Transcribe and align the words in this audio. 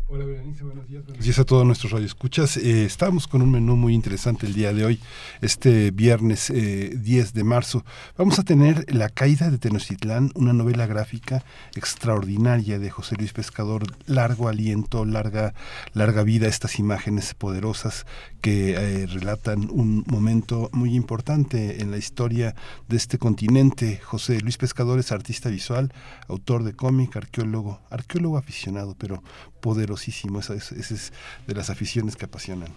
Hola 0.08 0.24
Berenice, 0.24 0.62
buenos 0.62 0.86
días. 0.86 1.04
Buenos 1.04 1.24
días 1.24 1.38
a 1.40 1.44
todos 1.44 1.66
nuestros 1.66 1.90
radioescuchas. 1.90 2.58
Eh, 2.58 2.84
estamos 2.84 3.26
con 3.26 3.42
un 3.42 3.50
menú 3.50 3.74
muy 3.74 3.92
interesante 3.92 4.46
el 4.46 4.54
día 4.54 4.72
de 4.72 4.84
hoy, 4.84 5.00
este 5.40 5.90
viernes 5.90 6.46
10 6.46 6.54
eh, 6.54 7.30
de 7.34 7.42
marzo. 7.42 7.84
Vamos 8.16 8.38
a 8.38 8.44
tener 8.44 8.86
La 8.94 9.08
caída 9.08 9.50
de 9.50 9.58
Tenochtitlán, 9.58 10.30
una 10.36 10.52
novela 10.52 10.86
gráfica 10.86 11.44
extraordinaria 11.74 12.78
de 12.78 12.88
José 12.88 13.16
Luis 13.16 13.32
Pescador, 13.32 13.82
largo 14.06 14.48
aliento, 14.48 15.04
larga, 15.04 15.54
larga 15.92 16.22
vida, 16.22 16.46
estas 16.46 16.78
imágenes 16.78 17.34
poderosas 17.34 18.06
que 18.40 18.74
eh, 18.76 19.06
relatan 19.06 19.68
un 19.72 20.04
momento 20.06 20.70
muy 20.72 20.94
importante 20.94 21.82
en 21.82 21.90
la 21.90 21.98
historia 21.98 22.54
de 22.86 22.96
este 22.96 23.18
continente. 23.18 24.00
José 24.04 24.40
Luis 24.40 24.56
Pescador 24.56 25.00
es 25.00 25.10
artista 25.10 25.48
visual, 25.48 25.92
autor 26.28 26.62
de 26.62 26.74
cómic, 26.74 27.16
arqueólogo, 27.16 27.80
arqueólogo 27.90 28.38
aficionado, 28.38 28.94
pero 28.96 29.20
poderosísimo. 29.66 30.38
Esa 30.38 30.54
es, 30.54 31.12
de 31.48 31.54
las 31.54 31.70
aficiones 31.70 32.14
que 32.14 32.24
apasionan. 32.24 32.72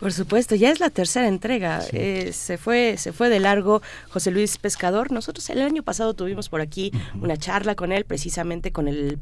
Por 0.00 0.14
supuesto, 0.14 0.54
ya 0.54 0.70
es 0.70 0.80
la 0.80 0.88
tercera 0.88 1.28
entrega. 1.28 1.82
Eh, 1.92 2.30
se 2.32 2.56
fue, 2.56 2.96
se 2.96 3.12
fue 3.12 3.28
de 3.28 3.38
largo 3.38 3.82
José 4.08 4.30
Luis 4.30 4.56
Pescador. 4.56 5.12
Nosotros 5.12 5.50
el 5.50 5.60
año 5.60 5.82
pasado 5.82 6.14
tuvimos 6.14 6.48
por 6.48 6.62
aquí 6.62 6.90
una 7.20 7.36
charla 7.36 7.74
con 7.74 7.92
él, 7.92 8.06
precisamente 8.06 8.72
con 8.72 8.88
el, 8.88 9.18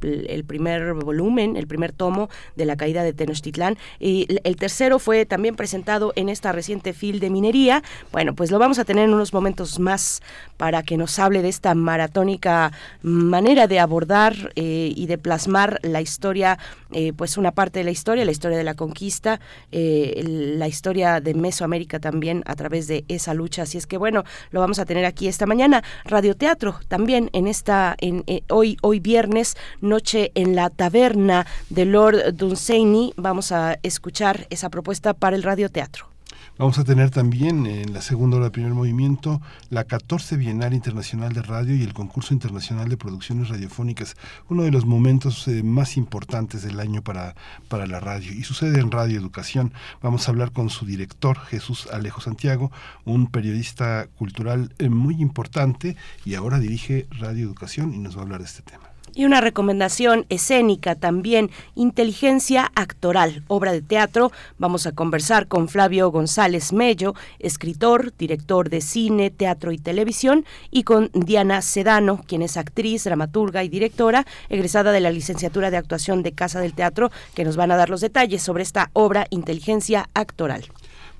primer 0.46 0.94
volumen, 0.94 1.56
el 1.56 1.66
primer 1.66 1.92
tomo 1.92 2.28
de 2.54 2.64
la 2.64 2.76
caída 2.76 3.02
de 3.02 3.12
Tenochtitlán. 3.12 3.76
Y 3.98 4.28
el 4.44 4.54
tercero 4.54 5.00
fue 5.00 5.26
también 5.26 5.56
presentado 5.56 6.12
en 6.14 6.28
esta 6.28 6.52
reciente 6.52 6.92
fil 6.92 7.18
de 7.18 7.30
minería. 7.30 7.82
Bueno, 8.12 8.36
pues 8.36 8.52
lo 8.52 8.60
vamos 8.60 8.78
a 8.78 8.84
tener 8.84 9.06
en 9.06 9.14
unos 9.14 9.32
momentos 9.32 9.80
más 9.80 10.22
para 10.58 10.84
que 10.84 10.96
nos 10.96 11.18
hable 11.18 11.42
de 11.42 11.48
esta 11.48 11.74
maratónica 11.74 12.70
manera 13.02 13.66
de 13.66 13.80
abordar 13.80 14.52
eh, 14.54 14.92
y 14.94 15.06
de 15.06 15.18
plasmar 15.18 15.80
la 15.82 16.00
historia, 16.00 16.56
eh, 16.92 17.12
pues 17.12 17.36
una 17.36 17.50
parte 17.50 17.80
de 17.80 17.84
la 17.84 17.90
historia, 17.90 18.24
la 18.24 18.30
historia 18.30 18.56
de 18.56 18.64
la 18.64 18.74
conquista, 18.74 19.40
la 19.72 20.67
historia 20.68 21.20
de 21.20 21.34
Mesoamérica 21.34 21.98
también 21.98 22.42
a 22.46 22.54
través 22.54 22.86
de 22.86 23.04
esa 23.08 23.34
lucha. 23.34 23.62
Así 23.62 23.78
es 23.78 23.86
que 23.86 23.96
bueno, 23.96 24.24
lo 24.50 24.60
vamos 24.60 24.78
a 24.78 24.84
tener 24.84 25.04
aquí 25.04 25.28
esta 25.28 25.46
mañana. 25.46 25.82
Radioteatro 26.04 26.78
también 26.88 27.30
en 27.32 27.46
esta, 27.46 27.96
en, 27.98 28.24
eh, 28.26 28.42
hoy, 28.48 28.76
hoy 28.82 29.00
viernes, 29.00 29.56
noche 29.80 30.30
en 30.34 30.54
la 30.54 30.70
taberna 30.70 31.46
de 31.70 31.84
Lord 31.84 32.34
Dunsany. 32.34 33.12
Vamos 33.16 33.52
a 33.52 33.78
escuchar 33.82 34.46
esa 34.50 34.70
propuesta 34.70 35.14
para 35.14 35.36
el 35.36 35.42
radioteatro. 35.42 36.17
Vamos 36.58 36.76
a 36.80 36.82
tener 36.82 37.10
también 37.10 37.66
en 37.66 37.92
la 37.92 38.02
segunda 38.02 38.36
hora 38.36 38.46
del 38.46 38.52
primer 38.52 38.74
movimiento 38.74 39.40
la 39.70 39.84
14 39.84 40.36
Bienal 40.36 40.74
Internacional 40.74 41.32
de 41.32 41.42
Radio 41.42 41.76
y 41.76 41.84
el 41.84 41.94
Concurso 41.94 42.34
Internacional 42.34 42.88
de 42.88 42.96
Producciones 42.96 43.48
Radiofónicas, 43.48 44.16
uno 44.48 44.64
de 44.64 44.72
los 44.72 44.84
momentos 44.84 45.46
eh, 45.46 45.62
más 45.62 45.96
importantes 45.96 46.64
del 46.64 46.80
año 46.80 47.00
para, 47.00 47.36
para 47.68 47.86
la 47.86 48.00
radio. 48.00 48.32
Y 48.32 48.42
sucede 48.42 48.80
en 48.80 48.90
Radio 48.90 49.20
Educación. 49.20 49.72
Vamos 50.02 50.26
a 50.26 50.32
hablar 50.32 50.50
con 50.50 50.68
su 50.68 50.84
director, 50.84 51.38
Jesús 51.38 51.86
Alejo 51.92 52.20
Santiago, 52.20 52.72
un 53.04 53.28
periodista 53.28 54.08
cultural 54.16 54.74
eh, 54.80 54.88
muy 54.88 55.22
importante 55.22 55.94
y 56.24 56.34
ahora 56.34 56.58
dirige 56.58 57.06
Radio 57.20 57.46
Educación 57.46 57.94
y 57.94 57.98
nos 57.98 58.16
va 58.16 58.22
a 58.22 58.24
hablar 58.24 58.40
de 58.40 58.46
este 58.46 58.62
tema. 58.62 58.87
Y 59.18 59.24
una 59.24 59.40
recomendación 59.40 60.26
escénica 60.28 60.94
también, 60.94 61.50
Inteligencia 61.74 62.70
Actoral, 62.76 63.42
obra 63.48 63.72
de 63.72 63.82
teatro. 63.82 64.30
Vamos 64.58 64.86
a 64.86 64.92
conversar 64.92 65.48
con 65.48 65.68
Flavio 65.68 66.12
González 66.12 66.72
Mello, 66.72 67.16
escritor, 67.40 68.12
director 68.16 68.70
de 68.70 68.80
cine, 68.80 69.30
teatro 69.30 69.72
y 69.72 69.78
televisión, 69.78 70.44
y 70.70 70.84
con 70.84 71.10
Diana 71.14 71.62
Sedano, 71.62 72.22
quien 72.28 72.42
es 72.42 72.56
actriz, 72.56 73.02
dramaturga 73.02 73.64
y 73.64 73.68
directora, 73.68 74.24
egresada 74.50 74.92
de 74.92 75.00
la 75.00 75.10
licenciatura 75.10 75.72
de 75.72 75.78
actuación 75.78 76.22
de 76.22 76.30
Casa 76.30 76.60
del 76.60 76.74
Teatro, 76.74 77.10
que 77.34 77.42
nos 77.42 77.56
van 77.56 77.72
a 77.72 77.76
dar 77.76 77.90
los 77.90 78.00
detalles 78.00 78.40
sobre 78.40 78.62
esta 78.62 78.88
obra 78.92 79.26
Inteligencia 79.30 80.08
Actoral. 80.14 80.64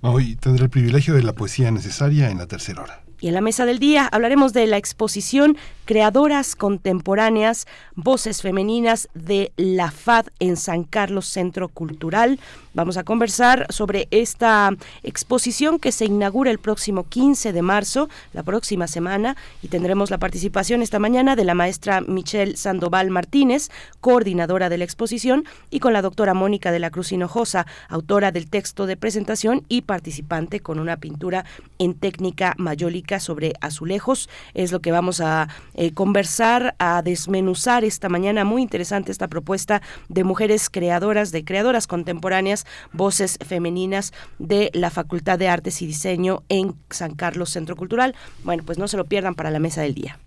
Hoy 0.02 0.36
tendré 0.36 0.62
el 0.62 0.70
privilegio 0.70 1.14
de 1.14 1.24
la 1.24 1.32
poesía 1.32 1.72
necesaria 1.72 2.30
en 2.30 2.38
la 2.38 2.46
tercera 2.46 2.80
hora. 2.82 3.07
Y 3.20 3.26
en 3.26 3.34
la 3.34 3.40
mesa 3.40 3.66
del 3.66 3.80
día 3.80 4.06
hablaremos 4.06 4.52
de 4.52 4.66
la 4.66 4.76
exposición 4.76 5.56
Creadoras 5.86 6.54
Contemporáneas, 6.54 7.66
Voces 7.96 8.42
Femeninas 8.42 9.08
de 9.14 9.52
la 9.56 9.90
FAD 9.90 10.26
en 10.38 10.56
San 10.56 10.84
Carlos 10.84 11.26
Centro 11.26 11.68
Cultural. 11.68 12.38
Vamos 12.74 12.96
a 12.96 13.02
conversar 13.02 13.66
sobre 13.70 14.06
esta 14.12 14.70
exposición 15.02 15.80
que 15.80 15.90
se 15.90 16.04
inaugura 16.04 16.52
el 16.52 16.58
próximo 16.58 17.08
15 17.08 17.52
de 17.52 17.62
marzo, 17.62 18.08
la 18.34 18.44
próxima 18.44 18.86
semana, 18.86 19.36
y 19.62 19.68
tendremos 19.68 20.10
la 20.10 20.18
participación 20.18 20.82
esta 20.82 21.00
mañana 21.00 21.34
de 21.34 21.44
la 21.44 21.54
maestra 21.54 22.02
Michelle 22.02 22.56
Sandoval 22.56 23.10
Martínez, 23.10 23.70
coordinadora 24.00 24.68
de 24.68 24.78
la 24.78 24.84
exposición, 24.84 25.44
y 25.70 25.80
con 25.80 25.92
la 25.92 26.02
doctora 26.02 26.34
Mónica 26.34 26.70
de 26.70 26.78
la 26.78 26.90
Cruz 26.90 27.10
Hinojosa, 27.10 27.66
autora 27.88 28.30
del 28.30 28.48
texto 28.48 28.86
de 28.86 28.98
presentación 28.98 29.64
y 29.68 29.82
participante 29.82 30.60
con 30.60 30.78
una 30.78 30.98
pintura 30.98 31.46
en 31.78 31.94
técnica 31.94 32.54
mayólica 32.58 33.07
sobre 33.18 33.54
azulejos. 33.60 34.28
Es 34.54 34.72
lo 34.72 34.80
que 34.80 34.92
vamos 34.92 35.20
a 35.20 35.48
eh, 35.74 35.92
conversar, 35.92 36.74
a 36.78 37.02
desmenuzar 37.02 37.84
esta 37.84 38.08
mañana. 38.08 38.44
Muy 38.44 38.62
interesante 38.62 39.10
esta 39.10 39.28
propuesta 39.28 39.80
de 40.08 40.24
mujeres 40.24 40.68
creadoras, 40.68 41.32
de 41.32 41.44
creadoras 41.44 41.86
contemporáneas, 41.86 42.66
voces 42.92 43.38
femeninas 43.44 44.12
de 44.38 44.70
la 44.74 44.90
Facultad 44.90 45.38
de 45.38 45.48
Artes 45.48 45.80
y 45.80 45.86
Diseño 45.86 46.42
en 46.48 46.74
San 46.90 47.14
Carlos 47.14 47.50
Centro 47.50 47.76
Cultural. 47.76 48.14
Bueno, 48.44 48.62
pues 48.66 48.78
no 48.78 48.88
se 48.88 48.98
lo 48.98 49.06
pierdan 49.06 49.34
para 49.34 49.50
la 49.50 49.58
mesa 49.58 49.82
del 49.82 49.94
día. 49.94 50.18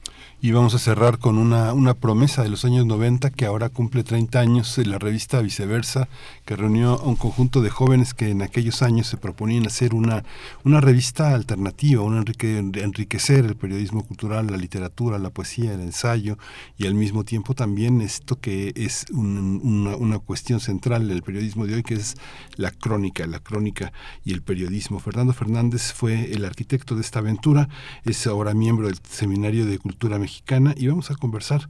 Y 0.44 0.54
vamos 0.54 0.74
a 0.74 0.80
cerrar 0.80 1.20
con 1.20 1.38
una, 1.38 1.72
una 1.72 1.94
promesa 1.94 2.42
de 2.42 2.50
los 2.50 2.66
años 2.66 2.88
90 2.88 3.30
que 3.30 3.46
ahora 3.46 3.70
cumple 3.70 4.04
30 4.04 4.40
años, 4.40 4.76
la 4.80 4.98
revista 4.98 5.40
Viceversa, 5.40 6.08
que 6.46 6.56
reunió 6.56 6.94
a 6.94 7.04
un 7.04 7.16
conjunto 7.16 7.62
de 7.62 7.70
jóvenes 7.70 8.16
que 8.16 8.30
en 8.30 8.42
aquellos 8.42 8.82
años 8.82 9.06
se 9.06 9.18
proponían 9.18 9.68
hacer 9.68 9.94
una, 9.94 10.24
una 10.64 10.82
revista 10.82 11.36
alternativa, 11.36 12.02
un 12.02 12.18
enrique, 12.18 12.58
enriquecer 12.58 13.46
el 13.46 13.56
periodismo 13.56 14.04
cultural, 14.04 14.48
la 14.48 14.58
literatura, 14.58 15.20
la 15.20 15.30
poesía, 15.30 15.74
el 15.74 15.82
ensayo 15.82 16.40
y 16.76 16.88
al 16.88 16.96
mismo 16.96 17.24
tiempo 17.24 17.54
también 17.54 18.02
esto 18.02 18.40
que 18.40 18.74
es 18.76 19.06
una, 19.12 19.96
una 19.96 20.18
cuestión 20.18 20.60
central 20.60 21.08
del 21.08 21.22
periodismo 21.22 21.68
de 21.68 21.76
hoy, 21.76 21.84
que 21.84 21.94
es 21.94 22.16
la 22.56 22.72
crónica, 22.72 23.28
la 23.28 23.42
crónica 23.42 23.94
y 24.26 24.34
el 24.34 24.42
periodismo. 24.42 25.00
Fernando 25.00 25.34
Fernández 25.34 25.94
fue 25.94 26.34
el 26.34 26.46
arquitecto 26.46 26.96
de 26.96 27.02
esta 27.02 27.20
aventura, 27.20 27.70
es 28.06 28.26
ahora 28.26 28.56
miembro 28.56 28.88
del 28.88 28.98
Seminario 29.08 29.68
de 29.68 29.78
Cultura 29.78 30.18
Mexicana 30.18 30.31
y 30.76 30.88
vamos 30.88 31.12
a 31.12 31.16
conversar 31.16 31.68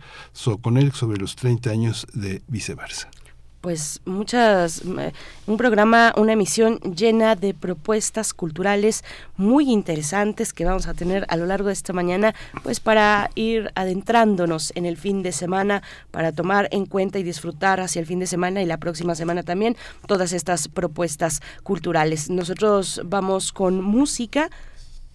con 0.61 0.77
él 0.77 0.91
sobre 0.91 1.17
los 1.19 1.35
30 1.35 1.69
años 1.69 2.07
de 2.13 2.41
viceversa. 2.47 3.09
pues 3.61 4.01
muchas, 4.05 4.81
un 4.81 5.57
programa, 5.57 6.13
una 6.17 6.33
emisión 6.33 6.79
llena 6.79 7.35
de 7.35 7.53
propuestas 7.53 8.33
culturales 8.33 9.03
muy 9.37 9.71
interesantes 9.71 10.51
que 10.51 10.65
vamos 10.65 10.87
a 10.87 10.95
tener 10.95 11.25
a 11.29 11.37
lo 11.37 11.45
largo 11.45 11.67
de 11.67 11.73
esta 11.73 11.93
mañana, 11.93 12.33
pues 12.63 12.79
para 12.79 13.29
ir 13.35 13.71
adentrándonos 13.75 14.73
en 14.75 14.87
el 14.87 14.97
fin 14.97 15.21
de 15.21 15.31
semana, 15.31 15.83
para 16.09 16.31
tomar 16.31 16.69
en 16.71 16.87
cuenta 16.87 17.19
y 17.19 17.23
disfrutar 17.23 17.79
hacia 17.79 17.99
el 17.99 18.07
fin 18.07 18.17
de 18.17 18.25
semana 18.25 18.63
y 18.63 18.65
la 18.65 18.77
próxima 18.77 19.13
semana 19.13 19.43
también 19.43 19.77
todas 20.07 20.33
estas 20.33 20.67
propuestas 20.67 21.41
culturales. 21.61 22.31
Nosotros 22.31 23.01
vamos 23.05 23.51
con 23.51 23.83
música 23.83 24.49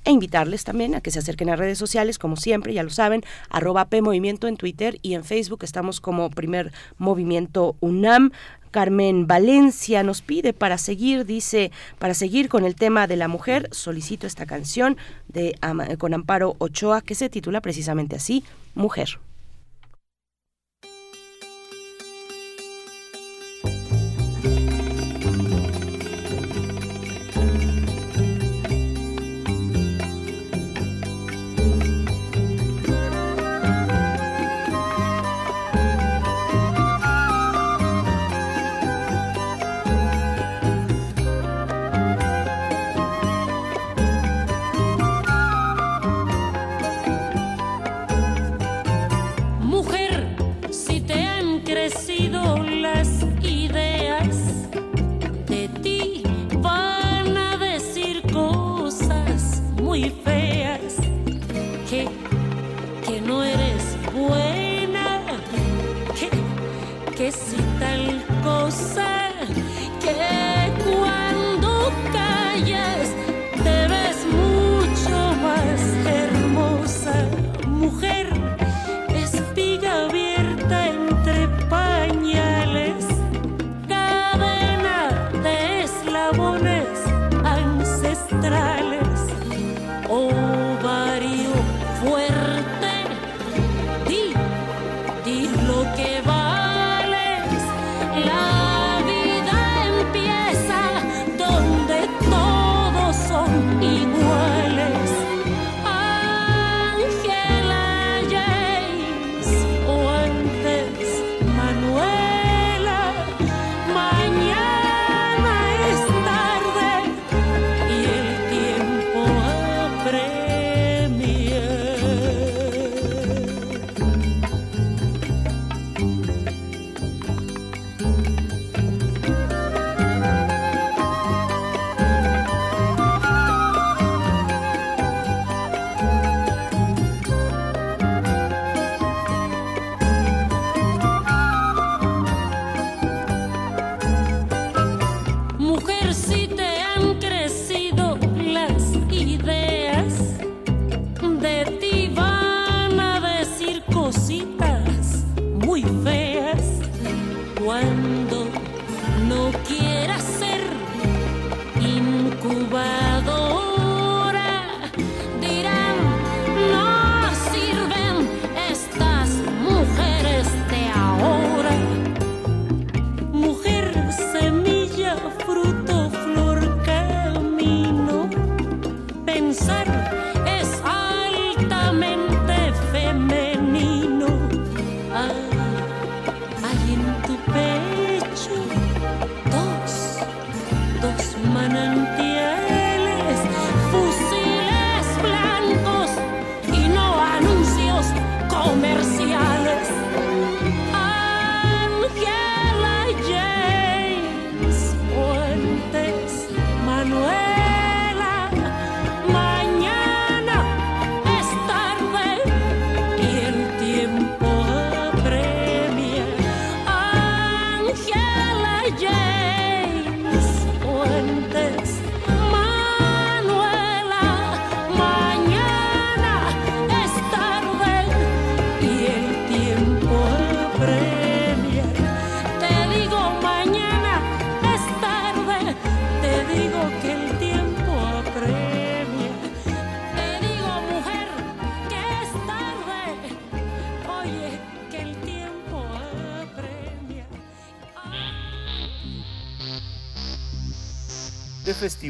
e 0.07 0.13
invitarles 0.13 0.65
también 0.65 0.95
a 0.95 1.03
que 1.03 1.11
se 1.11 1.19
acerquen 1.19 1.51
a 1.51 1.57
redes 1.57 1.77
sociales, 1.77 2.19
como 2.19 2.37
siempre, 2.37 2.73
ya 2.73 2.83
lo 2.83 2.91
saben, 2.91 3.23
arroba 3.51 3.87
P 3.87 4.01
Movimiento 4.01 4.47
en 4.49 4.57
Twitter 4.57 4.99
y 5.03 5.15
en 5.15 5.25
Facebook 5.25 5.65
estamos 5.65 6.01
como 6.01 6.31
primer 6.31 6.73
movimiento 6.97 7.77
UNAM. 7.81 8.31
Carmen 8.71 9.27
Valencia 9.27 10.03
nos 10.03 10.23
pide 10.23 10.53
para 10.53 10.79
seguir, 10.79 11.25
dice, 11.25 11.73
para 11.99 12.15
seguir 12.15 12.49
con 12.49 12.65
el 12.65 12.75
tema 12.75 13.07
de 13.07 13.17
la 13.17 13.27
mujer, 13.27 13.69
solicito 13.73 14.27
esta 14.27 14.47
canción 14.47 14.97
de 15.29 15.59
con 15.99 16.15
Amparo 16.15 16.57
Ochoa 16.59 17.01
que 17.01 17.15
se 17.15 17.29
titula 17.29 17.61
precisamente 17.61 18.17
así, 18.17 18.45
Mujer. 18.75 19.19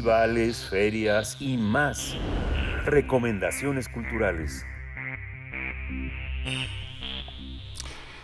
Festivales, 0.07 0.65
ferias 0.69 1.35
y 1.41 1.57
más. 1.57 2.15
Recomendaciones 2.85 3.89
culturales. 3.89 4.65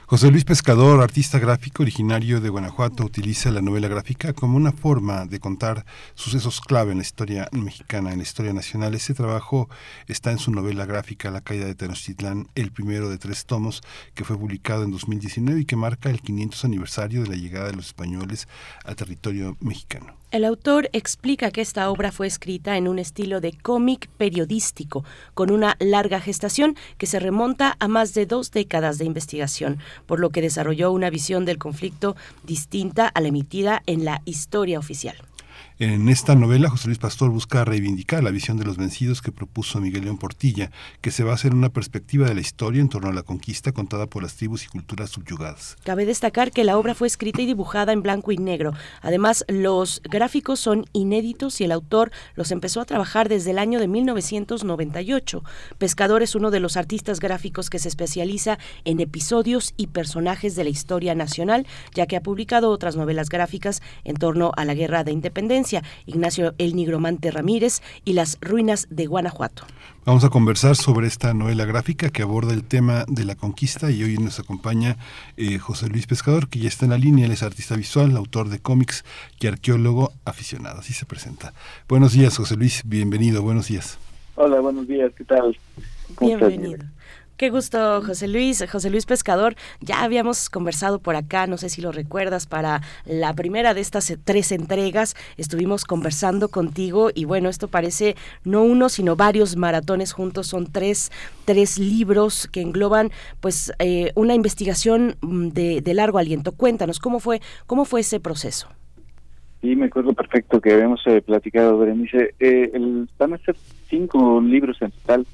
José 0.05 0.31
Luis 0.31 0.45
Pescador, 0.45 1.01
artista 1.01 1.39
gráfico 1.39 1.83
originario 1.83 2.39
de 2.39 2.47
Guanajuato, 2.47 3.03
utiliza 3.03 3.51
la 3.51 3.61
novela 3.61 3.89
gráfica 3.89 4.31
como 4.31 4.55
una 4.55 4.71
forma 4.71 5.25
de 5.25 5.41
contar 5.41 5.85
sucesos 6.13 6.61
clave 6.61 6.91
en 6.91 6.99
la 6.99 7.03
historia 7.03 7.49
mexicana, 7.51 8.13
en 8.13 8.19
la 8.19 8.23
historia 8.23 8.53
nacional. 8.53 8.95
Ese 8.95 9.13
trabajo 9.13 9.67
está 10.07 10.31
en 10.31 10.37
su 10.37 10.51
novela 10.51 10.85
gráfica 10.85 11.31
La 11.31 11.41
caída 11.41 11.65
de 11.65 11.75
Tenochtitlán, 11.75 12.47
el 12.55 12.71
primero 12.71 13.09
de 13.09 13.17
tres 13.17 13.45
tomos, 13.45 13.81
que 14.13 14.23
fue 14.23 14.37
publicado 14.37 14.85
en 14.85 14.91
2019 14.91 15.59
y 15.59 15.65
que 15.65 15.75
marca 15.75 16.09
el 16.09 16.21
500 16.21 16.63
aniversario 16.63 17.23
de 17.23 17.27
la 17.27 17.35
llegada 17.35 17.67
de 17.67 17.75
los 17.75 17.87
españoles 17.87 18.47
al 18.85 18.95
territorio 18.95 19.57
mexicano. 19.59 20.22
El 20.33 20.45
autor 20.45 20.89
explica 20.93 21.51
que 21.51 21.61
esta 21.61 21.91
obra 21.91 22.11
fue 22.11 22.25
escrita 22.25 22.75
en 22.75 22.87
un 22.87 22.97
estilo 22.97 23.39
de 23.39 23.51
cómic 23.51 24.09
periodístico, 24.17 25.05
con 25.35 25.51
una 25.51 25.75
larga 25.77 26.19
gestación 26.19 26.75
que 26.97 27.05
se 27.05 27.19
remonta 27.19 27.77
a 27.79 27.87
más 27.87 28.15
de 28.15 28.25
dos 28.25 28.49
décadas 28.49 28.97
de 28.97 29.05
investigación, 29.05 29.77
por 30.07 30.19
lo 30.19 30.31
que 30.31 30.41
desarrolló 30.41 30.91
una 30.91 31.11
visión 31.11 31.45
del 31.45 31.59
conflicto 31.59 32.15
distinta 32.43 33.07
a 33.07 33.21
la 33.21 33.27
emitida 33.27 33.83
en 33.85 34.05
la 34.05 34.23
historia 34.25 34.79
oficial. 34.79 35.17
En 35.79 36.07
esta 36.07 36.35
novela, 36.35 36.69
José 36.69 36.87
Luis 36.87 36.99
Pastor 36.99 37.31
busca 37.31 37.65
reivindicar 37.65 38.23
la 38.23 38.29
visión 38.29 38.57
de 38.57 38.63
los 38.63 38.77
vencidos 38.77 39.23
que 39.23 39.31
propuso 39.31 39.81
Miguel 39.81 40.03
León 40.03 40.19
Portilla, 40.19 40.69
que 41.01 41.09
se 41.09 41.23
basa 41.23 41.47
en 41.47 41.55
una 41.55 41.69
perspectiva 41.69 42.27
de 42.27 42.35
la 42.35 42.41
historia 42.41 42.79
en 42.79 42.89
torno 42.89 43.09
a 43.09 43.13
la 43.13 43.23
conquista 43.23 43.71
contada 43.71 44.05
por 44.05 44.21
las 44.21 44.35
tribus 44.35 44.65
y 44.65 44.67
culturas 44.67 45.09
subyugadas. 45.09 45.75
Cabe 45.83 46.05
destacar 46.05 46.51
que 46.51 46.63
la 46.63 46.77
obra 46.77 46.93
fue 46.93 47.07
escrita 47.07 47.41
y 47.41 47.47
dibujada 47.47 47.91
en 47.91 48.03
blanco 48.03 48.31
y 48.31 48.37
negro. 48.37 48.73
Además, 49.01 49.45
los 49.47 50.03
gráficos 50.03 50.59
son 50.59 50.85
inéditos 50.93 51.59
y 51.59 51.63
el 51.63 51.71
autor 51.71 52.11
los 52.35 52.51
empezó 52.51 52.79
a 52.79 52.85
trabajar 52.85 53.27
desde 53.27 53.49
el 53.49 53.57
año 53.57 53.79
de 53.79 53.87
1998. 53.87 55.43
Pescador 55.79 56.21
es 56.21 56.35
uno 56.35 56.51
de 56.51 56.59
los 56.59 56.77
artistas 56.77 57.19
gráficos 57.19 57.71
que 57.71 57.79
se 57.79 57.87
especializa 57.87 58.59
en 58.85 58.99
episodios 58.99 59.73
y 59.75 59.87
personajes 59.87 60.55
de 60.55 60.65
la 60.65 60.69
historia 60.69 61.15
nacional, 61.15 61.65
ya 61.95 62.05
que 62.05 62.15
ha 62.15 62.21
publicado 62.21 62.69
otras 62.69 62.95
novelas 62.95 63.29
gráficas 63.29 63.81
en 64.03 64.17
torno 64.17 64.51
a 64.55 64.65
la 64.65 64.75
Guerra 64.75 65.03
de 65.03 65.13
Independencia 65.13 65.62
Ignacio 66.05 66.53
El 66.57 66.75
Nigromante 66.75 67.31
Ramírez 67.31 67.81
y 68.05 68.13
las 68.13 68.37
ruinas 68.41 68.87
de 68.89 69.05
Guanajuato. 69.05 69.65
Vamos 70.05 70.25
a 70.25 70.29
conversar 70.29 70.75
sobre 70.75 71.07
esta 71.07 71.33
novela 71.33 71.63
gráfica 71.63 72.09
que 72.09 72.23
aborda 72.23 72.53
el 72.53 72.65
tema 72.65 73.05
de 73.07 73.23
la 73.23 73.35
conquista 73.35 73.89
y 73.89 74.03
hoy 74.03 74.17
nos 74.17 74.37
acompaña 74.37 74.97
eh, 75.37 75.59
José 75.59 75.87
Luis 75.87 76.07
Pescador, 76.07 76.49
que 76.49 76.59
ya 76.59 76.67
está 76.67 76.85
en 76.85 76.91
la 76.91 76.97
línea, 76.97 77.25
él 77.25 77.31
es 77.31 77.41
artista 77.41 77.77
visual, 77.77 78.17
autor 78.17 78.49
de 78.49 78.59
cómics 78.59 79.05
y 79.39 79.47
arqueólogo 79.47 80.11
aficionado. 80.25 80.79
Así 80.79 80.91
se 80.91 81.05
presenta. 81.05 81.53
Buenos 81.87 82.11
días, 82.11 82.35
José 82.35 82.57
Luis, 82.57 82.81
bienvenido, 82.85 83.41
buenos 83.41 83.69
días. 83.69 83.97
Hola, 84.35 84.59
buenos 84.59 84.87
días, 84.87 85.11
¿qué 85.15 85.23
tal? 85.23 85.57
Bienvenido. 86.19 86.83
Qué 87.43 87.49
gusto, 87.49 88.01
José 88.01 88.29
Luis. 88.29 88.63
José 88.71 88.89
Luis 88.89 89.05
Pescador, 89.05 89.57
ya 89.81 90.01
habíamos 90.01 90.49
conversado 90.49 90.99
por 90.99 91.17
acá, 91.17 91.45
no 91.45 91.57
sé 91.57 91.67
si 91.67 91.81
lo 91.81 91.91
recuerdas, 91.91 92.47
para 92.47 92.81
la 93.03 93.33
primera 93.33 93.73
de 93.73 93.81
estas 93.81 94.13
tres 94.23 94.53
entregas. 94.53 95.13
Estuvimos 95.35 95.83
conversando 95.83 96.47
contigo 96.47 97.09
y 97.13 97.25
bueno, 97.25 97.49
esto 97.49 97.67
parece 97.67 98.15
no 98.45 98.63
uno, 98.63 98.87
sino 98.87 99.17
varios 99.17 99.57
maratones 99.57 100.13
juntos. 100.13 100.47
Son 100.47 100.71
tres, 100.71 101.11
tres 101.43 101.77
libros 101.77 102.47
que 102.49 102.61
engloban 102.61 103.11
pues 103.41 103.73
eh, 103.79 104.13
una 104.15 104.35
investigación 104.35 105.17
mm, 105.19 105.49
de, 105.49 105.81
de 105.81 105.93
largo 105.93 106.19
aliento. 106.19 106.53
Cuéntanos, 106.53 106.99
¿cómo 106.99 107.19
fue, 107.19 107.41
cómo 107.67 107.83
fue 107.83 107.99
ese 107.99 108.21
proceso? 108.21 108.69
Sí, 109.63 109.77
me 109.77 109.85
acuerdo 109.85 110.11
perfecto 110.11 110.59
que 110.59 110.73
habíamos 110.73 111.01
eh, 111.07 111.21
platicado, 111.21 111.77
Berenice. 111.77 112.35
Eh, 112.37 112.71
el, 112.73 113.07
van 113.17 113.31
a 113.31 113.37
ser 113.37 113.55
cinco 113.89 114.41
libros 114.41 114.75
en 114.81 114.91
total. 114.91 115.25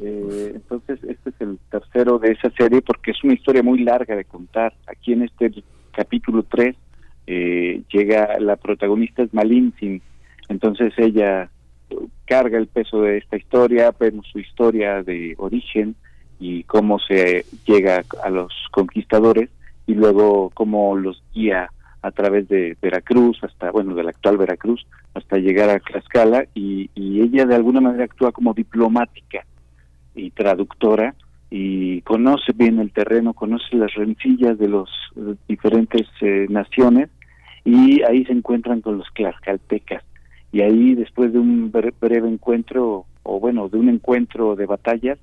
Eh, 0.00 0.52
entonces, 0.54 1.02
este 1.02 1.30
es 1.30 1.40
el 1.40 1.58
tercero 1.70 2.18
de 2.18 2.32
esa 2.32 2.50
serie 2.50 2.82
porque 2.82 3.12
es 3.12 3.24
una 3.24 3.32
historia 3.32 3.62
muy 3.62 3.82
larga 3.82 4.14
de 4.16 4.26
contar. 4.26 4.74
Aquí 4.86 5.14
en 5.14 5.22
este 5.22 5.50
capítulo 5.92 6.42
3 6.42 6.76
eh, 7.26 7.80
llega 7.90 8.38
la 8.38 8.56
protagonista 8.56 9.22
es 9.22 9.32
Malintzin. 9.32 10.02
Entonces 10.50 10.92
ella 10.98 11.48
carga 12.26 12.58
el 12.58 12.66
peso 12.66 13.00
de 13.00 13.16
esta 13.16 13.38
historia, 13.38 13.94
vemos 13.98 14.26
su 14.30 14.40
historia 14.40 15.02
de 15.02 15.34
origen 15.38 15.96
y 16.38 16.64
cómo 16.64 16.98
se 16.98 17.46
llega 17.64 18.04
a 18.22 18.28
los 18.28 18.52
conquistadores 18.72 19.48
y 19.86 19.94
luego 19.94 20.50
cómo 20.52 20.94
los 20.98 21.22
guía 21.32 21.70
a 22.02 22.10
través 22.10 22.48
de 22.48 22.76
Veracruz 22.80 23.38
hasta, 23.42 23.70
bueno, 23.70 23.94
de 23.94 24.04
la 24.04 24.10
actual 24.10 24.38
Veracruz, 24.38 24.86
hasta 25.14 25.36
llegar 25.36 25.70
a 25.70 25.78
Tlaxcala 25.80 26.46
y, 26.54 26.90
ella 26.96 27.44
de 27.44 27.54
alguna 27.54 27.80
manera 27.80 28.04
actúa 28.04 28.32
como 28.32 28.54
diplomática 28.54 29.44
y 30.14 30.30
traductora 30.30 31.14
y 31.50 32.00
conoce 32.02 32.52
bien 32.54 32.78
el 32.78 32.92
terreno, 32.92 33.34
conoce 33.34 33.76
las 33.76 33.92
rencillas 33.94 34.58
de 34.58 34.68
las 34.68 34.88
diferentes 35.46 36.06
eh, 36.22 36.46
naciones 36.48 37.10
y 37.64 38.02
ahí 38.02 38.24
se 38.24 38.32
encuentran 38.32 38.80
con 38.80 38.98
los 38.98 39.06
tlaxcaltecas. 39.14 40.02
Y 40.50 40.62
ahí 40.62 40.94
después 40.94 41.32
de 41.32 41.38
un 41.38 41.70
breve 41.70 42.28
encuentro 42.28 43.04
o 43.22 43.38
bueno 43.38 43.68
de 43.68 43.78
un 43.78 43.88
encuentro 43.88 44.56
de 44.56 44.66
batallas 44.66 45.18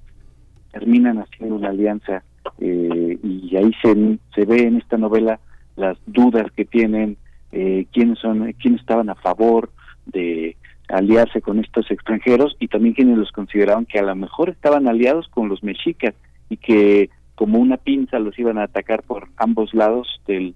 terminan 0.72 1.18
haciendo 1.18 1.56
una 1.56 1.70
alianza 1.70 2.24
eh, 2.60 3.18
y 3.24 3.56
ahí 3.56 3.72
se, 3.82 4.20
se 4.36 4.46
ve 4.46 4.68
en 4.68 4.78
esta 4.78 4.98
novela 4.98 5.40
las 5.78 5.98
dudas 6.06 6.52
que 6.52 6.66
tienen, 6.66 7.18
eh, 7.52 7.86
quiénes 7.94 8.20
son, 8.20 8.52
quiénes 8.54 8.82
estaban 8.82 9.10
a 9.10 9.16
favor 9.16 9.70
de 10.06 10.58
aliarse 10.90 11.42
con 11.42 11.60
estos 11.60 11.90
extranjeros 11.92 12.56
y 12.60 12.68
también 12.68 12.96
quienes 12.96 13.18
los 13.18 13.32
consideraban 13.32 13.86
que 13.86 14.00
a 14.00 14.04
lo 14.04 14.16
mejor 14.16 14.50
estaban 14.50 14.88
aliados 14.88 15.28
con 15.30 15.50
los 15.50 15.64
mexicas 15.64 16.14
y 16.50 16.58
que 16.58 17.10
como 17.36 17.60
una 17.60 17.78
pinza 17.78 18.20
los 18.20 18.38
iban 18.40 18.58
a 18.58 18.64
atacar 18.64 19.04
por 19.04 19.28
ambos 19.38 19.74
lados 19.74 20.08
del 20.26 20.56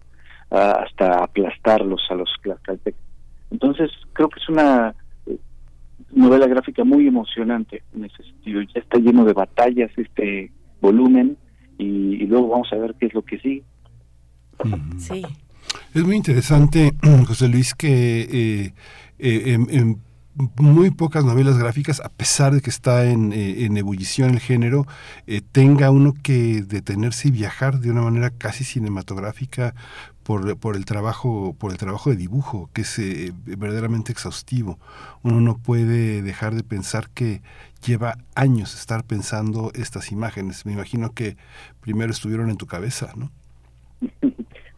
ah, 0.49 0.83
hasta 0.85 1.23
aplastarlos 1.23 2.01
a 2.09 2.15
los 2.15 2.29
tlaxcaltecas. 2.41 3.01
Entonces 3.51 3.91
creo 4.13 4.29
que 4.29 4.39
es 4.39 4.49
una 4.49 4.95
eh, 5.27 5.37
novela 6.11 6.47
gráfica 6.47 6.83
muy 6.83 7.07
emocionante 7.07 7.83
en 7.93 8.05
ese 8.05 8.23
sentido. 8.23 8.61
Ya 8.61 8.79
está 8.79 8.97
lleno 8.97 9.25
de 9.25 9.33
batallas 9.33 9.91
este 9.97 10.51
volumen 10.81 11.37
y 11.77 12.27
luego 12.27 12.49
vamos 12.49 12.71
a 12.73 12.75
ver 12.75 12.93
qué 12.99 13.07
es 13.07 13.13
lo 13.13 13.23
que 13.23 13.39
sigue. 13.39 13.63
Sí. 14.97 15.23
Es 15.93 16.03
muy 16.03 16.15
interesante, 16.15 16.93
José 17.27 17.47
Luis, 17.47 17.73
que 17.73 18.21
eh, 18.21 18.73
eh, 19.19 19.53
en, 19.53 20.01
muy 20.57 20.91
pocas 20.91 21.25
novelas 21.25 21.57
gráficas, 21.57 21.99
a 21.99 22.09
pesar 22.09 22.53
de 22.53 22.61
que 22.61 22.69
está 22.69 23.05
en, 23.05 23.33
eh, 23.33 23.67
ebullición 23.75 24.31
el 24.31 24.39
género, 24.39 24.87
tenga 25.51 25.91
uno 25.91 26.13
que 26.13 26.61
detenerse 26.61 27.27
y 27.27 27.31
viajar 27.31 27.79
de 27.79 27.91
una 27.91 28.01
manera 28.01 28.29
casi 28.29 28.63
cinematográfica 28.63 29.75
por, 30.23 30.57
por, 30.57 30.77
el 30.77 30.85
trabajo 30.85 31.53
por 31.59 31.71
el 31.71 31.77
trabajo 31.77 32.11
de 32.11 32.15
dibujo 32.15 32.69
que 32.73 32.81
es 32.81 33.01
verdaderamente 33.45 34.13
exhaustivo. 34.13 34.79
Uno 35.21 35.41
no 35.41 35.57
puede 35.57 36.21
dejar 36.21 36.55
de 36.55 36.63
pensar 36.63 37.09
que 37.09 37.41
lleva 37.85 38.17
años 38.33 38.73
estar 38.73 39.03
pensando 39.03 39.71
estas 39.75 40.13
imágenes. 40.13 40.65
Me 40.65 40.71
imagino 40.71 41.13
que 41.13 41.35
primero 41.81 42.11
estuvieron 42.11 42.49
en 42.49 42.57
tu 42.57 42.67
cabeza 42.67 43.11
no 43.17 43.31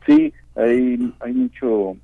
Sí, 0.06 0.34
hay, 0.56 1.14
hay 1.20 1.34
mucho 1.34 1.96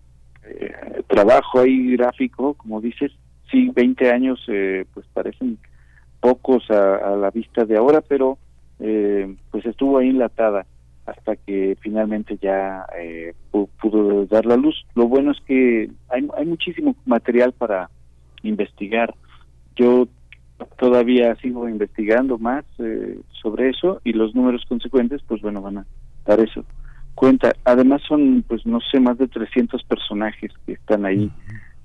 eh, 0.44 1.03
trabajo 1.08 1.60
ahí 1.60 1.96
gráfico, 1.96 2.53
como 2.56 2.82
dices, 2.82 3.12
sí, 3.51 3.70
20 3.74 4.12
años 4.12 4.44
eh, 4.48 4.86
pues 4.94 5.06
parecen 5.13 5.58
pocos 6.20 6.70
a, 6.72 7.15
la 7.15 7.29
vista 7.29 7.65
de 7.65 7.77
ahora, 7.77 8.01
pero 8.01 8.38
eh, 8.79 9.36
pues 9.51 9.65
estuvo 9.65 9.98
ahí 9.98 10.10
enlatada 10.10 10.65
hasta 11.06 11.36
que 11.36 11.75
finalmente 11.82 12.38
ya 12.39 12.86
pudo 13.82 14.25
dar 14.27 14.46
la 14.46 14.56
luz. 14.56 14.86
Lo 14.94 15.08
bueno 15.08 15.32
es 15.32 15.39
que 15.41 15.89
hay, 16.08 16.27
hay 16.38 16.46
muchísimo 16.46 16.96
material 17.06 17.51
para 17.53 17.89
investigar. 18.44 19.15
Yo 19.75 20.08
todavía 20.77 21.36
sigo 21.38 21.68
investigando 21.68 22.38
más 22.38 22.63
sobre 23.41 23.70
eso 23.70 24.01
y 24.03 24.13
los 24.13 24.36
números 24.36 24.65
consecuentes, 24.70 25.22
pues 25.27 25.41
bueno, 25.41 25.62
van 25.62 25.79
a 25.79 25.86
dar 26.25 26.39
eso 26.41 26.63
cuenta. 27.20 27.54
Además 27.66 28.02
son, 28.08 28.46
pues 28.48 28.66
no 28.66 28.80
sé, 28.80 28.98
más 29.02 29.18
de 29.18 29.28
300 29.28 29.84
personajes 29.84 30.54
que 30.66 30.72
están 30.72 31.06
ahí. 31.06 31.30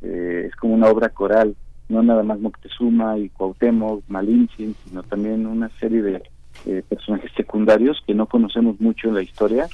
Eh, 0.00 0.45
es 0.47 0.55
como 0.55 0.75
una 0.75 0.87
obra 0.87 1.09
coral, 1.09 1.57
no 1.88 2.05
nada 2.05 2.23
más 2.23 2.38
Moctezuma 2.38 3.19
y 3.19 3.31
Cuauhtémoc, 3.31 4.05
Malinche, 4.07 4.69
sino 4.85 5.03
también 5.03 5.45
una 5.47 5.71
serie 5.81 6.03
de 6.03 6.23
eh, 6.67 6.85
personajes 6.88 7.33
secundarios 7.37 8.00
que 8.07 8.14
no 8.14 8.26
conocemos 8.26 8.81
mucho 8.81 9.09
en 9.09 9.14
la 9.17 9.23
historia 9.23 9.67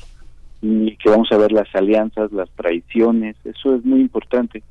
y 0.63 0.97
que 0.97 1.11
vamos 1.11 1.31
a 1.31 1.37
ver 1.37 1.53
las 1.53 1.69
alianzas, 1.75 2.33
las 2.33 2.49
traiciones, 2.53 3.37
eso 3.45 3.75
es 3.75 3.85
muy 3.85 4.01
importante. 4.01 4.63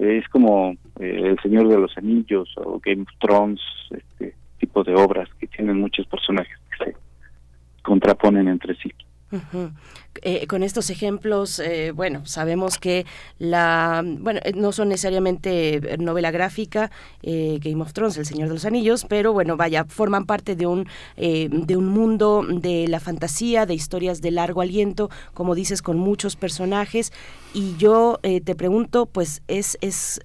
Eh, 0.00 0.18
es 0.18 0.28
como 0.28 0.74
El 0.98 1.38
Señor 1.40 1.68
de 1.68 1.78
los 1.78 1.96
Anillos 1.96 2.52
o 2.56 2.80
Game 2.84 3.02
of 3.02 3.18
Thrones, 3.20 3.60
este 3.92 4.34
tipo 4.58 4.82
de 4.82 4.96
obras 4.96 5.28
que 5.38 5.46
tienen 5.46 5.78
muchos 5.78 6.04
personajes 6.08 6.58
que 6.70 6.84
se 6.84 6.96
contraponen 7.82 8.48
entre 8.48 8.74
sí. 8.74 8.92
Eh, 10.20 10.46
con 10.46 10.62
estos 10.62 10.90
ejemplos, 10.90 11.58
eh, 11.58 11.92
bueno, 11.92 12.26
sabemos 12.26 12.76
que 12.76 13.06
la, 13.38 14.04
bueno, 14.04 14.40
eh, 14.44 14.52
no 14.54 14.70
son 14.72 14.90
necesariamente 14.90 15.96
novela 15.98 16.30
gráfica, 16.30 16.90
Game 17.22 17.80
of 17.80 17.92
Thrones, 17.94 18.18
El 18.18 18.26
Señor 18.26 18.48
de 18.48 18.54
los 18.54 18.64
Anillos, 18.66 19.06
pero 19.08 19.32
bueno, 19.32 19.56
vaya, 19.56 19.84
forman 19.84 20.26
parte 20.26 20.54
de 20.54 20.66
un, 20.66 20.86
de 21.16 21.76
un 21.76 21.86
mundo 21.86 22.44
de 22.46 22.88
la 22.88 23.00
fantasía, 23.00 23.64
de 23.64 23.74
historias 23.74 24.20
de 24.20 24.32
largo 24.32 24.60
aliento, 24.60 25.08
como 25.32 25.54
dices, 25.54 25.82
con 25.82 25.98
muchos 25.98 26.36
personajes. 26.36 27.12
Y 27.54 27.76
yo 27.76 28.18
te 28.22 28.54
pregunto, 28.54 29.06
pues, 29.06 29.42
es, 29.48 29.78
es 29.80 30.20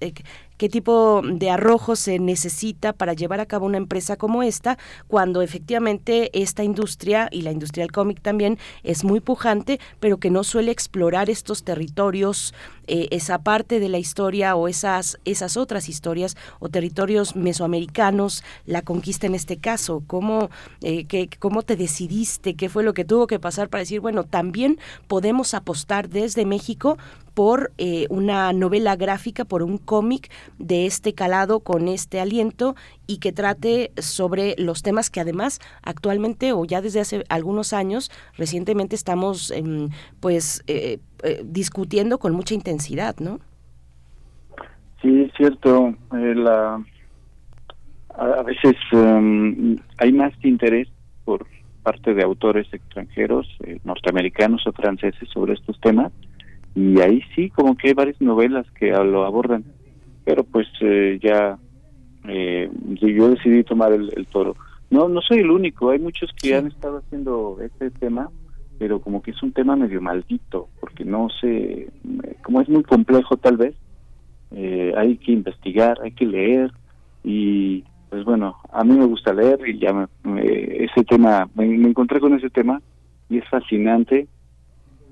qué 0.58 0.68
tipo 0.68 1.22
de 1.24 1.50
arrojo 1.50 1.96
se 1.96 2.18
necesita 2.18 2.92
para 2.92 3.14
llevar 3.14 3.40
a 3.40 3.46
cabo 3.46 3.66
una 3.66 3.78
empresa 3.78 4.16
como 4.16 4.42
esta, 4.42 4.76
cuando 5.06 5.40
efectivamente 5.40 6.30
esta 6.38 6.64
industria 6.64 7.28
y 7.30 7.42
la 7.42 7.52
industria 7.52 7.84
del 7.84 7.92
cómic 7.92 8.20
también 8.20 8.58
es 8.82 9.04
muy 9.04 9.20
pujante, 9.20 9.80
pero 10.00 10.18
que 10.18 10.30
no 10.30 10.44
suele 10.44 10.72
explorar 10.72 11.30
estos 11.30 11.62
territorios, 11.62 12.52
eh, 12.86 13.08
esa 13.10 13.38
parte 13.38 13.80
de 13.80 13.88
la 13.88 13.98
historia 13.98 14.56
o 14.56 14.68
esas, 14.68 15.18
esas 15.24 15.56
otras 15.56 15.88
historias 15.88 16.36
o 16.58 16.68
territorios 16.68 17.36
mesoamericanos, 17.36 18.42
la 18.66 18.82
conquista 18.82 19.26
en 19.26 19.34
este 19.34 19.58
caso, 19.58 20.02
cómo, 20.06 20.50
eh, 20.82 21.06
cómo 21.38 21.62
te 21.62 21.76
decidiste, 21.76 22.54
qué 22.54 22.68
fue 22.68 22.82
lo 22.82 22.94
que 22.94 23.04
tuvo 23.04 23.26
que 23.26 23.38
pasar 23.38 23.68
para 23.68 23.80
decir, 23.80 24.00
bueno, 24.00 24.24
también 24.24 24.78
podemos 25.06 25.54
apostar 25.54 26.08
desde 26.08 26.44
México 26.44 26.98
por 27.38 27.70
eh, 27.78 28.08
una 28.10 28.52
novela 28.52 28.96
gráfica, 28.96 29.44
por 29.44 29.62
un 29.62 29.78
cómic 29.78 30.28
de 30.58 30.86
este 30.86 31.14
calado, 31.14 31.60
con 31.60 31.86
este 31.86 32.18
aliento 32.18 32.74
y 33.06 33.18
que 33.18 33.30
trate 33.30 33.92
sobre 33.96 34.56
los 34.58 34.82
temas 34.82 35.08
que 35.08 35.20
además 35.20 35.60
actualmente 35.84 36.52
o 36.52 36.64
ya 36.64 36.80
desde 36.80 36.98
hace 36.98 37.22
algunos 37.28 37.72
años, 37.72 38.10
recientemente 38.36 38.96
estamos 38.96 39.52
em, 39.52 39.90
pues 40.18 40.64
eh, 40.66 40.98
eh, 41.22 41.42
discutiendo 41.44 42.18
con 42.18 42.32
mucha 42.32 42.54
intensidad, 42.54 43.14
¿no? 43.20 43.38
Sí, 45.00 45.22
es 45.22 45.32
cierto. 45.36 45.94
la, 46.10 46.84
a, 48.16 48.42
veces 48.42 48.74
em, 48.90 49.76
hay 49.98 50.12
más 50.12 50.32
interés 50.42 50.88
por 51.24 51.46
parte 51.84 52.14
de 52.14 52.24
autores 52.24 52.66
extranjeros, 52.72 53.46
norteamericanos 53.84 54.66
o 54.66 54.72
franceses 54.72 55.28
sobre 55.28 55.54
estos 55.54 55.80
temas 55.80 56.10
y 56.78 57.00
ahí 57.00 57.20
sí 57.34 57.50
como 57.50 57.76
que 57.76 57.88
hay 57.88 57.94
varias 57.94 58.20
novelas 58.20 58.64
que 58.78 58.90
lo 58.90 59.24
abordan. 59.24 59.64
Pero 60.24 60.44
pues 60.44 60.68
eh, 60.80 61.18
ya 61.20 61.58
eh, 62.28 62.70
yo 63.00 63.30
decidí 63.30 63.64
tomar 63.64 63.92
el, 63.92 64.26
toro. 64.30 64.54
No 64.88 65.08
no 65.08 65.20
soy 65.20 65.38
el 65.38 65.50
único 65.50 65.90
hay 65.90 65.98
muchos 65.98 66.30
que 66.40 66.54
han 66.54 66.68
estado 66.68 66.98
haciendo 66.98 67.58
este 67.60 67.90
tema 67.90 68.30
pero 68.78 69.00
como 69.00 69.22
que 69.22 69.32
es 69.32 69.42
un 69.42 69.52
tema 69.52 69.74
medio 69.74 70.00
maldito 70.00 70.68
porque 70.78 71.04
no 71.04 71.28
sé 71.40 71.90
como 72.44 72.60
es 72.60 72.68
muy 72.68 72.84
complejo 72.84 73.36
tal 73.36 73.56
vez 73.56 73.74
eh, 74.52 74.94
hay 74.96 75.18
que 75.18 75.32
investigar 75.32 75.98
hay 76.02 76.12
que 76.12 76.26
leer 76.26 76.70
y 77.24 77.82
pues 78.08 78.24
bueno 78.24 78.56
a 78.70 78.84
mí 78.84 78.96
me 78.96 79.04
gusta 79.04 79.34
leer 79.34 79.58
y 79.68 79.78
ya 79.80 79.92
me, 79.92 80.06
ese 80.84 81.02
tema 81.04 81.50
me 81.54 81.66
encontré 81.66 82.20
con 82.20 82.34
ese 82.34 82.50
tema 82.50 82.80
y 83.28 83.38
es 83.38 83.48
fascinante 83.48 84.28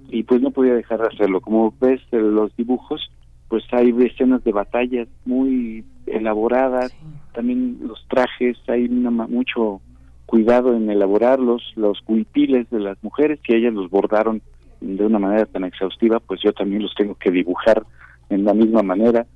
y 0.08 0.22
pues 0.22 0.40
no 0.40 0.50
podía 0.50 0.74
dejar 0.74 1.00
de 1.00 1.08
hacerlo. 1.08 1.40
Como 1.40 1.74
ves 1.80 2.00
en 2.12 2.34
los 2.34 2.54
dibujos, 2.56 3.10
pues 3.48 3.64
hay 3.72 3.94
escenas 4.04 4.42
de 4.44 4.52
batallas 4.52 5.08
muy 5.24 5.84
elaboradas, 6.06 6.94
también 7.32 7.78
los 7.82 8.06
trajes, 8.08 8.56
hay 8.68 8.88
mucho 8.88 9.80
cuidado 10.26 10.74
en 10.74 10.90
elaborarlos, 10.90 11.62
los 11.76 12.02
huipiles 12.06 12.68
de 12.70 12.80
las 12.80 13.02
mujeres, 13.02 13.40
que 13.42 13.56
ellas 13.56 13.72
los 13.72 13.90
bordaron 13.90 14.42
de 14.80 15.06
una 15.06 15.18
manera 15.18 15.46
tan 15.46 15.64
exhaustiva, 15.64 16.20
pues 16.20 16.40
yo 16.42 16.52
también 16.52 16.82
los 16.82 16.94
tengo 16.94 17.14
que 17.14 17.30
dibujar 17.30 17.84
en 18.28 18.44
la 18.44 18.52
misma 18.54 18.82
manera. 18.82 19.26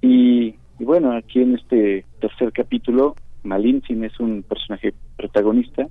Y, 0.00 0.54
bueno, 0.78 1.12
aquí 1.12 1.40
en 1.40 1.54
este 1.54 2.04
tercer 2.20 2.52
capítulo, 2.52 3.14
Malintzin 3.42 4.04
es 4.04 4.18
un 4.20 4.42
personaje 4.42 4.94
protagonista, 5.16 5.86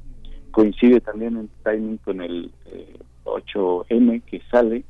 coincide 0.51 0.99
también 1.01 1.37
en 1.37 1.49
timing 1.63 1.97
con 1.97 2.21
el 2.21 2.51
eh, 2.65 2.97
8M 3.23 4.21
que 4.23 4.41
sale 4.51 4.83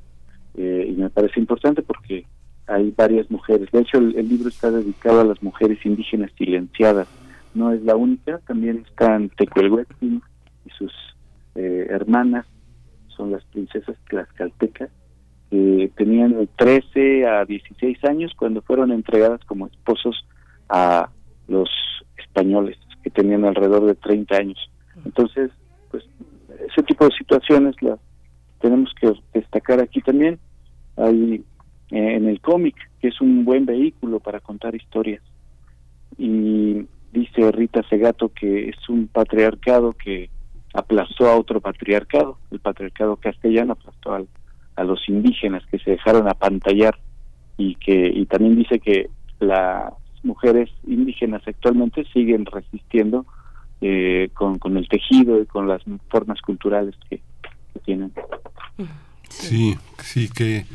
eh, 0.56 0.88
y 0.90 0.94
me 0.94 1.10
parece 1.10 1.40
importante 1.40 1.82
porque 1.82 2.26
hay 2.68 2.92
varias 2.92 3.30
mujeres. 3.30 3.70
De 3.72 3.82
hecho, 3.82 3.98
el, 3.98 4.28
libro 4.28 4.50
está 4.50 4.72
dedicado 4.72 5.22
a 5.22 5.26
las 5.26 5.42
mujeres 5.44 5.86
indígenas 5.86 6.32
silenciadas. 6.38 7.08
No 7.54 7.72
es 7.72 7.82
la 7.84 7.96
única, 7.96 8.40
también 8.40 8.84
están 8.88 9.30
Tecuelhuetzin 9.30 10.22
y 10.66 10.70
sus 10.72 10.92
eh, 11.56 11.88
hermanas, 11.90 12.46
son 13.08 13.32
las 13.32 13.44
princesas 13.46 13.96
tlaxcaltecas, 14.10 14.90
que 15.50 15.92
tenían 15.96 16.50
13 16.56 17.28
a 17.28 17.46
16 17.46 18.04
años 18.06 18.32
cuando 18.36 18.64
fueron 18.64 18.92
entregadas 18.92 19.40
como 19.46 19.68
esposos 19.68 20.26
a 20.68 21.10
los 21.48 21.70
españoles, 22.18 22.78
que 23.04 23.12
tenían 23.12 23.46
alrededor 23.46 23.86
de 23.86 23.94
30 23.94 24.36
años. 24.36 24.72
Entonces, 25.06 25.52
pues 25.92 26.04
ese 26.72 26.82
tipo 26.84 27.06
de 27.06 27.16
situaciones 27.16 27.76
las 27.84 28.00
tenemos 28.64 28.94
que 28.96 29.12
destacar 29.34 29.82
aquí 29.82 30.00
también, 30.00 30.40
hay 30.96 31.44
eh, 31.92 32.16
en 32.16 32.30
el 32.30 32.40
cómic, 32.40 32.76
que 33.02 33.10
es 33.10 33.20
un 33.20 33.44
buen 33.44 33.66
vehículo 33.66 34.22
para 34.22 34.40
contar 34.40 34.74
historias. 34.74 35.22
Y 36.18 36.86
dice 37.12 37.52
Rita 37.52 37.84
Segato 37.90 38.30
que 38.30 38.70
es 38.70 38.78
un 38.88 39.08
patriarcado 39.08 39.92
que 39.92 40.30
aplastó 40.74 41.28
a 41.28 41.36
otro 41.36 41.60
patriarcado, 41.60 42.38
el 42.52 42.60
patriarcado 42.60 43.18
castellano 43.18 43.74
aplastó 43.74 44.26
a 44.78 44.84
los 44.86 45.10
indígenas 45.10 45.66
que 45.70 45.80
se 45.80 45.92
dejaron 45.92 46.30
apantallar 46.30 46.98
y 47.58 47.76
que 47.76 48.14
y 48.16 48.26
también 48.28 48.56
dice 48.56 48.80
que 48.80 49.10
las 49.42 49.94
mujeres 50.24 50.70
indígenas 50.88 51.42
actualmente 51.46 52.06
siguen 52.14 52.46
resistiendo 52.46 53.26
eh, 53.82 54.30
con, 54.34 54.58
con 54.58 54.78
el 54.78 54.88
tejido 54.88 55.42
y 55.42 55.46
con 55.48 55.68
las 55.68 55.82
formas 56.10 56.42
culturales 56.42 56.96
que, 57.10 57.20
tienen. 57.80 58.12
Sí, 59.30 59.78
sí, 60.02 60.30
que 60.30 60.66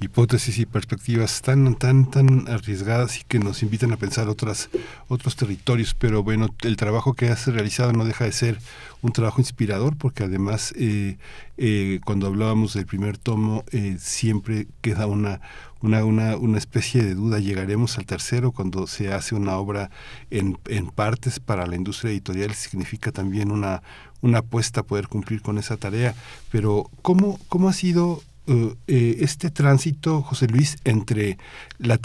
hipótesis 0.00 0.58
y 0.58 0.66
perspectivas 0.66 1.42
tan 1.42 1.74
tan 1.74 2.08
tan 2.10 2.48
arriesgadas 2.48 3.18
y 3.20 3.24
que 3.24 3.38
nos 3.38 3.62
invitan 3.62 3.92
a 3.92 3.96
pensar 3.96 4.28
otras 4.28 4.70
otros 5.08 5.36
territorios. 5.36 5.94
Pero 5.94 6.22
bueno 6.22 6.54
el 6.62 6.76
trabajo 6.76 7.14
que 7.14 7.28
has 7.28 7.46
realizado 7.46 7.92
no 7.92 8.04
deja 8.04 8.24
de 8.24 8.32
ser 8.32 8.58
un 9.02 9.12
trabajo 9.12 9.40
inspirador 9.40 9.96
porque 9.96 10.24
además 10.24 10.72
eh, 10.76 11.18
eh, 11.56 12.00
cuando 12.04 12.26
hablábamos 12.26 12.74
del 12.74 12.86
primer 12.86 13.18
tomo 13.18 13.64
eh, 13.72 13.96
siempre 13.98 14.68
queda 14.80 15.06
una 15.06 15.40
una, 15.80 16.04
una, 16.04 16.36
una 16.36 16.58
especie 16.58 17.04
de 17.04 17.14
duda. 17.14 17.38
Llegaremos 17.38 17.98
al 17.98 18.06
tercero 18.06 18.50
cuando 18.50 18.86
se 18.86 19.12
hace 19.12 19.34
una 19.34 19.56
obra 19.58 19.90
en, 20.30 20.58
en 20.66 20.88
partes 20.88 21.38
para 21.38 21.66
la 21.66 21.76
industria 21.76 22.10
editorial 22.10 22.52
significa 22.54 23.12
también 23.12 23.52
una 23.52 23.82
una 24.20 24.38
apuesta 24.38 24.80
a 24.80 24.84
poder 24.84 25.08
cumplir 25.08 25.42
con 25.42 25.58
esa 25.58 25.76
tarea. 25.76 26.14
Pero 26.50 26.86
¿cómo, 27.02 27.38
cómo 27.48 27.68
ha 27.68 27.72
sido 27.72 28.20
eh, 28.46 28.74
eh, 28.86 29.16
este 29.20 29.50
tránsito, 29.50 30.22
José 30.22 30.46
Luis, 30.48 30.78
entre, 30.84 31.36
la 31.78 31.98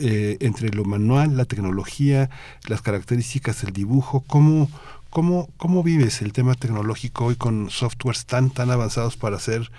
eh, 0.00 0.36
entre 0.40 0.70
lo 0.70 0.84
manual, 0.84 1.36
la 1.36 1.44
tecnología, 1.44 2.30
las 2.68 2.82
características 2.82 3.62
del 3.62 3.72
dibujo? 3.72 4.24
¿Cómo, 4.26 4.68
cómo, 5.10 5.48
cómo 5.56 5.82
vives 5.82 6.22
el 6.22 6.32
tema 6.32 6.54
tecnológico 6.54 7.26
hoy 7.26 7.36
con 7.36 7.70
softwares 7.70 8.26
tan, 8.26 8.50
tan 8.50 8.70
avanzados 8.70 9.16
para 9.16 9.36
hacer 9.36 9.70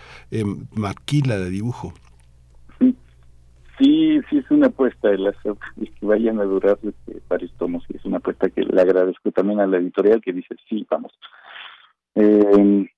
maquila 0.76 1.38
de 1.38 1.50
dibujo? 1.50 1.94
Sí, 3.82 4.22
sí 4.30 4.38
es 4.38 4.52
una 4.52 4.68
apuesta 4.68 5.10
de 5.10 5.18
las 5.18 5.36
que 5.42 6.06
vayan 6.06 6.40
a 6.40 6.44
durar 6.44 6.78
este, 6.84 7.20
varios 7.28 7.52
tomos 7.54 7.84
es 7.90 8.06
una 8.06 8.18
apuesta 8.18 8.48
que 8.50 8.62
le 8.62 8.80
agradezco 8.80 9.32
también 9.32 9.60
a 9.60 9.66
la 9.66 9.78
editorial 9.78 10.22
que 10.22 10.34
dice 10.34 10.56
sí, 10.70 10.86
vamos. 10.90 11.12
Eh, 12.16 12.90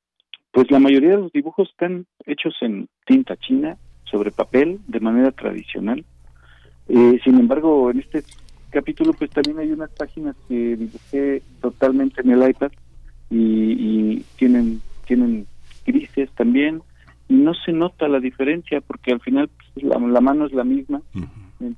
pues 0.51 0.69
la 0.69 0.79
mayoría 0.79 1.11
de 1.11 1.17
los 1.17 1.31
dibujos 1.31 1.69
están 1.69 2.05
hechos 2.25 2.55
en 2.61 2.87
tinta 3.05 3.35
china, 3.37 3.77
sobre 4.05 4.31
papel, 4.31 4.79
de 4.87 4.99
manera 4.99 5.31
tradicional. 5.31 6.05
Eh, 6.87 7.19
sin 7.23 7.39
embargo, 7.39 7.89
en 7.89 7.99
este 7.99 8.23
capítulo 8.69 9.13
pues 9.13 9.31
también 9.31 9.57
hay 9.59 9.71
unas 9.71 9.89
páginas 9.91 10.35
que 10.47 10.75
dibujé 10.75 11.41
totalmente 11.61 12.21
en 12.21 12.31
el 12.31 12.49
iPad 12.49 12.71
y, 13.31 14.19
tienen 14.37 14.81
tienen 15.07 15.47
grises 15.85 16.29
también. 16.31 16.81
Y 17.27 17.35
no 17.35 17.53
se 17.53 17.71
nota 17.71 18.07
la 18.07 18.19
diferencia 18.19 18.81
porque 18.81 19.11
al 19.11 19.21
final 19.21 19.49
pues, 19.73 19.85
la, 19.85 20.21
mano 20.21 20.45
es 20.45 20.53
la 20.53 20.63
misma, 20.63 21.01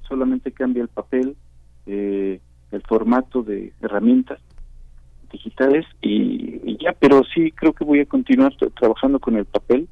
solamente 0.07 0.51
cambia 0.51 0.83
el 0.83 0.89
papel, 0.89 1.37
eh, 1.85 2.41
el 2.71 2.81
formato 2.81 3.43
de 3.43 3.71
herramientas 3.81 4.39
digitales 5.31 5.85
y, 6.01 6.77
ya, 6.77 6.93
pero 6.93 7.23
sí 7.23 7.51
creo 7.51 7.73
que 7.73 7.83
voy 7.83 7.99
a 7.99 8.05
continuar 8.05 8.53
trabajando 8.79 9.19
con 9.19 9.35
el 9.37 9.45
papel 9.45 9.87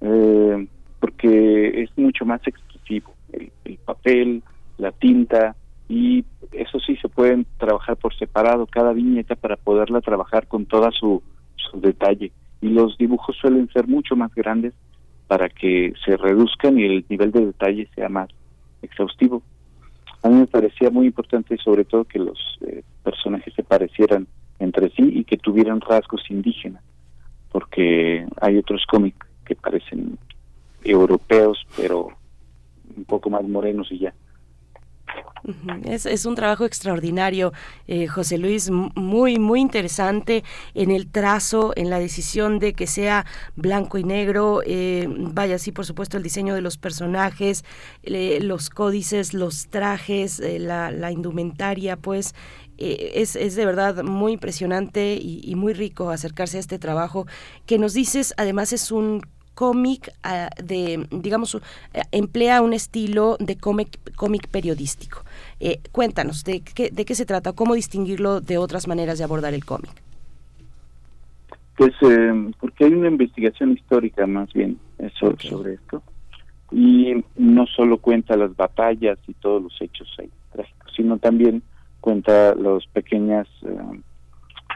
eh, 0.00 0.66
porque 1.00 1.82
es 1.82 1.90
mucho 1.96 2.24
más 2.24 2.40
expresivo 2.46 3.14
el, 3.32 3.78
papel, 3.84 4.42
la 4.78 4.92
tinta 4.92 5.56
y 5.88 6.24
eso 6.52 6.78
sí 6.80 6.96
se 6.96 7.08
pueden 7.08 7.46
trabajar 7.58 7.96
por 7.96 8.14
separado 8.16 8.66
cada 8.66 8.92
viñeta 8.92 9.34
para 9.34 9.56
poderla 9.56 10.00
trabajar 10.00 10.46
con 10.46 10.66
toda 10.66 10.90
su, 10.92 11.22
su 11.56 11.80
detalle 11.80 12.32
y 12.60 12.68
los 12.68 12.96
dibujos 12.96 13.36
suelen 13.36 13.68
ser 13.68 13.86
mucho 13.86 14.16
más 14.16 14.34
grandes 14.34 14.72
para 15.26 15.48
que 15.48 15.92
se 16.04 16.16
reduzcan 16.16 16.78
y 16.78 16.84
el 16.84 17.04
nivel 17.08 17.32
de 17.32 17.46
detalle 17.46 17.88
sea 17.94 18.08
más 18.08 18.28
exhaustivo. 18.82 19.42
A 20.22 20.28
mí 20.28 20.36
me 20.36 20.46
parecía 20.46 20.90
muy 20.90 21.06
importante 21.06 21.56
sobre 21.58 21.84
todo 21.84 22.04
que 22.04 22.18
los 22.18 22.38
eh, 22.66 22.82
personajes 23.02 23.52
se 23.54 23.62
parecieran 23.62 24.26
entre 24.58 24.90
sí 24.90 25.02
y 25.02 25.24
que 25.24 25.36
tuvieran 25.36 25.80
rasgos 25.80 26.22
indígenas, 26.30 26.82
porque 27.50 28.26
hay 28.40 28.58
otros 28.58 28.84
cómics 28.86 29.26
que 29.44 29.54
parecen 29.54 30.18
europeos, 30.82 31.66
pero 31.76 32.08
un 32.96 33.04
poco 33.04 33.30
más 33.30 33.42
morenos 33.44 33.90
y 33.90 33.98
ya. 33.98 34.14
Es, 35.84 36.06
es, 36.06 36.24
un 36.24 36.34
trabajo 36.34 36.64
extraordinario, 36.64 37.52
eh, 37.86 38.06
José 38.06 38.38
Luis, 38.38 38.70
muy, 38.70 39.38
muy 39.38 39.60
interesante 39.60 40.42
en 40.72 40.90
el 40.90 41.06
trazo, 41.06 41.72
en 41.76 41.90
la 41.90 41.98
decisión 41.98 42.58
de 42.58 42.72
que 42.72 42.86
sea 42.86 43.26
blanco 43.54 43.98
y 43.98 44.04
negro. 44.04 44.62
Eh, 44.64 45.06
vaya, 45.08 45.58
sí, 45.58 45.70
por 45.70 45.84
supuesto, 45.84 46.16
el 46.16 46.22
diseño 46.22 46.54
de 46.54 46.62
los 46.62 46.78
personajes, 46.78 47.64
los 48.04 48.70
códices, 48.70 49.34
los 49.34 49.68
trajes, 49.68 50.40
eh, 50.40 50.58
la, 50.58 51.12
indumentaria, 51.12 51.96
pues. 51.96 52.34
Es, 52.76 53.36
es, 53.36 53.54
de 53.54 53.66
verdad 53.66 54.02
muy 54.02 54.32
impresionante 54.32 55.14
y, 55.14 55.40
y 55.44 55.54
muy 55.54 55.74
rico 55.74 56.10
acercarse 56.10 56.56
a 56.56 56.60
este 56.60 56.78
trabajo 56.78 57.26
que 57.66 57.78
nos 57.78 57.94
dices, 57.94 58.34
además 58.36 58.72
es 58.72 58.90
un 58.90 59.22
cómic 59.54 60.12
ah, 60.22 60.50
de, 60.62 61.06
digamos, 61.10 61.54
eh, 61.54 62.02
emplea 62.12 62.60
un 62.60 62.72
estilo 62.72 63.36
de 63.40 63.56
cómic, 63.56 63.98
cómic 64.16 64.48
periodístico. 64.48 65.22
Eh, 65.60 65.80
cuéntanos, 65.92 66.44
de 66.44 66.60
qué, 66.60 66.90
¿de 66.90 67.04
qué 67.04 67.14
se 67.14 67.24
trata? 67.24 67.52
¿Cómo 67.52 67.74
distinguirlo 67.74 68.40
de 68.40 68.58
otras 68.58 68.86
maneras 68.86 69.18
de 69.18 69.24
abordar 69.24 69.54
el 69.54 69.64
cómic? 69.64 69.90
Pues 71.76 71.92
eh, 72.02 72.52
porque 72.60 72.84
hay 72.84 72.92
una 72.92 73.08
investigación 73.08 73.72
histórica 73.72 74.26
más 74.26 74.52
bien 74.52 74.78
sobre 75.18 75.74
esto 75.74 76.02
y 76.70 77.14
no 77.36 77.66
solo 77.66 77.98
cuenta 77.98 78.36
las 78.36 78.54
batallas 78.56 79.18
y 79.26 79.34
todos 79.34 79.62
los 79.62 79.80
hechos 79.80 80.08
ahí 80.18 80.30
trágicos, 80.52 80.92
sino 80.96 81.18
también 81.18 81.62
cuenta 82.04 82.54
las 82.54 82.86
pequeñas 82.88 83.48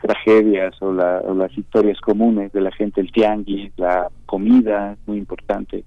tragedias 0.01 0.75
o, 0.81 0.93
las 0.93 1.57
historias 1.57 2.01
comunes 2.01 2.53
de 2.53 2.61
la 2.61 2.73
gente, 2.73 3.01
el 3.01 3.13
tianguis, 3.13 3.71
la 3.77 4.09
comida, 4.27 4.97
muy 5.07 5.19
importante, 5.19 5.85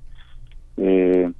eh, 0.77 1.31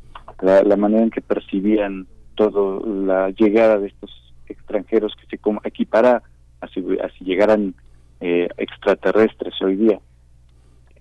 la, 0.42 0.78
manera 0.78 1.04
en 1.04 1.12
que 1.12 1.22
percibían 1.22 2.08
todo, 2.36 2.84
la 2.86 3.30
llegada 3.30 3.78
de 3.78 3.88
estos 3.88 4.34
extranjeros 4.48 5.14
que 5.16 5.28
se 5.28 5.40
equipara 5.64 6.24
a 6.62 6.68
si, 6.68 6.82
llegaran 7.24 7.76
eh, 8.20 8.50
extraterrestres 8.58 9.54
hoy 9.62 9.76
día, 9.76 10.00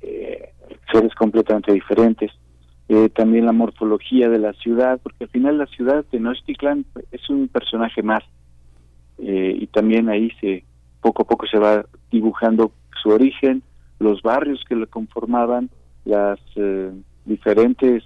eh, 0.03 0.51
seres 0.93 1.15
completamente 1.15 1.73
diferentes. 1.73 2.31
también 3.15 3.47
la 3.47 3.53
morfología 3.53 4.29
de 4.29 4.39
la 4.39 4.53
ciudad, 4.55 4.99
porque 5.03 5.25
al 5.25 5.31
final 5.31 5.59
la 5.59 5.67
ciudad 5.67 6.05
de 6.11 6.19
Nochtitlán 6.19 6.85
es 7.13 7.31
un 7.31 7.49
personaje 7.49 8.03
más, 8.03 8.25
y 9.23 9.67
también 9.69 10.09
ahí 10.09 10.31
se 10.41 10.65
poco 11.01 11.23
a 11.23 11.27
poco 11.27 11.47
se 11.47 11.59
va 11.59 11.85
dibujando 12.11 12.73
su 13.03 13.11
origen, 13.11 13.63
los 13.99 14.23
barrios 14.23 14.65
que 14.69 14.77
lo 14.77 14.87
conformaban, 14.89 15.71
las 16.05 16.39
eh, 16.57 16.91
diferentes 17.25 18.05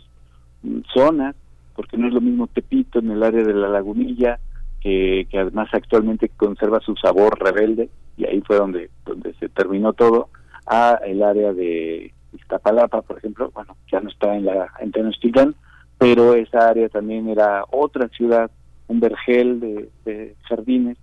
zonas, 0.92 1.34
porque 1.74 1.96
no 1.96 2.08
es 2.08 2.14
lo 2.14 2.20
mismo 2.20 2.46
Tepito 2.46 3.00
en 3.00 3.10
el 3.10 3.22
área 3.22 3.42
de 3.42 3.54
la 3.54 3.68
lagunilla, 3.68 4.38
que, 4.80 5.26
que 5.30 5.38
además 5.38 5.68
actualmente 5.72 6.28
conserva 6.28 6.80
su 6.80 6.94
sabor 6.96 7.38
rebelde, 7.38 7.88
y 8.16 8.26
ahí 8.26 8.40
fue 8.46 8.56
donde, 8.56 8.90
donde 9.04 9.34
se 9.34 9.48
terminó 9.48 9.92
todo, 9.92 10.28
a 10.66 10.98
el 11.04 11.22
área 11.22 11.52
de 11.52 12.12
Iztapalapa, 12.32 13.02
por 13.02 13.18
ejemplo, 13.18 13.50
bueno, 13.54 13.76
ya 13.90 14.00
no 14.00 14.08
está 14.08 14.34
en 14.36 14.46
la 14.46 14.72
en 14.80 14.92
Tenochtitlan, 14.92 15.54
pero 15.98 16.34
esa 16.34 16.68
área 16.68 16.88
también 16.88 17.28
era 17.28 17.64
otra 17.70 18.08
ciudad, 18.08 18.50
un 18.88 19.00
vergel 19.00 19.60
de 20.04 20.36
jardines. 20.48 20.98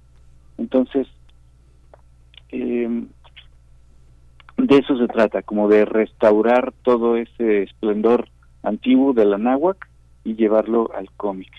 Entonces, 0.58 1.08
eh, 2.50 3.06
de 4.58 4.78
eso 4.78 4.98
se 4.98 5.08
trata, 5.08 5.42
como 5.42 5.68
de 5.68 5.86
restaurar 5.86 6.74
todo 6.84 7.18
ese 7.18 7.64
esplendor 7.64 8.30
antiguo 8.64 9.14
de 9.14 9.26
la 9.26 9.38
náhuac 9.38 9.90
y 10.24 10.36
llevarlo 10.36 10.92
al 10.96 11.10
cómic. 11.18 11.52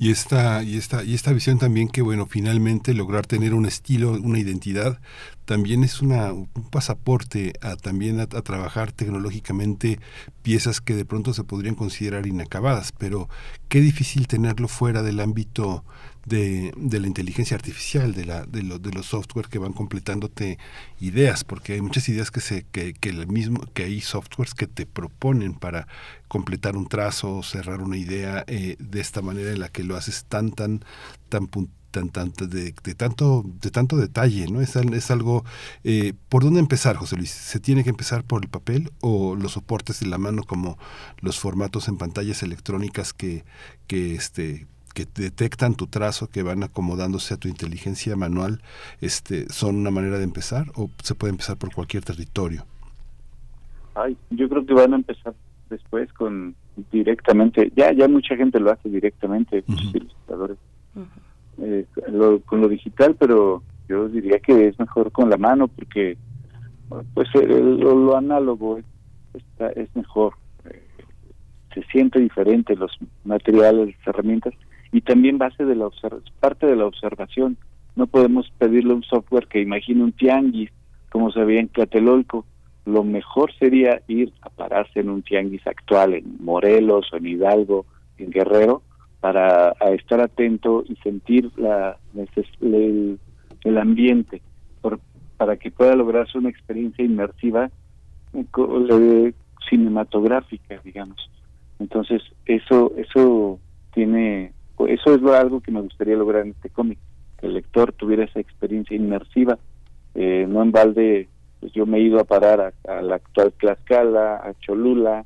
Y 0.00 0.12
esta, 0.12 0.62
y 0.62 0.76
esta, 0.76 1.02
y 1.02 1.14
esta 1.14 1.32
visión 1.32 1.58
también 1.58 1.88
que, 1.88 2.02
bueno, 2.02 2.26
finalmente 2.26 2.94
lograr 2.94 3.26
tener 3.26 3.52
un 3.52 3.66
estilo, 3.66 4.12
una 4.12 4.38
identidad, 4.38 5.00
también 5.44 5.82
es 5.82 6.00
una, 6.00 6.32
un 6.32 6.46
pasaporte 6.70 7.54
a 7.62 7.74
también 7.74 8.20
a, 8.20 8.26
trabajar 8.28 8.92
tecnológicamente 8.92 9.98
piezas 10.42 10.80
que 10.80 10.94
de 10.94 11.04
pronto 11.04 11.34
se 11.34 11.42
podrían 11.42 11.74
considerar 11.74 12.28
inacabadas, 12.28 12.92
pero 12.92 13.28
qué 13.68 13.80
difícil 13.80 14.28
tenerlo 14.28 14.68
fuera 14.68 15.02
del 15.02 15.18
ámbito 15.18 15.84
de, 16.28 16.72
de, 16.76 17.00
la 17.00 17.06
inteligencia 17.06 17.56
artificial, 17.56 18.14
de, 18.14 18.24
la, 18.24 18.44
de, 18.44 18.62
lo, 18.62 18.78
de 18.78 18.92
los 18.92 19.06
software 19.06 19.48
que 19.48 19.58
van 19.58 19.72
completándote 19.72 20.58
ideas, 21.00 21.44
porque 21.44 21.74
hay 21.74 21.80
muchas 21.80 22.08
ideas 22.08 22.30
que, 22.30 22.40
se, 22.40 22.64
que, 22.64 22.94
el 23.02 23.26
mismo, 23.26 23.60
que 23.74 23.84
hay 23.84 24.00
softwares 24.00 24.54
que 24.54 24.66
te 24.66 24.86
proponen 24.86 25.54
para 25.54 25.88
completar 26.28 26.76
un 26.76 26.88
trazo, 26.88 27.42
cerrar 27.42 27.80
una 27.82 27.96
idea 27.96 28.44
eh, 28.46 28.76
de 28.78 29.00
esta 29.00 29.22
manera 29.22 29.50
en 29.50 29.60
la 29.60 29.68
que 29.68 29.84
lo 29.84 29.96
haces 29.96 30.26
tan, 30.28 30.52
tan, 30.52 30.84
tan 31.28 31.48
tan, 31.90 32.10
tan 32.10 32.32
de, 32.50 32.74
de, 32.84 32.94
tanto 32.94 33.44
de 33.46 33.70
tanto 33.70 33.96
detalle 33.96 34.46
no 34.48 34.60
es, 34.60 34.76
es 34.76 35.10
algo 35.10 35.44
eh, 35.84 36.12
por 36.28 36.44
dónde 36.44 36.60
empezar 36.60 36.96
José 36.96 37.16
Luis 37.16 37.30
se 37.30 37.60
tiene 37.60 37.82
que 37.82 37.88
empezar 37.88 38.24
por 38.24 38.42
el 38.42 38.50
papel 38.50 38.92
o 39.00 39.34
los 39.36 39.52
soportes 39.52 40.00
de 40.00 40.06
la 40.06 40.18
mano 40.18 40.42
como 40.44 40.78
los 41.20 41.38
formatos 41.38 41.88
en 41.88 41.96
pantallas 41.96 42.42
electrónicas 42.42 43.14
que 43.14 43.46
que 43.86 44.14
este 44.14 44.66
que 44.98 45.06
detectan 45.22 45.76
tu 45.76 45.86
trazo, 45.86 46.28
que 46.28 46.42
van 46.42 46.64
acomodándose 46.64 47.34
a 47.34 47.36
tu 47.36 47.46
inteligencia 47.46 48.16
manual, 48.16 48.60
este, 49.00 49.48
son 49.48 49.76
una 49.76 49.92
manera 49.92 50.18
de 50.18 50.24
empezar 50.24 50.66
o 50.74 50.90
se 51.02 51.14
puede 51.14 51.30
empezar 51.30 51.56
por 51.56 51.72
cualquier 51.72 52.04
territorio? 52.04 52.64
Ay, 53.94 54.16
yo 54.30 54.48
creo 54.48 54.66
que 54.66 54.74
van 54.74 54.94
a 54.94 54.96
empezar 54.96 55.34
después 55.70 56.12
con 56.14 56.56
directamente, 56.90 57.70
ya 57.76 57.92
ya 57.92 58.08
mucha 58.08 58.36
gente 58.36 58.58
lo 58.58 58.72
hace 58.72 58.88
directamente, 58.88 59.62
ilustradores, 59.94 60.56
eh, 61.58 61.86
con 62.46 62.60
lo 62.60 62.68
digital, 62.68 63.14
pero 63.16 63.62
yo 63.88 64.08
diría 64.08 64.40
que 64.40 64.68
es 64.68 64.78
mejor 64.80 65.12
con 65.12 65.30
la 65.30 65.36
mano 65.36 65.68
porque 65.68 66.16
pues 67.14 67.28
lo, 67.34 68.16
análogo 68.16 68.78
es, 68.78 68.84
es 69.76 69.94
mejor, 69.94 70.34
eh, 70.64 70.82
se 71.74 71.82
siente 71.84 72.18
diferente 72.18 72.74
los 72.74 72.96
materiales, 73.24 73.94
las 73.98 74.06
herramientas 74.08 74.54
y 74.92 75.00
también 75.00 75.38
base 75.38 75.64
de 75.64 75.74
la 75.74 75.88
parte 76.40 76.66
de 76.66 76.76
la 76.76 76.86
observación. 76.86 77.56
No 77.96 78.06
podemos 78.06 78.50
pedirle 78.58 78.94
un 78.94 79.02
software 79.02 79.48
que 79.48 79.60
imagine 79.60 80.02
un 80.02 80.12
tianguis, 80.12 80.70
como 81.10 81.30
se 81.32 81.44
veía 81.44 81.60
en 81.60 81.68
Tlatelolco. 81.68 82.46
Lo 82.86 83.04
mejor 83.04 83.52
sería 83.58 84.00
ir 84.08 84.32
a 84.40 84.50
pararse 84.50 85.00
en 85.00 85.10
un 85.10 85.22
tianguis 85.22 85.66
actual, 85.66 86.14
en 86.14 86.36
Morelos 86.40 87.12
o 87.12 87.16
en 87.16 87.26
Hidalgo, 87.26 87.86
en 88.16 88.30
Guerrero, 88.30 88.82
para 89.20 89.74
estar 89.94 90.20
atento 90.20 90.84
y 90.88 90.96
sentir 90.96 91.50
la, 91.56 91.98
el, 92.60 93.78
ambiente, 93.78 94.40
por, 94.80 95.00
para 95.36 95.56
que 95.56 95.70
pueda 95.70 95.96
lograrse 95.96 96.38
una 96.38 96.50
experiencia 96.50 97.04
inmersiva 97.04 97.70
eh, 98.32 99.32
cinematográfica, 99.68 100.80
digamos. 100.84 101.30
Entonces, 101.78 102.22
eso 102.46 102.92
eso 102.96 103.58
tiene 103.92 104.52
eso 104.86 105.14
es 105.14 105.22
algo 105.24 105.60
que 105.60 105.72
me 105.72 105.80
gustaría 105.80 106.16
lograr 106.16 106.42
en 106.42 106.50
este 106.50 106.70
cómic, 106.70 106.98
que 107.38 107.46
el 107.46 107.54
lector 107.54 107.92
tuviera 107.92 108.24
esa 108.24 108.40
experiencia 108.40 108.96
inmersiva. 108.96 109.58
Eh, 110.14 110.46
no 110.48 110.62
en 110.62 110.72
balde, 110.72 111.28
pues 111.60 111.72
yo 111.72 111.86
me 111.86 111.98
he 111.98 112.02
ido 112.02 112.20
a 112.20 112.24
parar 112.24 112.72
a, 112.86 113.02
la 113.02 113.16
actual 113.16 113.52
Tlaxcala, 113.52 114.36
a 114.36 114.54
Cholula, 114.60 115.24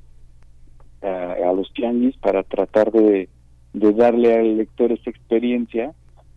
a, 1.03 1.53
los 1.55 1.73
tianguis 1.73 2.17
para 2.19 2.43
tratar 2.45 2.93
de, 2.93 3.29
darle 3.73 4.39
al 4.39 4.57
lector 4.57 4.93
esa 4.93 5.11
experiencia 5.11 5.93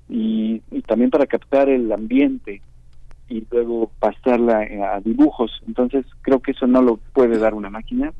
y, 0.09 0.59
también 0.87 1.09
para 1.09 1.25
captar 1.25 1.69
el 1.69 1.91
ambiente 1.91 2.61
y 3.29 3.45
luego 3.49 3.91
pasarla 3.99 4.67
a 4.93 4.99
dibujos. 5.01 5.51
Entonces 5.67 6.05
creo 6.21 6.39
que 6.39 6.51
eso 6.51 6.67
no 6.67 6.81
lo 6.81 6.97
puede 7.13 7.37
dar 7.37 7.53
una 7.53 7.69
máquina 7.69 8.13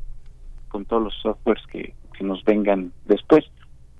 con 0.68 0.84
todos 0.84 1.02
los 1.02 1.14
softwares 1.22 1.64
que 1.66 1.94
nos 2.20 2.42
vengan 2.44 2.92
después 3.04 3.44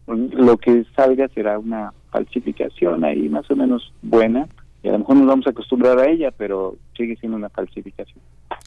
lo 0.06 0.56
que 0.56 0.84
salga 0.94 1.28
será 1.28 1.58
una 1.58 1.92
falsificación 2.10 3.04
ahí 3.04 3.28
más 3.28 3.50
o 3.50 3.56
menos 3.56 3.92
buena 4.02 4.46
y 4.86 4.88
a 4.88 4.92
lo 4.92 5.00
mejor 5.00 5.16
nos 5.16 5.26
vamos 5.26 5.46
a 5.48 5.50
acostumbrar 5.50 5.98
a 5.98 6.08
ella, 6.08 6.30
pero 6.30 6.76
sigue 6.96 7.16
siendo 7.16 7.36
una 7.36 7.48
falsificación. 7.48 8.20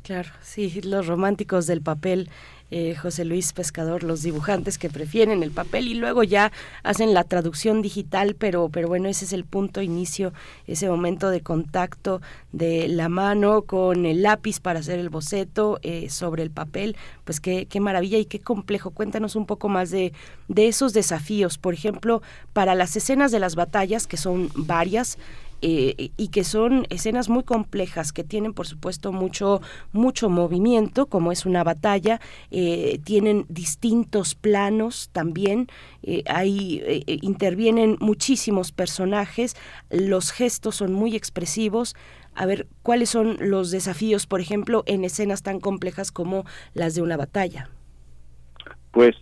Claro, 0.03 0.27
sí, 0.41 0.81
los 0.81 1.07
románticos 1.07 1.65
del 1.65 1.81
papel 1.81 2.29
eh, 2.71 2.93
José 2.93 3.23
Luis 3.23 3.53
Pescador, 3.53 4.03
los 4.03 4.21
dibujantes 4.21 4.77
que 4.77 4.89
prefieren 4.89 5.43
el 5.43 5.51
papel 5.51 5.87
y 5.87 5.93
luego 5.93 6.23
ya 6.23 6.51
hacen 6.83 7.13
la 7.13 7.23
traducción 7.23 7.81
digital, 7.81 8.35
pero, 8.37 8.67
pero 8.67 8.89
bueno, 8.89 9.07
ese 9.07 9.23
es 9.23 9.31
el 9.31 9.45
punto 9.45 9.81
inicio, 9.81 10.33
ese 10.67 10.89
momento 10.89 11.29
de 11.29 11.39
contacto 11.39 12.21
de 12.51 12.89
la 12.89 13.07
mano 13.07 13.61
con 13.61 14.05
el 14.05 14.21
lápiz 14.21 14.59
para 14.59 14.81
hacer 14.81 14.99
el 14.99 15.09
boceto 15.09 15.79
eh, 15.83 16.09
sobre 16.09 16.43
el 16.43 16.51
papel, 16.51 16.97
pues 17.23 17.39
qué, 17.39 17.65
qué 17.65 17.79
maravilla 17.79 18.17
y 18.17 18.25
qué 18.25 18.39
complejo. 18.39 18.91
Cuéntanos 18.91 19.37
un 19.37 19.45
poco 19.45 19.69
más 19.69 19.89
de, 19.89 20.11
de 20.49 20.67
esos 20.67 20.91
desafíos, 20.91 21.57
por 21.57 21.73
ejemplo, 21.73 22.21
para 22.51 22.75
las 22.75 22.93
escenas 22.97 23.31
de 23.31 23.39
las 23.39 23.55
batallas, 23.55 24.05
que 24.05 24.17
son 24.17 24.49
varias, 24.53 25.17
eh, 25.61 26.11
y 26.15 26.29
que 26.29 26.45
son 26.45 26.85
escenas 26.89 27.27
muy 27.27 27.43
complejas 27.43 28.13
que 28.13 28.23
tienen 28.23 28.53
por 28.53 28.65
supuesto 28.65 29.11
mucho 29.11 29.59
mucho 29.91 30.29
movimiento 30.29 31.07
como 31.07 31.33
es 31.33 31.45
una 31.45 31.65
batalla 31.65 32.21
eh, 32.49 33.01
tienen 33.03 33.45
distintos 33.49 34.35
planos 34.35 35.09
también 35.11 35.67
eh, 36.01 36.23
ahí 36.27 37.03
intervienen 37.21 37.97
muchísimos 37.99 38.71
personajes 38.71 39.57
los 39.89 40.31
gestos 40.31 40.77
son 40.77 40.93
muy 40.93 41.15
expresivos. 41.15 41.95
A 42.35 42.45
ver 42.45 42.67
cuáles 42.81 43.09
son 43.09 43.35
los 43.41 43.69
desafíos 43.69 44.27
por 44.27 44.39
ejemplo 44.39 44.83
en 44.85 45.03
escenas 45.03 45.43
tan 45.43 45.59
complejas 45.59 46.13
como 46.13 46.45
las 46.73 46.95
de 46.95 47.01
una 47.01 47.17
batalla 47.17 47.69
pues 48.91 49.15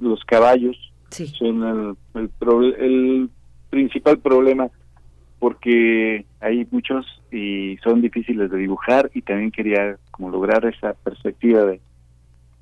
los 0.00 0.24
caballos 0.26 0.76
son 1.10 1.96
el, 2.14 2.30
el 2.78 3.30
principal 3.70 4.20
problema 4.20 4.70
porque 5.42 6.24
hay 6.40 6.68
muchos 6.70 7.04
y 7.32 7.76
son 7.82 8.00
difíciles 8.00 8.48
de 8.48 8.58
dibujar 8.58 9.10
y 9.12 9.22
también 9.22 9.50
quería 9.50 9.96
como 10.12 10.30
lograr 10.30 10.64
esa 10.66 10.94
perspectiva 10.94 11.64
de, 11.64 11.80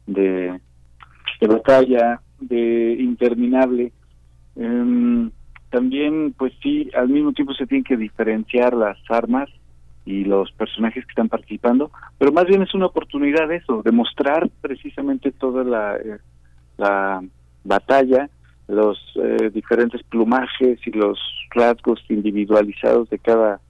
de, 0.07 1.47
batalla, 1.47 2.23
de 2.41 2.97
interminable. 2.99 3.93
Em, 4.57 5.31
también, 5.69 6.33
pues 6.33 6.55
sí, 6.63 6.91
al 6.97 7.11
mismo 7.11 7.35
tiempo 7.35 7.53
se 7.53 7.67
tienen 7.67 7.85
que 7.85 7.99
diferenciar 7.99 8.73
las 8.73 8.97
armas 9.11 9.51
y 10.07 10.25
los 10.25 10.51
personajes 10.53 11.05
que 11.05 11.11
están 11.11 11.29
participando, 11.29 11.91
pero 12.17 12.33
más 12.33 12.47
bien 12.47 12.63
es 12.63 12.73
una 12.73 12.87
oportunidad 12.87 13.53
eso, 13.53 13.83
de 13.83 13.93
mostrar 13.93 14.49
precisamente 14.63 15.33
toda 15.33 15.65
la, 15.65 15.97
eh, 15.97 16.19
la 16.79 17.23
batalla 17.63 18.31
los 18.71 18.99
eh, 19.17 19.51
diferentes 19.53 20.03
plumajes 20.05 20.79
y 20.87 20.91
los 20.93 21.19
rasgos 21.51 22.03
individualizados 22.09 23.11
de 23.11 23.19
cada 23.19 23.61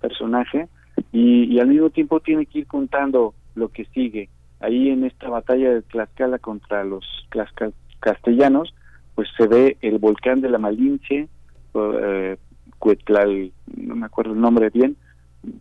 personaje 0.00 0.68
y, 1.12 1.58
al 1.58 1.68
mismo 1.68 1.90
tiempo 1.90 2.20
tiene 2.20 2.46
que 2.46 2.60
ir 2.60 2.66
contando 2.66 3.34
lo 3.54 3.68
que 3.68 3.84
sigue. 3.86 4.28
Ahí 4.60 4.90
en 4.90 5.04
esta 5.04 5.28
batalla 5.28 5.70
de 5.72 5.82
Tlaxcala 5.82 6.38
contra 6.38 6.84
los 6.84 7.04
castellanos, 8.00 8.74
pues 9.14 9.28
se 9.36 9.46
ve 9.46 9.76
el 9.80 9.98
volcán 9.98 10.40
de 10.40 10.50
la 10.50 10.58
Malinche, 10.58 11.28
eh, 11.74 12.36
no 13.76 13.96
me 13.96 14.06
acuerdo 14.06 14.32
el 14.32 14.40
nombre 14.40 14.70
bien, 14.70 14.96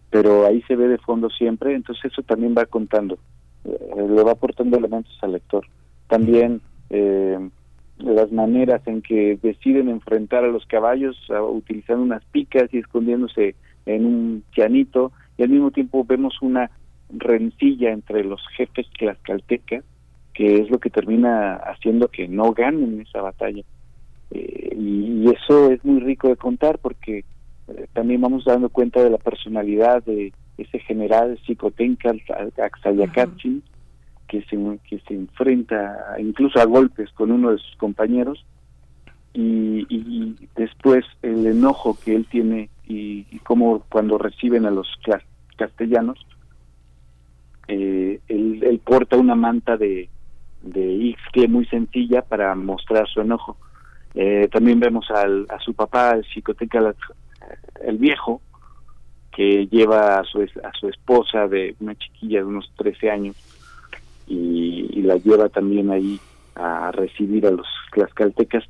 pero 0.10 0.46
ahí 0.46 0.62
se 0.64 0.76
ve 0.76 0.88
de 0.88 0.98
fondo 0.98 1.30
siempre, 1.30 1.74
entonces 1.74 2.12
eso 2.12 2.22
también 2.24 2.56
va 2.58 2.66
contando, 2.66 3.18
eh, 3.66 4.08
le 4.10 4.24
va 4.24 4.34
aportando 4.34 4.78
elementos 4.78 5.18
al 5.22 5.34
lector. 5.34 5.66
También 6.08 6.62
eh, 6.90 7.50
las 8.00 8.32
maneras 8.32 8.82
en 8.86 9.02
que 9.02 9.38
deciden 9.42 9.90
enfrentar 9.90 10.44
a 10.44 10.48
los 10.50 10.66
caballos 10.66 11.18
utilizando 11.52 12.04
unas 12.04 12.24
picas 12.26 12.74
y 12.74 12.80
escondiéndose 12.80 13.56
en 13.86 14.06
un 14.06 14.44
llanito 14.56 15.12
y 15.38 15.44
al 15.44 15.50
mismo 15.50 15.72
tiempo 15.72 16.04
vemos 16.06 16.42
una 16.42 16.72
rencilla 17.10 17.92
entre 17.92 18.24
los 18.24 18.42
jefes 18.56 18.88
tlaxcaltecas 18.98 19.84
que 20.40 20.56
es 20.62 20.70
lo 20.70 20.80
que 20.80 20.90
termina 20.90 21.56
haciendo 21.56 22.08
que 22.08 22.26
no 22.30 22.54
ganen 22.54 23.02
esa 23.02 23.22
batalla. 23.22 23.62
Eh, 24.32 24.74
y, 24.74 25.30
eso 25.30 25.70
es 25.70 25.84
muy 25.84 26.00
rico 26.00 26.30
de 26.30 26.38
contar 26.38 26.80
porque 26.80 27.26
eh, 27.68 27.88
también 27.92 28.22
vamos 28.22 28.46
dando 28.46 28.70
cuenta 28.70 29.04
de 29.04 29.10
la 29.10 29.18
personalidad 29.18 30.02
de 30.04 30.32
ese 30.58 30.80
general 30.80 31.38
Xicotenca 31.46 32.14
Axayacatsin 32.58 33.62
que 34.30 34.44
se, 34.44 34.58
que 34.88 35.00
se 35.08 35.14
enfrenta 35.16 36.16
incluso 36.20 36.60
a 36.60 36.66
golpes 36.66 37.10
con 37.14 37.32
uno 37.32 37.52
de 37.52 37.58
sus 37.58 37.76
compañeros 37.76 38.46
y, 39.34 40.36
después 40.56 41.06
el 41.22 41.46
enojo 41.46 41.98
que 42.04 42.16
él 42.16 42.26
tiene 42.30 42.70
y, 42.88 43.24
como 43.40 43.82
cuando 43.90 44.18
reciben 44.18 44.66
a 44.66 44.72
los 44.72 44.88
castellanos 45.58 46.20
eh, 47.68 48.20
él, 48.28 48.82
porta 48.84 49.18
una 49.18 49.36
manta 49.36 49.78
de, 49.78 50.10
de 50.62 50.94
Ixtle 50.94 51.48
muy 51.48 51.66
sencilla 51.66 52.22
para 52.24 52.56
mostrar 52.56 53.08
su 53.08 53.22
enojo. 53.22 53.58
Eh, 54.16 54.48
también 54.52 54.80
vemos 54.80 55.06
al, 55.12 55.46
a 55.50 55.60
su 55.60 55.74
papá 55.76 56.12
el 56.12 56.26
psicoteca 56.26 56.96
el 57.82 57.98
viejo 57.98 58.42
que 59.32 59.68
lleva 59.68 60.20
a 60.20 60.24
su, 60.24 60.42
a 60.42 60.72
su 60.80 60.88
esposa 60.88 61.48
de 61.48 61.76
una 61.80 61.96
chiquilla 61.96 62.40
de 62.40 62.46
unos 62.46 62.72
13 62.76 63.12
años 63.12 63.59
y, 64.30 65.02
la 65.02 65.18
lleva 65.18 65.50
también 65.50 65.90
ahí 65.90 66.20
a 66.56 66.92
recibir 66.92 67.48
a 67.48 67.52
los 67.52 67.66
tlaxcaltecas, 67.92 68.64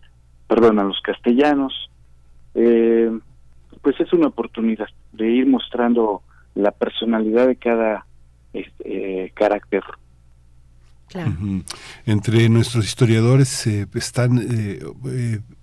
perdón, 0.48 0.80
a 0.80 0.84
los 0.84 1.02
castellanos. 1.02 1.74
Eh, 2.56 3.12
pues 3.82 4.00
es 4.00 4.14
una 4.14 4.28
oportunidad 4.28 4.88
de 5.12 5.30
ir 5.30 5.48
mostrando 5.48 6.22
la 6.56 6.72
personalidad 6.72 7.48
de 7.48 7.58
cada 7.58 8.06
este, 8.54 9.26
eh, 9.26 9.32
carácter. 9.36 9.84
Entre 12.06 12.48
nuestros 12.48 12.86
historiadores 12.86 13.68
eh, 13.68 13.88
están 13.96 14.40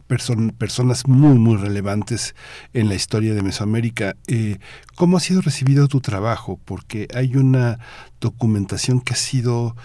eh, 0.09 0.53
personas 0.59 1.07
muy, 1.07 1.39
muy 1.39 1.57
relevantes 1.57 2.35
en 2.73 2.89
la 2.89 2.95
historia 2.95 3.35
de 3.35 3.43
Mesoamérica. 3.43 4.17
Eh, 4.27 4.59
¿Cómo 4.95 5.17
ha 5.17 5.21
sido 5.21 5.41
recibido 5.41 5.89
tu 5.89 6.01
trabajo? 6.01 6.61
Porque 6.65 7.09
hay 7.15 7.37
una 7.37 7.79
documentación 8.21 9.01
que 9.01 9.15
ha 9.15 9.17
sido 9.17 9.77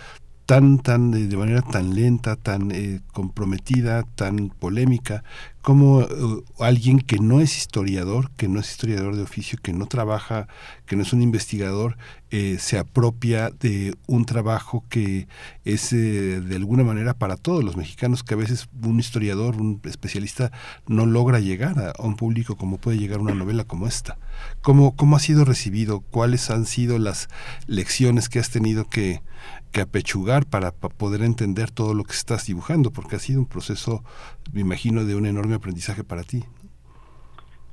tan, 0.52 0.80
tan, 0.80 1.12
de, 1.12 1.38
manera 1.38 1.62
tan 1.62 1.96
lenta, 1.96 2.36
tan 2.36 2.72
eh, 2.72 3.00
comprometida, 3.14 4.04
tan 4.04 4.50
polémica, 4.50 5.24
como 5.62 6.02
eh, 6.02 6.08
alguien 6.60 7.00
que 7.00 7.20
no 7.20 7.40
es 7.40 7.58
historiador, 7.58 8.32
que 8.32 8.50
no 8.50 8.60
es 8.60 8.70
historiador 8.70 9.16
de 9.16 9.22
oficio, 9.22 9.58
que 9.64 9.72
no 9.72 9.86
trabaja, 9.86 10.50
que 10.86 10.98
no 10.98 11.04
es 11.04 11.14
un 11.14 11.22
investigador, 11.22 11.96
eh, 12.32 12.58
se 12.60 12.78
apropia 12.78 13.50
de 13.50 13.96
un 14.08 14.26
trabajo 14.26 14.84
que 14.90 15.30
es 15.64 15.92
de 15.92 16.54
alguna 16.54 16.84
manera 16.84 17.14
para 17.14 17.38
todos 17.38 17.64
los 17.64 17.78
mexicanos, 17.78 18.22
que 18.22 18.34
a 18.34 18.38
veces 18.38 18.68
un 18.84 19.00
historiador, 19.00 19.56
un 19.56 19.80
especialista, 19.86 20.52
no 20.86 21.06
logra 21.06 21.40
llegar 21.40 21.80
a, 21.80 21.92
a 21.92 22.04
un 22.04 22.18
público 22.18 22.58
como 22.58 22.78
puede 22.78 22.98
llegar 22.98 23.22
una 23.22 23.36
novela 23.36 23.64
como 23.64 23.88
esta. 23.88 24.18
¿Cómo, 24.62 24.98
¿Cómo 24.98 25.16
ha 25.16 25.20
sido 25.20 25.46
recibido? 25.46 26.02
¿Cuáles 26.02 26.50
han 26.50 26.66
sido 26.66 27.00
las 27.00 27.30
lecciones 27.68 28.28
que 28.28 28.40
has 28.40 28.50
tenido 28.50 28.90
que 28.90 29.22
que 29.72 29.82
apechugar 29.82 30.46
para, 30.46 30.72
poder 30.72 31.22
entender 31.22 31.72
todo 31.72 31.94
lo 31.94 32.04
que 32.04 32.14
estás 32.14 32.46
dibujando, 32.46 32.92
porque 32.92 33.16
ha 33.16 33.20
sido 33.20 33.40
un 33.40 33.48
proceso, 33.48 34.04
me 34.54 34.62
imagino, 34.62 35.06
de 35.06 35.16
un 35.16 35.26
enorme 35.26 35.56
aprendizaje 35.56 36.04
para 36.04 36.24
ti. 36.24 36.44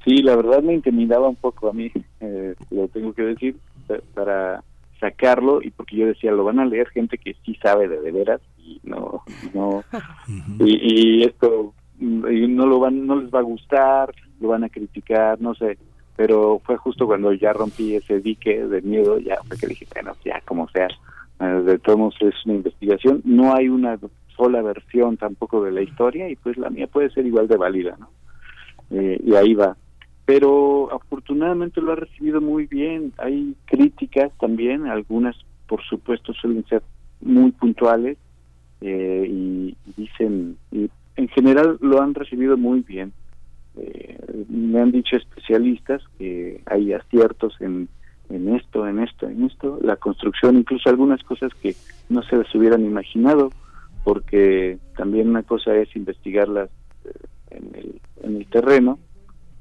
Sí, 0.04 0.22
la 0.22 0.36
verdad 0.36 0.62
me 0.62 0.74
intimidaba 0.74 1.28
un 1.28 1.36
poco 1.36 1.68
a 1.68 1.72
mí, 1.72 1.90
eh, 2.20 2.54
lo 2.70 2.88
tengo 2.88 3.12
que 3.12 3.22
decir, 3.22 3.56
para 4.14 4.62
sacarlo 5.00 5.62
y 5.62 5.70
porque 5.70 5.96
yo 5.96 6.06
decía, 6.06 6.32
lo 6.32 6.44
van 6.44 6.58
a 6.58 6.66
leer 6.66 6.88
gente 6.88 7.18
que 7.18 7.36
sí 7.44 7.54
sabe 7.62 7.88
de, 7.88 8.00
de 8.00 8.12
veras 8.12 8.40
y 8.58 8.80
no, 8.82 9.22
no, 9.54 9.82
y, 10.58 11.24
esto 11.24 11.72
no 11.98 12.66
lo 12.66 12.78
van, 12.80 13.06
no 13.06 13.16
les 13.20 13.32
va 13.32 13.40
a 13.40 13.42
gustar, 13.42 14.14
lo 14.40 14.48
van 14.48 14.64
a 14.64 14.68
criticar, 14.68 15.40
no 15.40 15.54
sé, 15.54 15.78
pero 16.16 16.60
fue 16.64 16.76
justo 16.76 17.06
cuando 17.06 17.32
ya 17.32 17.52
rompí 17.52 17.94
ese 17.94 18.20
dique 18.20 18.66
de 18.66 18.82
miedo, 18.82 19.18
ya 19.18 19.36
fue 19.46 19.56
que 19.56 19.68
dije, 19.68 19.86
bueno, 19.94 20.14
ya 20.24 20.40
como 20.42 20.68
sea, 20.70 20.88
de 21.38 21.78
todos 21.78 22.14
es 22.20 22.34
una 22.46 22.54
investigación, 22.54 23.22
no 23.24 23.54
hay 23.54 23.68
una 23.68 23.98
sola 24.36 24.62
versión 24.62 25.16
tampoco 25.16 25.62
de 25.62 25.72
la 25.72 25.82
historia 25.82 26.28
y 26.28 26.36
pues 26.36 26.56
la 26.56 26.70
mía 26.70 26.86
puede 26.86 27.10
ser 27.10 27.26
igual 27.26 27.48
de 27.48 27.56
válida, 27.56 27.96
¿no? 27.98 28.10
Eh, 28.90 29.20
y 29.24 29.34
ahí 29.34 29.54
va. 29.54 29.76
Pero 30.24 30.92
afortunadamente 30.92 31.80
lo 31.80 31.92
ha 31.92 31.96
recibido 31.96 32.40
muy 32.40 32.66
bien, 32.66 33.12
hay 33.18 33.54
críticas 33.66 34.32
también, 34.38 34.86
algunas 34.86 35.36
por 35.66 35.82
supuesto 35.84 36.32
suelen 36.34 36.64
ser 36.66 36.82
muy 37.20 37.52
puntuales 37.52 38.18
eh, 38.80 39.26
y 39.28 39.76
dicen, 39.96 40.56
y 40.72 40.90
en 41.16 41.28
general 41.28 41.78
lo 41.80 42.00
han 42.00 42.14
recibido 42.14 42.56
muy 42.56 42.80
bien. 42.80 43.12
me 44.48 44.80
han 44.80 44.90
dicho 44.90 45.16
especialistas 45.16 46.02
que 46.18 46.62
hay 46.66 46.92
aciertos 46.92 47.54
en 47.60 47.88
en 48.30 48.54
esto, 48.54 48.86
en 48.86 49.00
esto, 49.00 49.28
en 49.28 49.44
esto, 49.44 49.78
la 49.82 49.96
construcción, 49.96 50.56
incluso 50.58 50.88
algunas 50.88 51.22
cosas 51.22 51.52
que 51.54 51.74
no 52.08 52.22
se 52.22 52.36
las 52.36 52.54
hubieran 52.54 52.84
imaginado, 52.84 53.50
porque 54.04 54.78
también 54.96 55.28
una 55.28 55.42
cosa 55.42 55.74
es 55.76 55.94
investigarlas 55.96 56.70
eh, 57.04 57.10
en 57.50 57.74
el, 57.74 58.00
en 58.22 58.36
el 58.36 58.46
terreno 58.46 58.98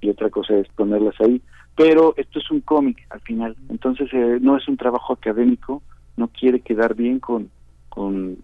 y 0.01 0.09
otra 0.09 0.29
cosa 0.29 0.55
es 0.55 0.67
ponerlas 0.69 1.15
ahí, 1.19 1.41
pero 1.75 2.13
esto 2.17 2.39
es 2.39 2.49
un 2.51 2.61
cómic 2.61 3.05
al 3.09 3.21
final, 3.21 3.55
entonces 3.69 4.09
eh, 4.11 4.39
no 4.41 4.57
es 4.57 4.67
un 4.67 4.77
trabajo 4.77 5.13
académico, 5.13 5.81
no 6.17 6.27
quiere 6.27 6.59
quedar 6.61 6.95
bien 6.95 7.19
con, 7.19 7.49
con, 7.89 8.37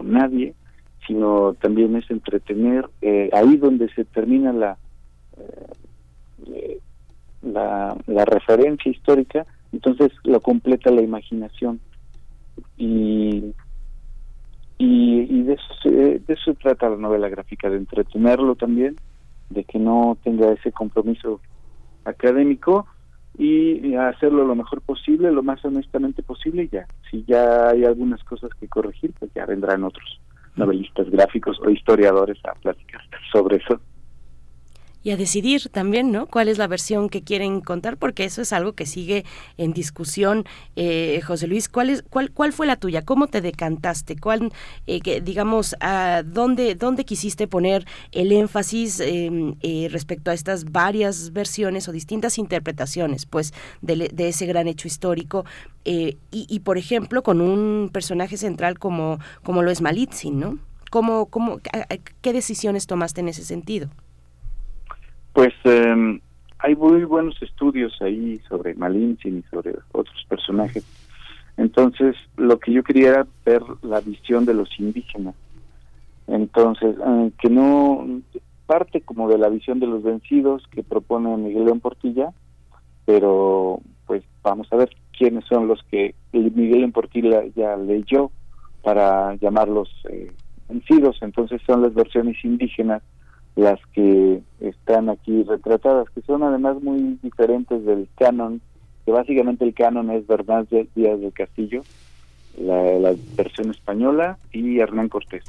nadie, 0.00 0.54
sino 1.06 1.54
también 1.54 1.96
es 1.96 2.08
entretener 2.08 2.88
eh, 3.02 3.30
ahí 3.32 3.56
donde 3.56 3.92
se 3.94 4.04
termina 4.04 4.52
la, 4.52 4.78
eh, 6.46 6.78
la, 7.42 7.96
la 8.06 8.24
referencia 8.24 8.92
histórica, 8.92 9.44
entonces 9.72 10.10
lo 10.24 10.40
completa 10.40 10.90
la 10.90 11.02
imaginación. 11.02 11.80
Y, 12.76 13.54
y, 14.78 15.42
de, 15.42 15.54
eso 15.54 15.90
de 15.90 16.22
eso 16.26 16.44
se 16.44 16.54
trata 16.54 16.88
la 16.88 16.96
novela 16.96 17.28
gráfica, 17.28 17.68
de 17.70 17.76
entretenerlo 17.76 18.54
también, 18.54 18.96
de 19.50 19.64
que 19.64 19.78
no 19.78 20.16
tenga 20.22 20.52
ese 20.52 20.72
compromiso 20.72 21.40
académico 22.04 22.86
y 23.36 23.94
hacerlo 23.94 24.44
lo 24.44 24.56
mejor 24.56 24.80
posible, 24.82 25.30
lo 25.30 25.44
más 25.44 25.64
honestamente 25.64 26.22
posible 26.24 26.64
y 26.64 26.68
ya. 26.68 26.86
Si 27.08 27.24
ya 27.24 27.68
hay 27.68 27.84
algunas 27.84 28.22
cosas 28.24 28.50
que 28.58 28.66
corregir, 28.66 29.12
pues 29.18 29.32
ya 29.32 29.46
vendrán 29.46 29.84
otros 29.84 30.20
novelistas 30.56 31.08
gráficos 31.08 31.56
o 31.64 31.70
historiadores 31.70 32.38
a 32.44 32.54
platicar 32.54 33.00
sobre 33.30 33.58
eso 33.58 33.80
y 35.08 35.10
a 35.10 35.16
decidir 35.16 35.70
también, 35.70 36.12
¿no? 36.12 36.26
¿Cuál 36.26 36.48
es 36.48 36.58
la 36.58 36.66
versión 36.66 37.08
que 37.08 37.22
quieren 37.22 37.62
contar? 37.62 37.96
Porque 37.96 38.24
eso 38.24 38.42
es 38.42 38.52
algo 38.52 38.74
que 38.74 38.84
sigue 38.84 39.24
en 39.56 39.72
discusión. 39.72 40.44
Eh, 40.76 41.22
José 41.26 41.46
Luis, 41.46 41.70
¿cuál, 41.70 41.88
es, 41.88 42.02
cuál, 42.02 42.30
¿cuál 42.30 42.52
fue 42.52 42.66
la 42.66 42.76
tuya? 42.76 43.00
¿Cómo 43.00 43.26
te 43.26 43.40
decantaste? 43.40 44.16
¿Cuál, 44.16 44.52
eh, 44.86 45.00
que, 45.00 45.22
digamos, 45.22 45.76
a 45.80 46.22
dónde, 46.26 46.74
dónde 46.74 47.06
quisiste 47.06 47.48
poner 47.48 47.86
el 48.12 48.32
énfasis 48.32 49.00
em, 49.00 49.54
eh, 49.62 49.88
respecto 49.90 50.30
a 50.30 50.34
estas 50.34 50.70
varias 50.72 51.32
versiones 51.32 51.88
o 51.88 51.92
distintas 51.92 52.36
interpretaciones, 52.36 53.24
pues, 53.24 53.54
de, 53.80 54.10
ese 54.18 54.44
gran 54.44 54.68
hecho 54.68 54.88
histórico? 54.88 55.46
y, 55.84 56.18
y, 56.30 56.60
por 56.60 56.76
ejemplo, 56.76 57.22
con 57.22 57.40
un 57.40 57.88
personaje 57.90 58.36
central 58.36 58.78
como, 58.78 59.20
como 59.42 59.62
lo 59.62 59.70
es 59.70 59.80
Malitzin, 59.80 60.38
¿no? 60.38 60.58
¿Cómo, 60.90 61.26
cómo, 61.26 61.60
¿Qué 62.20 62.32
decisiones 62.34 62.86
tomaste 62.86 63.22
en 63.22 63.28
ese 63.28 63.42
sentido? 63.42 63.88
Pues 65.38 65.54
em, 65.62 66.18
hay 66.58 66.74
muy 66.74 67.04
buenos 67.04 67.40
estudios 67.40 67.96
ahí 68.02 68.40
sobre 68.48 68.74
Malintzin 68.74 69.38
y 69.38 69.42
sobre 69.42 69.70
otros 69.92 70.26
personajes. 70.28 70.84
Entonces, 71.56 72.16
lo 72.36 72.58
que 72.58 72.72
yo 72.72 72.82
quería 72.82 73.10
era 73.10 73.26
ver 73.46 73.62
la 73.82 74.00
visión 74.00 74.44
de 74.44 74.54
los 74.54 74.68
indígenas. 74.80 75.36
Entonces, 76.26 76.96
eh, 76.98 77.30
que 77.40 77.50
no 77.50 78.04
parte 78.66 79.00
como 79.02 79.28
de 79.28 79.38
la 79.38 79.48
visión 79.48 79.78
de 79.78 79.86
los 79.86 80.02
vencidos 80.02 80.64
que 80.72 80.82
propone 80.82 81.36
Miguel 81.36 81.66
León 81.66 81.78
Portilla, 81.78 82.32
pero 83.04 83.78
pues 84.08 84.24
vamos 84.42 84.66
a 84.72 84.76
ver 84.76 84.90
quiénes 85.16 85.44
son 85.44 85.68
los 85.68 85.80
que 85.84 86.16
Miguel 86.32 86.80
León 86.80 86.90
Portilla 86.90 87.44
ya 87.54 87.76
leyó 87.76 88.32
para 88.82 89.36
llamarlos 89.36 89.88
eh, 90.10 90.32
vencidos. 90.68 91.16
Entonces, 91.20 91.62
son 91.64 91.82
las 91.82 91.94
versiones 91.94 92.44
indígenas 92.44 93.04
las 93.58 93.80
que 93.92 94.40
están 94.60 95.08
aquí 95.08 95.42
retratadas, 95.42 96.08
que 96.10 96.22
son 96.22 96.44
además 96.44 96.80
muy 96.80 97.18
diferentes 97.20 97.84
del 97.84 98.08
canon, 98.16 98.60
que 99.04 99.10
básicamente 99.10 99.64
el 99.64 99.74
canon 99.74 100.12
es 100.12 100.24
Bernal 100.28 100.68
Díaz 100.94 101.20
del 101.20 101.32
Castillo, 101.32 101.82
la, 102.56 103.16
versión 103.36 103.70
española, 103.70 104.38
y 104.52 104.78
Hernán 104.78 105.08
Cortés. 105.08 105.42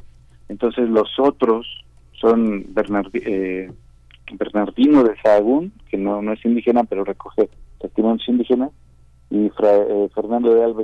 Entonces 0.48 0.88
los 0.88 1.20
otros 1.20 1.84
son 2.20 2.66
eh, 3.14 3.72
Bernardino 4.32 5.04
de 5.04 5.16
Sahagún, 5.22 5.72
que 5.88 5.96
no, 5.96 6.20
no 6.20 6.32
es 6.32 6.44
indígena, 6.44 6.82
pero 6.82 7.04
recoge 7.04 7.48
testimonios 7.80 8.28
indígenas, 8.28 8.70
y 9.30 9.46
eh, 9.46 10.08
Fernando 10.12 10.52
de 10.52 10.64
Alba 10.64 10.82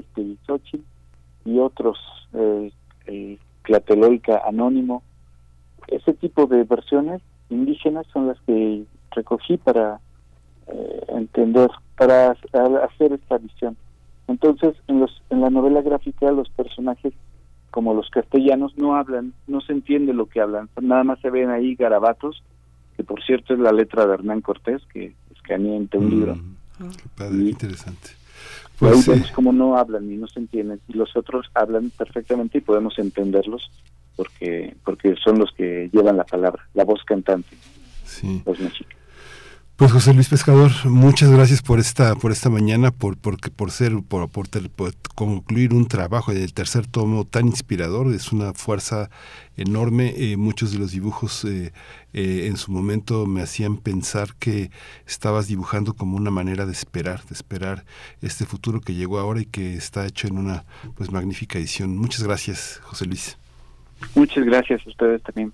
y 1.45 1.59
otros, 1.59 1.99
eh, 2.35 2.71
el 3.07 3.39
Tlatelolca 3.65 4.43
Anónimo, 4.47 5.03
ese 5.89 6.13
tipo 6.15 6.47
de 6.47 6.65
versiones 6.65 7.23
indígenas 7.49 8.07
son 8.13 8.29
las 8.29 8.39
que 8.41 8.85
recogí 9.13 9.57
para 9.57 10.01
eh, 10.67 11.05
entender, 11.09 11.71
para 11.97 12.33
hacer 12.33 13.13
esta 13.13 13.39
visión. 13.39 13.77
Entonces, 14.29 14.75
en, 14.89 15.01
los, 15.01 15.23
en 15.31 15.41
la 15.41 15.51
novela 15.51 15.83
gráfica 15.83 16.31
los 16.33 16.49
personajes, 16.51 17.13
como 17.71 17.95
los 17.95 18.11
castellanos, 18.11 18.77
no 18.77 18.97
hablan, 18.97 19.33
no 19.47 19.61
se 19.61 19.73
entiende 19.73 20.13
lo 20.13 20.27
que 20.27 20.41
hablan, 20.41 20.69
nada 20.81 21.05
más 21.05 21.21
se 21.21 21.31
ven 21.31 21.51
ahí 21.51 21.75
garabatos, 21.77 22.43
que 22.97 23.05
por 23.05 23.23
cierto 23.23 23.55
es 23.55 23.61
la 23.61 23.73
letra 23.73 24.07
de 24.07 24.15
Hernán 24.15 24.41
Cortés, 24.41 24.83
que 24.93 25.15
escaneé 25.35 25.77
en 25.77 25.89
un 25.93 26.11
libro. 26.11 26.35
Mm, 26.35 26.91
qué 26.91 27.09
padre, 27.17 27.37
interesante. 27.37 28.11
Pues, 28.79 29.07
vemos 29.07 29.31
como 29.31 29.53
no 29.53 29.77
hablan 29.77 30.11
y 30.11 30.17
no 30.17 30.27
se 30.27 30.41
entienden, 30.41 30.81
y 30.89 30.95
los 30.95 31.17
otros 31.17 31.47
hablan 31.55 31.91
perfectamente 31.91 32.59
y 32.59 32.63
podemos 32.63 32.99
entenderlos 32.99 33.71
porque 34.17 34.75
porque 34.85 35.15
son 35.23 35.39
los 35.39 35.53
que 35.53 35.91
llevan 35.93 36.17
la 36.17 36.25
palabra, 36.25 36.67
la 36.75 36.85
voz 36.85 37.05
cantante. 37.05 37.57
Sí. 38.05 38.43
Pues 39.77 39.93
José 39.93 40.15
Luis 40.15 40.31
Pescador, 40.31 40.71
muchas 40.87 41.31
gracias 41.31 41.61
por 41.61 41.79
esta 41.79 42.15
por 42.15 42.33
esta 42.33 42.49
mañana, 42.49 42.93
por 42.93 43.19
por, 43.19 43.39
por 43.53 43.71
ser 43.71 43.93
por, 44.09 44.31
por, 44.31 44.49
concluir 45.15 45.75
un 45.75 45.87
trabajo 45.87 46.33
del 46.33 46.55
tercer 46.55 46.87
tomo 46.87 47.27
tan 47.27 47.49
inspirador. 47.49 48.11
Es 48.15 48.33
una 48.33 48.55
fuerza 48.55 49.11
enorme. 49.55 50.15
Eh, 50.17 50.39
muchos 50.39 50.73
de 50.73 50.79
los 50.79 50.93
dibujos 50.93 51.45
eh, 51.45 51.75
eh, 52.15 52.47
en 52.47 52.57
su 52.57 52.73
momento 52.73 53.27
me 53.27 53.43
hacían 53.43 53.77
pensar 53.77 54.35
que 54.39 54.71
estabas 55.07 55.47
dibujando 55.47 55.93
como 55.93 56.17
una 56.17 56.31
manera 56.31 56.65
de 56.65 56.73
esperar, 56.73 57.23
de 57.27 57.35
esperar 57.35 57.85
este 58.23 58.47
futuro 58.47 58.81
que 58.81 58.95
llegó 58.95 59.19
ahora 59.19 59.43
y 59.43 59.45
que 59.45 59.75
está 59.75 60.07
hecho 60.07 60.27
en 60.27 60.39
una 60.39 60.65
pues 60.95 61.13
magnífica 61.13 61.59
edición. 61.59 61.99
Muchas 61.99 62.23
gracias, 62.23 62.81
José 62.83 63.05
Luis. 63.05 63.37
Muchas 64.15 64.45
gracias 64.45 64.87
a 64.87 64.91
ustedes 64.91 65.23
también. 65.23 65.53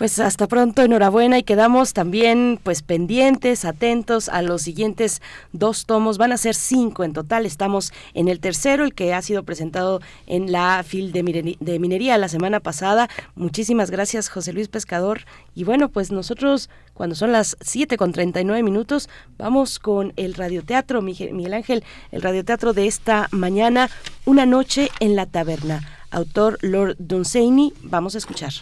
Pues 0.00 0.18
hasta 0.18 0.48
pronto, 0.48 0.80
enhorabuena 0.80 1.36
y 1.36 1.42
quedamos 1.42 1.92
también 1.92 2.58
pues 2.62 2.80
pendientes, 2.80 3.66
atentos 3.66 4.30
a 4.30 4.40
los 4.40 4.62
siguientes 4.62 5.20
dos 5.52 5.84
tomos. 5.84 6.16
Van 6.16 6.32
a 6.32 6.38
ser 6.38 6.54
cinco 6.54 7.04
en 7.04 7.12
total. 7.12 7.44
Estamos 7.44 7.92
en 8.14 8.28
el 8.28 8.40
tercero, 8.40 8.84
el 8.84 8.94
que 8.94 9.12
ha 9.12 9.20
sido 9.20 9.42
presentado 9.42 10.00
en 10.26 10.52
la 10.52 10.82
FIL 10.84 11.12
de, 11.12 11.78
Minería 11.78 12.16
la 12.16 12.28
semana 12.28 12.60
pasada. 12.60 13.10
Muchísimas 13.34 13.90
gracias, 13.90 14.30
José 14.30 14.54
Luis 14.54 14.68
Pescador. 14.68 15.26
Y 15.54 15.64
bueno, 15.64 15.90
pues 15.90 16.10
nosotros 16.10 16.70
cuando 16.94 17.14
son 17.14 17.32
las 17.32 17.58
7 17.60 17.98
con 17.98 18.12
39 18.12 18.62
minutos, 18.62 19.10
vamos 19.36 19.78
con 19.78 20.14
el 20.16 20.32
radioteatro, 20.32 21.02
Miguel 21.02 21.52
Ángel, 21.52 21.84
el 22.10 22.22
radioteatro 22.22 22.72
de 22.72 22.86
esta 22.86 23.28
mañana, 23.32 23.90
Una 24.24 24.46
noche 24.46 24.88
en 25.00 25.14
la 25.14 25.26
taberna 25.26 25.99
autor 26.10 26.58
Lord 26.62 26.96
Dunsany. 26.98 27.72
Vamos 27.82 28.14
a 28.14 28.18
escuchar. 28.18 28.52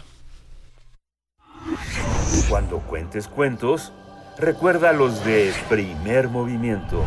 Cuando 2.49 2.79
cuentes 2.79 3.27
cuentos, 3.27 3.93
recuerda 4.37 4.93
los 4.93 5.23
de 5.23 5.53
primer 5.69 6.29
movimiento. 6.29 7.03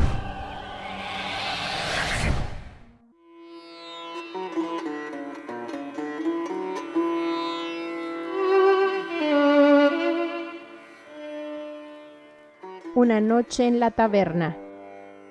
Una 12.94 13.20
noche 13.20 13.66
en 13.66 13.80
la 13.80 13.90
taberna 13.90 14.56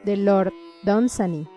de 0.04 0.18
Lord 0.18 0.52
Dunsany. 0.84 1.48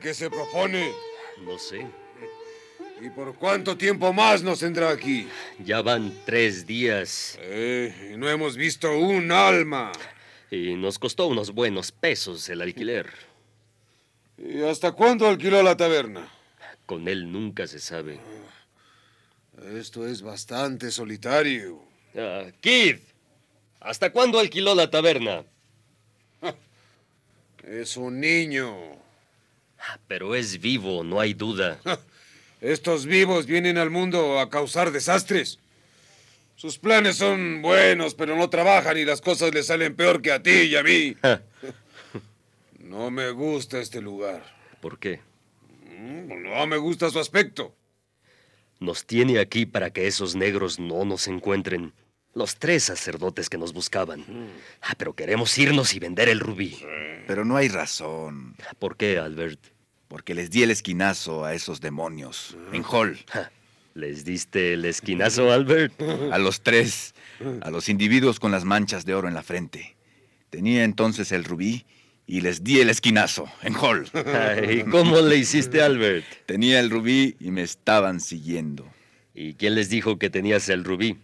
¿Qué 0.00 0.14
se 0.14 0.30
propone? 0.30 0.92
No 1.44 1.58
sé. 1.58 1.86
¿Y 3.00 3.10
por 3.10 3.34
cuánto 3.34 3.76
tiempo 3.76 4.12
más 4.12 4.42
nos 4.42 4.60
tendrá 4.60 4.90
aquí? 4.90 5.28
Ya 5.64 5.82
van 5.82 6.12
tres 6.24 6.66
días. 6.66 7.38
Eh, 7.40 8.14
no 8.16 8.28
hemos 8.28 8.56
visto 8.56 8.96
un 8.96 9.30
alma. 9.32 9.92
Y 10.50 10.74
nos 10.74 10.98
costó 10.98 11.26
unos 11.26 11.52
buenos 11.52 11.92
pesos 11.92 12.48
el 12.48 12.62
alquiler. 12.62 13.10
¿Y 14.36 14.62
hasta 14.62 14.92
cuándo 14.92 15.26
alquiló 15.26 15.62
la 15.62 15.76
taberna? 15.76 16.28
Con 16.86 17.08
él 17.08 17.30
nunca 17.30 17.66
se 17.66 17.80
sabe. 17.80 18.20
Esto 19.74 20.06
es 20.06 20.22
bastante 20.22 20.90
solitario. 20.90 21.82
Ah, 22.16 22.46
Kid, 22.60 22.98
¿hasta 23.80 24.10
cuándo 24.10 24.38
alquiló 24.38 24.74
la 24.74 24.90
taberna? 24.90 25.44
Es 27.64 27.96
un 27.98 28.20
niño. 28.20 29.07
Pero 30.06 30.34
es 30.34 30.60
vivo, 30.60 31.04
no 31.04 31.20
hay 31.20 31.34
duda. 31.34 31.80
Estos 32.60 33.06
vivos 33.06 33.46
vienen 33.46 33.78
al 33.78 33.90
mundo 33.90 34.40
a 34.40 34.50
causar 34.50 34.90
desastres. 34.90 35.58
Sus 36.56 36.76
planes 36.78 37.16
son 37.16 37.62
buenos, 37.62 38.14
pero 38.14 38.36
no 38.36 38.50
trabajan 38.50 38.98
y 38.98 39.04
las 39.04 39.20
cosas 39.20 39.54
le 39.54 39.62
salen 39.62 39.94
peor 39.94 40.20
que 40.20 40.32
a 40.32 40.42
ti 40.42 40.50
y 40.50 40.76
a 40.76 40.82
mí. 40.82 41.16
no 42.80 43.12
me 43.12 43.30
gusta 43.30 43.78
este 43.78 44.00
lugar. 44.00 44.42
¿Por 44.80 44.98
qué? 44.98 45.20
Mm, 45.98 46.42
no 46.42 46.66
me 46.66 46.76
gusta 46.76 47.10
su 47.10 47.20
aspecto. 47.20 47.76
Nos 48.80 49.06
tiene 49.06 49.38
aquí 49.38 49.66
para 49.66 49.90
que 49.90 50.08
esos 50.08 50.34
negros 50.34 50.80
no 50.80 51.04
nos 51.04 51.28
encuentren. 51.28 51.92
Los 52.34 52.56
tres 52.56 52.84
sacerdotes 52.84 53.48
que 53.48 53.58
nos 53.58 53.72
buscaban. 53.72 54.24
Ah, 54.82 54.94
pero 54.96 55.14
queremos 55.14 55.56
irnos 55.58 55.94
y 55.94 55.98
vender 55.98 56.28
el 56.28 56.40
rubí. 56.40 56.78
Pero 57.26 57.44
no 57.44 57.56
hay 57.56 57.68
razón. 57.68 58.54
¿Por 58.78 58.96
qué, 58.96 59.18
Albert? 59.18 59.58
Porque 60.08 60.34
les 60.34 60.50
di 60.50 60.62
el 60.62 60.70
esquinazo 60.70 61.44
a 61.44 61.54
esos 61.54 61.80
demonios. 61.80 62.56
En 62.72 62.84
Hall. 62.84 63.18
¿Les 63.94 64.24
diste 64.24 64.74
el 64.74 64.84
esquinazo, 64.84 65.50
Albert? 65.52 66.00
A 66.30 66.38
los 66.38 66.62
tres. 66.62 67.14
A 67.62 67.70
los 67.70 67.88
individuos 67.88 68.38
con 68.38 68.52
las 68.52 68.64
manchas 68.64 69.04
de 69.04 69.14
oro 69.14 69.28
en 69.28 69.34
la 69.34 69.42
frente. 69.42 69.96
Tenía 70.50 70.84
entonces 70.84 71.32
el 71.32 71.44
rubí 71.44 71.84
y 72.26 72.42
les 72.42 72.62
di 72.62 72.80
el 72.80 72.90
esquinazo 72.90 73.50
en 73.62 73.74
Hall. 73.74 74.08
¿Y 74.70 74.84
cómo 74.84 75.20
le 75.20 75.36
hiciste, 75.36 75.82
Albert? 75.82 76.24
Tenía 76.46 76.78
el 76.78 76.90
rubí 76.90 77.36
y 77.40 77.50
me 77.50 77.62
estaban 77.62 78.20
siguiendo. 78.20 78.86
¿Y 79.34 79.54
quién 79.54 79.74
les 79.74 79.88
dijo 79.88 80.18
que 80.18 80.30
tenías 80.30 80.68
el 80.68 80.84
rubí? 80.84 81.18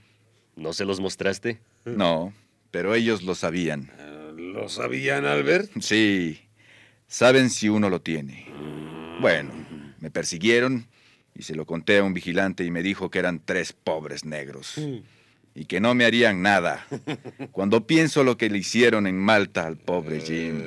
¿No 0.57 0.73
se 0.73 0.85
los 0.85 1.01
mostraste? 1.01 1.61
No, 1.85 2.33
pero 2.71 2.95
ellos 2.95 3.23
lo 3.23 3.35
sabían. 3.35 3.91
¿Lo 4.37 4.69
sabían, 4.69 5.25
Albert? 5.27 5.71
Sí. 5.81 6.41
Saben 7.07 7.51
si 7.51 7.69
uno 7.69 7.91
lo 7.91 8.01
tiene. 8.01 8.47
Bueno, 9.21 9.53
me 10.01 10.11
persiguieron 10.11 10.87
y 11.35 11.43
se 11.43 11.55
lo 11.55 11.67
conté 11.67 11.99
a 11.99 12.05
un 12.05 12.15
vigilante 12.15 12.65
y 12.65 12.71
me 12.71 12.83
dijo 12.83 13.11
que 13.11 13.19
eran 13.19 13.41
tres 13.45 13.73
pobres 13.73 14.25
negros 14.25 14.79
y 15.55 15.65
que 15.67 15.81
no 15.81 15.95
me 15.95 16.05
harían 16.05 16.43
nada. 16.43 16.87
Cuando 17.53 17.87
pienso 17.87 18.25
lo 18.25 18.37
que 18.37 18.51
le 18.51 18.59
hicieron 18.59 19.07
en 19.07 19.19
Malta 19.19 19.67
al 19.67 19.77
pobre 19.77 20.21
Jim. 20.21 20.63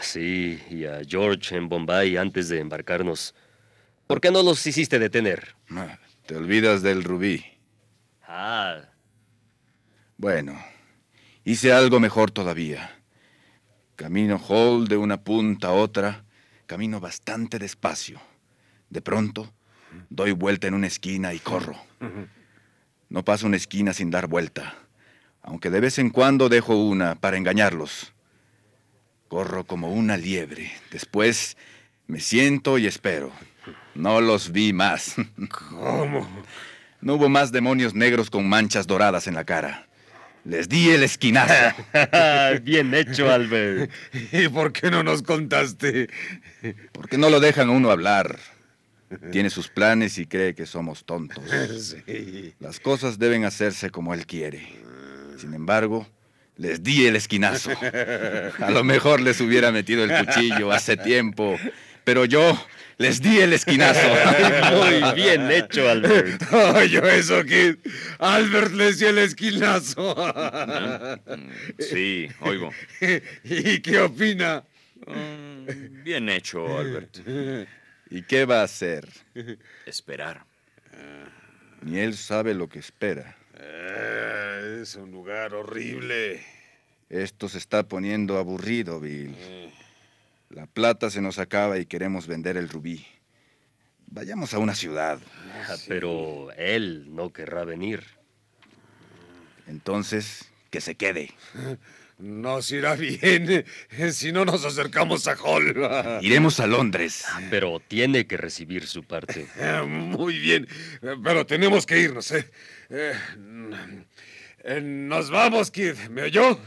Sí, 0.00 0.60
y 0.70 0.84
a 0.84 1.00
George 1.06 1.56
en 1.56 1.68
Bombay 1.68 2.16
antes 2.16 2.48
de 2.48 2.58
embarcarnos. 2.58 3.34
¿Por 4.06 4.20
qué 4.20 4.30
no 4.30 4.42
los 4.42 4.66
hiciste 4.66 4.98
detener? 4.98 5.54
Ah, 5.70 5.98
te 6.26 6.36
olvidas 6.36 6.82
del 6.82 7.04
rubí. 7.04 7.44
Ah. 8.26 8.91
Bueno, 10.22 10.56
hice 11.42 11.72
algo 11.72 11.98
mejor 11.98 12.30
todavía. 12.30 12.96
Camino 13.96 14.38
Hall 14.38 14.86
de 14.86 14.96
una 14.96 15.24
punta 15.24 15.66
a 15.66 15.72
otra, 15.72 16.22
camino 16.66 17.00
bastante 17.00 17.58
despacio. 17.58 18.20
De 18.88 19.02
pronto, 19.02 19.52
doy 20.10 20.30
vuelta 20.30 20.68
en 20.68 20.74
una 20.74 20.86
esquina 20.86 21.34
y 21.34 21.40
corro. 21.40 21.74
No 23.08 23.24
paso 23.24 23.48
una 23.48 23.56
esquina 23.56 23.94
sin 23.94 24.12
dar 24.12 24.28
vuelta, 24.28 24.76
aunque 25.42 25.70
de 25.70 25.80
vez 25.80 25.98
en 25.98 26.10
cuando 26.10 26.48
dejo 26.48 26.76
una 26.76 27.16
para 27.16 27.36
engañarlos. 27.36 28.12
Corro 29.26 29.64
como 29.64 29.92
una 29.92 30.16
liebre. 30.16 30.70
Después 30.92 31.56
me 32.06 32.20
siento 32.20 32.78
y 32.78 32.86
espero. 32.86 33.32
No 33.96 34.20
los 34.20 34.52
vi 34.52 34.72
más. 34.72 35.16
¿Cómo? 35.68 36.28
No 37.00 37.14
hubo 37.14 37.28
más 37.28 37.50
demonios 37.50 37.96
negros 37.96 38.30
con 38.30 38.48
manchas 38.48 38.86
doradas 38.86 39.26
en 39.26 39.34
la 39.34 39.42
cara. 39.42 39.88
Les 40.44 40.68
di 40.68 40.90
el 40.90 41.04
esquinazo. 41.04 41.74
Bien 42.62 42.92
hecho, 42.94 43.30
Albert. 43.30 43.90
¿Y 44.32 44.48
por 44.48 44.72
qué 44.72 44.90
no 44.90 45.02
nos 45.02 45.22
contaste? 45.22 46.08
Porque 46.92 47.16
no 47.16 47.30
lo 47.30 47.40
dejan 47.40 47.70
uno 47.70 47.90
hablar. 47.90 48.38
Tiene 49.30 49.50
sus 49.50 49.68
planes 49.68 50.16
y 50.18 50.26
cree 50.26 50.54
que 50.54 50.66
somos 50.66 51.04
tontos. 51.04 51.44
Sí. 52.06 52.54
Las 52.60 52.80
cosas 52.80 53.18
deben 53.18 53.44
hacerse 53.44 53.90
como 53.90 54.14
él 54.14 54.26
quiere. 54.26 54.66
Sin 55.38 55.54
embargo, 55.54 56.06
les 56.56 56.82
di 56.82 57.06
el 57.06 57.16
esquinazo. 57.16 57.70
A 58.58 58.70
lo 58.70 58.84
mejor 58.84 59.20
les 59.20 59.40
hubiera 59.40 59.70
metido 59.70 60.04
el 60.04 60.24
cuchillo 60.24 60.72
hace 60.72 60.96
tiempo, 60.96 61.58
pero 62.04 62.24
yo 62.24 62.58
les 62.98 63.20
di 63.20 63.40
el 63.40 63.52
esquinazo. 63.52 64.00
Muy 64.76 65.14
bien 65.14 65.50
hecho, 65.50 65.88
Albert. 65.88 66.42
Oye, 66.52 67.18
eso, 67.18 67.44
Kid. 67.44 67.76
Albert 68.18 68.72
les 68.72 68.98
dio 68.98 69.08
el 69.10 69.18
esquinazo. 69.18 70.14
Sí, 71.78 72.28
oigo. 72.40 72.70
¿Y 73.44 73.80
qué 73.80 74.00
opina? 74.00 74.64
Mm, 75.06 76.02
bien 76.02 76.28
hecho, 76.28 76.78
Albert. 76.78 77.18
¿Y 78.10 78.22
qué 78.22 78.44
va 78.44 78.60
a 78.60 78.64
hacer? 78.64 79.08
Esperar. 79.86 80.44
Ni 81.82 81.98
él 81.98 82.14
sabe 82.14 82.54
lo 82.54 82.68
que 82.68 82.78
espera. 82.78 83.36
Eh, 83.58 84.80
es 84.82 84.94
un 84.94 85.10
lugar 85.10 85.54
horrible. 85.54 86.40
Esto 87.08 87.48
se 87.48 87.58
está 87.58 87.82
poniendo 87.82 88.38
aburrido, 88.38 89.00
Bill. 89.00 89.34
La 90.52 90.66
plata 90.66 91.08
se 91.10 91.22
nos 91.22 91.38
acaba 91.38 91.78
y 91.78 91.86
queremos 91.86 92.26
vender 92.26 92.58
el 92.58 92.68
rubí. 92.68 93.06
Vayamos 94.06 94.52
a 94.52 94.58
una 94.58 94.74
ciudad. 94.74 95.18
Ah, 95.66 95.76
Pero 95.88 96.52
él 96.58 97.06
no 97.14 97.32
querrá 97.32 97.64
venir. 97.64 98.04
Entonces, 99.66 100.50
que 100.70 100.82
se 100.82 100.94
quede. 100.94 101.30
Nos 102.18 102.70
irá 102.70 102.94
bien 102.94 103.64
eh, 103.90 104.12
si 104.12 104.30
no 104.30 104.44
nos 104.44 104.66
acercamos 104.66 105.26
a 105.26 105.36
Hall. 105.36 105.74
Iremos 106.20 106.60
a 106.60 106.66
Londres. 106.66 107.24
Pero 107.48 107.80
tiene 107.80 108.26
que 108.26 108.36
recibir 108.36 108.86
su 108.86 109.02
parte. 109.04 109.46
Eh, 109.56 109.82
Muy 109.86 110.38
bien, 110.38 110.68
pero 111.24 111.46
tenemos 111.46 111.86
que 111.86 111.98
irnos, 111.98 112.30
¿eh? 112.32 112.50
Eh, 112.90 113.14
eh, 114.64 114.80
nos 114.82 115.30
vamos, 115.30 115.70
Kid. 115.70 115.94
¿Me 116.10 116.22
oyó? 116.24 116.60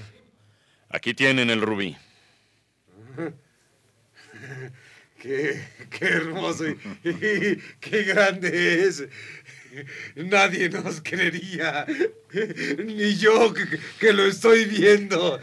Aquí 0.90 1.14
tienen 1.14 1.52
el 1.52 1.62
rubí. 1.62 1.96
Qué, 5.22 5.60
qué 5.90 6.06
hermoso 6.06 6.68
y, 6.68 6.78
y 7.04 7.58
qué 7.80 8.04
grande 8.04 8.84
es. 8.84 9.06
Nadie 10.16 10.70
nos 10.70 11.02
creería. 11.02 11.86
Ni 12.86 13.16
yo 13.16 13.54
que, 13.54 13.66
que 14.00 14.14
lo 14.14 14.26
estoy 14.26 14.66
viendo. 14.66 15.40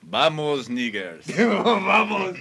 Vamos, 0.00 0.68
niggers. 0.68 1.26
Vamos. 1.38 2.36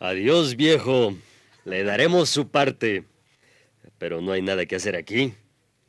Adiós, 0.00 0.56
viejo. 0.56 1.16
Le 1.64 1.84
daremos 1.84 2.28
su 2.28 2.48
parte. 2.48 3.04
Pero 3.98 4.20
no 4.20 4.32
hay 4.32 4.42
nada 4.42 4.66
que 4.66 4.76
hacer 4.76 4.96
aquí. 4.96 5.34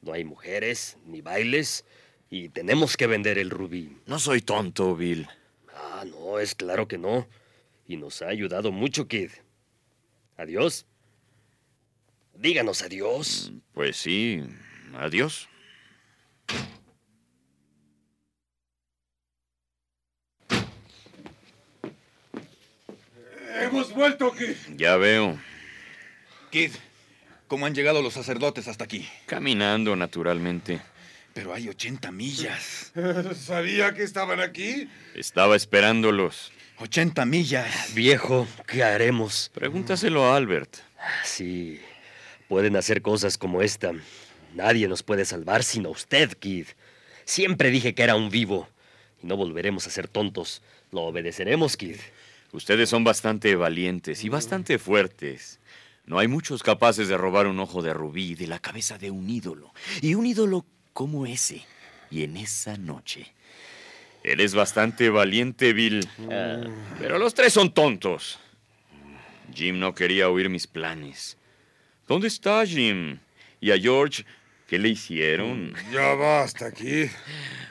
No 0.01 0.13
hay 0.13 0.23
mujeres, 0.23 0.97
ni 1.05 1.21
bailes. 1.21 1.83
Y 2.29 2.49
tenemos 2.49 2.95
que 2.95 3.07
vender 3.07 3.37
el 3.37 3.49
rubí. 3.49 3.97
No 4.05 4.19
soy 4.19 4.41
tonto, 4.41 4.95
Bill. 4.95 5.27
Ah, 5.75 6.05
no, 6.05 6.39
es 6.39 6.53
claro 6.53 6.87
que 6.87 6.97
no. 6.97 7.27
Y 7.87 7.97
nos 7.97 8.21
ha 8.21 8.27
ayudado 8.27 8.71
mucho, 8.71 9.07
Kid. 9.07 9.31
Adiós. 10.37 10.85
Díganos 12.35 12.83
adiós. 12.83 13.51
Pues 13.73 13.97
sí. 13.97 14.43
Adiós. 14.93 15.49
Hemos 23.59 23.91
vuelto, 23.93 24.31
Kid. 24.31 24.55
Ya 24.77 24.95
veo. 24.97 25.37
Kid, 26.51 26.71
¿cómo 27.47 27.65
han 27.65 27.73
llegado 27.73 28.01
los 28.01 28.13
sacerdotes 28.13 28.67
hasta 28.67 28.83
aquí? 28.83 29.07
Caminando, 29.25 29.95
naturalmente. 29.95 30.79
Pero 31.33 31.53
hay 31.53 31.69
80 31.69 32.11
millas. 32.11 32.91
¿Sabía 33.35 33.93
que 33.93 34.03
estaban 34.03 34.39
aquí? 34.39 34.89
Estaba 35.15 35.55
esperándolos. 35.55 36.51
80 36.79 37.25
millas. 37.25 37.93
Viejo, 37.93 38.47
¿qué 38.65 38.83
haremos? 38.83 39.51
Pregúntaselo 39.53 40.25
a 40.25 40.37
Albert. 40.37 40.77
Sí, 41.23 41.79
pueden 42.47 42.75
hacer 42.75 43.01
cosas 43.01 43.37
como 43.37 43.61
esta. 43.61 43.91
Nadie 44.55 44.87
nos 44.87 45.03
puede 45.03 45.25
salvar 45.25 45.63
sino 45.63 45.89
usted, 45.89 46.31
Kid. 46.33 46.67
Siempre 47.25 47.69
dije 47.69 47.93
que 47.93 48.03
era 48.03 48.15
un 48.15 48.29
vivo. 48.29 48.67
Y 49.21 49.27
no 49.27 49.37
volveremos 49.37 49.85
a 49.87 49.91
ser 49.91 50.07
tontos. 50.07 50.61
Lo 50.91 51.01
obedeceremos, 51.01 51.77
Kid. 51.77 51.97
Ustedes 52.51 52.89
son 52.89 53.03
bastante 53.03 53.55
valientes 53.55 54.23
y 54.23 54.29
bastante 54.29 54.79
fuertes. 54.79 55.59
No 56.05 56.17
hay 56.17 56.27
muchos 56.27 56.63
capaces 56.63 57.07
de 57.07 57.17
robar 57.17 57.45
un 57.45 57.59
ojo 57.59 57.83
de 57.83 57.93
rubí 57.93 58.33
de 58.33 58.47
la 58.47 58.57
cabeza 58.57 58.97
de 58.97 59.11
un 59.11 59.29
ídolo. 59.29 59.71
Y 60.01 60.15
un 60.15 60.25
ídolo 60.25 60.65
como 60.99 61.25
ese. 61.25 61.61
Y 62.11 62.23
en 62.23 62.35
esa 62.35 62.75
noche. 62.75 63.31
Eres 64.21 64.53
bastante 64.53 65.09
valiente, 65.09 65.71
Bill. 65.71 66.05
Pero 66.99 67.17
los 67.17 67.33
tres 67.33 67.53
son 67.53 67.73
tontos. 67.73 68.37
Jim 69.55 69.79
no 69.79 69.95
quería 69.95 70.27
oír 70.29 70.49
mis 70.49 70.67
planes. 70.67 71.37
¿Dónde 72.05 72.27
está 72.27 72.65
Jim? 72.65 73.17
¿Y 73.61 73.71
a 73.71 73.79
George? 73.79 74.25
¿Qué 74.67 74.77
le 74.77 74.89
hicieron? 74.89 75.73
Ya 75.89 76.15
basta, 76.15 76.65
aquí. 76.65 77.09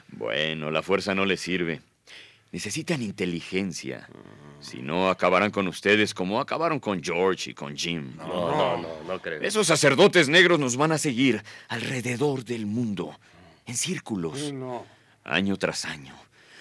Bueno, 0.07 0.71
la 0.71 0.81
fuerza 0.81 1.13
no 1.13 1.23
le 1.23 1.37
sirve. 1.37 1.81
Necesitan 2.51 3.03
inteligencia. 3.03 4.09
Si 4.61 4.81
no, 4.81 5.09
acabarán 5.09 5.51
con 5.51 5.67
ustedes 5.67 6.13
como 6.13 6.39
acabaron 6.39 6.79
con 6.79 7.01
George 7.01 7.51
y 7.51 7.53
con 7.53 7.77
Jim. 7.77 8.15
No, 8.17 8.27
no, 8.27 8.77
no, 8.77 9.03
no, 9.07 9.21
creo. 9.21 9.41
Esos 9.41 9.67
sacerdotes 9.67 10.27
negros 10.27 10.59
nos 10.59 10.75
van 10.75 10.91
a 10.91 10.97
seguir 10.97 11.43
alrededor 11.69 12.43
del 12.43 12.65
mundo, 12.65 13.17
en 13.65 13.77
círculos, 13.77 14.53
año 15.23 15.57
tras 15.57 15.85
año, 15.85 16.15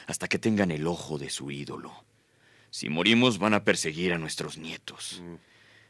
hasta 0.07 0.29
que 0.29 0.39
tengan 0.39 0.71
el 0.71 0.87
ojo 0.87 1.19
de 1.19 1.31
su 1.31 1.51
ídolo. 1.51 2.05
Si 2.71 2.89
morimos, 2.89 3.39
van 3.39 3.55
a 3.55 3.65
perseguir 3.65 4.13
a 4.13 4.19
nuestros 4.19 4.59
nietos. 4.59 5.23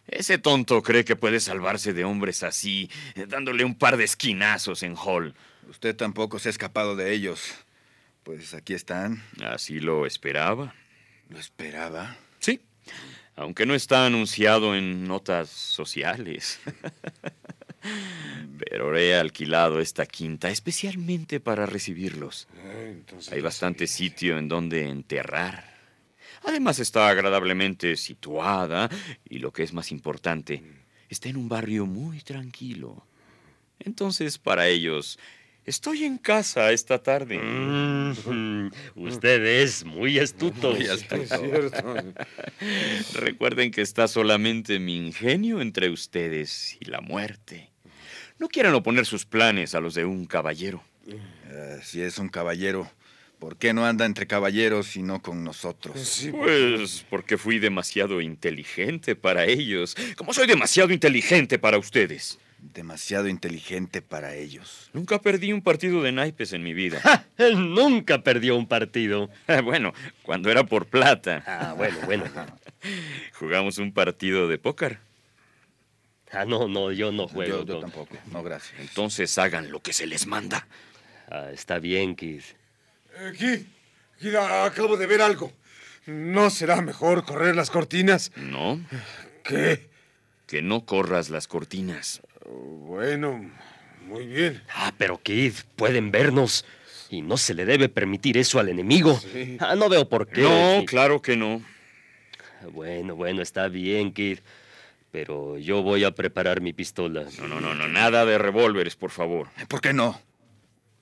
Ese 0.07 0.39
tonto 0.39 0.83
cree 0.83 1.05
que 1.05 1.17
puede 1.17 1.39
salvarse 1.39 1.93
de 1.93 2.05
hombres 2.05 2.43
así, 2.43 2.91
eh, 3.15 3.27
dándole 3.29 3.65
un 3.65 3.75
par 3.75 3.99
de 3.99 4.05
esquinazos 4.05 4.83
en 4.83 4.97
Hall. 4.97 5.35
Usted 5.69 5.95
tampoco 5.95 6.39
se 6.39 6.49
ha 6.49 6.51
escapado 6.51 6.97
de 6.97 7.13
ellos. 7.13 7.55
Pues 8.23 8.55
aquí 8.55 8.73
están. 8.73 9.23
Así 9.43 9.81
lo 9.81 10.07
esperaba. 10.07 10.75
¿Lo 11.29 11.39
esperaba? 11.39 12.17
Sí, 12.39 12.61
aunque 13.37 13.67
no 13.67 13.75
está 13.75 14.07
anunciado 14.07 14.75
en 14.75 15.05
notas 15.05 15.49
sociales. 15.51 16.61
Pero 18.59 18.97
he 18.97 19.15
alquilado 19.15 19.81
esta 19.81 20.07
quinta 20.07 20.51
especialmente 20.51 21.39
para 21.39 21.67
recibirlos. 21.67 22.49
Hay 23.31 23.41
bastante 23.41 23.87
sitio 23.87 24.39
en 24.39 24.49
donde 24.49 24.89
enterrar. 24.89 25.79
Además 26.45 26.79
está 26.79 27.09
agradablemente 27.09 27.97
situada 27.97 28.89
y 29.29 29.39
lo 29.39 29.53
que 29.53 29.63
es 29.63 29.73
más 29.73 29.93
importante, 29.93 30.63
está 31.09 31.29
en 31.29 31.37
un 31.37 31.49
barrio 31.49 31.87
muy 31.87 32.21
tranquilo. 32.21 33.05
Entonces, 33.81 34.39
para 34.39 34.69
ellos, 34.69 35.19
estoy 35.69 36.05
en 36.05 36.19
casa 36.19 36.73
esta 36.73 37.03
tarde. 37.03 37.39
Mm, 37.39 38.71
usted 38.97 39.45
es 39.45 39.85
muy 39.85 40.19
astuto. 40.19 40.73
Muy 40.73 40.87
astuto. 40.87 41.43
Recuerden 43.15 43.71
que 43.71 43.83
está 43.83 44.09
solamente 44.09 44.79
mi 44.79 44.97
ingenio 44.97 45.61
entre 45.61 45.91
ustedes 45.91 46.77
y 46.81 46.87
la 46.87 47.01
muerte. 47.01 47.71
No 48.39 48.49
quieran 48.49 48.75
oponer 48.75 49.05
sus 49.05 49.27
planes 49.27 49.75
a 49.75 49.81
los 49.81 49.95
de 49.95 50.05
un 50.05 50.27
caballero. 50.27 50.83
Eh, 51.07 51.81
si 51.83 52.01
es 52.01 52.19
un 52.19 52.29
caballero, 52.29 52.91
¿Por 53.39 53.57
qué 53.57 53.73
no 53.73 53.87
anda 53.87 54.05
entre 54.05 54.27
caballeros 54.27 54.97
y 54.97 55.03
no 55.03 55.23
con 55.23 55.45
nosotros? 55.45 56.27
pues 56.33 57.07
porque 57.09 57.39
fui 57.39 57.61
demasiado 57.61 58.21
inteligente 58.21 59.15
para 59.15 59.45
ellos, 59.45 59.97
como 60.17 60.33
soy 60.33 60.49
demasiado 60.49 60.93
inteligente 60.93 61.57
para 61.57 61.79
ustedes. 61.79 62.41
Demasiado 62.61 63.29
inteligente 63.29 64.03
para 64.03 64.35
ellos. 64.35 64.91
Nunca 64.93 65.21
perdí 65.21 65.53
un 65.53 65.63
partido 65.63 66.03
de 66.03 66.11
naipes 66.11 66.53
en 66.53 66.63
mi 66.63 66.75
vida. 66.75 67.01
Él 67.39 67.73
nunca 67.73 68.23
perdió 68.23 68.57
un 68.57 68.67
partido. 68.67 69.31
bueno, 69.65 69.93
cuando 70.23 70.51
era 70.51 70.65
por 70.65 70.87
plata. 70.87 71.43
Ah, 71.47 71.75
bueno, 71.77 71.99
bueno. 72.05 72.25
Jugamos 73.35 73.79
un 73.79 73.93
partido 73.93 74.49
de 74.49 74.59
póker. 74.59 74.99
Ah, 76.33 76.45
no, 76.45 76.69
no, 76.69 76.93
yo 76.93 77.13
no 77.13 77.29
juego. 77.29 77.65
Yo, 77.65 77.79
tampoco. 77.79 78.17
No, 78.33 78.43
gracias. 78.43 78.79
Entonces 78.81 79.39
hagan 79.39 79.71
lo 79.71 79.81
que 79.81 79.93
se 79.93 80.07
les 80.07 80.27
manda. 80.27 80.67
Ah, 81.31 81.51
está 81.53 81.79
bien, 81.79 82.17
Kid. 82.17 82.43
Eh, 83.19 83.65
Kid, 84.19 84.35
acabo 84.37 84.97
de 84.97 85.07
ver 85.07 85.23
algo. 85.23 85.53
¿No 86.07 86.51
será 86.51 86.81
mejor 86.81 87.25
correr 87.25 87.55
las 87.55 87.71
cortinas? 87.71 88.33
No. 88.37 88.81
¿Qué? 89.45 89.89
Que 90.47 90.63
no 90.63 90.87
corras 90.87 91.29
las 91.29 91.47
cortinas. 91.47 92.23
Bueno, 92.49 93.51
muy 94.07 94.27
bien. 94.27 94.63
Ah, 94.75 94.93
pero 94.97 95.21
Kid, 95.23 95.53
pueden 95.77 96.11
vernos. 96.11 96.65
Y 97.11 97.23
no 97.23 97.37
se 97.37 97.55
le 97.55 97.65
debe 97.65 97.89
permitir 97.89 98.37
eso 98.37 98.59
al 98.59 98.69
enemigo. 98.69 99.19
Ah, 99.61 99.75
no 99.75 99.89
veo 99.89 100.09
por 100.09 100.29
qué. 100.29 100.43
No, 100.43 100.85
claro 100.87 101.23
que 101.23 101.37
no. 101.37 101.63
Bueno, 102.73 103.17
bueno, 103.17 103.41
está 103.41 103.69
bien, 103.69 104.13
Kid. 104.13 104.41
Pero 105.11 105.57
yo 105.59 105.83
voy 105.83 106.05
a 106.05 106.11
preparar 106.11 106.61
mi 106.61 106.73
pistola. 106.73 107.25
No, 107.39 107.49
no, 107.49 107.61
no, 107.61 107.75
no. 107.75 107.89
Nada 107.89 108.27
de 108.27 108.37
revólveres, 108.37 108.95
por 108.95 109.11
favor. 109.11 109.49
¿Por 109.69 109.81
qué 109.81 109.95
no? 109.95 110.21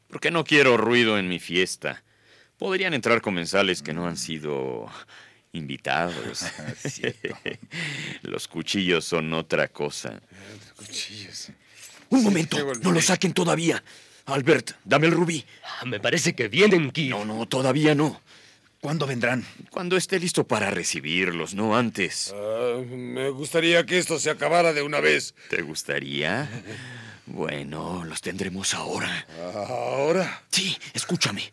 Porque 0.09 0.31
no 0.31 0.45
quiero 0.45 0.77
ruido 0.77 1.19
en 1.19 1.29
mi 1.29 1.41
fiesta. 1.41 2.05
Podrían 2.57 2.95
entrar 2.95 3.21
comensales 3.21 3.83
que 3.83 3.93
no 3.93 4.07
han 4.07 4.17
sido 4.17 4.87
invitados. 5.53 6.47
Los 8.23 8.47
cuchillos 8.47 9.05
son 9.05 9.33
otra 9.33 9.69
cosa. 9.69 10.21
Cuchillos. 10.77 11.49
Un 12.11 12.22
momento, 12.22 12.59
no 12.83 12.93
lo 12.93 13.01
saquen 13.01 13.33
todavía. 13.33 13.83
Albert, 14.27 14.72
dame 14.85 15.07
el 15.07 15.12
rubí. 15.12 15.45
Ah, 15.64 15.85
me 15.85 16.01
parece 16.01 16.35
que 16.35 16.49
vienen, 16.49 16.91
Kid. 16.91 17.11
No, 17.11 17.24
no, 17.24 17.47
todavía 17.47 17.95
no. 17.95 18.20
¿Cuándo 18.81 19.07
vendrán? 19.07 19.45
Cuando 19.70 19.97
esté 19.97 20.20
listo 20.20 20.47
para 20.47 20.70
recibirlos, 20.70 21.55
no 21.55 21.77
antes. 21.77 22.33
Ah, 22.37 22.81
me 22.89 23.31
gustaría 23.31 23.85
que 23.87 23.99
esto 23.99 24.18
se 24.18 24.31
acabara 24.31 24.72
de 24.72 24.83
una 24.83 25.01
vez. 25.01 25.35
¿Te 25.51 25.62
gustaría? 25.62 26.49
Bueno, 27.27 28.05
los 28.05 28.20
tendremos 28.20 28.74
ahora. 28.74 29.27
¿Ahora? 29.68 30.45
Sí, 30.51 30.77
escúchame. 30.93 31.53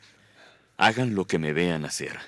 Hagan 0.77 1.15
lo 1.15 1.25
que 1.25 1.39
me 1.39 1.53
vean 1.53 1.85
hacer. 1.85 2.19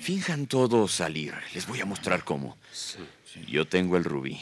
Finjan 0.00 0.46
todo 0.46 0.88
salir. 0.88 1.34
Les 1.54 1.66
voy 1.66 1.80
a 1.80 1.84
mostrar 1.84 2.24
cómo. 2.24 2.56
Yo 3.48 3.66
tengo 3.66 3.96
el 3.96 4.04
rubí. 4.04 4.40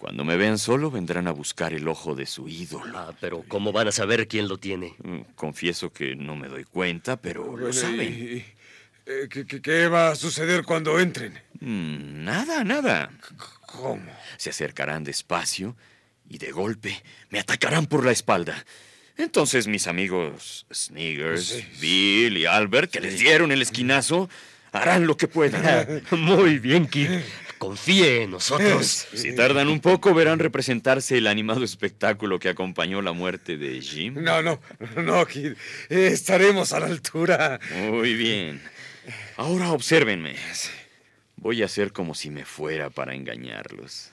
Cuando 0.00 0.24
me 0.24 0.38
vean 0.38 0.56
solo, 0.56 0.90
vendrán 0.90 1.28
a 1.28 1.30
buscar 1.30 1.74
el 1.74 1.86
ojo 1.86 2.14
de 2.14 2.24
su 2.24 2.48
ídolo. 2.48 2.96
Ah, 2.96 3.12
pero 3.20 3.44
¿cómo 3.46 3.70
van 3.70 3.88
a 3.88 3.92
saber 3.92 4.26
quién 4.28 4.48
lo 4.48 4.56
tiene? 4.56 4.94
Mm, 5.02 5.34
confieso 5.34 5.92
que 5.92 6.16
no 6.16 6.36
me 6.36 6.48
doy 6.48 6.64
cuenta, 6.64 7.20
pero 7.20 7.54
lo 7.54 7.70
saben. 7.70 8.42
Eh, 9.04 9.28
¿Qué, 9.28 9.44
qué, 9.44 9.88
va 9.88 10.08
a 10.08 10.16
suceder 10.16 10.64
cuando 10.64 10.98
entren? 10.98 11.34
Mm, 11.60 12.24
nada, 12.24 12.64
nada. 12.64 13.10
¿Cómo? 13.66 14.10
Se 14.38 14.48
acercarán 14.48 15.04
despacio 15.04 15.76
y 16.30 16.38
de 16.38 16.50
golpe 16.50 17.02
me 17.28 17.38
atacarán 17.38 17.84
por 17.84 18.02
la 18.02 18.12
espalda. 18.12 18.64
Entonces 19.18 19.66
mis 19.66 19.86
amigos 19.86 20.64
Sniggers, 20.72 21.62
Bill 21.78 22.38
y 22.38 22.46
Albert, 22.46 22.90
que 22.90 23.02
les 23.02 23.18
dieron 23.18 23.52
el 23.52 23.60
esquinazo, 23.60 24.30
harán 24.72 25.06
lo 25.06 25.18
que 25.18 25.28
puedan. 25.28 26.02
Muy 26.12 26.58
bien, 26.58 26.86
Kid. 26.86 27.10
Confíe 27.60 28.22
en 28.22 28.30
nosotros. 28.30 29.06
Si 29.14 29.34
tardan 29.34 29.68
un 29.68 29.80
poco, 29.80 30.14
verán 30.14 30.38
representarse 30.38 31.18
el 31.18 31.26
animado 31.26 31.62
espectáculo 31.62 32.38
que 32.38 32.48
acompañó 32.48 33.02
la 33.02 33.12
muerte 33.12 33.58
de 33.58 33.82
Jim. 33.82 34.14
No, 34.16 34.40
no, 34.40 34.58
no, 34.96 35.26
Kid. 35.26 35.52
Estaremos 35.90 36.72
a 36.72 36.80
la 36.80 36.86
altura. 36.86 37.60
Muy 37.90 38.14
bien. 38.14 38.62
Ahora 39.36 39.72
obsérvenme. 39.72 40.36
Voy 41.36 41.60
a 41.60 41.66
hacer 41.66 41.92
como 41.92 42.14
si 42.14 42.30
me 42.30 42.46
fuera 42.46 42.88
para 42.88 43.14
engañarlos. 43.14 44.10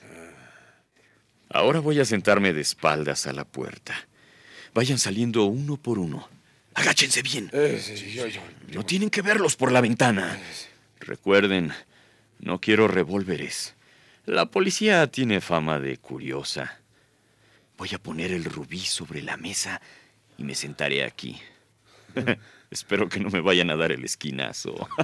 Ahora 1.48 1.80
voy 1.80 2.00
a 2.00 2.04
sentarme 2.04 2.52
de 2.52 2.60
espaldas 2.60 3.26
a 3.26 3.32
la 3.32 3.46
puerta. 3.46 3.94
Vayan 4.74 4.98
saliendo 4.98 5.44
uno 5.44 5.78
por 5.78 5.98
uno. 5.98 6.28
Agáchense 6.74 7.22
bien. 7.22 7.50
No 8.74 8.84
tienen 8.84 9.08
que 9.08 9.22
verlos 9.22 9.56
por 9.56 9.72
la 9.72 9.80
ventana. 9.80 10.38
Recuerden, 11.00 11.72
no 12.38 12.60
quiero 12.60 12.88
revólveres. 12.88 13.74
La 14.24 14.46
policía 14.46 15.06
tiene 15.06 15.40
fama 15.40 15.78
de 15.78 15.96
curiosa. 15.96 16.80
Voy 17.76 17.90
a 17.94 17.98
poner 17.98 18.32
el 18.32 18.44
rubí 18.44 18.80
sobre 18.80 19.22
la 19.22 19.36
mesa 19.36 19.80
y 20.36 20.44
me 20.44 20.54
sentaré 20.54 21.04
aquí. 21.04 21.40
Espero 22.70 23.08
que 23.08 23.20
no 23.20 23.30
me 23.30 23.40
vayan 23.40 23.70
a 23.70 23.76
dar 23.76 23.92
el 23.92 24.04
esquinazo. 24.04 24.88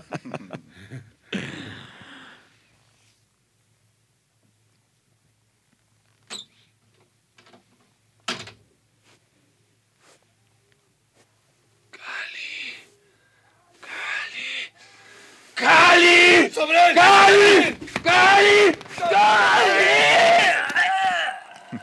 ¡Cali! 15.95 16.51
¡Sobre 16.51 16.77
él! 16.89 16.95
¡Cali! 16.97 17.77
¡Cali! 18.03 18.77
¡Cali! 18.99 19.85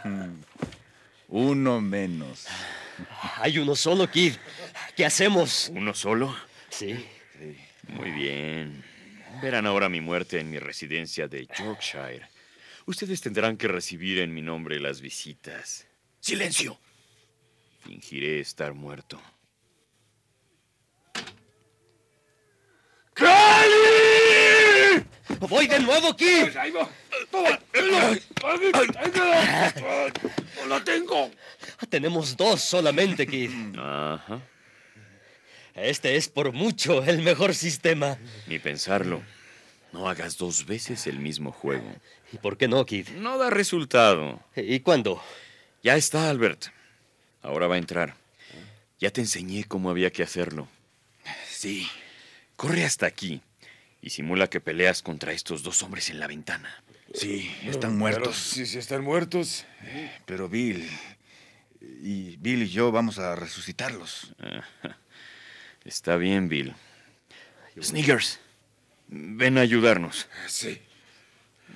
Uno 1.30 1.80
menos. 1.80 2.46
Hay 3.38 3.58
uno 3.58 3.74
solo, 3.74 4.12
Kid. 4.12 4.34
¿Qué 4.98 5.06
hacemos? 5.06 5.72
¿Uno 5.74 5.94
solo? 5.94 6.36
Sí. 6.70 6.94
sí. 7.40 7.56
Muy 7.88 8.12
bien. 8.12 8.84
Verán 9.42 9.66
ahora 9.66 9.88
mi 9.88 10.02
muerte 10.02 10.42
en 10.42 10.52
mi 10.52 10.60
residencia 10.60 11.30
de 11.30 11.48
Yorkshire. 11.58 12.28
Ustedes 12.86 13.22
tendrán 13.22 13.56
que 13.56 13.70
recibir 13.70 14.20
en 14.20 14.34
mi 14.34 14.42
nombre 14.42 14.78
las 14.82 15.00
visitas. 15.00 15.88
¡Silencio! 16.20 16.78
Fingiré 17.80 18.42
estar 18.42 18.74
muerto. 18.74 19.22
¡Cali! 23.14 24.02
¡Voy 25.50 25.66
de 25.66 25.80
nuevo, 25.80 26.16
Kid! 26.16 26.44
Pues 26.44 26.56
ahí 26.56 26.72
va. 26.72 26.88
¡No 30.56 30.66
la 30.68 30.84
tengo! 30.84 31.32
Tenemos 31.90 32.38
dos 32.38 32.62
solamente, 32.62 33.26
Kid. 33.26 33.50
Ajá. 33.78 34.40
Este 35.74 36.16
es 36.16 36.28
por 36.30 36.52
mucho 36.52 37.04
el 37.04 37.24
mejor 37.24 37.56
sistema. 37.56 38.18
Ni 38.48 38.60
pensarlo. 38.60 39.24
No 39.92 40.08
hagas 40.08 40.38
dos 40.38 40.66
veces 40.66 41.08
el 41.08 41.20
mismo 41.20 41.52
juego. 41.52 41.92
¿Y 42.32 42.38
por 42.38 42.58
qué 42.58 42.68
no, 42.68 42.86
Kid? 42.86 43.10
No 43.10 43.38
da 43.38 43.50
resultado. 43.50 44.40
¿Y 44.56 44.82
cuándo? 44.82 45.22
Ya 45.82 45.96
está, 45.96 46.30
Albert. 46.30 46.68
Ahora 47.42 47.68
va 47.68 47.76
a 47.76 47.80
entrar. 47.80 48.16
Ya 49.00 49.10
te 49.10 49.22
enseñé 49.22 49.64
cómo 49.64 49.90
había 49.90 50.12
que 50.12 50.22
hacerlo. 50.22 50.68
Sí. 51.50 51.90
Corre 52.56 52.86
hasta 52.86 53.08
aquí 53.08 53.42
y 54.02 54.10
simula 54.10 54.50
que 54.50 54.60
peleas 54.60 55.02
contra 55.02 55.34
estos 55.34 55.64
dos 55.64 55.84
hombres 55.84 56.10
en 56.10 56.20
la 56.20 56.28
ventana. 56.28 56.84
Sí, 57.14 57.54
están 57.64 57.98
muertos. 57.98 58.36
Sí, 58.38 58.66
sí, 58.66 58.78
están 58.78 59.04
muertos. 59.04 59.66
Pero 60.26 60.50
Bill. 60.50 60.90
Y 61.82 62.38
Bill 62.38 62.64
y 62.64 62.70
yo 62.70 62.92
vamos 62.92 63.20
a 63.20 63.36
resucitarlos. 63.36 64.34
Está 65.86 66.16
bien, 66.16 66.48
Bill. 66.48 66.74
Sniggers, 67.82 68.40
ven 69.08 69.58
a 69.58 69.62
ayudarnos. 69.62 70.28
Sí. 70.48 70.82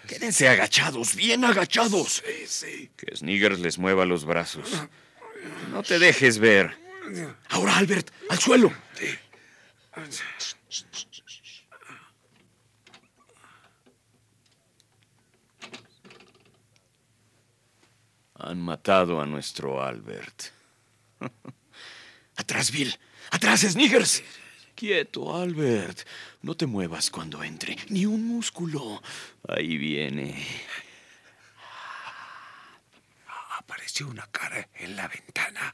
Quédense 0.07 0.47
agachados, 0.47 1.15
bien 1.15 1.43
agachados. 1.45 2.21
Sí, 2.25 2.45
sí. 2.47 2.91
Que 2.95 3.15
Sniggers 3.15 3.59
les 3.59 3.77
mueva 3.77 4.05
los 4.05 4.25
brazos. 4.25 4.69
No 5.71 5.83
te 5.83 5.99
dejes 5.99 6.37
ver. 6.37 6.77
Ahora, 7.49 7.77
Albert, 7.77 8.11
al 8.29 8.39
suelo. 8.39 8.73
Han 18.45 18.61
matado 18.61 19.19
a 19.19 19.25
nuestro 19.25 19.81
Albert. 19.81 20.51
Atrás, 22.35 22.69
Bill. 22.69 22.95
Atrás, 23.31 23.61
Sniggers. 23.61 24.21
Quieto, 24.75 25.35
Albert. 25.35 26.07
No 26.43 26.55
te 26.55 26.67
muevas 26.67 27.09
cuando 27.09 27.43
entre. 27.43 27.75
Ni 27.89 28.05
un 28.05 28.27
músculo. 28.27 29.01
Ahí 29.47 29.77
viene. 29.77 30.45
Apareció 33.57 34.07
una 34.07 34.27
cara 34.27 34.69
en 34.75 34.95
la 34.95 35.07
ventana. 35.07 35.73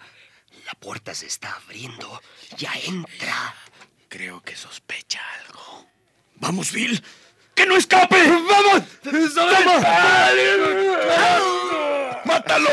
La 0.65 0.73
puerta 0.75 1.13
se 1.13 1.25
está 1.25 1.53
abriendo. 1.57 2.21
Ya 2.57 2.71
entra. 2.85 3.53
Creo 4.07 4.41
que 4.41 4.55
sospecha 4.55 5.19
algo. 5.41 5.89
¡Vamos, 6.35 6.71
Bill! 6.71 7.03
¡Que 7.61 7.67
no 7.67 7.77
escape! 7.77 8.15
¡Vamos! 8.27 8.81
¡Vamos! 9.35 9.83
¡Mátalo! 12.25 12.69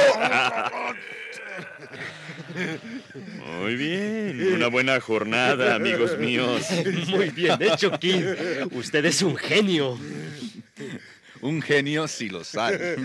Muy 3.60 3.76
bien. 3.76 4.54
Una 4.54 4.68
buena 4.68 4.98
jornada, 4.98 5.74
amigos 5.74 6.16
míos. 6.16 6.66
Muy 7.08 7.28
bien 7.28 7.60
hecho, 7.60 7.90
Kid. 7.98 8.24
Usted 8.70 9.04
es 9.04 9.20
un 9.20 9.36
genio. 9.36 9.98
Un 11.40 11.62
genio 11.62 12.08
si 12.08 12.28
lo 12.28 12.44
sabe. 12.44 12.96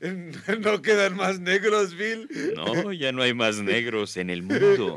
¿No 0.60 0.82
quedan 0.82 1.16
más 1.16 1.40
negros, 1.40 1.94
Bill? 1.94 2.28
No, 2.54 2.92
ya 2.92 3.12
no 3.12 3.22
hay 3.22 3.34
más 3.34 3.58
negros 3.58 4.16
en 4.16 4.30
el 4.30 4.42
mundo. 4.42 4.96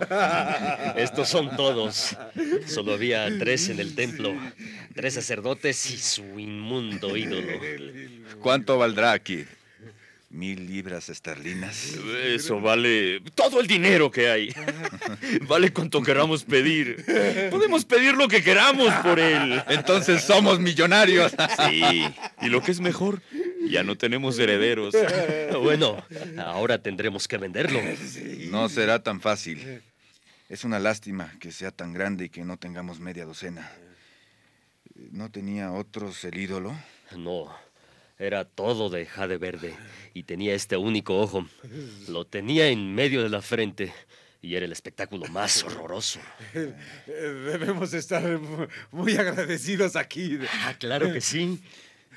Estos 0.96 1.30
son 1.30 1.56
todos. 1.56 2.18
Solo 2.66 2.94
había 2.94 3.28
tres 3.38 3.70
en 3.70 3.80
el 3.80 3.96
templo. 3.96 4.36
Tres 4.94 5.14
sacerdotes 5.14 5.90
y 5.92 5.98
su 5.98 6.40
inmundo 6.40 7.16
ídolo. 7.16 7.60
¿Cuánto 8.42 8.78
valdrá 8.78 9.14
aquí? 9.14 9.46
¿Mil 10.30 10.68
libras 10.68 11.10
esterlinas? 11.10 11.96
Eso 12.24 12.62
vale 12.62 13.20
todo 13.34 13.60
el 13.60 13.66
dinero 13.66 14.12
que 14.12 14.30
hay. 14.30 14.50
Vale 15.48 15.74
cuanto 15.74 16.04
queramos 16.04 16.44
pedir. 16.44 17.04
Podemos 17.50 17.84
pedir 17.84 18.14
lo 18.14 18.28
que 18.28 18.44
queramos 18.44 18.94
por 19.02 19.20
él. 19.20 19.62
Entonces 19.70 20.24
somos 20.24 20.60
millonarios. 20.60 21.34
Sí. 21.68 22.06
Y 22.42 22.50
lo 22.50 22.62
que 22.62 22.72
es 22.72 22.80
mejor, 22.80 23.24
ya 23.68 23.84
no 23.84 23.98
tenemos 23.98 24.38
herederos. 24.38 24.94
Bueno, 25.60 26.04
ahora 26.38 26.82
tendremos 26.82 27.28
que 27.28 27.38
venderlo. 27.38 27.82
No 28.50 28.70
será 28.70 29.02
tan 29.02 29.20
fácil. 29.20 29.82
Es 30.48 30.64
una 30.64 30.80
lástima 30.80 31.34
que 31.40 31.52
sea 31.52 31.72
tan 31.72 31.92
grande 31.92 32.26
y 32.26 32.30
que 32.30 32.46
no 32.46 32.58
tengamos 32.58 33.00
media 33.00 33.26
docena. 33.26 33.70
¿No 35.12 35.32
tenía 35.32 35.72
otros 35.72 36.24
el 36.24 36.38
ídolo? 36.38 36.76
No. 37.16 37.54
Era 38.20 38.44
todo 38.44 38.90
de 38.90 39.06
jade 39.06 39.38
verde 39.38 39.74
y 40.14 40.24
tenía 40.24 40.54
este 40.54 40.76
único 40.76 41.18
ojo. 41.18 41.48
Lo 42.10 42.28
tenía 42.28 42.68
en 42.68 42.94
medio 42.94 43.24
de 43.24 43.30
la 43.30 43.42
frente 43.42 43.94
y 44.42 44.56
era 44.56 44.66
el 44.66 44.74
espectáculo 44.74 45.26
más 45.28 45.64
horroroso. 45.64 46.20
Debemos 47.08 47.94
estar 47.94 48.40
muy 48.92 49.16
agradecidos 49.16 49.96
aquí. 49.96 50.38
Ah, 50.64 50.76
claro 50.78 51.14
que 51.14 51.22
sí. 51.22 51.62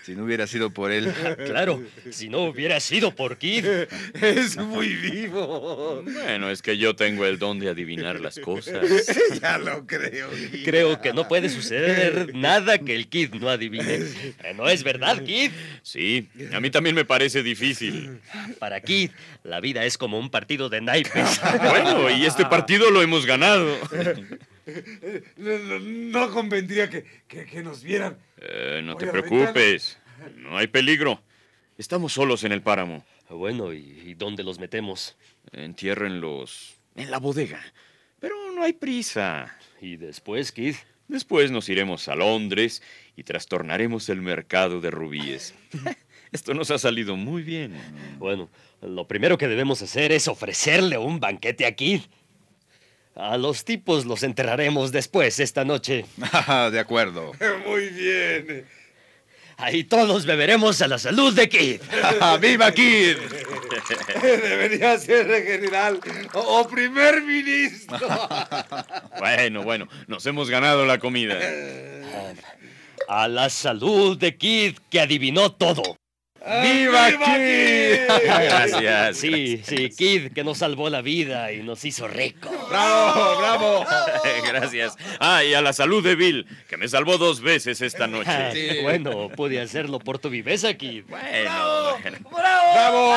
Si 0.02 0.16
no 0.16 0.24
hubiera 0.24 0.46
sido 0.46 0.70
por 0.70 0.90
él. 0.90 1.12
Claro, 1.46 1.82
si 2.10 2.28
no 2.28 2.44
hubiera 2.44 2.80
sido 2.80 3.14
por 3.14 3.36
Kid. 3.38 3.64
Es 4.14 4.56
muy 4.56 4.94
vivo. 4.94 6.02
Bueno, 6.02 6.50
es 6.50 6.62
que 6.62 6.76
yo 6.78 6.94
tengo 6.94 7.24
el 7.26 7.38
don 7.38 7.58
de 7.58 7.68
adivinar 7.68 8.20
las 8.20 8.38
cosas. 8.38 8.86
Ya 9.40 9.58
lo 9.58 9.86
creo. 9.86 10.28
Creo 10.64 11.00
que 11.00 11.12
no 11.12 11.26
puede 11.28 11.48
suceder 11.48 12.34
nada 12.34 12.78
que 12.78 12.94
el 12.94 13.08
Kid 13.08 13.34
no 13.34 13.48
adivine. 13.48 14.00
¿No 14.54 14.68
es 14.68 14.84
verdad, 14.84 15.22
Kid? 15.22 15.50
Sí, 15.82 16.28
a 16.52 16.60
mí 16.60 16.70
también 16.70 16.94
me 16.94 17.04
parece 17.04 17.42
difícil. 17.42 18.20
Para 18.58 18.80
Kid, 18.80 19.10
la 19.42 19.60
vida 19.60 19.84
es 19.84 19.98
como 19.98 20.18
un 20.18 20.30
partido 20.30 20.68
de 20.68 20.80
naipes. 20.80 21.40
Bueno, 21.62 22.10
y 22.10 22.24
este 22.26 22.44
partido 22.46 22.90
lo 22.90 23.02
hemos 23.02 23.26
ganado. 23.26 23.66
No, 25.36 25.78
no 25.80 26.30
convendría 26.30 26.88
que, 26.88 27.04
que, 27.26 27.44
que 27.46 27.62
nos 27.62 27.82
vieran. 27.82 28.18
Eh, 28.38 28.80
no 28.84 28.94
Voy 28.94 29.04
te 29.04 29.10
preocupes. 29.10 29.98
No 30.36 30.56
hay 30.56 30.68
peligro. 30.68 31.22
Estamos 31.78 32.12
solos 32.12 32.44
en 32.44 32.52
el 32.52 32.62
páramo. 32.62 33.04
Bueno, 33.28 33.72
¿y 33.72 34.02
y 34.06 34.14
dónde 34.14 34.44
los 34.44 34.58
metemos? 34.58 35.16
Entiérrenlos 35.52 36.74
en 36.94 37.10
la 37.10 37.18
bodega. 37.18 37.60
Pero 38.20 38.34
no 38.52 38.62
hay 38.62 38.72
prisa. 38.74 39.56
¿Y 39.80 39.96
después, 39.96 40.52
Kid? 40.52 40.76
Después 41.08 41.50
nos 41.50 41.68
iremos 41.68 42.08
a 42.08 42.14
Londres 42.14 42.82
y 43.16 43.24
trastornaremos 43.24 44.08
el 44.08 44.22
mercado 44.22 44.80
de 44.80 44.90
rubíes. 44.90 45.54
Esto 46.32 46.54
nos 46.54 46.70
ha 46.70 46.78
salido 46.78 47.16
muy 47.16 47.42
bien. 47.42 47.74
Bueno, 48.18 48.48
lo 48.80 49.06
primero 49.06 49.36
que 49.36 49.48
debemos 49.48 49.82
hacer 49.82 50.12
es 50.12 50.28
ofrecerle 50.28 50.96
un 50.96 51.20
banquete 51.20 51.66
a 51.66 51.72
Kid. 51.72 52.02
A 53.14 53.36
los 53.36 53.64
tipos 53.64 54.06
los 54.06 54.22
enterraremos 54.22 54.90
después 54.90 55.38
esta 55.38 55.64
noche. 55.64 56.06
de 56.72 56.80
acuerdo. 56.80 57.32
Muy 57.66 57.88
bien. 57.88 58.66
Ahí 59.58 59.84
todos 59.84 60.24
beberemos 60.24 60.80
a 60.82 60.88
la 60.88 60.98
salud 60.98 61.34
de 61.34 61.48
Kid. 61.48 61.80
¡Viva 62.40 62.72
Kid! 62.72 63.16
Debería 64.22 64.98
ser 64.98 65.26
general 65.44 66.00
o, 66.32 66.66
primer 66.66 67.22
ministro. 67.22 67.98
Bueno, 69.18 69.62
bueno, 69.62 69.88
nos 70.08 70.24
hemos 70.26 70.50
ganado 70.50 70.84
la 70.86 70.98
comida. 70.98 71.38
A 73.08 73.28
la 73.28 73.50
salud 73.50 74.18
de 74.18 74.36
Kid, 74.36 74.78
que 74.90 75.00
adivinó 75.00 75.52
todo. 75.52 75.96
¡Viva 76.62 77.08
Kid! 77.10 78.00
Gracias. 78.24 79.16
Sí, 79.16 79.62
sí, 79.64 79.90
Kid, 79.90 80.32
que 80.32 80.42
nos 80.42 80.58
salvó 80.58 80.90
la 80.90 81.00
vida 81.02 81.52
y 81.52 81.62
nos 81.62 81.84
hizo 81.84 82.08
rico. 82.08 82.50
¡Bravo, 82.68 83.38
bravo! 83.38 83.86
Gracias. 84.46 84.96
Ah, 85.20 85.44
y 85.44 85.54
a 85.54 85.62
la 85.62 85.72
salud 85.72 86.02
de 86.02 86.16
Bill, 86.16 86.46
que 86.68 86.76
me 86.76 86.88
salvó 86.88 87.16
dos 87.18 87.40
veces 87.40 87.80
esta 87.80 88.06
noche. 88.06 88.82
Bueno, 88.82 89.28
pude 89.28 89.60
hacerlo 89.60 89.98
por 90.00 90.18
tu 90.18 90.30
viveza, 90.30 90.74
Kid. 90.74 91.04
Bueno, 91.08 91.96
bueno. 92.02 92.18
¡Bravo! 92.30 93.14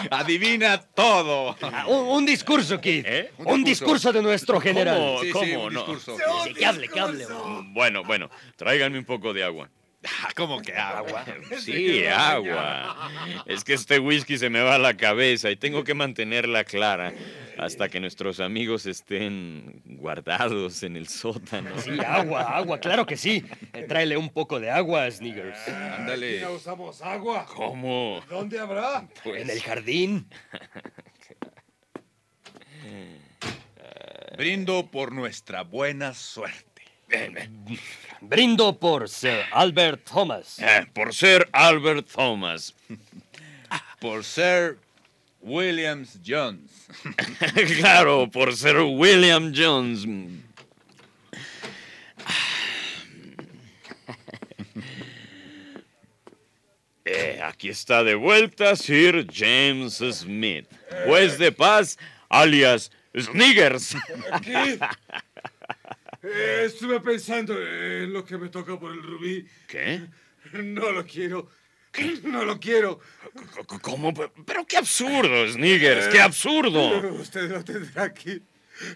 Adivina 0.10 0.78
todo. 0.80 1.56
Ah, 1.62 1.84
un, 1.86 2.06
un 2.16 2.26
discurso, 2.26 2.80
Kid. 2.80 3.04
¿Eh? 3.06 3.30
Un, 3.38 3.62
discurso. 3.62 4.12
de 4.12 4.22
nuestro 4.22 4.60
general. 4.60 4.96
¿Cómo? 4.96 5.20
Sí, 5.20 5.26
sí, 5.26 5.32
¿Cómo? 5.32 5.64
un 5.66 5.74
No. 5.74 5.80
discurso. 5.80 6.16
Sí, 6.44 6.54
que 6.54 6.64
hable, 6.66 6.88
que 6.88 6.98
hable. 7.00 7.26
Bueno, 7.74 8.04
bueno, 8.04 8.30
tráiganme 8.56 8.98
un 8.98 9.04
poco 9.04 9.32
de 9.34 9.44
agua. 9.44 9.68
¿Cómo 10.34 10.60
que 10.60 10.72
agua? 10.76 11.24
Sí, 11.60 12.04
agua. 12.06 13.10
Es 13.46 13.64
que 13.64 13.74
este 13.74 13.98
whisky 13.98 14.38
se 14.38 14.50
me 14.50 14.60
va 14.60 14.76
a 14.76 14.78
la 14.78 14.96
cabeza 14.96 15.50
y 15.50 15.56
tengo 15.56 15.84
que 15.84 15.94
mantenerla 15.94 16.64
clara 16.64 17.12
hasta 17.58 17.88
que 17.88 18.00
nuestros 18.00 18.40
amigos 18.40 18.86
estén 18.86 19.82
guardados 19.84 20.82
en 20.82 20.96
el 20.96 21.08
sótano. 21.08 21.78
Sí, 21.78 21.90
agua, 22.04 22.56
agua, 22.56 22.78
claro 22.78 23.06
que 23.06 23.16
sí. 23.16 23.44
Tráele 23.88 24.16
un 24.16 24.30
poco 24.30 24.58
de 24.58 24.70
agua, 24.70 25.10
Sniggers. 25.10 25.68
Ándale. 25.68 26.40
Ya 26.40 26.50
usamos 26.50 27.02
agua. 27.02 27.46
¿Cómo? 27.46 28.20
¿Dónde 28.28 28.58
habrá? 28.58 29.06
En 29.24 29.50
el 29.50 29.60
jardín. 29.60 30.28
Brindo 34.36 34.90
por 34.90 35.12
nuestra 35.12 35.62
buena 35.62 36.14
suerte. 36.14 36.71
Brindo 38.20 38.78
por 38.78 39.08
Sir 39.08 39.44
Albert 39.52 40.04
Thomas. 40.04 40.58
Eh, 40.58 40.86
por 40.92 41.14
ser 41.14 41.48
Albert 41.52 42.08
Thomas. 42.12 42.74
Por 44.00 44.24
ser 44.24 44.78
Williams 45.40 46.18
Jones. 46.26 46.88
claro, 47.78 48.28
por 48.28 48.54
ser 48.56 48.78
William 48.78 49.52
Jones. 49.54 50.04
Eh, 57.04 57.40
aquí 57.44 57.68
está 57.68 58.02
de 58.02 58.16
vuelta 58.16 58.74
Sir 58.74 59.24
James 59.32 59.98
Smith, 59.98 60.66
juez 61.06 61.38
de 61.38 61.52
paz, 61.52 61.96
alias 62.28 62.90
Sniggers. 63.16 63.94
¿Qué? 66.22 66.28
Eh, 66.28 66.64
estuve 66.66 67.00
pensando 67.00 67.52
en 67.60 68.12
lo 68.12 68.24
que 68.24 68.38
me 68.38 68.48
toca 68.48 68.78
por 68.78 68.92
el 68.92 69.02
rubí. 69.02 69.44
¿Qué? 69.66 70.02
No 70.52 70.92
lo 70.92 71.04
quiero. 71.04 71.50
No 72.22 72.44
lo 72.44 72.58
quiero. 72.58 73.00
¿Cómo? 73.82 74.14
Pero 74.14 74.66
qué 74.66 74.78
absurdo, 74.78 75.46
Sniggers, 75.48 76.08
qué 76.08 76.20
absurdo. 76.20 77.12
Usted 77.12 77.50
lo 77.50 77.62
tendrá 77.62 78.04
aquí. 78.04 78.40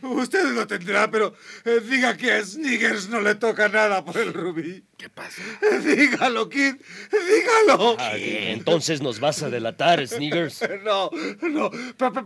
Usted 0.02 0.52
lo 0.52 0.66
tendrá, 0.66 1.10
pero 1.10 1.34
eh, 1.64 1.80
diga 1.88 2.16
que 2.16 2.32
a 2.32 2.44
Sniggers 2.44 3.08
no 3.08 3.20
le 3.20 3.34
toca 3.34 3.68
nada 3.68 4.04
por 4.04 4.18
el 4.18 4.32
rubí. 4.32 4.84
¿Qué 4.96 5.08
pasa? 5.08 5.42
dígalo, 5.84 6.48
Kid. 6.48 6.74
Dígalo. 7.10 7.96
Ah, 7.98 8.16
entonces 8.16 9.00
nos 9.00 9.20
vas 9.20 9.42
a 9.42 9.50
delatar, 9.50 10.06
Sniggers. 10.06 10.60
No, 10.86 11.10
no, 11.42 11.70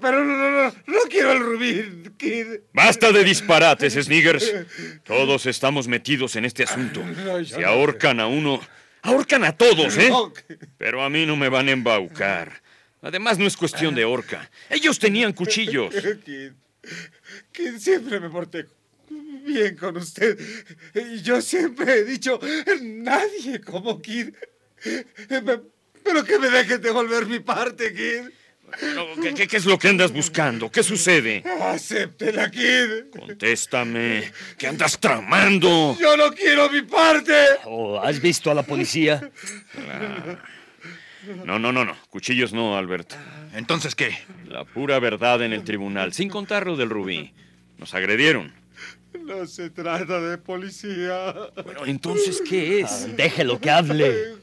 pero 0.01 0.25
no, 0.25 0.37
no, 0.37 0.51
no, 0.51 0.75
no 0.87 0.99
quiero 1.09 1.33
el 1.33 1.41
rubí, 1.41 2.11
Kid. 2.17 2.47
Basta 2.73 3.11
de 3.13 3.25
disparates, 3.25 3.95
Sniggers. 3.95 4.53
Todos 5.05 5.47
estamos 5.47 5.89
metidos 5.89 6.37
en 6.37 6.45
este 6.45 6.65
asunto. 6.65 7.03
Si 7.45 7.63
ahorcan 7.63 8.21
a 8.21 8.27
uno, 8.27 8.61
ahorcan 9.03 9.45
a 9.45 9.57
todos, 9.57 9.97
¿eh? 9.99 10.13
Pero 10.79 11.03
a 11.03 11.09
mí 11.11 11.27
no 11.27 11.37
me 11.37 11.49
van 11.49 11.69
a 11.69 11.73
embaucar. 11.73 12.63
Además, 13.03 13.39
no 13.39 13.47
es 13.47 13.57
cuestión 13.57 13.95
de 13.95 14.05
horca. 14.05 14.51
Ellos 14.69 14.99
tenían 14.99 15.33
cuchillos. 15.33 15.95
Kid 17.53 17.73
que 17.73 17.81
siempre 17.81 18.21
me 18.21 18.31
porté 18.31 18.67
bien 19.45 19.77
con 19.77 19.97
usted. 19.97 20.39
Y 20.95 21.23
yo 21.23 21.41
siempre 21.41 21.99
he 21.99 22.05
dicho, 22.05 22.39
nadie 22.81 23.61
como 23.61 24.01
Kid. 24.01 24.35
Pero 26.03 26.25
que 26.25 26.39
me 26.39 26.49
dejen 26.49 26.81
devolver 26.81 27.27
mi 27.27 27.41
parte, 27.41 27.93
Kid. 27.93 28.31
¿qué, 29.35 29.49
¿qué, 29.49 29.57
es 29.57 29.65
lo 29.65 29.79
que 29.79 29.89
andas 29.89 30.13
buscando? 30.13 30.71
¿Qué 30.71 30.83
sucede? 30.83 31.43
Acéptela, 31.63 32.51
Kid. 32.51 33.11
Contéstame. 33.11 34.33
¿Qué 34.57 34.67
andas 34.67 34.99
tramando? 34.99 35.97
Yo 35.99 36.17
no 36.17 36.33
quiero 36.33 36.71
mi 36.71 36.83
parte. 36.83 37.35
Oh, 37.65 37.99
¿Has 37.99 38.21
visto 38.21 38.51
a 38.51 38.55
la 38.55 38.63
policía? 38.63 39.31
Ah. 39.77 40.39
No, 41.45 41.59
no, 41.59 41.73
no, 41.73 41.85
no. 41.85 41.97
Cuchillos 42.09 42.53
no, 42.53 42.77
Alberto. 42.77 43.17
¿Entonces 43.55 43.95
qué? 43.95 44.17
La 44.47 44.65
pura 44.65 44.99
verdad 44.99 45.43
en 45.43 45.53
el 45.53 45.65
tribunal, 45.65 46.13
sin 46.13 46.29
contar 46.29 46.67
lo 46.67 46.77
del 46.77 46.91
rubí. 46.91 47.33
Nos 47.79 47.95
agredieron. 47.95 48.53
No 49.25 49.47
se 49.47 49.71
trata 49.71 50.21
de 50.21 50.39
policía. 50.39 51.35
Bueno, 51.65 51.85
entonces, 51.87 52.43
¿qué 52.49 52.81
es? 52.81 53.07
Ah, 53.09 53.13
déjelo 53.17 53.61
que 53.61 53.71
hable. 53.71 54.37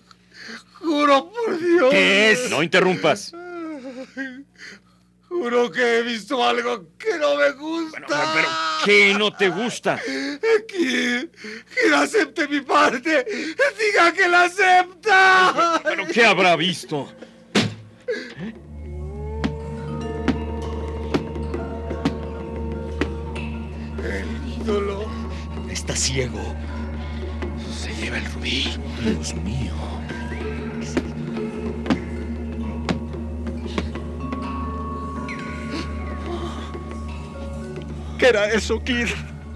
Juro 0.74 1.32
por 1.32 1.60
Dios. 1.60 1.90
¿Qué 1.90 2.32
es? 2.32 2.50
No 2.50 2.62
interrumpas. 2.62 3.34
Juro 5.30 5.70
que 5.70 6.00
he 6.00 6.02
visto 6.04 6.44
algo 6.44 6.88
que 6.98 7.18
no 7.18 7.36
me 7.36 7.52
gusta. 7.52 8.00
Bueno, 8.00 8.08
pero 8.34 8.48
¿qué 8.86 9.14
no 9.14 9.32
te 9.32 9.50
gusta? 9.50 10.00
Que, 10.68 11.30
que 11.30 11.96
acepte 11.96 12.48
mi 12.48 12.62
parte. 12.62 13.26
Diga 13.78 14.14
que 14.14 14.28
la 14.28 14.44
acepta. 14.44 15.82
¿Pero 15.84 16.06
qué 16.08 16.26
habrá 16.26 16.56
visto? 16.56 17.12
El 24.04 24.62
ídolo. 24.62 25.06
Está 25.70 25.96
ciego. 25.96 26.42
Se 27.78 27.94
lleva 27.96 28.18
el 28.18 28.26
rubí. 28.34 28.74
Dios 29.04 29.34
mío. 29.36 29.67
¿Qué 38.18 38.28
era 38.28 38.46
eso, 38.52 38.84
Kid? 38.84 39.08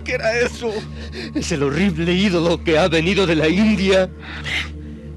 ¿Qué 0.04 0.14
era 0.14 0.38
eso? 0.40 0.72
Es 1.36 1.52
el 1.52 1.64
horrible 1.64 2.12
ídolo 2.14 2.64
que 2.64 2.78
ha 2.78 2.88
venido 2.88 3.26
de 3.26 3.36
la 3.36 3.48
India. 3.48 4.10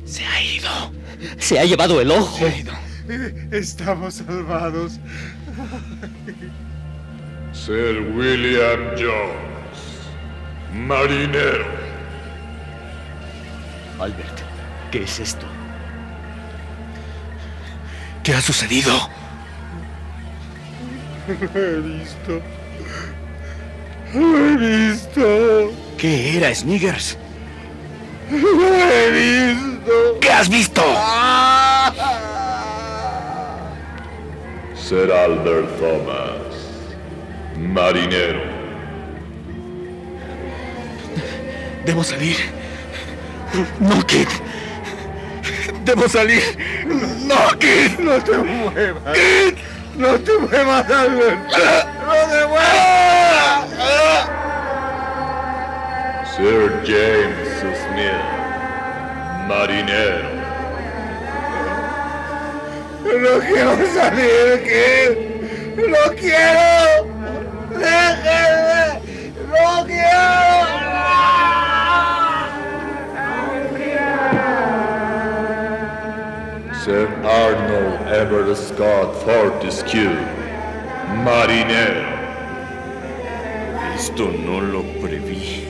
Se 0.04 0.24
ha 0.24 0.42
ido. 0.42 0.70
Se 1.38 1.58
ha 1.58 1.64
llevado 1.64 2.00
el 2.00 2.10
ojo. 2.10 2.38
Se 2.38 2.44
ha 2.46 2.56
ido. 2.56 2.72
Estamos 3.50 4.14
salvados. 4.14 4.98
Sir 7.52 8.12
William 8.16 8.80
Jones, 8.96 9.78
marinero. 10.72 11.66
Albert, 14.00 14.40
¿qué 14.90 15.02
es 15.02 15.20
esto? 15.20 15.46
¿Qué 18.22 18.34
ha 18.34 18.40
sucedido? 18.40 18.92
He 21.54 21.80
visto. 21.80 22.42
Lo 24.14 24.38
he 24.38 24.56
visto. 24.56 25.72
¿Qué 25.98 26.36
era, 26.36 26.54
Sniggers? 26.54 27.18
Lo 28.30 28.36
he 28.38 29.10
visto. 29.10 30.20
¿Qué 30.20 30.30
has 30.30 30.48
visto? 30.48 30.82
Sir 34.76 35.10
Albert 35.10 35.68
Thomas, 35.80 36.54
marinero. 37.58 38.42
Debo 41.84 42.04
salir. 42.04 42.36
No, 43.80 44.06
Kid. 44.06 44.28
Debo 45.84 46.08
salir. 46.08 46.42
No, 47.26 47.58
Kid. 47.58 47.98
No 47.98 48.22
te 48.22 48.38
muevas. 48.38 49.14
Kid. 49.14 49.54
No 49.96 50.18
te 50.18 50.38
muevas, 50.38 50.90
Albert. 50.90 51.38
No 51.48 52.30
te 52.30 52.46
muevas. 52.46 53.23
Sir 56.36 56.82
James 56.84 57.48
Smith, 57.82 58.26
marinero. 59.48 60.34
No 63.04 63.38
quiero 63.40 63.76
salir, 63.94 64.62
Kid. 64.64 65.34
No 65.76 66.04
quiero. 66.16 67.06
Déjenme. 67.70 69.00
No 69.48 69.84
quiero. 69.86 70.34
Sir 76.84 77.08
Arnold 77.24 77.96
Everett 78.12 78.58
Scott 78.58 79.14
Fortescue, 79.24 80.18
marinero. 81.24 82.13
Esto 83.94 84.28
no 84.28 84.60
lo 84.60 84.82
preví. 85.00 85.64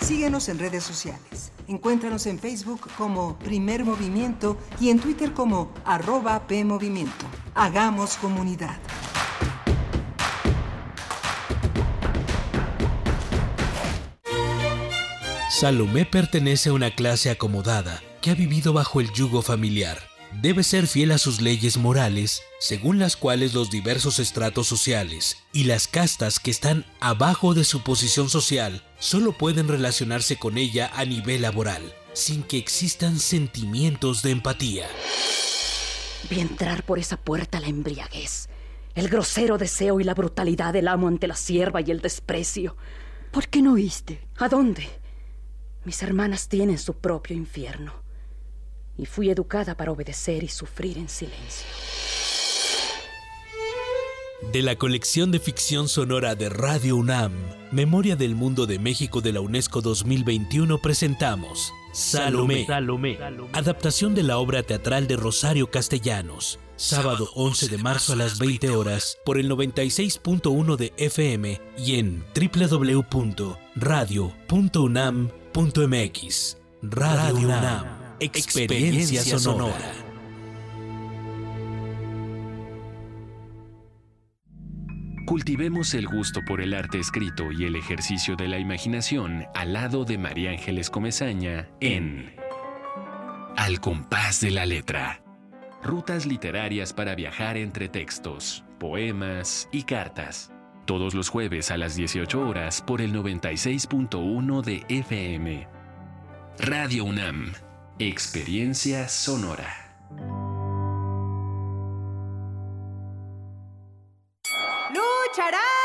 Síguenos 0.00 0.48
en 0.50 0.58
redes 0.58 0.84
sociales. 0.84 1.52
Encuéntranos 1.66 2.26
en 2.26 2.38
Facebook 2.38 2.82
como 2.98 3.38
Primer 3.38 3.84
Movimiento 3.86 4.58
y 4.80 4.90
en 4.90 5.00
Twitter 5.00 5.32
como 5.32 5.72
arroba 5.86 6.46
PMovimiento. 6.46 7.24
Hagamos 7.54 8.16
comunidad. 8.16 8.76
Salomé 15.60 16.06
pertenece 16.06 16.70
a 16.70 16.72
una 16.72 16.90
clase 16.90 17.28
acomodada 17.28 18.02
que 18.22 18.30
ha 18.30 18.34
vivido 18.34 18.72
bajo 18.72 18.98
el 18.98 19.12
yugo 19.12 19.42
familiar. 19.42 19.98
Debe 20.40 20.62
ser 20.62 20.86
fiel 20.86 21.12
a 21.12 21.18
sus 21.18 21.42
leyes 21.42 21.76
morales, 21.76 22.40
según 22.58 22.98
las 22.98 23.14
cuales 23.14 23.52
los 23.52 23.70
diversos 23.70 24.20
estratos 24.20 24.66
sociales 24.66 25.36
y 25.52 25.64
las 25.64 25.86
castas 25.86 26.40
que 26.40 26.50
están 26.50 26.86
abajo 26.98 27.52
de 27.52 27.64
su 27.64 27.82
posición 27.82 28.30
social 28.30 28.82
solo 28.98 29.32
pueden 29.32 29.68
relacionarse 29.68 30.36
con 30.36 30.56
ella 30.56 30.90
a 30.94 31.04
nivel 31.04 31.42
laboral, 31.42 31.82
sin 32.14 32.42
que 32.42 32.56
existan 32.56 33.18
sentimientos 33.18 34.22
de 34.22 34.30
empatía. 34.30 34.86
Vi 36.30 36.40
entrar 36.40 36.84
por 36.84 36.98
esa 36.98 37.18
puerta 37.18 37.60
la 37.60 37.68
embriaguez, 37.68 38.48
el 38.94 39.10
grosero 39.10 39.58
deseo 39.58 40.00
y 40.00 40.04
la 40.04 40.14
brutalidad 40.14 40.72
del 40.72 40.88
amo 40.88 41.06
ante 41.06 41.28
la 41.28 41.36
sierva 41.36 41.82
y 41.82 41.90
el 41.90 42.00
desprecio. 42.00 42.78
¿Por 43.30 43.48
qué 43.48 43.60
no 43.60 43.74
oíste? 43.74 44.26
¿A 44.38 44.48
dónde? 44.48 44.99
Mis 45.84 46.02
hermanas 46.02 46.48
tienen 46.48 46.78
su 46.78 46.94
propio 46.94 47.36
infierno. 47.36 47.92
Y 48.98 49.06
fui 49.06 49.30
educada 49.30 49.76
para 49.76 49.92
obedecer 49.92 50.44
y 50.44 50.48
sufrir 50.48 50.98
en 50.98 51.08
silencio. 51.08 51.66
De 54.52 54.62
la 54.62 54.76
colección 54.76 55.30
de 55.30 55.38
ficción 55.38 55.88
sonora 55.88 56.34
de 56.34 56.48
Radio 56.48 56.96
UNAM, 56.96 57.32
Memoria 57.70 58.16
del 58.16 58.34
Mundo 58.34 58.66
de 58.66 58.78
México 58.78 59.20
de 59.20 59.32
la 59.32 59.40
UNESCO 59.40 59.80
2021 59.80 60.78
presentamos 60.78 61.72
Salomé, 61.92 62.66
Adaptación 63.52 64.14
de 64.14 64.22
la 64.22 64.38
obra 64.38 64.62
teatral 64.62 65.06
de 65.06 65.16
Rosario 65.16 65.70
Castellanos, 65.70 66.58
sábado 66.76 67.28
11 67.34 67.68
de 67.68 67.78
marzo 67.78 68.14
a 68.14 68.16
las 68.16 68.38
20 68.38 68.70
horas 68.70 69.18
por 69.24 69.38
el 69.38 69.50
96.1 69.50 70.76
de 70.76 70.92
FM 70.96 71.60
y 71.78 71.98
en 71.98 72.24
www.radio.unam.mx. 75.52 76.56
Radio 76.82 77.48
UNAM, 77.48 77.86
experiencia 78.20 79.38
sonora. 79.38 79.92
Cultivemos 85.26 85.94
el 85.94 86.08
gusto 86.08 86.40
por 86.46 86.60
el 86.60 86.74
arte 86.74 86.98
escrito 86.98 87.52
y 87.52 87.64
el 87.64 87.76
ejercicio 87.76 88.34
de 88.34 88.48
la 88.48 88.58
imaginación 88.58 89.44
al 89.54 89.74
lado 89.74 90.04
de 90.04 90.18
María 90.18 90.50
Ángeles 90.50 90.90
Comezaña 90.90 91.68
en 91.80 92.34
Al 93.56 93.80
compás 93.80 94.40
de 94.40 94.50
la 94.50 94.66
letra. 94.66 95.22
Rutas 95.82 96.26
literarias 96.26 96.92
para 96.92 97.14
viajar 97.14 97.56
entre 97.56 97.88
textos, 97.88 98.64
poemas 98.78 99.68
y 99.70 99.84
cartas. 99.84 100.50
Todos 100.90 101.14
los 101.14 101.28
jueves 101.28 101.70
a 101.70 101.76
las 101.76 101.94
18 101.94 102.48
horas 102.48 102.82
por 102.82 103.00
el 103.00 103.14
96.1 103.14 104.60
de 104.60 104.84
FM. 104.88 105.68
Radio 106.58 107.04
UNAM. 107.04 107.52
Experiencia 108.00 109.08
sonora. 109.08 109.72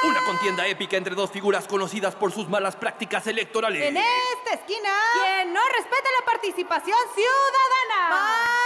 Una 0.05 0.21
contienda 0.25 0.65
épica 0.65 0.97
entre 0.97 1.13
dos 1.13 1.29
figuras 1.29 1.67
conocidas 1.67 2.15
por 2.15 2.31
sus 2.31 2.49
malas 2.49 2.75
prácticas 2.75 3.27
electorales. 3.27 3.83
En 3.83 3.97
esta 3.97 4.55
esquina, 4.55 4.89
quien 5.13 5.53
no 5.53 5.61
respeta 5.77 6.09
la 6.19 6.25
participación 6.25 6.97
ciudadana. 7.13 8.64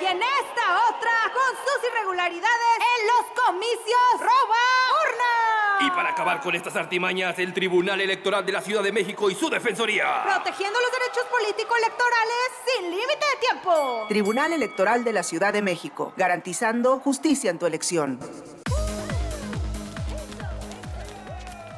Y 0.00 0.04
en 0.04 0.20
esta 0.22 0.88
otra, 0.90 1.32
con 1.32 1.56
sus 1.56 1.88
irregularidades 1.90 2.78
en 2.78 3.06
los 3.06 3.44
comicios, 3.44 4.20
roba 4.20 4.62
urna. 5.04 5.86
Y 5.86 5.90
para 5.90 6.10
acabar 6.10 6.40
con 6.40 6.54
estas 6.54 6.76
artimañas, 6.76 7.38
el 7.38 7.54
Tribunal 7.54 8.00
Electoral 8.00 8.44
de 8.44 8.52
la 8.52 8.60
Ciudad 8.60 8.82
de 8.82 8.92
México 8.92 9.30
y 9.30 9.34
su 9.34 9.48
Defensoría. 9.48 10.22
Protegiendo 10.24 10.78
los 10.80 10.92
derechos 10.92 11.24
político-electorales 11.30 12.36
sin 12.66 12.90
límite 12.90 13.26
de 13.34 13.48
tiempo. 13.48 14.06
Tribunal 14.08 14.52
Electoral 14.52 15.02
de 15.04 15.12
la 15.12 15.22
Ciudad 15.22 15.52
de 15.52 15.62
México, 15.62 16.12
garantizando 16.16 16.98
justicia 17.00 17.50
en 17.50 17.58
tu 17.58 17.66
elección. 17.66 18.18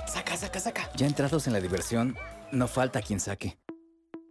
Saca, 0.07 0.37
saca, 0.37 0.61
saca. 0.61 0.91
Ya 0.95 1.07
entrados 1.07 1.47
en 1.47 1.53
la 1.53 1.61
diversión, 1.61 2.17
no 2.51 2.67
falta 2.69 3.01
quien 3.01 3.21
saque. 3.21 3.57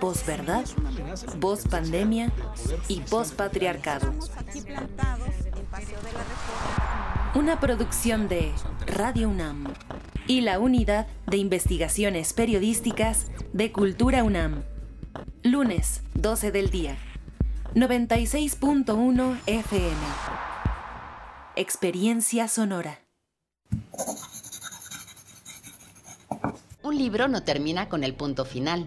Posverdad, 0.00 0.64
pandemia 1.70 2.30
y 2.88 3.00
patriarcado. 3.36 4.12
Una 7.34 7.60
producción 7.60 8.28
de 8.28 8.52
Radio 8.86 9.28
UNAM 9.28 9.72
y 10.26 10.40
la 10.40 10.58
Unidad 10.58 11.06
de 11.26 11.36
Investigaciones 11.36 12.32
Periodísticas 12.32 13.26
de 13.52 13.72
Cultura 13.72 14.24
UNAM. 14.24 14.64
Lunes, 15.42 16.02
12 16.14 16.50
del 16.52 16.70
día. 16.70 16.96
96.1 17.74 19.38
FM. 19.46 19.96
Experiencia 21.56 22.48
sonora. 22.48 23.00
Un 26.82 26.96
libro 26.96 27.28
no 27.28 27.42
termina 27.42 27.88
con 27.88 28.04
el 28.04 28.14
punto 28.14 28.44
final. 28.44 28.86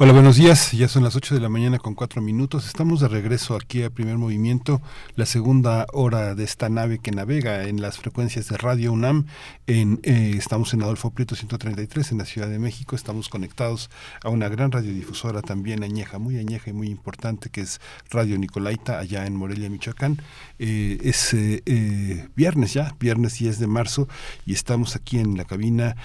Hola, 0.00 0.12
buenos 0.12 0.36
días. 0.36 0.70
Ya 0.70 0.86
son 0.86 1.02
las 1.02 1.16
8 1.16 1.34
de 1.34 1.40
la 1.40 1.48
mañana 1.48 1.80
con 1.80 1.96
4 1.96 2.22
minutos. 2.22 2.68
Estamos 2.68 3.00
de 3.00 3.08
regreso 3.08 3.56
aquí 3.56 3.82
a 3.82 3.90
Primer 3.90 4.16
Movimiento, 4.16 4.80
la 5.16 5.26
segunda 5.26 5.88
hora 5.92 6.36
de 6.36 6.44
esta 6.44 6.68
nave 6.68 7.00
que 7.00 7.10
navega 7.10 7.64
en 7.64 7.82
las 7.82 7.98
frecuencias 7.98 8.46
de 8.46 8.58
Radio 8.58 8.92
UNAM. 8.92 9.26
En, 9.66 9.98
eh, 10.04 10.34
estamos 10.38 10.72
en 10.72 10.84
Adolfo 10.84 11.10
Prieto 11.10 11.34
133 11.34 12.12
en 12.12 12.18
la 12.18 12.26
Ciudad 12.26 12.48
de 12.48 12.60
México. 12.60 12.94
Estamos 12.94 13.28
conectados 13.28 13.90
a 14.22 14.28
una 14.28 14.48
gran 14.48 14.70
radiodifusora 14.70 15.42
también 15.42 15.82
añeja, 15.82 16.20
muy 16.20 16.38
añeja 16.38 16.70
y 16.70 16.74
muy 16.74 16.90
importante, 16.90 17.50
que 17.50 17.62
es 17.62 17.80
Radio 18.08 18.38
Nicolaita, 18.38 19.00
allá 19.00 19.26
en 19.26 19.34
Morelia, 19.34 19.68
Michoacán. 19.68 20.22
Eh, 20.60 20.98
es 21.02 21.34
eh, 21.34 22.28
viernes 22.36 22.72
ya, 22.72 22.94
viernes 23.00 23.36
10 23.36 23.58
de 23.58 23.66
marzo, 23.66 24.06
y 24.46 24.52
estamos 24.52 24.94
aquí 24.94 25.18
en 25.18 25.36
la 25.36 25.44
cabina, 25.44 25.96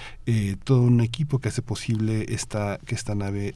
todo 0.64 0.82
un 0.82 1.00
equipo 1.00 1.38
que 1.38 1.48
hace 1.48 1.62
posible 1.62 2.26
esta, 2.30 2.80
que 2.84 2.96
esta 2.96 3.14
nave 3.14 3.54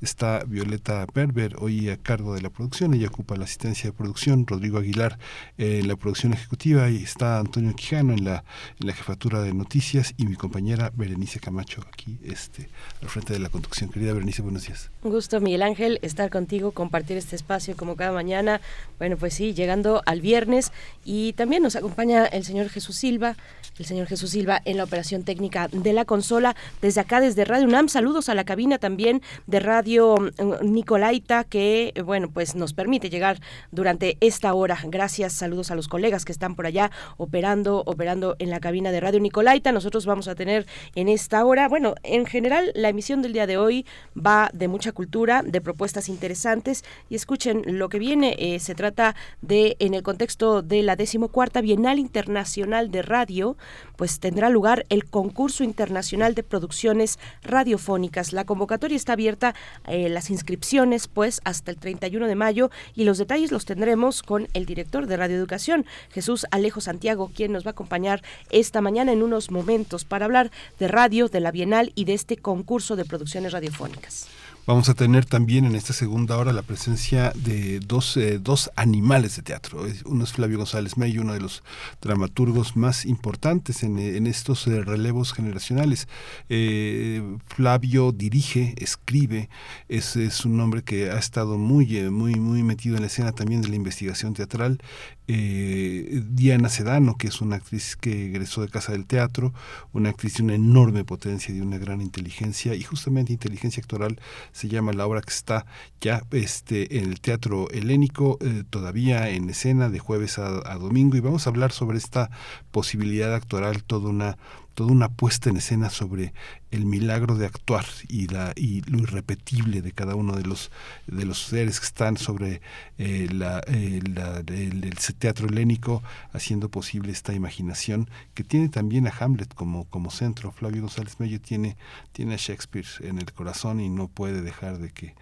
Está 0.00 0.44
Violeta 0.44 1.06
Berber, 1.12 1.56
hoy 1.58 1.90
a 1.90 1.96
cargo 1.96 2.34
de 2.34 2.42
la 2.42 2.50
producción, 2.50 2.94
ella 2.94 3.08
ocupa 3.08 3.36
la 3.36 3.44
asistencia 3.44 3.90
de 3.90 3.96
producción, 3.96 4.46
Rodrigo 4.46 4.78
Aguilar 4.78 5.18
en 5.58 5.86
la 5.86 5.96
producción 5.96 6.32
ejecutiva 6.32 6.88
y 6.88 7.02
está 7.02 7.38
Antonio 7.38 7.74
Quijano 7.74 8.14
en 8.14 8.24
la, 8.24 8.44
en 8.80 8.86
la 8.86 8.92
jefatura 8.92 9.42
de 9.42 9.52
noticias 9.52 10.14
y 10.16 10.26
mi 10.26 10.36
compañera 10.36 10.92
Berenice 10.94 11.40
Camacho 11.40 11.84
aquí 11.92 12.18
este, 12.24 12.68
al 13.02 13.08
frente 13.08 13.32
de 13.32 13.38
la 13.38 13.48
conducción. 13.48 13.90
Querida 13.90 14.12
Berenice, 14.12 14.42
buenos 14.42 14.66
días. 14.66 14.90
Un 15.02 15.12
gusto, 15.12 15.40
Miguel 15.40 15.62
Ángel, 15.62 15.98
estar 16.02 16.30
contigo, 16.30 16.72
compartir 16.72 17.16
este 17.16 17.36
espacio 17.36 17.76
como 17.76 17.96
cada 17.96 18.12
mañana. 18.12 18.60
Bueno, 18.98 19.16
pues 19.16 19.34
sí, 19.34 19.52
llegando 19.52 20.02
al 20.06 20.20
viernes 20.20 20.72
y 21.04 21.34
también 21.34 21.62
nos 21.62 21.76
acompaña 21.76 22.24
el 22.26 22.44
señor 22.44 22.68
Jesús 22.68 22.96
Silva, 22.96 23.36
el 23.78 23.84
señor 23.84 24.06
Jesús 24.06 24.30
Silva 24.30 24.62
en 24.64 24.76
la 24.76 24.84
operación 24.84 25.24
técnica 25.24 25.68
de 25.68 25.92
la 25.92 26.04
consola. 26.04 26.56
Desde 26.80 27.00
acá, 27.00 27.20
desde 27.20 27.44
Radio 27.44 27.66
UNAM, 27.66 27.88
saludos 27.88 28.28
a 28.28 28.34
la 28.34 28.44
cabina 28.44 28.78
también 28.78 29.22
de 29.46 29.60
Radio 29.60 30.16
mm, 30.16 30.72
Nicolaita, 30.72 31.44
que, 31.44 31.92
bueno, 32.04 32.30
pues 32.30 32.54
nos 32.54 32.74
permite 32.74 33.10
llegar 33.10 33.40
durante 33.70 34.16
esta 34.20 34.54
hora. 34.54 34.78
Gracias, 34.84 35.32
saludos 35.32 35.70
a 35.70 35.74
los 35.74 35.88
colegas 35.88 36.24
que 36.24 36.32
están 36.32 36.54
por 36.54 36.66
allá 36.66 36.90
operando, 37.16 37.82
operando 37.86 38.36
en 38.38 38.50
la 38.50 38.60
cabina 38.60 38.92
de 38.92 39.00
Radio 39.00 39.20
Nicolaita. 39.20 39.72
Nosotros 39.72 40.06
vamos 40.06 40.28
a 40.28 40.34
tener 40.34 40.66
en 40.94 41.08
esta 41.08 41.44
hora, 41.44 41.68
bueno, 41.68 41.94
en 42.02 42.26
general, 42.26 42.72
la 42.74 42.88
emisión 42.88 43.22
del 43.22 43.32
día 43.32 43.46
de 43.46 43.56
hoy 43.56 43.86
va 44.14 44.50
de 44.52 44.68
mucha 44.68 44.92
cultura, 44.92 45.42
de 45.42 45.60
propuestas 45.60 46.08
interesantes 46.08 46.84
y 47.08 47.14
escuchen 47.14 47.62
lo 47.66 47.88
que 47.88 47.98
viene. 47.98 48.36
Eh, 48.38 48.58
se 48.60 48.74
trata 48.74 49.14
de, 49.42 49.76
en 49.78 49.94
el 49.94 50.02
contexto 50.02 50.62
de 50.62 50.82
la 50.82 50.96
decimocuarta 50.96 51.60
Bienal 51.60 51.98
Internacional 51.98 52.90
de 52.90 53.02
Radio, 53.02 53.56
pues 53.96 54.20
tendrá 54.20 54.48
lugar 54.48 54.86
el 54.88 55.04
concurso 55.04 55.64
internacional 55.64 56.34
de 56.34 56.42
producciones 56.42 57.18
radiofónicas. 57.42 58.32
La 58.32 58.44
convocatoria 58.44 58.96
está 58.96 59.14
abierta 59.14 59.23
eh, 59.28 60.08
las 60.08 60.30
inscripciones 60.30 61.08
pues 61.08 61.40
hasta 61.44 61.70
el 61.70 61.78
31 61.78 62.26
de 62.26 62.34
mayo 62.34 62.70
y 62.94 63.04
los 63.04 63.18
detalles 63.18 63.52
los 63.52 63.64
tendremos 63.64 64.22
con 64.22 64.48
el 64.54 64.66
director 64.66 65.06
de 65.06 65.16
Radio 65.16 65.36
Educación, 65.36 65.86
Jesús 66.10 66.46
Alejo 66.50 66.80
Santiago, 66.80 67.30
quien 67.34 67.52
nos 67.52 67.64
va 67.64 67.70
a 67.70 67.72
acompañar 67.72 68.22
esta 68.50 68.80
mañana 68.80 69.12
en 69.12 69.22
unos 69.22 69.50
momentos 69.50 70.04
para 70.04 70.26
hablar 70.26 70.50
de 70.78 70.88
radio, 70.88 71.28
de 71.28 71.40
la 71.40 71.50
Bienal 71.50 71.92
y 71.94 72.04
de 72.04 72.14
este 72.14 72.36
concurso 72.36 72.96
de 72.96 73.04
producciones 73.04 73.52
radiofónicas. 73.52 74.28
Vamos 74.66 74.88
a 74.88 74.94
tener 74.94 75.26
también 75.26 75.66
en 75.66 75.74
esta 75.74 75.92
segunda 75.92 76.38
hora 76.38 76.50
la 76.54 76.62
presencia 76.62 77.32
de 77.34 77.80
dos, 77.80 78.16
eh, 78.16 78.38
dos 78.38 78.70
animales 78.76 79.36
de 79.36 79.42
teatro. 79.42 79.84
Uno 80.06 80.24
es 80.24 80.32
Flavio 80.32 80.56
González 80.56 80.96
May, 80.96 81.18
uno 81.18 81.34
de 81.34 81.40
los 81.40 81.62
dramaturgos 82.00 82.74
más 82.74 83.04
importantes 83.04 83.82
en, 83.82 83.98
en 83.98 84.26
estos 84.26 84.66
eh, 84.66 84.82
relevos 84.82 85.34
generacionales. 85.34 86.08
Eh, 86.48 87.22
Flavio 87.46 88.10
dirige, 88.12 88.74
escribe, 88.78 89.50
es, 89.90 90.16
es, 90.16 90.46
un 90.46 90.58
hombre 90.60 90.82
que 90.82 91.10
ha 91.10 91.18
estado 91.18 91.58
muy, 91.58 92.00
muy, 92.10 92.36
muy 92.36 92.62
metido 92.62 92.96
en 92.96 93.02
la 93.02 93.08
escena 93.08 93.32
también 93.32 93.60
de 93.60 93.68
la 93.68 93.76
investigación 93.76 94.32
teatral 94.32 94.80
eh, 95.26 96.22
Diana 96.30 96.68
Sedano, 96.68 97.16
que 97.16 97.28
es 97.28 97.40
una 97.40 97.56
actriz 97.56 97.96
que 97.96 98.26
egresó 98.26 98.60
de 98.60 98.68
Casa 98.68 98.92
del 98.92 99.06
Teatro, 99.06 99.54
una 99.92 100.10
actriz 100.10 100.36
de 100.36 100.42
una 100.42 100.54
enorme 100.54 101.04
potencia 101.04 101.52
y 101.52 101.56
de 101.56 101.62
una 101.62 101.78
gran 101.78 102.00
inteligencia, 102.02 102.74
y 102.74 102.82
justamente 102.82 103.32
inteligencia 103.32 103.80
actoral 103.80 104.20
se 104.54 104.68
llama 104.68 104.92
la 104.92 105.04
obra 105.04 105.20
que 105.20 105.32
está 105.32 105.66
ya 106.00 106.22
este, 106.30 106.98
en 106.98 107.06
el 107.06 107.20
Teatro 107.20 107.68
Helénico, 107.70 108.38
eh, 108.40 108.62
todavía 108.70 109.28
en 109.28 109.50
escena 109.50 109.88
de 109.90 109.98
jueves 109.98 110.38
a, 110.38 110.62
a 110.70 110.78
domingo, 110.78 111.16
y 111.16 111.20
vamos 111.20 111.46
a 111.46 111.50
hablar 111.50 111.72
sobre 111.72 111.98
esta 111.98 112.30
posibilidad 112.70 113.34
actoral, 113.34 113.82
toda 113.82 114.10
una 114.10 114.38
toda 114.74 114.92
una 114.92 115.08
puesta 115.08 115.50
en 115.50 115.56
escena 115.56 115.88
sobre 115.88 116.34
el 116.70 116.84
milagro 116.86 117.36
de 117.36 117.46
actuar 117.46 117.84
y 118.08 118.26
la 118.26 118.52
y 118.56 118.82
lo 118.82 118.98
irrepetible 118.98 119.80
de 119.82 119.92
cada 119.92 120.16
uno 120.16 120.34
de 120.36 120.42
los 120.42 120.70
de 121.06 121.24
los 121.24 121.38
seres 121.38 121.78
que 121.78 121.86
están 121.86 122.16
sobre 122.16 122.60
eh, 122.98 123.28
eh, 123.30 124.00
el, 124.04 124.84
el, 124.84 124.94
teatro 125.18 125.48
helénico 125.48 126.02
haciendo 126.32 126.68
posible 126.68 127.12
esta 127.12 127.32
imaginación 127.32 128.10
que 128.34 128.42
tiene 128.42 128.68
también 128.68 129.06
a 129.06 129.14
Hamlet 129.18 129.54
como 129.54 129.84
como 129.84 130.10
centro. 130.10 130.50
Flavio 130.52 130.82
González 130.82 131.20
Mello 131.20 131.40
tiene 131.40 131.76
tiene 132.12 132.34
a 132.34 132.38
Shakespeare 132.38 132.86
en 133.00 133.18
el 133.18 133.32
corazón 133.32 133.80
y 133.80 133.88
no 133.88 134.08
puede 134.08 134.42
dejar 134.42 134.78
de 134.78 134.90
que 134.90 135.14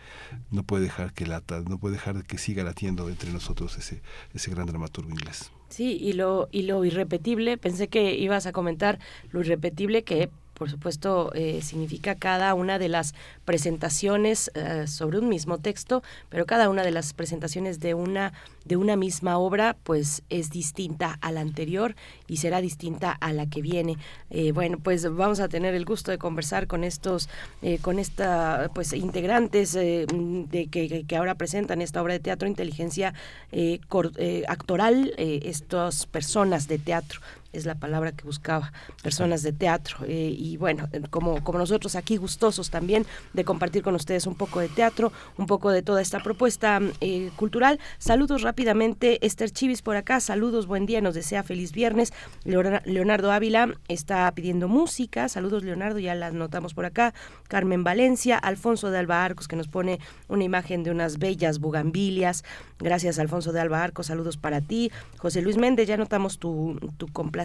no 0.51 0.63
puede 0.63 0.85
dejar 0.85 1.13
que 1.13 1.27
lata 1.27 1.61
no 1.61 1.79
puede 1.79 1.97
dejar 1.97 2.17
de 2.17 2.23
que 2.23 2.39
siga 2.39 2.65
latiendo 2.65 3.09
entre 3.09 3.33
nosotros 3.33 3.77
ese 3.77 4.03
ese 4.33 4.51
gran 4.51 4.67
dramaturgo 4.67 5.11
inglés 5.11 5.53
Sí, 5.73 5.97
y 5.99 6.13
lo, 6.13 6.49
y 6.53 6.63
lo 6.65 6.85
irrepetible, 6.85 7.57
pensé 7.57 7.89
que 7.89 8.15
ibas 8.15 8.45
a 8.47 8.53
comentar 8.53 8.99
lo 9.31 9.41
irrepetible 9.41 10.05
que 10.05 10.31
por 10.63 10.71
supuesto, 10.71 11.33
eh, 11.35 11.61
significa 11.61 12.15
cada 12.15 12.55
una 12.55 12.79
de 12.79 12.89
las 12.89 13.15
presentaciones 13.45 14.49
eh, 14.55 14.87
sobre 14.87 15.19
un 15.19 15.29
mismo 15.29 15.59
texto, 15.59 16.05
pero 16.29 16.47
cada 16.47 16.69
una 16.69 16.85
de 16.85 16.93
las 16.93 17.15
presentaciones 17.15 17.81
de 17.81 17.95
una 17.95 18.33
de 18.65 18.77
una 18.77 18.95
misma 18.95 19.39
obra, 19.39 19.75
pues 19.83 20.23
es 20.31 20.51
distinta 20.51 21.19
a 21.21 21.33
la 21.33 21.41
anterior 21.41 21.97
y 22.29 22.37
será 22.37 22.61
distinta 22.61 23.11
a 23.11 23.33
la 23.33 23.47
que 23.47 23.61
viene. 23.61 23.97
Eh, 24.31 24.53
bueno, 24.53 24.79
pues 24.79 25.03
vamos 25.13 25.41
a 25.41 25.49
tener 25.49 25.75
el 25.75 25.85
gusto 25.85 26.13
de 26.13 26.19
conversar 26.19 26.69
con 26.69 26.85
estos, 26.85 27.29
con 27.81 27.99
esta, 27.99 28.71
pues 28.73 28.93
integrantes 28.93 29.73
de 29.73 30.69
que, 30.71 31.05
que, 31.05 31.17
ahora 31.17 31.35
presentan 31.35 31.83
esta 31.83 32.01
obra 32.01 32.13
de 32.13 32.21
teatro 32.21 32.47
inteligencia 32.47 33.15
actoral, 34.47 35.13
estas 35.19 36.07
personas 36.07 36.69
de 36.69 36.79
teatro 36.79 37.21
es 37.53 37.67
la 37.67 37.75
palabra 37.75 38.13
que 38.13 38.25
buscaba, 38.25 38.73
personas 39.03 39.43
de 39.43 39.53
teatro. 39.53 39.99
Eh, 40.07 40.35
y 40.37 40.57
bueno, 40.57 40.89
como, 41.11 41.43
como 41.45 41.59
nosotros 41.59 41.95
aquí 41.97 42.17
gustosos 42.17 42.71
también 42.71 43.07
de 43.33 43.45
compartir 43.45 43.83
con 43.83 43.95
ustedes 43.95 44.27
un 44.27 44.35
poco 44.35 44.61
de 44.61 44.69
teatro, 44.69 45.13
un 45.37 45.47
poco 45.47 45.71
de 45.71 45.83
toda 45.83 46.01
esta 46.01 46.21
propuesta 46.21 46.81
eh, 47.01 47.31
cultural. 47.37 47.79
Saludos 47.99 48.43
rápidamente, 48.43 49.25
Esther 49.25 49.51
Chivis 49.51 49.83
por 49.83 49.97
acá, 49.97 50.21
saludos, 50.21 50.67
buen 50.67 50.87
día, 50.87 51.01
nos 51.01 51.15
desea 51.15 51.43
feliz 51.43 51.73
viernes. 51.73 52.13
Leonardo 52.45 53.33
Ávila 53.33 53.75
está 53.89 54.31
pidiendo 54.33 54.69
música, 54.69 55.29
saludos 55.29 55.63
Leonardo, 55.63 55.99
ya 55.99 56.15
las 56.15 56.33
notamos 56.33 56.75
por 56.75 56.87
acá. 56.87 57.13
Carmen 57.49 57.85
Valencia, 57.85 58.39
Alfonso 58.39 58.91
de 58.91 58.99
Alba 58.99 59.25
Arcos 59.25 59.49
que 59.49 59.57
nos 59.57 59.69
pone 59.69 60.01
una 60.29 60.45
imagen 60.45 60.83
de 60.83 60.91
unas 60.91 61.19
bellas 61.19 61.59
bugambilias. 61.59 62.45
Gracias 62.79 63.19
Alfonso 63.19 63.53
de 63.53 63.61
Alba 63.61 63.83
Arcos, 63.83 64.07
saludos 64.07 64.37
para 64.37 64.61
ti. 64.61 64.91
José 65.19 65.43
Luis 65.43 65.59
Méndez, 65.59 65.87
ya 65.87 65.97
notamos 65.97 66.39
tu, 66.39 66.79
tu 66.97 67.09
complacencia. 67.09 67.42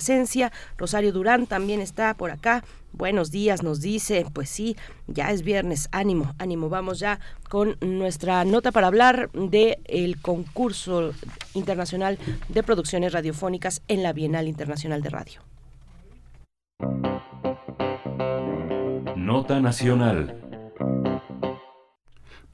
Rosario 0.78 1.12
Durán 1.12 1.48
también 1.48 1.82
está 1.82 2.14
por 2.14 2.32
acá. 2.32 2.64
Buenos 2.94 3.32
días, 3.32 3.64
nos 3.64 3.82
dice. 3.82 4.26
Pues 4.34 4.50
sí, 4.50 4.76
ya 5.08 5.32
es 5.32 5.44
viernes. 5.44 5.90
Ánimo, 5.92 6.34
ánimo. 6.40 6.70
Vamos 6.70 7.00
ya 7.00 7.20
con 7.50 7.78
nuestra 7.82 8.44
nota 8.46 8.72
para 8.72 8.88
hablar 8.88 9.30
de 9.34 9.80
el 9.86 10.20
concurso 10.20 11.14
internacional 11.54 12.18
de 12.50 12.64
producciones 12.64 13.14
radiofónicas 13.14 13.82
en 13.88 14.04
la 14.04 14.14
Bienal 14.14 14.48
Internacional 14.48 15.02
de 15.02 15.10
Radio. 15.10 15.42
Nota 19.16 19.60
Nacional. 19.60 20.47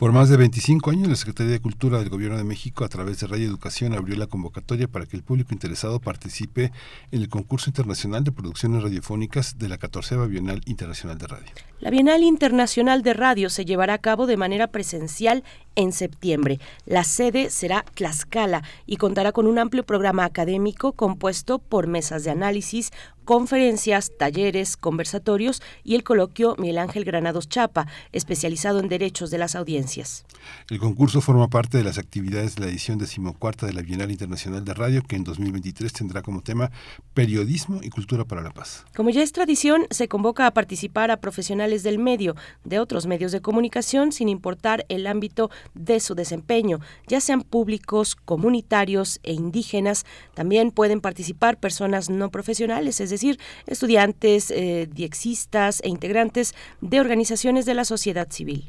Por 0.04 0.12
más 0.12 0.28
de 0.28 0.36
25 0.36 0.90
años, 0.90 1.08
la 1.08 1.16
Secretaría 1.16 1.54
de 1.54 1.62
Cultura 1.62 1.98
del 1.98 2.10
Gobierno 2.10 2.38
de 2.38 2.44
México, 2.44 2.84
a 2.84 2.90
través 2.90 3.22
de 3.22 3.28
Radio 3.28 3.48
Educación, 3.48 3.94
abrió 3.94 4.18
la 4.18 4.28
convocatoria 4.28 4.90
para 4.90 5.06
que 5.06 5.16
el 5.16 5.24
público 5.24 5.54
interesado 5.54 6.02
participe 6.02 6.74
en 7.12 7.22
el 7.22 7.30
concurso 7.30 7.70
internacional 7.70 8.26
de 8.26 8.34
producciones 8.34 8.84
radiofónicas 8.84 9.58
de 9.60 9.70
la 9.70 9.78
14 9.78 10.18
Bienal 10.28 10.60
Internacional 10.66 11.18
de 11.18 11.28
Radio. 11.28 11.48
La 11.80 11.90
Bienal 11.90 12.22
Internacional 12.22 13.02
de 13.02 13.14
Radio 13.14 13.50
se 13.50 13.64
llevará 13.64 13.94
a 13.94 13.98
cabo 14.00 14.26
de 14.26 14.36
manera 14.36 14.68
presencial 14.68 15.46
en 15.76 15.94
septiembre. 15.94 16.60
La 16.86 17.06
sede 17.06 17.50
será 17.50 17.86
Tlaxcala 17.94 18.64
y 18.86 18.98
contará 18.98 19.32
con 19.32 19.48
un 19.48 19.58
amplio 19.58 19.86
programa 19.86 20.26
académico 20.26 20.92
compuesto 20.92 21.60
por 21.60 21.88
mesas 21.88 22.26
de 22.26 22.32
análisis, 22.32 22.92
conferencias, 23.24 24.12
talleres, 24.18 24.78
conversatorios 24.78 25.62
y 25.84 25.96
el 25.96 26.04
coloquio 26.04 26.56
Miguel 26.58 26.78
Ángel 26.78 27.06
Granados 27.06 27.50
Chapa, 27.50 27.88
especializado 28.12 28.80
en 28.80 28.90
derechos 28.90 29.32
de 29.32 29.38
las 29.38 29.56
audiencias. 29.56 30.26
El 30.70 30.80
concurso 30.80 31.22
forma 31.22 31.48
parte 31.48 31.78
de 31.78 31.84
las 31.84 31.98
actividades 31.98 32.56
de 32.56 32.62
la 32.62 32.68
edición 32.70 32.98
decimocuarta 32.98 33.66
de 33.66 33.74
la 33.74 33.82
Bienal 33.82 34.12
Internacional 34.12 34.66
de 34.66 34.74
Radio, 34.74 35.02
que 35.04 35.16
en 35.16 35.24
2023 35.24 35.94
tendrá 35.94 36.22
como 36.22 36.42
tema 36.42 36.72
Periodismo 37.14 37.80
y 37.82 37.90
Cultura 37.90 38.26
para 38.26 38.42
la 38.42 38.52
Paz. 38.52 38.86
Como 38.96 39.10
ya 39.10 39.24
es 39.24 39.32
tradición, 39.32 39.86
se 39.90 40.08
convoca 40.08 40.48
a 40.48 40.52
participar 40.52 41.12
a 41.12 41.18
profesionales 41.18 41.84
del 41.84 42.00
medio, 42.00 42.36
de 42.64 42.80
otros 42.80 43.06
medios 43.06 43.32
de 43.32 43.42
comunicación, 43.42 44.12
sin 44.12 44.30
importar 44.30 44.86
el 44.90 45.08
ámbito 45.08 45.50
de 45.74 46.00
su 46.00 46.16
desempeño, 46.16 46.80
ya 47.08 47.22
sean 47.22 47.42
públicos, 47.42 48.16
comunitarios 48.16 49.20
e 49.24 49.34
indígenas. 49.34 50.06
También 50.34 50.72
pueden 50.72 51.02
participar 51.02 51.60
personas 51.60 52.10
no 52.10 52.30
profesionales, 52.30 53.00
es 53.00 53.10
decir, 53.14 53.40
estudiantes, 53.68 54.52
eh, 54.52 54.88
diexistas 54.92 55.82
e 55.84 55.90
integrantes 55.90 56.54
de 56.82 57.00
organizaciones 57.00 57.66
de 57.66 57.74
la 57.74 57.86
sociedad 57.86 58.30
civil. 58.30 58.68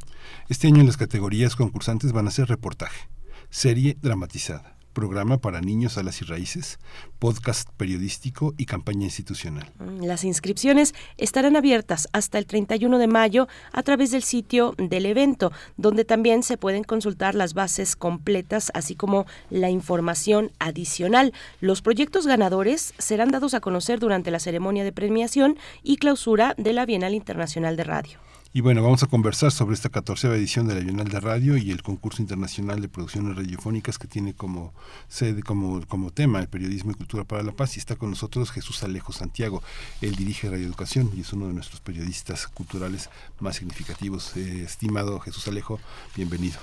Este 0.49 0.69
año 0.69 0.83
las 0.83 0.97
categorías 0.97 1.57
concursantes 1.57 2.13
van 2.13 2.29
a 2.29 2.31
ser 2.31 2.49
reportaje, 2.49 3.09
serie 3.51 3.97
dramatizada 4.01 4.74
programa 4.95 5.39
para 5.39 5.61
niños, 5.61 5.99
alas 5.99 6.23
y 6.23 6.25
raíces, 6.25 6.79
podcast 7.19 7.69
periodístico 7.77 8.55
y 8.57 8.65
campaña 8.65 9.05
institucional. 9.05 9.71
Mm, 9.79 10.05
las 10.05 10.25
inscripciones 10.25 10.95
estarán 11.19 11.57
abiertas 11.57 12.09
hasta 12.13 12.39
el 12.39 12.47
31 12.47 12.99
de 12.99 13.07
mayo 13.07 13.49
a 13.73 13.83
través 13.83 14.13
del 14.13 14.23
sitio 14.23 14.75
del 14.79 15.05
evento, 15.05 15.53
donde 15.77 16.07
también 16.07 16.43
se 16.43 16.57
pueden 16.57 16.85
consultar 16.85 17.35
las 17.35 17.53
bases 17.53 17.97
completas, 17.97 18.71
así 18.73 18.95
como 18.95 19.27
la 19.51 19.69
información 19.69 20.53
adicional. 20.59 21.35
Los 21.61 21.83
proyectos 21.83 22.27
ganadores 22.27 22.95
serán 22.99 23.31
dados 23.31 23.53
a 23.53 23.61
conocer 23.61 23.99
durante 23.99 24.31
la 24.31 24.39
ceremonia 24.39 24.85
de 24.85 24.93
premiación 24.93 25.59
y 25.83 25.97
clausura 25.97 26.55
de 26.57 26.73
la 26.73 26.87
Bienal 26.87 27.15
Internacional 27.15 27.77
de 27.77 27.85
Radio. 27.85 28.19
Y 28.57 28.61
bueno, 28.61 28.85
vamos 28.85 29.03
a 29.03 29.09
conversar 29.09 29.51
sobre 29.51 29.75
esta 29.75 29.89
14 29.89 30.29
edición 30.29 30.69
de 30.69 30.77
la 30.77 30.81
Bienal 30.81 31.09
de 31.09 31.19
Radio 31.19 31.57
y 31.57 31.73
el 31.73 31.83
concurso 31.83 32.23
internacional 32.23 32.81
de 32.81 32.89
producciones 32.89 33.35
radiofónicas 33.35 33.99
que 33.99 34.07
tiene 34.07 34.33
como 34.33 34.73
sede, 35.09 35.43
como, 35.43 35.81
como 35.89 36.13
tema 36.13 36.39
el 36.39 36.47
periodismo 36.47 36.93
y 36.93 36.95
cultura 36.95 37.25
para 37.25 37.43
la 37.43 37.51
paz. 37.51 37.75
Y 37.75 37.81
está 37.81 37.97
con 37.97 38.11
nosotros 38.11 38.53
Jesús 38.53 38.85
Alejo 38.85 39.13
Santiago. 39.13 39.61
Él 40.01 40.15
dirige 40.15 40.49
Radio 40.49 40.67
Educación 40.67 41.11
y 41.17 41.23
es 41.23 41.33
uno 41.33 41.49
de 41.49 41.53
nuestros 41.53 41.81
periodistas 41.81 42.47
culturales 42.47 43.11
más 43.41 43.57
significativos. 43.57 44.37
Eh, 44.37 44.63
estimado 44.63 45.19
Jesús 45.19 45.49
Alejo, 45.49 45.81
bienvenido. 46.15 46.61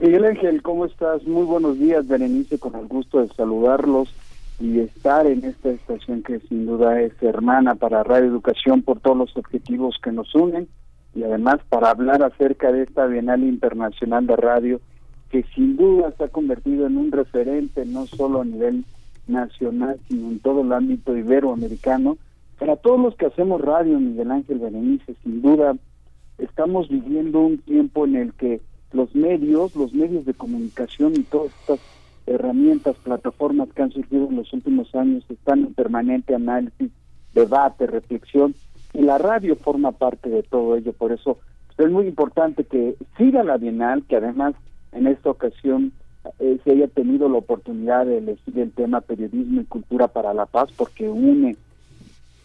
Miguel 0.00 0.24
Ángel, 0.24 0.62
¿cómo 0.62 0.86
estás? 0.86 1.24
Muy 1.24 1.46
buenos 1.46 1.80
días, 1.80 2.06
Berenice, 2.06 2.60
con 2.60 2.76
el 2.76 2.86
gusto 2.86 3.18
de 3.18 3.26
saludarlos 3.34 4.08
y 4.58 4.80
estar 4.80 5.26
en 5.26 5.44
esta 5.44 5.70
estación 5.70 6.22
que 6.22 6.40
sin 6.40 6.66
duda 6.66 7.00
es 7.00 7.12
hermana 7.22 7.74
para 7.74 8.02
Radio 8.02 8.28
Educación 8.28 8.82
por 8.82 9.00
todos 9.00 9.16
los 9.16 9.36
objetivos 9.36 9.96
que 10.02 10.12
nos 10.12 10.34
unen 10.34 10.68
y 11.14 11.22
además 11.22 11.56
para 11.68 11.90
hablar 11.90 12.22
acerca 12.22 12.72
de 12.72 12.82
esta 12.82 13.06
Bienal 13.06 13.42
Internacional 13.42 14.26
de 14.26 14.36
Radio 14.36 14.80
que 15.30 15.44
sin 15.54 15.76
duda 15.76 16.12
se 16.16 16.24
ha 16.24 16.28
convertido 16.28 16.86
en 16.86 16.96
un 16.96 17.12
referente 17.12 17.84
no 17.84 18.06
solo 18.06 18.40
a 18.40 18.44
nivel 18.44 18.84
nacional 19.26 19.98
sino 20.08 20.28
en 20.28 20.38
todo 20.38 20.62
el 20.62 20.72
ámbito 20.72 21.16
iberoamericano. 21.16 22.16
Para 22.58 22.76
todos 22.76 22.98
los 22.98 23.14
que 23.16 23.26
hacemos 23.26 23.60
radio 23.60 24.00
Miguel 24.00 24.30
Ángel 24.30 24.58
Berenice 24.58 25.14
sin 25.22 25.42
duda 25.42 25.76
estamos 26.38 26.88
viviendo 26.88 27.40
un 27.40 27.58
tiempo 27.58 28.06
en 28.06 28.16
el 28.16 28.32
que 28.32 28.60
los 28.92 29.14
medios, 29.14 29.76
los 29.76 29.92
medios 29.92 30.24
de 30.24 30.32
comunicación 30.32 31.12
y 31.14 31.22
todas 31.24 31.52
estas 31.60 31.80
herramientas, 32.26 32.96
plataformas 32.96 33.68
que 33.72 33.82
han 33.82 33.92
surgido 33.92 34.28
en 34.28 34.36
los 34.36 34.52
últimos 34.52 34.94
años 34.94 35.24
están 35.28 35.60
en 35.60 35.74
permanente 35.74 36.34
análisis, 36.34 36.90
debate, 37.34 37.86
reflexión, 37.86 38.54
y 38.92 39.02
la 39.02 39.18
radio 39.18 39.56
forma 39.56 39.92
parte 39.92 40.28
de 40.28 40.42
todo 40.42 40.76
ello. 40.76 40.92
Por 40.92 41.12
eso 41.12 41.38
es 41.78 41.90
muy 41.90 42.06
importante 42.06 42.64
que 42.64 42.96
siga 43.16 43.44
la 43.44 43.58
Bienal, 43.58 44.04
que 44.08 44.16
además 44.16 44.54
en 44.92 45.06
esta 45.06 45.30
ocasión 45.30 45.92
eh, 46.38 46.58
se 46.64 46.72
haya 46.72 46.88
tenido 46.88 47.28
la 47.28 47.38
oportunidad 47.38 48.06
de 48.06 48.18
elegir 48.18 48.58
el 48.58 48.72
tema 48.72 49.00
periodismo 49.00 49.60
y 49.60 49.64
cultura 49.64 50.08
para 50.08 50.34
la 50.34 50.46
paz, 50.46 50.70
porque 50.76 51.08
une 51.08 51.56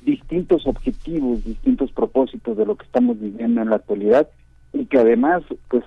distintos 0.02 0.68
objetivos, 0.68 1.44
distintos 1.44 1.92
propósitos 1.92 2.58
de 2.58 2.66
lo 2.66 2.76
que 2.76 2.86
estamos 2.86 3.20
viviendo 3.20 3.62
en 3.62 3.70
la 3.70 3.78
actualidad 3.78 4.28
y 4.74 4.86
que 4.86 4.98
además 4.98 5.44
pues 5.70 5.84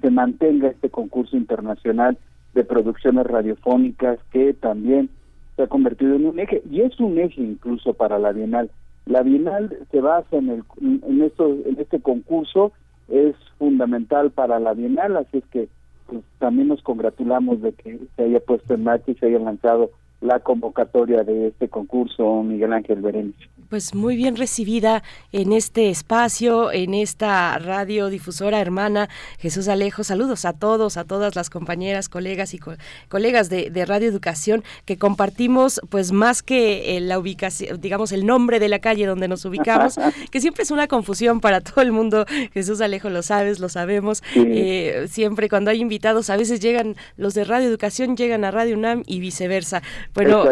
se 0.00 0.10
mantenga 0.10 0.68
este 0.68 0.88
concurso 0.88 1.36
internacional 1.36 2.16
de 2.56 2.64
producciones 2.64 3.26
radiofónicas 3.26 4.18
que 4.32 4.54
también 4.54 5.10
se 5.54 5.62
ha 5.62 5.66
convertido 5.66 6.16
en 6.16 6.26
un 6.26 6.38
eje 6.40 6.62
y 6.70 6.80
es 6.80 6.98
un 6.98 7.18
eje 7.18 7.42
incluso 7.42 7.92
para 7.92 8.18
la 8.18 8.32
Bienal. 8.32 8.70
La 9.04 9.22
Bienal 9.22 9.76
se 9.90 10.00
basa 10.00 10.36
en 10.36 10.48
el 10.48 10.64
en 10.80 11.22
esto 11.22 11.46
en 11.66 11.78
este 11.78 12.00
concurso 12.00 12.72
es 13.08 13.36
fundamental 13.58 14.30
para 14.30 14.58
la 14.58 14.72
Bienal, 14.72 15.18
así 15.18 15.38
es 15.38 15.44
que 15.46 15.68
pues, 16.06 16.24
también 16.38 16.68
nos 16.68 16.82
congratulamos 16.82 17.60
de 17.60 17.72
que 17.72 18.00
se 18.16 18.22
haya 18.22 18.40
puesto 18.40 18.72
en 18.72 18.84
marcha 18.84 19.10
y 19.10 19.14
se 19.16 19.26
haya 19.26 19.38
lanzado 19.38 19.90
la 20.20 20.40
convocatoria 20.40 21.22
de 21.22 21.48
este 21.48 21.68
concurso, 21.68 22.42
Miguel 22.42 22.72
Ángel 22.72 23.00
Berenice. 23.00 23.48
Pues 23.68 23.94
muy 23.96 24.14
bien 24.14 24.36
recibida 24.36 25.02
en 25.32 25.52
este 25.52 25.90
espacio, 25.90 26.70
en 26.70 26.94
esta 26.94 27.58
radiodifusora 27.58 28.60
hermana 28.60 29.08
Jesús 29.38 29.66
Alejo. 29.66 30.04
Saludos 30.04 30.44
a 30.44 30.52
todos, 30.52 30.96
a 30.96 31.04
todas 31.04 31.34
las 31.34 31.50
compañeras, 31.50 32.08
colegas 32.08 32.54
y 32.54 32.60
colegas 33.08 33.50
de, 33.50 33.84
Radio 33.86 34.08
Educación 34.08 34.64
que 34.84 34.96
compartimos, 34.96 35.80
pues 35.90 36.12
más 36.12 36.42
que 36.42 36.96
eh, 36.96 37.00
la 37.00 37.18
ubicación, 37.18 37.80
digamos 37.80 38.12
el 38.12 38.24
nombre 38.24 38.58
de 38.58 38.68
la 38.68 38.78
calle 38.78 39.04
donde 39.04 39.28
nos 39.28 39.44
ubicamos, 39.44 39.96
que 40.30 40.40
siempre 40.40 40.62
es 40.62 40.70
una 40.70 40.86
confusión 40.86 41.40
para 41.40 41.60
todo 41.60 41.82
el 41.82 41.92
mundo. 41.92 42.24
Jesús 42.54 42.80
Alejo, 42.80 43.10
lo 43.10 43.22
sabes, 43.22 43.58
lo 43.58 43.68
sabemos. 43.68 44.22
Eh, 44.34 45.06
siempre 45.10 45.48
cuando 45.48 45.70
hay 45.70 45.80
invitados, 45.80 46.30
a 46.30 46.36
veces 46.36 46.60
llegan 46.60 46.94
los 47.16 47.34
de 47.34 47.44
Radio 47.44 47.68
Educación, 47.68 48.16
llegan 48.16 48.44
a 48.44 48.50
Radio 48.52 48.76
UNAM 48.76 49.02
y 49.06 49.18
viceversa. 49.18 49.82
Pero, 50.12 50.44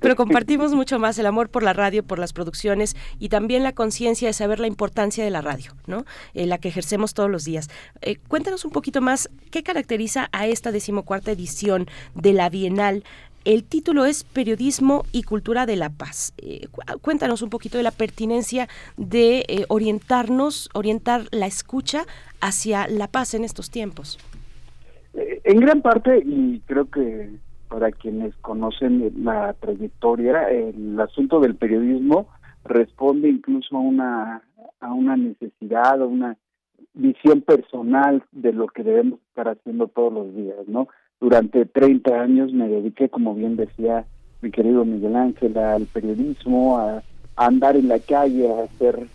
pero 0.00 0.16
compartimos 0.16 0.74
mucho 0.74 0.98
más 0.98 1.18
el 1.18 1.26
amor 1.26 1.50
por 1.50 1.62
la 1.62 1.72
radio, 1.72 2.02
por 2.02 2.18
las 2.18 2.32
producciones 2.32 2.96
y 3.18 3.28
también 3.28 3.62
la 3.62 3.72
conciencia 3.72 4.28
de 4.28 4.32
saber 4.32 4.60
la 4.60 4.66
importancia 4.66 5.24
de 5.24 5.30
la 5.30 5.40
radio, 5.40 5.72
¿no? 5.86 6.04
Eh, 6.34 6.46
la 6.46 6.58
que 6.58 6.68
ejercemos 6.68 7.14
todos 7.14 7.30
los 7.30 7.44
días. 7.44 7.68
Eh, 8.00 8.16
cuéntanos 8.28 8.64
un 8.64 8.70
poquito 8.70 9.00
más 9.00 9.30
qué 9.50 9.62
caracteriza 9.62 10.28
a 10.32 10.46
esta 10.46 10.72
decimocuarta 10.72 11.32
edición 11.32 11.86
de 12.14 12.32
la 12.32 12.48
Bienal. 12.48 13.04
El 13.44 13.64
título 13.64 14.04
es 14.04 14.24
Periodismo 14.24 15.04
y 15.12 15.22
Cultura 15.22 15.64
de 15.64 15.76
la 15.76 15.90
Paz. 15.90 16.34
Eh, 16.38 16.66
cuéntanos 17.00 17.42
un 17.42 17.50
poquito 17.50 17.78
de 17.78 17.84
la 17.84 17.92
pertinencia 17.92 18.68
de 18.96 19.64
orientarnos, 19.68 20.68
orientar 20.74 21.26
la 21.30 21.46
escucha 21.46 22.04
hacia 22.40 22.88
la 22.88 23.08
paz 23.08 23.34
en 23.34 23.44
estos 23.44 23.70
tiempos. 23.70 24.18
En 25.14 25.60
gran 25.60 25.80
parte, 25.80 26.22
y 26.24 26.60
creo 26.66 26.90
que 26.90 27.30
para 27.68 27.92
quienes 27.92 28.34
conocen 28.36 29.12
la 29.24 29.52
trayectoria, 29.54 30.48
el 30.50 30.98
asunto 31.00 31.40
del 31.40 31.54
periodismo 31.54 32.28
responde 32.64 33.28
incluso 33.28 33.76
a 33.76 33.80
una 33.80 34.42
a 34.80 34.92
una 34.92 35.16
necesidad, 35.16 36.00
a 36.00 36.06
una 36.06 36.36
visión 36.94 37.40
personal 37.42 38.22
de 38.32 38.52
lo 38.52 38.68
que 38.68 38.82
debemos 38.82 39.20
estar 39.28 39.48
haciendo 39.48 39.88
todos 39.88 40.12
los 40.12 40.34
días, 40.34 40.66
¿no? 40.66 40.88
Durante 41.20 41.66
30 41.66 42.20
años 42.20 42.52
me 42.52 42.68
dediqué, 42.68 43.08
como 43.08 43.34
bien 43.34 43.56
decía 43.56 44.04
mi 44.40 44.50
querido 44.50 44.84
Miguel 44.84 45.16
Ángel, 45.16 45.56
al 45.58 45.86
periodismo, 45.86 46.78
a, 46.78 47.02
a 47.36 47.46
andar 47.46 47.76
en 47.76 47.88
la 47.88 47.98
calle, 47.98 48.48
a 48.48 48.64
hacer 48.64 49.08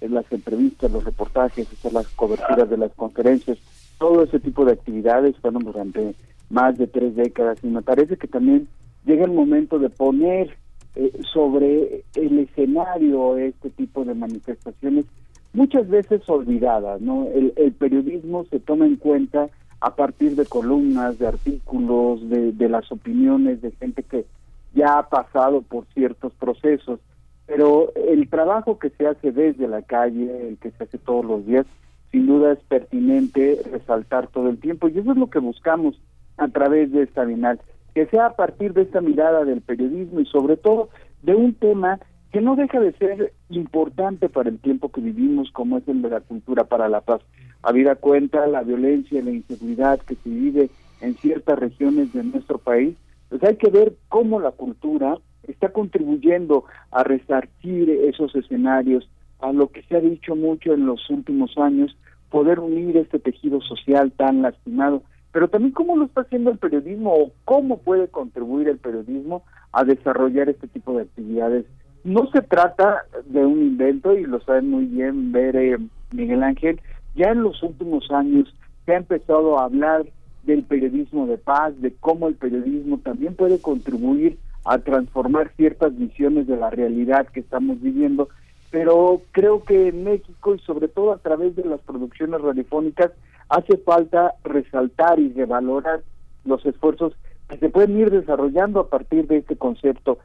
las 0.00 0.30
entrevistas, 0.32 0.90
los 0.90 1.04
reportajes, 1.04 1.70
hacer 1.70 1.92
las 1.92 2.08
coberturas 2.08 2.70
de 2.70 2.78
las 2.78 2.92
conferencias, 2.94 3.58
todo 3.98 4.22
ese 4.22 4.40
tipo 4.40 4.64
de 4.64 4.72
actividades 4.72 5.36
fueron 5.38 5.62
durante 5.62 6.14
más 6.50 6.76
de 6.76 6.86
tres 6.86 7.14
décadas 7.14 7.58
y 7.62 7.68
me 7.68 7.82
parece 7.82 8.16
que 8.16 8.26
también 8.26 8.68
llega 9.06 9.24
el 9.24 9.32
momento 9.32 9.78
de 9.78 9.88
poner 9.88 10.56
eh, 10.96 11.12
sobre 11.32 12.04
el 12.14 12.38
escenario 12.40 13.36
este 13.36 13.70
tipo 13.70 14.04
de 14.04 14.14
manifestaciones 14.14 15.06
muchas 15.52 15.88
veces 15.88 16.28
olvidadas, 16.28 17.00
¿no? 17.00 17.26
El, 17.28 17.72
periodismo 17.72 18.44
se 18.44 18.60
toma 18.60 18.86
en 18.86 18.96
cuenta 18.96 19.48
a 19.80 19.94
partir 19.94 20.36
de 20.36 20.44
columnas, 20.44 21.18
de 21.18 21.26
artículos, 21.26 22.28
de, 22.28 22.52
de 22.52 22.68
las 22.68 22.90
opiniones 22.92 23.62
de 23.62 23.70
gente 23.72 24.02
que 24.02 24.26
ya 24.74 24.98
ha 24.98 25.08
pasado 25.08 25.62
por 25.62 25.86
ciertos 25.94 26.32
procesos, 26.34 27.00
pero 27.46 27.92
el 27.94 28.28
trabajo 28.28 28.78
que 28.78 28.90
se 28.90 29.06
hace 29.06 29.32
desde 29.32 29.66
la 29.66 29.82
calle, 29.82 30.48
el 30.48 30.58
que 30.58 30.70
se 30.72 30.84
hace 30.84 30.98
todos 30.98 31.24
los 31.24 31.46
días, 31.46 31.66
sin 32.12 32.26
duda 32.26 32.52
es 32.52 32.58
pertinente 32.60 33.60
resaltar 33.72 34.28
todo 34.28 34.48
el 34.48 34.58
tiempo 34.58 34.88
y 34.88 34.98
eso 34.98 35.12
es 35.12 35.16
lo 35.16 35.30
que 35.30 35.38
buscamos 35.38 36.00
a 36.40 36.48
través 36.48 36.90
de 36.90 37.02
esta 37.02 37.24
Bienal, 37.24 37.60
que 37.94 38.06
sea 38.06 38.26
a 38.26 38.36
partir 38.36 38.72
de 38.72 38.82
esta 38.82 39.00
mirada 39.00 39.44
del 39.44 39.60
periodismo 39.60 40.20
y 40.20 40.26
sobre 40.26 40.56
todo 40.56 40.88
de 41.22 41.34
un 41.34 41.54
tema 41.54 42.00
que 42.32 42.40
no 42.40 42.56
deja 42.56 42.80
de 42.80 42.92
ser 42.92 43.32
importante 43.50 44.28
para 44.28 44.48
el 44.48 44.58
tiempo 44.58 44.90
que 44.90 45.00
vivimos, 45.00 45.50
como 45.52 45.78
es 45.78 45.86
el 45.86 46.00
de 46.00 46.10
la 46.10 46.20
cultura 46.20 46.64
para 46.64 46.88
la 46.88 47.02
paz. 47.02 47.20
Habida 47.62 47.96
cuenta 47.96 48.46
la 48.46 48.62
violencia 48.62 49.18
y 49.18 49.22
la 49.22 49.32
inseguridad 49.32 50.00
que 50.00 50.14
se 50.14 50.30
vive 50.30 50.70
en 51.02 51.14
ciertas 51.16 51.58
regiones 51.58 52.12
de 52.12 52.24
nuestro 52.24 52.58
país, 52.58 52.96
pues 53.28 53.42
hay 53.42 53.56
que 53.56 53.70
ver 53.70 53.94
cómo 54.08 54.40
la 54.40 54.52
cultura 54.52 55.18
está 55.46 55.70
contribuyendo 55.70 56.64
a 56.90 57.04
resarcir 57.04 57.90
esos 57.90 58.34
escenarios, 58.34 59.10
a 59.40 59.52
lo 59.52 59.68
que 59.68 59.82
se 59.82 59.96
ha 59.96 60.00
dicho 60.00 60.36
mucho 60.36 60.72
en 60.72 60.86
los 60.86 61.08
últimos 61.10 61.56
años, 61.58 61.96
poder 62.30 62.60
unir 62.60 62.96
este 62.96 63.18
tejido 63.18 63.60
social 63.60 64.12
tan 64.12 64.42
lastimado 64.42 65.02
pero 65.32 65.48
también 65.48 65.72
cómo 65.72 65.96
lo 65.96 66.06
está 66.06 66.22
haciendo 66.22 66.50
el 66.50 66.58
periodismo 66.58 67.14
o 67.14 67.32
cómo 67.44 67.78
puede 67.78 68.08
contribuir 68.08 68.68
el 68.68 68.78
periodismo 68.78 69.42
a 69.72 69.84
desarrollar 69.84 70.48
este 70.48 70.66
tipo 70.66 70.96
de 70.96 71.02
actividades. 71.02 71.66
No 72.02 72.28
se 72.32 72.42
trata 72.42 73.04
de 73.26 73.44
un 73.44 73.60
invento 73.60 74.16
y 74.16 74.24
lo 74.24 74.40
sabe 74.40 74.62
muy 74.62 74.86
bien 74.86 75.32
ver 75.32 75.56
eh, 75.56 75.78
Miguel 76.12 76.42
Ángel, 76.42 76.80
ya 77.14 77.30
en 77.30 77.42
los 77.42 77.62
últimos 77.62 78.10
años 78.10 78.54
se 78.86 78.94
ha 78.94 78.96
empezado 78.96 79.58
a 79.58 79.64
hablar 79.64 80.06
del 80.44 80.62
periodismo 80.64 81.26
de 81.26 81.38
paz, 81.38 81.78
de 81.80 81.94
cómo 82.00 82.28
el 82.28 82.34
periodismo 82.34 82.98
también 82.98 83.34
puede 83.34 83.60
contribuir 83.60 84.38
a 84.64 84.78
transformar 84.78 85.52
ciertas 85.56 85.96
visiones 85.96 86.46
de 86.46 86.56
la 86.56 86.70
realidad 86.70 87.26
que 87.28 87.40
estamos 87.40 87.80
viviendo, 87.80 88.28
pero 88.70 89.22
creo 89.32 89.64
que 89.64 89.88
en 89.88 90.04
México 90.04 90.54
y 90.54 90.58
sobre 90.60 90.88
todo 90.88 91.12
a 91.12 91.18
través 91.18 91.56
de 91.56 91.64
las 91.64 91.80
producciones 91.80 92.40
radiofónicas 92.40 93.12
hace 93.50 93.76
falta 93.78 94.34
resaltar 94.44 95.18
y 95.18 95.32
revalorar 95.32 96.02
los 96.44 96.64
esfuerzos 96.64 97.14
que 97.48 97.58
se 97.58 97.68
pueden 97.68 97.98
ir 97.98 98.10
desarrollando 98.10 98.80
a 98.80 98.88
partir 98.88 99.26
de 99.26 99.38
este 99.38 99.56
concepto. 99.56 100.18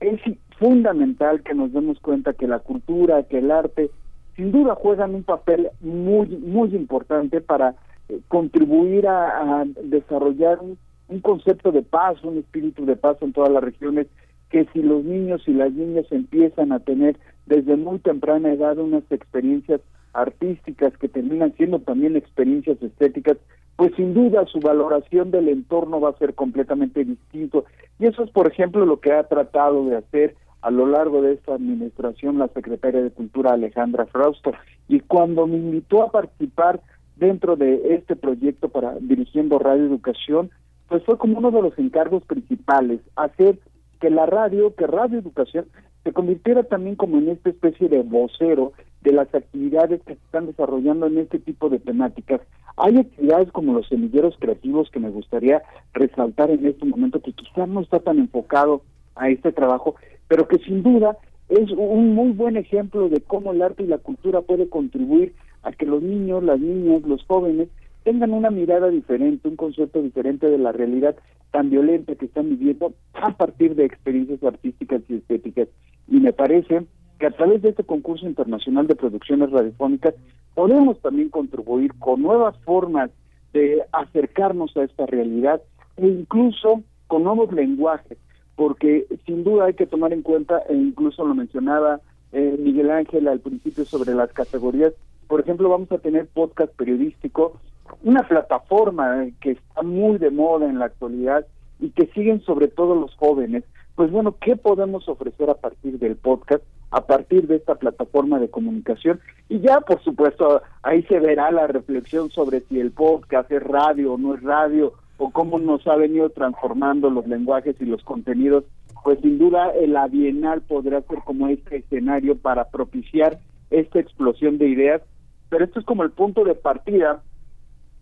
Es 0.00 0.20
fundamental 0.58 1.42
que 1.42 1.54
nos 1.54 1.72
demos 1.72 1.98
cuenta 2.00 2.32
que 2.32 2.46
la 2.46 2.60
cultura, 2.60 3.24
que 3.24 3.38
el 3.38 3.50
arte, 3.50 3.90
sin 4.36 4.52
duda 4.52 4.76
juegan 4.76 5.14
un 5.14 5.24
papel 5.24 5.70
muy, 5.80 6.26
muy 6.28 6.74
importante 6.74 7.40
para 7.40 7.74
eh, 8.08 8.20
contribuir 8.28 9.08
a, 9.08 9.64
desarrollar 9.82 10.60
un, 10.60 10.78
un, 11.08 11.20
concepto 11.20 11.72
de 11.72 11.82
paz, 11.82 12.22
un 12.22 12.38
espíritu 12.38 12.86
de 12.86 12.96
paz 12.96 13.18
en 13.20 13.32
todas 13.32 13.50
las 13.50 13.62
regiones, 13.62 14.06
que 14.50 14.66
si 14.72 14.82
los 14.82 15.04
niños 15.04 15.42
y 15.46 15.52
las 15.52 15.72
niñas 15.72 16.06
empiezan 16.10 16.72
a 16.72 16.78
tener 16.78 17.16
desde 17.46 17.76
muy 17.76 17.98
temprana 17.98 18.52
edad 18.52 18.78
unas 18.78 19.02
experiencias 19.10 19.80
artísticas 20.12 20.96
que 20.98 21.08
terminan 21.08 21.54
siendo 21.56 21.80
también 21.80 22.16
experiencias 22.16 22.82
estéticas, 22.82 23.38
pues 23.76 23.92
sin 23.96 24.14
duda 24.14 24.46
su 24.46 24.60
valoración 24.60 25.30
del 25.30 25.48
entorno 25.48 26.00
va 26.00 26.10
a 26.10 26.18
ser 26.18 26.34
completamente 26.34 27.04
distinto. 27.04 27.64
Y 27.98 28.06
eso 28.06 28.22
es, 28.22 28.30
por 28.30 28.46
ejemplo, 28.46 28.84
lo 28.84 29.00
que 29.00 29.12
ha 29.12 29.24
tratado 29.24 29.86
de 29.86 29.96
hacer 29.96 30.36
a 30.60 30.70
lo 30.70 30.86
largo 30.86 31.22
de 31.22 31.34
esta 31.34 31.54
administración 31.54 32.38
la 32.38 32.48
secretaria 32.48 33.02
de 33.02 33.10
Cultura 33.10 33.52
Alejandra 33.52 34.06
Frausto. 34.06 34.52
Y 34.88 35.00
cuando 35.00 35.46
me 35.46 35.56
invitó 35.56 36.02
a 36.02 36.10
participar 36.10 36.80
dentro 37.16 37.56
de 37.56 37.94
este 37.94 38.16
proyecto 38.16 38.68
para 38.68 38.94
dirigiendo 39.00 39.58
Radio 39.58 39.84
Educación, 39.84 40.50
pues 40.88 41.02
fue 41.04 41.18
como 41.18 41.38
uno 41.38 41.50
de 41.50 41.62
los 41.62 41.78
encargos 41.78 42.24
principales, 42.24 43.00
hacer 43.16 43.58
que 44.00 44.10
la 44.10 44.26
radio, 44.26 44.74
que 44.74 44.86
Radio 44.86 45.18
Educación 45.18 45.66
se 46.04 46.12
convirtiera 46.12 46.64
también 46.64 46.96
como 46.96 47.18
en 47.18 47.30
esta 47.30 47.50
especie 47.50 47.88
de 47.88 48.02
vocero 48.02 48.72
de 49.02 49.12
las 49.12 49.34
actividades 49.34 50.00
que 50.02 50.14
se 50.14 50.20
están 50.24 50.46
desarrollando 50.46 51.06
en 51.06 51.18
este 51.18 51.38
tipo 51.38 51.68
de 51.68 51.78
temáticas. 51.78 52.40
Hay 52.76 52.96
actividades 52.96 53.50
como 53.52 53.74
los 53.74 53.88
semilleros 53.88 54.36
creativos 54.38 54.90
que 54.90 55.00
me 55.00 55.10
gustaría 55.10 55.62
resaltar 55.92 56.50
en 56.50 56.66
este 56.66 56.86
momento, 56.86 57.20
que 57.20 57.32
quizás 57.32 57.68
no 57.68 57.80
está 57.80 57.98
tan 57.98 58.18
enfocado 58.18 58.82
a 59.16 59.28
este 59.28 59.52
trabajo, 59.52 59.96
pero 60.28 60.48
que 60.48 60.58
sin 60.58 60.82
duda 60.82 61.18
es 61.48 61.70
un 61.72 62.14
muy 62.14 62.32
buen 62.32 62.56
ejemplo 62.56 63.08
de 63.08 63.20
cómo 63.20 63.52
el 63.52 63.62
arte 63.62 63.82
y 63.82 63.86
la 63.86 63.98
cultura 63.98 64.40
puede 64.40 64.68
contribuir 64.68 65.34
a 65.62 65.72
que 65.72 65.86
los 65.86 66.02
niños, 66.02 66.42
las 66.42 66.60
niñas, 66.60 67.02
los 67.02 67.24
jóvenes 67.26 67.68
tengan 68.04 68.32
una 68.32 68.50
mirada 68.50 68.88
diferente, 68.88 69.48
un 69.48 69.56
concepto 69.56 70.00
diferente 70.02 70.48
de 70.48 70.58
la 70.58 70.72
realidad 70.72 71.16
tan 71.50 71.70
violenta 71.70 72.14
que 72.14 72.26
están 72.26 72.48
viviendo 72.48 72.94
a 73.12 73.36
partir 73.36 73.74
de 73.74 73.84
experiencias 73.84 74.42
artísticas 74.42 75.02
y 75.08 75.16
estéticas. 75.16 75.68
Y 76.08 76.18
me 76.20 76.32
parece 76.32 76.86
que 77.22 77.28
a 77.28 77.30
través 77.30 77.62
de 77.62 77.68
este 77.68 77.84
concurso 77.84 78.26
internacional 78.26 78.88
de 78.88 78.96
producciones 78.96 79.52
radiofónicas 79.52 80.16
podemos 80.56 80.98
también 81.02 81.28
contribuir 81.28 81.94
con 82.00 82.20
nuevas 82.20 82.58
formas 82.64 83.12
de 83.52 83.80
acercarnos 83.92 84.76
a 84.76 84.82
esta 84.82 85.06
realidad 85.06 85.62
e 85.98 86.08
incluso 86.08 86.82
con 87.06 87.22
nuevos 87.22 87.52
lenguajes, 87.52 88.18
porque 88.56 89.06
sin 89.24 89.44
duda 89.44 89.66
hay 89.66 89.74
que 89.74 89.86
tomar 89.86 90.12
en 90.12 90.22
cuenta, 90.22 90.64
e 90.68 90.74
incluso 90.74 91.24
lo 91.24 91.36
mencionaba 91.36 92.00
eh, 92.32 92.56
Miguel 92.58 92.90
Ángel 92.90 93.28
al 93.28 93.38
principio 93.38 93.84
sobre 93.84 94.16
las 94.16 94.32
categorías, 94.32 94.92
por 95.28 95.38
ejemplo, 95.38 95.68
vamos 95.68 95.92
a 95.92 95.98
tener 95.98 96.26
podcast 96.26 96.74
periodístico 96.74 97.60
una 98.02 98.26
plataforma 98.26 99.26
que 99.40 99.52
está 99.52 99.82
muy 99.82 100.18
de 100.18 100.32
moda 100.32 100.68
en 100.68 100.80
la 100.80 100.86
actualidad 100.86 101.46
y 101.78 101.90
que 101.90 102.06
siguen 102.06 102.40
sobre 102.40 102.66
todo 102.66 102.96
los 102.96 103.14
jóvenes, 103.14 103.62
pues 103.94 104.10
bueno, 104.10 104.34
¿qué 104.40 104.56
podemos 104.56 105.08
ofrecer 105.08 105.50
a 105.50 105.54
partir 105.54 106.00
del 106.00 106.16
podcast, 106.16 106.64
a 106.92 107.04
partir 107.06 107.48
de 107.48 107.56
esta 107.56 107.74
plataforma 107.74 108.38
de 108.38 108.48
comunicación? 108.48 109.20
Y 109.48 109.60
ya, 109.60 109.80
por 109.80 110.00
supuesto, 110.04 110.62
ahí 110.82 111.02
se 111.04 111.18
verá 111.18 111.50
la 111.50 111.66
reflexión 111.66 112.30
sobre 112.30 112.60
si 112.60 112.78
el 112.78 112.92
podcast 112.92 113.50
es 113.50 113.62
radio 113.62 114.12
o 114.12 114.18
no 114.18 114.34
es 114.34 114.42
radio, 114.42 114.92
o 115.22 115.30
cómo 115.30 115.58
nos 115.58 115.86
ha 115.86 115.96
venido 115.96 116.30
transformando 116.30 117.08
los 117.08 117.26
lenguajes 117.26 117.76
y 117.80 117.84
los 117.84 118.02
contenidos. 118.02 118.64
Pues 119.04 119.20
sin 119.20 119.38
duda 119.38 119.70
el 119.70 119.96
Bienal 120.10 120.62
podrá 120.62 121.00
ser 121.02 121.18
como 121.24 121.48
este 121.48 121.76
escenario 121.76 122.36
para 122.36 122.68
propiciar 122.70 123.38
esta 123.70 124.00
explosión 124.00 124.58
de 124.58 124.68
ideas, 124.68 125.02
pero 125.48 125.64
esto 125.64 125.80
es 125.80 125.86
como 125.86 126.02
el 126.02 126.10
punto 126.10 126.44
de 126.44 126.54
partida 126.54 127.22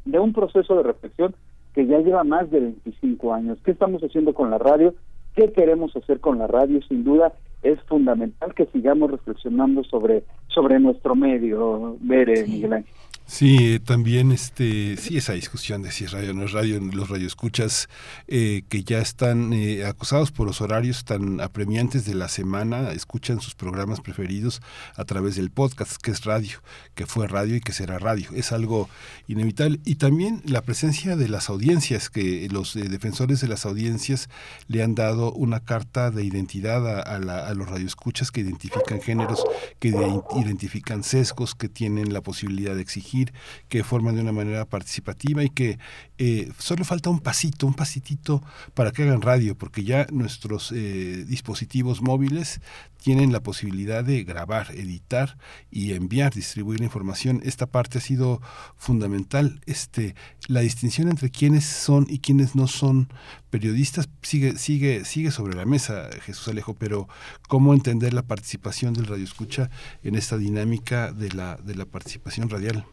de 0.04 0.18
un 0.18 0.32
proceso 0.32 0.76
de 0.76 0.82
reflexión 0.82 1.34
que 1.74 1.86
ya 1.86 1.98
lleva 2.00 2.24
más 2.24 2.50
de 2.50 2.60
25 2.60 3.34
años. 3.34 3.58
¿Qué 3.64 3.70
estamos 3.70 4.02
haciendo 4.02 4.34
con 4.34 4.50
la 4.50 4.58
radio? 4.58 4.94
¿Qué 5.34 5.52
queremos 5.52 5.94
hacer 5.96 6.20
con 6.20 6.38
la 6.38 6.46
radio? 6.46 6.80
Sin 6.82 7.04
duda 7.04 7.32
es 7.62 7.80
fundamental 7.82 8.54
que 8.54 8.66
sigamos 8.66 9.10
reflexionando 9.10 9.84
sobre, 9.84 10.24
sobre 10.48 10.78
nuestro 10.80 11.14
medio, 11.14 11.96
Bere, 12.00 12.46
Miguel 12.46 12.72
Ángel. 12.72 12.94
Sí, 13.30 13.78
también 13.78 14.32
este, 14.32 14.96
sí, 14.96 15.16
esa 15.16 15.34
discusión 15.34 15.82
de 15.82 15.92
si 15.92 16.04
es 16.04 16.10
radio 16.10 16.32
o 16.32 16.34
no 16.34 16.46
es 16.46 16.52
radio, 16.52 16.80
los 16.80 17.08
radioescuchas 17.08 17.88
eh, 18.26 18.64
que 18.68 18.82
ya 18.82 18.98
están 18.98 19.52
eh, 19.52 19.86
acosados 19.86 20.32
por 20.32 20.48
los 20.48 20.60
horarios 20.60 21.04
tan 21.04 21.40
apremiantes 21.40 22.04
de 22.04 22.14
la 22.14 22.28
semana, 22.28 22.90
escuchan 22.90 23.40
sus 23.40 23.54
programas 23.54 24.00
preferidos 24.00 24.60
a 24.96 25.04
través 25.04 25.36
del 25.36 25.50
podcast, 25.50 25.96
que 26.02 26.10
es 26.10 26.24
radio, 26.24 26.58
que 26.96 27.06
fue 27.06 27.28
radio 27.28 27.54
y 27.54 27.60
que 27.60 27.72
será 27.72 28.00
radio. 28.00 28.28
Es 28.34 28.50
algo 28.50 28.88
inevitable. 29.28 29.78
Y 29.84 29.94
también 29.94 30.42
la 30.44 30.62
presencia 30.62 31.14
de 31.14 31.28
las 31.28 31.50
audiencias, 31.50 32.10
que 32.10 32.48
los 32.50 32.74
eh, 32.74 32.88
defensores 32.88 33.40
de 33.40 33.46
las 33.46 33.64
audiencias 33.64 34.28
le 34.66 34.82
han 34.82 34.96
dado 34.96 35.32
una 35.32 35.60
carta 35.60 36.10
de 36.10 36.24
identidad 36.24 36.84
a, 36.84 37.00
a, 37.02 37.48
a 37.48 37.54
los 37.54 37.68
radioescuchas 37.68 38.32
que 38.32 38.40
identifican 38.40 39.00
géneros, 39.00 39.44
que 39.78 39.94
identifican 40.36 41.04
sesgos, 41.04 41.54
que 41.54 41.68
tienen 41.68 42.12
la 42.12 42.22
posibilidad 42.22 42.74
de 42.74 42.82
exigir 42.82 43.19
que 43.68 43.84
forman 43.84 44.14
de 44.14 44.22
una 44.22 44.32
manera 44.32 44.64
participativa 44.64 45.42
y 45.44 45.50
que 45.50 45.78
eh, 46.18 46.50
solo 46.58 46.84
falta 46.84 47.10
un 47.10 47.20
pasito, 47.20 47.66
un 47.66 47.74
pasitito 47.74 48.42
para 48.74 48.92
que 48.92 49.02
hagan 49.02 49.22
radio, 49.22 49.56
porque 49.56 49.84
ya 49.84 50.06
nuestros 50.10 50.72
eh, 50.72 51.24
dispositivos 51.26 52.02
móviles 52.02 52.60
tienen 53.02 53.32
la 53.32 53.42
posibilidad 53.42 54.04
de 54.04 54.24
grabar, 54.24 54.72
editar 54.72 55.38
y 55.70 55.92
enviar, 55.92 56.32
distribuir 56.34 56.80
la 56.80 56.86
información. 56.86 57.40
Esta 57.44 57.66
parte 57.66 57.98
ha 57.98 58.00
sido 58.00 58.40
fundamental. 58.76 59.60
Este, 59.66 60.14
la 60.46 60.60
distinción 60.60 61.08
entre 61.08 61.30
quienes 61.30 61.64
son 61.64 62.06
y 62.08 62.18
quienes 62.18 62.54
no 62.54 62.66
son 62.66 63.08
periodistas 63.50 64.08
sigue, 64.22 64.56
sigue, 64.58 65.04
sigue 65.04 65.30
sobre 65.30 65.54
la 65.54 65.64
mesa, 65.64 66.08
Jesús 66.22 66.48
Alejo, 66.48 66.74
pero 66.74 67.08
¿cómo 67.48 67.74
entender 67.74 68.12
la 68.12 68.22
participación 68.22 68.94
del 68.94 69.06
radio 69.06 69.24
escucha 69.24 69.70
en 70.02 70.14
esta 70.14 70.36
dinámica 70.36 71.12
de 71.12 71.30
la, 71.30 71.56
de 71.56 71.74
la 71.74 71.86
participación 71.86 72.48
radial? 72.48 72.84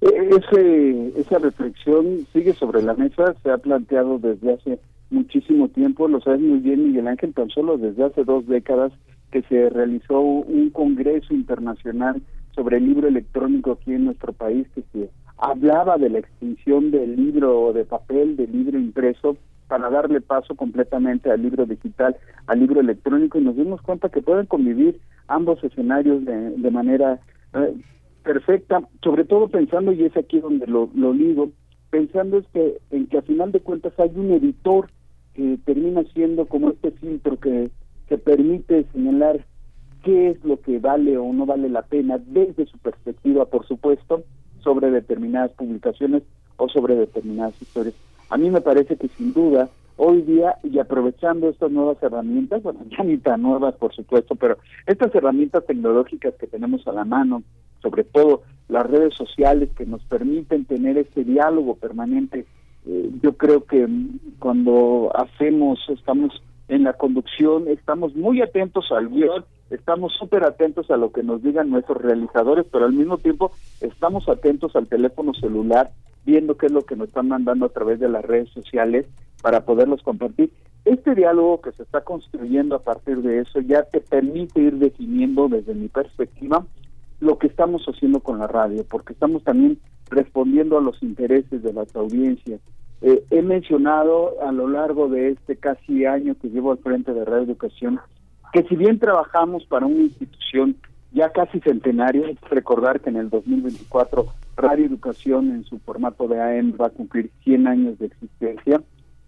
Ese, 0.00 1.20
esa 1.20 1.38
reflexión 1.38 2.26
sigue 2.32 2.54
sobre 2.54 2.82
la 2.82 2.94
mesa, 2.94 3.34
se 3.42 3.50
ha 3.50 3.58
planteado 3.58 4.18
desde 4.18 4.54
hace 4.54 4.78
muchísimo 5.10 5.68
tiempo, 5.68 6.08
lo 6.08 6.20
sabes 6.20 6.40
muy 6.40 6.58
bien 6.58 6.84
Miguel 6.84 7.08
Ángel, 7.08 7.34
tan 7.34 7.50
solo 7.50 7.76
desde 7.76 8.04
hace 8.04 8.24
dos 8.24 8.46
décadas 8.46 8.92
que 9.30 9.42
se 9.42 9.68
realizó 9.70 10.20
un 10.20 10.70
congreso 10.70 11.34
internacional 11.34 12.22
sobre 12.54 12.78
el 12.78 12.86
libro 12.86 13.08
electrónico 13.08 13.72
aquí 13.72 13.92
en 13.92 14.06
nuestro 14.06 14.32
país 14.32 14.66
que 14.74 14.82
se 14.92 15.10
hablaba 15.38 15.96
de 15.98 16.10
la 16.10 16.18
extinción 16.18 16.90
del 16.90 17.16
libro 17.16 17.72
de 17.72 17.84
papel, 17.84 18.36
del 18.36 18.52
libro 18.52 18.78
impreso, 18.78 19.36
para 19.68 19.88
darle 19.88 20.20
paso 20.20 20.56
completamente 20.56 21.30
al 21.30 21.42
libro 21.42 21.64
digital, 21.64 22.16
al 22.48 22.58
libro 22.58 22.80
electrónico, 22.80 23.38
y 23.38 23.44
nos 23.44 23.56
dimos 23.56 23.80
cuenta 23.82 24.08
que 24.08 24.20
pueden 24.20 24.46
convivir 24.46 25.00
ambos 25.28 25.62
escenarios 25.62 26.24
de, 26.24 26.50
de 26.50 26.70
manera 26.70 27.20
eh, 27.54 27.74
perfecta, 28.22 28.82
sobre 29.02 29.24
todo 29.24 29.48
pensando, 29.48 29.92
y 29.92 30.04
es 30.04 30.16
aquí 30.16 30.40
donde 30.40 30.66
lo, 30.66 30.90
lo 30.94 31.12
digo, 31.12 31.50
pensando 31.90 32.38
es 32.38 32.46
que 32.52 32.78
en 32.90 33.06
que 33.06 33.18
a 33.18 33.22
final 33.22 33.52
de 33.52 33.60
cuentas 33.60 33.92
hay 33.98 34.12
un 34.14 34.30
editor 34.32 34.90
que 35.34 35.58
termina 35.64 36.02
siendo 36.14 36.46
como 36.46 36.70
este 36.70 36.90
filtro 36.92 37.38
que, 37.38 37.70
que 38.08 38.18
permite 38.18 38.84
señalar 38.92 39.44
qué 40.02 40.30
es 40.30 40.44
lo 40.44 40.60
que 40.60 40.78
vale 40.78 41.16
o 41.18 41.32
no 41.32 41.46
vale 41.46 41.68
la 41.68 41.82
pena 41.82 42.18
desde 42.18 42.66
su 42.66 42.78
perspectiva, 42.78 43.44
por 43.46 43.66
supuesto, 43.66 44.22
sobre 44.62 44.90
determinadas 44.90 45.52
publicaciones 45.52 46.22
o 46.56 46.68
sobre 46.68 46.96
determinadas 46.96 47.60
historias. 47.60 47.94
A 48.28 48.36
mí 48.36 48.50
me 48.50 48.60
parece 48.60 48.96
que 48.96 49.08
sin 49.08 49.32
duda 49.32 49.68
hoy 49.96 50.22
día 50.22 50.56
y 50.62 50.78
aprovechando 50.78 51.48
estas 51.48 51.70
nuevas 51.70 52.02
herramientas, 52.02 52.62
bueno, 52.62 52.80
ya 52.96 53.04
ni 53.04 53.18
tan 53.18 53.42
nuevas 53.42 53.74
por 53.76 53.94
supuesto, 53.94 54.34
pero 54.34 54.58
estas 54.86 55.14
herramientas 55.14 55.66
tecnológicas 55.66 56.34
que 56.34 56.46
tenemos 56.46 56.86
a 56.86 56.92
la 56.92 57.04
mano, 57.04 57.42
sobre 57.82 58.04
todo 58.04 58.42
las 58.68 58.86
redes 58.86 59.14
sociales 59.14 59.70
que 59.76 59.86
nos 59.86 60.02
permiten 60.04 60.64
tener 60.64 60.96
este 60.96 61.24
diálogo 61.24 61.74
permanente, 61.74 62.46
eh, 62.86 63.10
yo 63.22 63.36
creo 63.36 63.64
que 63.64 63.88
cuando 64.38 65.10
hacemos, 65.14 65.80
estamos 65.88 66.42
en 66.68 66.84
la 66.84 66.92
conducción, 66.92 67.66
estamos 67.68 68.14
muy 68.14 68.40
atentos 68.40 68.92
al 68.92 69.08
guion, 69.08 69.44
estamos 69.70 70.12
súper 70.18 70.44
atentos 70.44 70.90
a 70.90 70.96
lo 70.96 71.10
que 71.10 71.22
nos 71.22 71.42
digan 71.42 71.68
nuestros 71.68 72.00
realizadores, 72.00 72.64
pero 72.70 72.84
al 72.84 72.92
mismo 72.92 73.18
tiempo 73.18 73.50
estamos 73.80 74.28
atentos 74.28 74.76
al 74.76 74.86
teléfono 74.86 75.34
celular, 75.34 75.90
viendo 76.24 76.56
qué 76.56 76.66
es 76.66 76.72
lo 76.72 76.82
que 76.82 76.96
nos 76.96 77.08
están 77.08 77.28
mandando 77.28 77.66
a 77.66 77.70
través 77.70 77.98
de 77.98 78.08
las 78.08 78.24
redes 78.24 78.48
sociales 78.50 79.06
para 79.42 79.64
poderlos 79.64 80.02
compartir. 80.02 80.52
Este 80.84 81.14
diálogo 81.14 81.60
que 81.60 81.72
se 81.72 81.82
está 81.82 82.02
construyendo 82.02 82.76
a 82.76 82.82
partir 82.82 83.18
de 83.18 83.40
eso 83.40 83.60
ya 83.60 83.82
te 83.82 84.00
permite 84.00 84.60
ir 84.60 84.74
definiendo 84.76 85.48
desde 85.48 85.74
mi 85.74 85.88
perspectiva 85.88 86.64
lo 87.20 87.38
que 87.38 87.46
estamos 87.46 87.84
haciendo 87.86 88.20
con 88.20 88.38
la 88.38 88.46
radio, 88.46 88.84
porque 88.88 89.12
estamos 89.12 89.44
también 89.44 89.78
respondiendo 90.08 90.78
a 90.78 90.82
los 90.82 91.02
intereses 91.02 91.62
de 91.62 91.72
las 91.72 91.94
audiencias. 91.94 92.60
Eh, 93.02 93.24
he 93.30 93.42
mencionado 93.42 94.42
a 94.42 94.52
lo 94.52 94.68
largo 94.68 95.08
de 95.08 95.30
este 95.30 95.56
casi 95.56 96.04
año 96.04 96.34
que 96.40 96.48
llevo 96.48 96.72
al 96.72 96.78
frente 96.78 97.14
de 97.14 97.24
Radio 97.24 97.44
Educación 97.44 98.00
que 98.52 98.64
si 98.64 98.76
bien 98.76 98.98
trabajamos 98.98 99.64
para 99.66 99.86
una 99.86 100.00
institución 100.00 100.76
ya 101.12 101.30
casi 101.30 101.60
centenaria, 101.60 102.26
hay 102.26 102.38
recordar 102.50 103.00
que 103.00 103.10
en 103.10 103.16
el 103.16 103.30
2024 103.30 104.26
Radio 104.56 104.86
Educación 104.86 105.50
en 105.50 105.64
su 105.64 105.78
formato 105.80 106.28
de 106.28 106.40
AM 106.40 106.74
va 106.80 106.86
a 106.86 106.90
cumplir 106.90 107.30
100 107.44 107.66
años 107.66 107.98
de 107.98 108.06
existencia, 108.06 108.80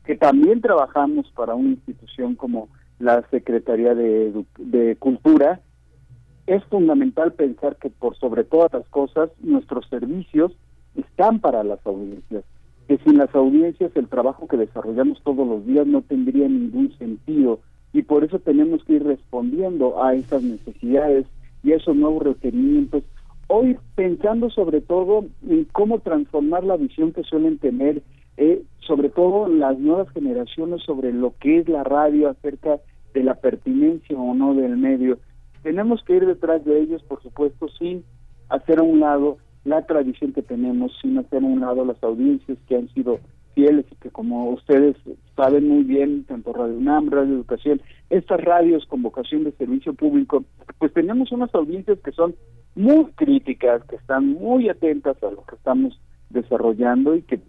que 0.05 0.16
también 0.16 0.60
trabajamos 0.60 1.31
para 1.32 1.55
una 1.55 1.70
institución 1.70 2.35
como 2.35 2.69
la 2.98 3.23
Secretaría 3.31 3.94
de, 3.94 4.44
de 4.59 4.97
Cultura, 4.97 5.60
es 6.47 6.64
fundamental 6.64 7.32
pensar 7.32 7.77
que 7.77 7.90
por 7.90 8.16
sobre 8.16 8.44
todas 8.44 8.73
las 8.73 8.86
cosas 8.89 9.31
nuestros 9.40 9.89
servicios 9.89 10.52
están 10.97 11.40
para 11.40 11.62
las 11.64 11.85
audiencias, 11.86 12.44
que 12.89 12.98
sin 12.98 13.19
las 13.19 13.35
audiencias 13.35 13.93
el 13.94 14.09
trabajo 14.09 14.48
que 14.48 14.56
desarrollamos 14.56 15.23
todos 15.23 15.47
los 15.47 15.64
días 15.66 15.86
no 15.86 16.02
tendría 16.02 16.48
ningún 16.48 16.97
sentido 16.98 17.60
y 17.93 18.02
por 18.02 18.24
eso 18.24 18.39
tenemos 18.39 18.82
que 18.85 18.94
ir 18.94 19.05
respondiendo 19.05 20.02
a 20.02 20.14
esas 20.14 20.43
necesidades 20.43 21.27
y 21.62 21.73
a 21.73 21.77
esos 21.77 21.94
nuevos 21.94 22.23
requerimientos. 22.23 23.05
Hoy 23.48 23.77
pensando 23.94 24.51
sobre 24.51 24.81
todo 24.81 25.27
en 25.48 25.64
cómo 25.73 26.01
transformar 26.01 26.64
la 26.64 26.77
visión 26.77 27.12
que 27.12 27.23
suelen 27.23 27.59
tener 27.59 28.02
eh, 28.39 28.62
sobre 28.81 29.10
todo 29.10 29.47
las 29.47 29.78
nuevas 29.78 30.09
generaciones 30.10 30.82
sobre 30.82 31.12
lo 31.12 31.35
que 31.39 31.59
es 31.59 31.69
la 31.69 31.85
radio 31.85 32.31
acerca 32.31 32.81
de 33.12 33.23
la 33.23 33.35
pertinencia 33.35 34.19
o 34.19 34.35
no 34.35 34.55
del 34.55 34.77
medio. 34.77 35.19
Tenemos 35.62 36.02
que 36.05 36.16
ir 36.16 36.26
detrás 36.26 36.64
de 36.64 36.80
ellos, 36.80 37.02
por 37.05 37.22
supuesto, 37.22 37.68
sin 37.78 38.05
hacer 38.48 38.78
a 38.78 38.82
un 38.82 39.01
lado 39.01 39.39
la 39.64 39.86
tradición 39.86 40.32
que 40.32 40.43
tenemos, 40.43 40.93
sin 41.01 41.18
hacer 41.18 41.43
a 41.43 41.47
un 41.47 41.60
lado 41.60 41.84
las 41.84 42.02
audiencias 42.02 42.59
que 42.68 42.76
han 42.76 42.89
sido 42.89 43.20
fieles 43.55 43.84
y 43.90 43.94
que 43.97 44.10
como 44.10 44.51
ustedes 44.51 44.97
saben 45.36 45.68
muy 45.68 45.84
bien, 45.84 46.24
tanto 46.24 46.52
Radio 46.52 46.76
UNAM, 46.76 47.10
Radio 47.10 47.34
Educación, 47.34 47.80
estas 48.10 48.40
radios 48.40 48.86
con 48.86 49.02
vocación 49.02 49.44
de 49.44 49.52
servicio 49.52 49.94
público, 49.94 50.44
pues 50.78 50.93
tenemos 50.93 51.32
unas 51.32 51.55
audiencias 51.55 51.98
que 52.01 52.12
son 52.12 52.34
muy 52.74 53.06
críticas, 53.14 53.82
que 53.84 53.97
están 53.97 54.32
muy 54.32 54.68
atentas 54.68 55.22
a 55.22 55.30
lo 55.30 55.44
que 55.44 55.55
estamos 55.55 56.01
desarrollando 56.30 57.14
y 57.14 57.22
que 57.22 57.40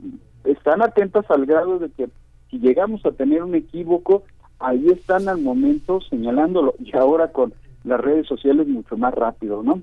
están 0.43 0.81
atentas 0.81 1.25
al 1.29 1.45
grado 1.45 1.79
de 1.79 1.89
que 1.89 2.09
si 2.49 2.59
llegamos 2.59 3.05
a 3.05 3.11
tener 3.11 3.41
un 3.43 3.55
equívoco, 3.55 4.23
ahí 4.59 4.87
están 4.89 5.27
al 5.27 5.41
momento 5.41 6.01
señalándolo. 6.01 6.75
Y 6.79 6.95
ahora 6.95 7.31
con 7.31 7.53
las 7.83 7.99
redes 7.99 8.27
sociales 8.27 8.67
mucho 8.67 8.97
más 8.97 9.13
rápido, 9.13 9.63
¿no? 9.63 9.81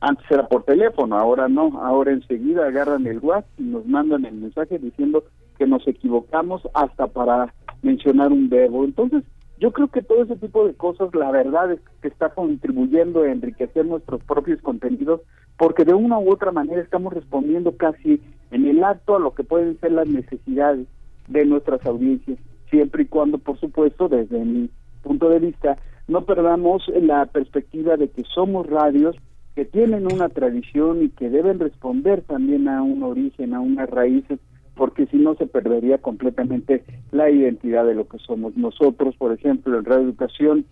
Antes 0.00 0.24
era 0.30 0.48
por 0.48 0.64
teléfono, 0.64 1.18
ahora 1.18 1.48
no, 1.48 1.78
ahora 1.82 2.12
enseguida 2.12 2.66
agarran 2.66 3.06
el 3.06 3.18
WhatsApp 3.18 3.50
y 3.58 3.64
nos 3.64 3.86
mandan 3.86 4.24
el 4.24 4.34
mensaje 4.34 4.78
diciendo 4.78 5.24
que 5.58 5.66
nos 5.66 5.86
equivocamos 5.86 6.62
hasta 6.72 7.06
para 7.06 7.52
mencionar 7.82 8.32
un 8.32 8.48
verbo. 8.48 8.84
Entonces, 8.84 9.24
yo 9.58 9.72
creo 9.72 9.88
que 9.88 10.00
todo 10.00 10.22
ese 10.22 10.36
tipo 10.36 10.66
de 10.66 10.72
cosas, 10.72 11.14
la 11.14 11.30
verdad 11.30 11.70
es 11.72 11.80
que 12.00 12.08
está 12.08 12.30
contribuyendo 12.30 13.22
a 13.22 13.30
enriquecer 13.30 13.84
nuestros 13.84 14.24
propios 14.24 14.62
contenidos, 14.62 15.20
porque 15.58 15.84
de 15.84 15.92
una 15.92 16.18
u 16.18 16.32
otra 16.32 16.50
manera 16.50 16.80
estamos 16.80 17.12
respondiendo 17.12 17.76
casi 17.76 18.22
en 18.50 18.66
el 18.66 18.82
acto 18.82 19.16
a 19.16 19.20
lo 19.20 19.34
que 19.34 19.44
pueden 19.44 19.78
ser 19.80 19.92
las 19.92 20.08
necesidades 20.08 20.86
de 21.28 21.44
nuestras 21.44 21.84
audiencias, 21.84 22.38
siempre 22.70 23.02
y 23.02 23.06
cuando, 23.06 23.36
por 23.36 23.60
supuesto, 23.60 24.08
desde 24.08 24.42
mi 24.42 24.70
punto 25.02 25.28
de 25.28 25.40
vista, 25.40 25.76
no 26.10 26.24
perdamos 26.24 26.82
la 27.00 27.24
perspectiva 27.26 27.96
de 27.96 28.08
que 28.08 28.24
somos 28.34 28.66
radios 28.66 29.16
que 29.54 29.64
tienen 29.64 30.12
una 30.12 30.28
tradición 30.28 31.04
y 31.04 31.08
que 31.08 31.30
deben 31.30 31.60
responder 31.60 32.22
también 32.22 32.66
a 32.66 32.82
un 32.82 33.04
origen, 33.04 33.54
a 33.54 33.60
unas 33.60 33.88
raíces 33.88 34.40
porque 34.74 35.06
si 35.06 35.18
no 35.18 35.36
se 35.36 35.46
perdería 35.46 35.98
completamente 35.98 36.82
la 37.12 37.30
identidad 37.30 37.84
de 37.84 37.94
lo 37.94 38.08
que 38.08 38.18
somos. 38.18 38.56
Nosotros, 38.56 39.14
por 39.16 39.32
ejemplo, 39.32 39.78
en 39.78 39.84
Radio 39.84 40.02
Educación, 40.02 40.64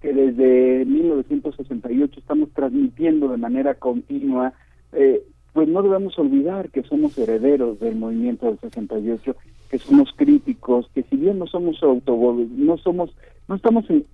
que 0.00 0.14
desde 0.14 0.86
1968 0.86 2.20
estamos 2.20 2.50
transmitiendo 2.54 3.28
de 3.28 3.36
manera 3.36 3.74
continua, 3.74 4.54
eh, 4.92 5.22
pues 5.52 5.68
no 5.68 5.82
debemos 5.82 6.18
olvidar 6.18 6.70
que 6.70 6.82
somos 6.84 7.18
herederos 7.18 7.78
del 7.80 7.96
movimiento 7.96 8.46
del 8.46 8.58
68, 8.60 9.36
que 9.68 9.78
somos 9.78 10.10
críticos, 10.16 10.88
que 10.94 11.02
si 11.04 11.16
bien 11.16 11.38
no 11.38 11.46
somos 11.46 11.80
no 11.82 12.78
somos, 12.78 13.10
no 13.48 13.54
estamos 13.54 13.84
en, 13.90 14.04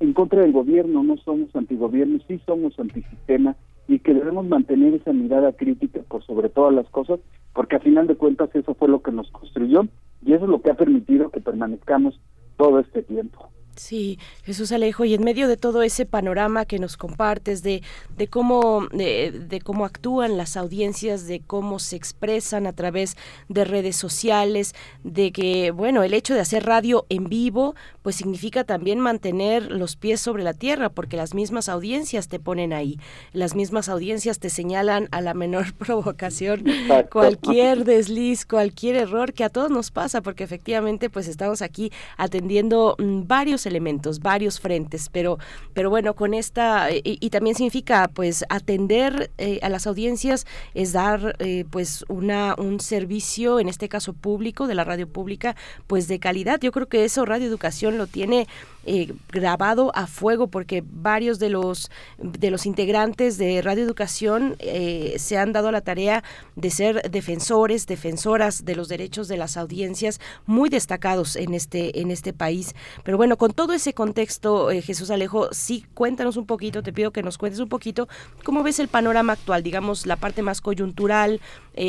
en 0.00 0.12
contra 0.12 0.42
del 0.42 0.52
gobierno, 0.52 1.02
no 1.02 1.16
somos 1.18 1.54
antigobierno, 1.54 2.18
sí 2.28 2.40
somos 2.46 2.78
antisistema 2.78 3.56
y 3.88 4.00
que 4.00 4.12
debemos 4.12 4.46
mantener 4.46 4.94
esa 4.94 5.12
mirada 5.12 5.52
crítica 5.52 6.00
por 6.08 6.22
sobre 6.24 6.50
todas 6.50 6.74
las 6.74 6.88
cosas, 6.90 7.20
porque 7.54 7.76
a 7.76 7.80
final 7.80 8.06
de 8.06 8.16
cuentas 8.16 8.50
eso 8.54 8.74
fue 8.74 8.88
lo 8.88 9.02
que 9.02 9.12
nos 9.12 9.30
construyó 9.30 9.86
y 10.24 10.34
eso 10.34 10.44
es 10.44 10.50
lo 10.50 10.60
que 10.60 10.70
ha 10.70 10.74
permitido 10.74 11.30
que 11.30 11.40
permanezcamos 11.40 12.20
todo 12.58 12.80
este 12.80 13.02
tiempo. 13.02 13.48
Sí, 13.78 14.18
Jesús 14.42 14.72
Alejo, 14.72 15.04
y 15.04 15.14
en 15.14 15.22
medio 15.22 15.46
de 15.46 15.56
todo 15.56 15.82
ese 15.82 16.04
panorama 16.04 16.64
que 16.64 16.80
nos 16.80 16.96
compartes 16.96 17.62
de, 17.62 17.82
de 18.16 18.26
cómo 18.26 18.88
de, 18.90 19.60
cómo 19.64 19.84
actúan 19.84 20.36
las 20.36 20.56
audiencias, 20.56 21.26
de 21.26 21.40
cómo 21.40 21.78
se 21.78 21.94
expresan 21.94 22.66
a 22.66 22.72
través 22.72 23.16
de 23.48 23.64
redes 23.64 23.94
sociales, 23.94 24.74
de 25.04 25.30
que 25.30 25.70
bueno, 25.70 26.02
el 26.02 26.12
hecho 26.12 26.34
de 26.34 26.40
hacer 26.40 26.66
radio 26.66 27.06
en 27.08 27.28
vivo, 27.28 27.76
pues 28.02 28.16
significa 28.16 28.64
también 28.64 28.98
mantener 28.98 29.70
los 29.70 29.94
pies 29.94 30.20
sobre 30.20 30.42
la 30.42 30.54
tierra, 30.54 30.88
porque 30.88 31.16
las 31.16 31.32
mismas 31.34 31.68
audiencias 31.68 32.26
te 32.26 32.40
ponen 32.40 32.72
ahí, 32.72 32.98
las 33.32 33.54
mismas 33.54 33.88
audiencias 33.88 34.40
te 34.40 34.50
señalan 34.50 35.08
a 35.12 35.20
la 35.20 35.34
menor 35.34 35.72
provocación, 35.78 36.64
cualquier 37.12 37.84
desliz, 37.84 38.44
cualquier 38.44 38.96
error 38.96 39.32
que 39.32 39.44
a 39.44 39.50
todos 39.50 39.70
nos 39.70 39.92
pasa, 39.92 40.20
porque 40.20 40.42
efectivamente 40.42 41.10
pues 41.10 41.28
estamos 41.28 41.62
aquí 41.62 41.92
atendiendo 42.16 42.96
mm, 42.98 43.26
varios 43.28 43.67
elementos, 43.68 44.20
varios 44.20 44.60
frentes, 44.60 45.08
pero, 45.10 45.38
pero 45.74 45.90
bueno, 45.90 46.14
con 46.14 46.34
esta, 46.34 46.88
y, 46.90 47.30
también 47.30 47.54
significa 47.54 48.10
pues 48.12 48.44
atender 48.48 49.30
eh, 49.38 49.60
a 49.62 49.68
las 49.68 49.86
audiencias, 49.86 50.46
es 50.74 50.92
dar 50.92 51.36
eh, 51.38 51.64
pues 51.70 52.04
una, 52.08 52.54
un 52.58 52.80
servicio, 52.80 53.60
en 53.60 53.68
este 53.68 53.88
caso 53.88 54.12
público, 54.12 54.66
de 54.66 54.74
la 54.74 54.84
radio 54.84 55.08
pública, 55.08 55.54
pues 55.86 56.08
de 56.08 56.18
calidad. 56.18 56.60
Yo 56.60 56.72
creo 56.72 56.88
que 56.88 57.04
eso 57.04 57.24
Radio 57.24 57.46
Educación 57.46 57.98
lo 57.98 58.06
tiene 58.06 58.48
eh, 58.90 59.12
grabado 59.28 59.92
a 59.94 60.06
fuego 60.06 60.46
porque 60.46 60.82
varios 60.82 61.38
de 61.38 61.50
los 61.50 61.90
de 62.16 62.50
los 62.50 62.64
integrantes 62.64 63.36
de 63.36 63.60
Radio 63.60 63.84
Educación 63.84 64.56
eh, 64.60 65.16
se 65.18 65.36
han 65.36 65.52
dado 65.52 65.70
la 65.70 65.82
tarea 65.82 66.24
de 66.56 66.70
ser 66.70 67.10
defensores, 67.10 67.86
defensoras 67.86 68.64
de 68.64 68.74
los 68.74 68.88
derechos 68.88 69.28
de 69.28 69.36
las 69.36 69.58
audiencias 69.58 70.22
muy 70.46 70.70
destacados 70.70 71.36
en 71.36 71.52
este 71.52 72.00
en 72.00 72.10
este 72.10 72.32
país. 72.32 72.74
Pero 73.04 73.18
bueno, 73.18 73.36
con 73.36 73.52
todo 73.52 73.74
ese 73.74 73.92
contexto, 73.92 74.70
eh, 74.70 74.80
Jesús 74.80 75.10
Alejo, 75.10 75.48
sí 75.52 75.84
cuéntanos 75.92 76.38
un 76.38 76.46
poquito, 76.46 76.82
te 76.82 76.94
pido 76.94 77.10
que 77.10 77.22
nos 77.22 77.36
cuentes 77.36 77.60
un 77.60 77.68
poquito 77.68 78.08
cómo 78.42 78.62
ves 78.62 78.78
el 78.78 78.88
panorama 78.88 79.34
actual, 79.34 79.62
digamos 79.62 80.06
la 80.06 80.16
parte 80.16 80.40
más 80.40 80.62
coyuntural, 80.62 81.42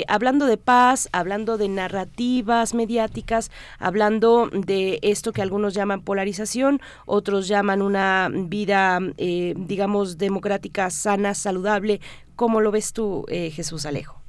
hablando 0.07 0.45
de 0.45 0.57
paz, 0.57 1.09
hablando 1.13 1.57
de 1.57 1.67
narrativas 1.67 2.75
mediáticas, 2.75 3.49
hablando 3.79 4.49
de 4.51 4.99
esto 5.01 5.31
que 5.31 5.41
algunos 5.41 5.73
llaman 5.73 6.01
polarización, 6.01 6.81
otros 7.05 7.47
llaman 7.47 7.81
una 7.81 8.29
vida, 8.31 8.99
eh, 9.17 9.53
digamos, 9.57 10.17
democrática, 10.17 10.89
sana, 10.89 11.33
saludable. 11.33 11.99
¿Cómo 12.35 12.61
lo 12.61 12.71
ves 12.71 12.93
tú, 12.93 13.25
eh, 13.27 13.51
Jesús 13.51 13.85
Alejo? 13.85 14.21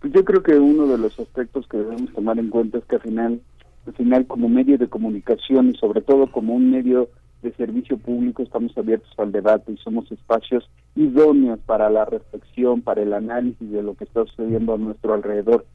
Pues 0.00 0.12
yo 0.12 0.24
creo 0.24 0.42
que 0.42 0.58
uno 0.58 0.86
de 0.86 0.98
los 0.98 1.18
aspectos 1.18 1.66
que 1.68 1.78
debemos 1.78 2.12
tomar 2.12 2.38
en 2.38 2.50
cuenta 2.50 2.78
es 2.78 2.84
que 2.84 2.96
al 2.96 3.02
final, 3.02 3.40
al 3.86 3.94
final 3.94 4.26
como 4.26 4.48
medio 4.48 4.78
de 4.78 4.88
comunicación 4.88 5.70
y 5.70 5.78
sobre 5.78 6.02
todo 6.02 6.30
como 6.30 6.54
un 6.54 6.70
medio 6.70 7.08
de 7.42 7.52
servicio 7.52 7.98
público 7.98 8.42
estamos 8.42 8.76
abiertos 8.76 9.10
al 9.18 9.32
debate 9.32 9.72
y 9.72 9.76
somos 9.78 10.10
espacios 10.10 10.68
idóneos 10.94 11.58
para 11.60 11.90
la 11.90 12.04
reflexión, 12.04 12.82
para 12.82 13.02
el 13.02 13.12
análisis 13.12 13.70
de 13.70 13.82
lo 13.82 13.94
que 13.94 14.04
está 14.04 14.24
sucediendo 14.24 14.74
a 14.74 14.78
nuestro 14.78 15.14
alrededor. 15.14 15.66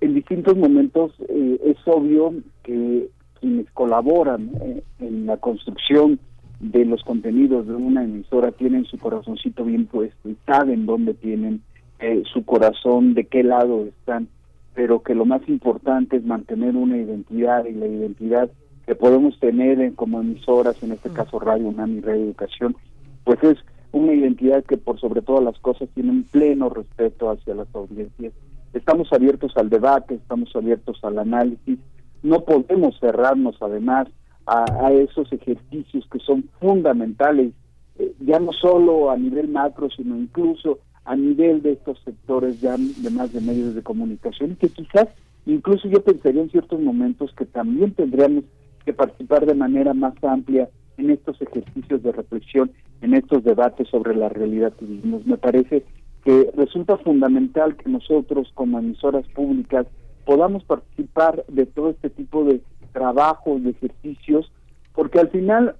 En 0.00 0.14
distintos 0.14 0.56
momentos 0.56 1.12
eh, 1.28 1.60
es 1.64 1.76
obvio 1.86 2.34
que 2.62 3.08
quienes 3.40 3.70
colaboran 3.72 4.50
eh, 4.60 4.82
en 5.00 5.26
la 5.26 5.36
construcción 5.36 6.18
de 6.60 6.84
los 6.84 7.02
contenidos 7.02 7.66
de 7.66 7.74
una 7.74 8.04
emisora 8.04 8.50
tienen 8.52 8.84
su 8.86 8.98
corazoncito 8.98 9.64
bien 9.64 9.86
puesto 9.86 10.28
y 10.28 10.36
saben 10.46 10.86
dónde 10.86 11.14
tienen 11.14 11.62
eh, 11.98 12.22
su 12.32 12.44
corazón, 12.44 13.14
de 13.14 13.24
qué 13.24 13.42
lado 13.42 13.84
están, 13.84 14.28
pero 14.74 15.02
que 15.02 15.14
lo 15.14 15.24
más 15.24 15.46
importante 15.48 16.16
es 16.16 16.24
mantener 16.24 16.76
una 16.76 16.96
identidad 16.96 17.64
y 17.64 17.72
la 17.72 17.86
identidad 17.86 18.50
que 18.86 18.94
podemos 18.94 19.38
tener 19.40 19.94
como 19.94 20.20
emisoras, 20.20 20.82
en 20.82 20.92
este 20.92 21.10
caso 21.10 21.38
Radio 21.38 21.68
UNAM 21.68 21.98
y 21.98 22.00
Radio 22.00 22.24
Educación, 22.24 22.76
pues 23.24 23.42
es 23.42 23.58
una 23.92 24.12
identidad 24.12 24.64
que 24.64 24.76
por 24.76 25.00
sobre 25.00 25.22
todas 25.22 25.42
las 25.42 25.58
cosas 25.58 25.88
tiene 25.94 26.10
un 26.10 26.24
pleno 26.24 26.68
respeto 26.68 27.30
hacia 27.30 27.54
las 27.54 27.74
audiencias. 27.74 28.32
Estamos 28.72 29.12
abiertos 29.12 29.56
al 29.56 29.70
debate, 29.70 30.14
estamos 30.14 30.54
abiertos 30.54 30.98
al 31.02 31.18
análisis, 31.18 31.78
no 32.26 32.40
podemos 32.40 32.98
cerrarnos 32.98 33.56
además 33.60 34.08
a, 34.46 34.92
esos 34.92 35.32
ejercicios 35.32 36.06
que 36.10 36.20
son 36.20 36.44
fundamentales, 36.60 37.52
eh, 37.98 38.12
ya 38.20 38.38
no 38.38 38.52
solo 38.52 39.10
a 39.10 39.16
nivel 39.16 39.48
macro, 39.48 39.88
sino 39.90 40.16
incluso 40.16 40.78
a 41.04 41.16
nivel 41.16 41.62
de 41.62 41.72
estos 41.72 41.98
sectores 42.04 42.60
ya 42.60 42.76
de 42.76 43.10
más 43.10 43.32
de 43.32 43.40
medios 43.40 43.74
de 43.74 43.82
comunicación, 43.82 44.56
que 44.56 44.68
quizás 44.68 45.08
incluso 45.46 45.88
yo 45.88 46.02
pensaría 46.02 46.42
en 46.42 46.50
ciertos 46.50 46.80
momentos 46.80 47.32
que 47.36 47.44
también 47.44 47.92
tendríamos 47.92 48.44
que 48.84 48.92
participar 48.92 49.46
de 49.46 49.54
manera 49.54 49.94
más 49.94 50.14
amplia 50.22 50.68
en 50.96 51.10
estos 51.10 51.40
ejercicios 51.42 52.02
de 52.02 52.12
reflexión, 52.12 52.70
en 53.02 53.14
esestos 53.14 53.44
debates 53.44 53.88
sobre 53.88 54.14
la 54.14 54.28
realidad 54.28 54.72
que 54.74 54.84
vivimos. 54.84 55.26
Me 55.26 55.38
parece 55.38 55.84
que 56.24 56.50
resulta 56.56 56.96
fundamental 56.98 57.76
que 57.76 57.88
nosotros 57.88 58.50
como 58.54 58.78
emisoras 58.78 59.26
públicas 59.28 59.86
podamos 60.26 60.64
participar 60.64 61.44
de 61.48 61.64
todo 61.64 61.90
este 61.90 62.10
tipo 62.10 62.44
de 62.44 62.60
trabajos, 62.92 63.62
de 63.62 63.70
ejercicios, 63.70 64.52
porque 64.92 65.20
al 65.20 65.28
final, 65.28 65.76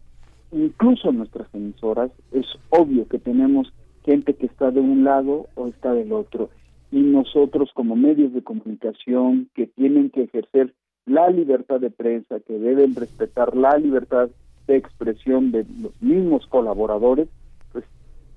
incluso 0.52 1.12
nuestras 1.12 1.52
emisoras, 1.52 2.10
es 2.32 2.47
obvio 2.70 3.06
que 3.09 3.18
tenemos 3.18 3.73
gente 4.05 4.35
que 4.35 4.47
está 4.47 4.70
de 4.70 4.81
un 4.81 5.05
lado 5.05 5.48
o 5.56 5.66
está 5.66 5.93
del 5.93 6.12
otro. 6.12 6.48
Y 6.93 7.01
nosotros 7.01 7.70
como 7.74 7.97
medios 7.97 8.32
de 8.32 8.43
comunicación 8.43 9.51
que 9.55 9.66
tienen 9.66 10.10
que 10.10 10.23
ejercer 10.23 10.73
la 11.06 11.28
libertad 11.28 11.81
de 11.81 11.90
prensa, 11.90 12.39
que 12.40 12.59
deben 12.59 12.94
respetar 12.94 13.56
la 13.56 13.77
libertad 13.78 14.28
de 14.68 14.77
expresión 14.77 15.51
de 15.51 15.66
los 15.81 16.01
mismos 16.01 16.47
colaboradores, 16.47 17.28
pues 17.73 17.85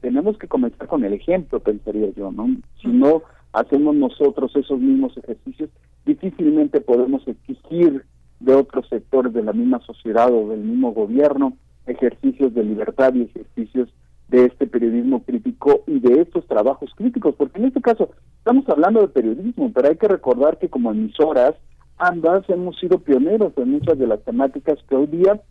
tenemos 0.01 0.37
que 0.39 0.47
comenzar 0.47 0.87
con 0.87 1.03
el 1.03 1.13
ejemplo, 1.13 1.59
pensaría 1.59 2.09
yo, 2.15 2.31
¿no? 2.31 2.47
Si 2.81 2.87
no 2.87 3.21
hacemos 3.53 3.95
nosotros 3.95 4.55
esos 4.55 4.79
mismos 4.79 5.15
ejercicios, 5.17 5.69
difícilmente 6.05 6.81
podemos 6.81 7.27
exigir 7.27 8.05
de 8.39 8.53
otros 8.53 8.87
sectores 8.87 9.33
de 9.33 9.43
la 9.43 9.53
misma 9.53 9.79
sociedad 9.81 10.31
o 10.31 10.49
del 10.49 10.61
mismo 10.61 10.93
gobierno 10.93 11.57
ejercicios 11.85 12.53
de 12.53 12.63
libertad 12.63 13.13
y 13.13 13.23
ejercicios 13.23 13.89
de 14.27 14.45
este 14.45 14.67
periodismo 14.67 15.23
crítico 15.23 15.83
y 15.87 15.99
de 15.99 16.21
estos 16.21 16.45
trabajos 16.45 16.91
críticos, 16.95 17.35
porque 17.35 17.59
en 17.59 17.65
este 17.65 17.81
caso 17.81 18.11
estamos 18.37 18.67
hablando 18.69 19.01
de 19.01 19.07
periodismo, 19.07 19.71
pero 19.73 19.89
hay 19.89 19.95
que 19.95 20.07
recordar 20.07 20.57
que 20.59 20.69
como 20.69 20.91
emisoras 20.91 21.55
ambas 21.97 22.47
hemos 22.49 22.77
sido 22.79 22.99
pioneros 22.99 23.53
en 23.57 23.71
muchas 23.71 23.97
de 23.97 24.07
las 24.07 24.23
temáticas 24.23 24.77
que 24.87 24.95
hoy 24.95 25.07
día 25.07 25.41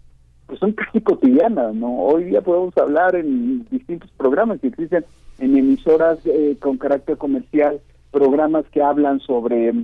pues 0.46 0.60
son 0.60 0.72
casi 0.72 1.00
cotidianas, 1.00 1.74
¿no? 1.74 1.98
Hoy 1.98 2.24
día 2.24 2.40
podemos 2.40 2.76
hablar 2.78 3.14
en 3.16 3.66
distintos 3.68 4.10
programas 4.16 4.60
que 4.60 4.68
existen 4.68 5.04
en 5.38 5.56
emisoras 5.56 6.18
eh, 6.24 6.56
con 6.58 6.78
carácter 6.78 7.18
comercial, 7.18 7.80
programas 8.10 8.64
que 8.70 8.80
hablan 8.80 9.20
sobre, 9.20 9.74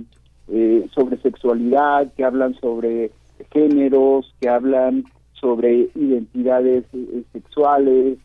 eh, 0.47 0.87
sobre 0.93 1.17
sexualidad, 1.17 2.13
que 2.13 2.23
hablan 2.23 2.55
sobre 2.55 3.11
géneros, 3.51 4.33
que 4.39 4.49
hablan 4.49 5.05
sobre 5.33 5.89
identidades 5.95 6.85
eh, 6.93 7.23
sexuales, 7.33 8.17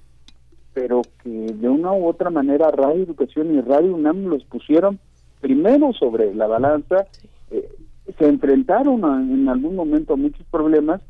pero 0.72 1.02
que 1.22 1.30
de 1.30 1.68
una 1.68 1.92
u 1.92 2.06
otra 2.06 2.30
manera 2.30 2.70
Radio 2.70 3.02
Educación 3.02 3.54
y 3.54 3.60
Radio 3.60 3.94
UNAM 3.94 4.26
los 4.26 4.44
pusieron 4.44 4.98
primero 5.40 5.92
sobre 5.92 6.34
la 6.34 6.46
balanza, 6.46 7.06
se 8.18 8.28
enfrentaron 8.28 9.02
en 9.30 9.48
algún 9.48 9.76
momento 9.76 10.14
a 10.14 10.16
muchos 10.16 10.46
problemas 10.50 11.00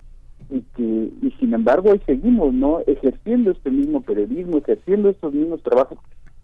y 0.50 0.62
que 0.74 0.82
y 0.82 1.30
sin 1.38 1.54
embargo 1.54 1.90
hoy 1.90 2.00
seguimos 2.06 2.52
no 2.52 2.80
ejerciendo 2.86 3.52
este 3.52 3.70
mismo 3.70 4.00
periodismo 4.00 4.58
ejerciendo 4.58 5.08
estos 5.08 5.32
mismos 5.32 5.62
trabajos 5.62 5.98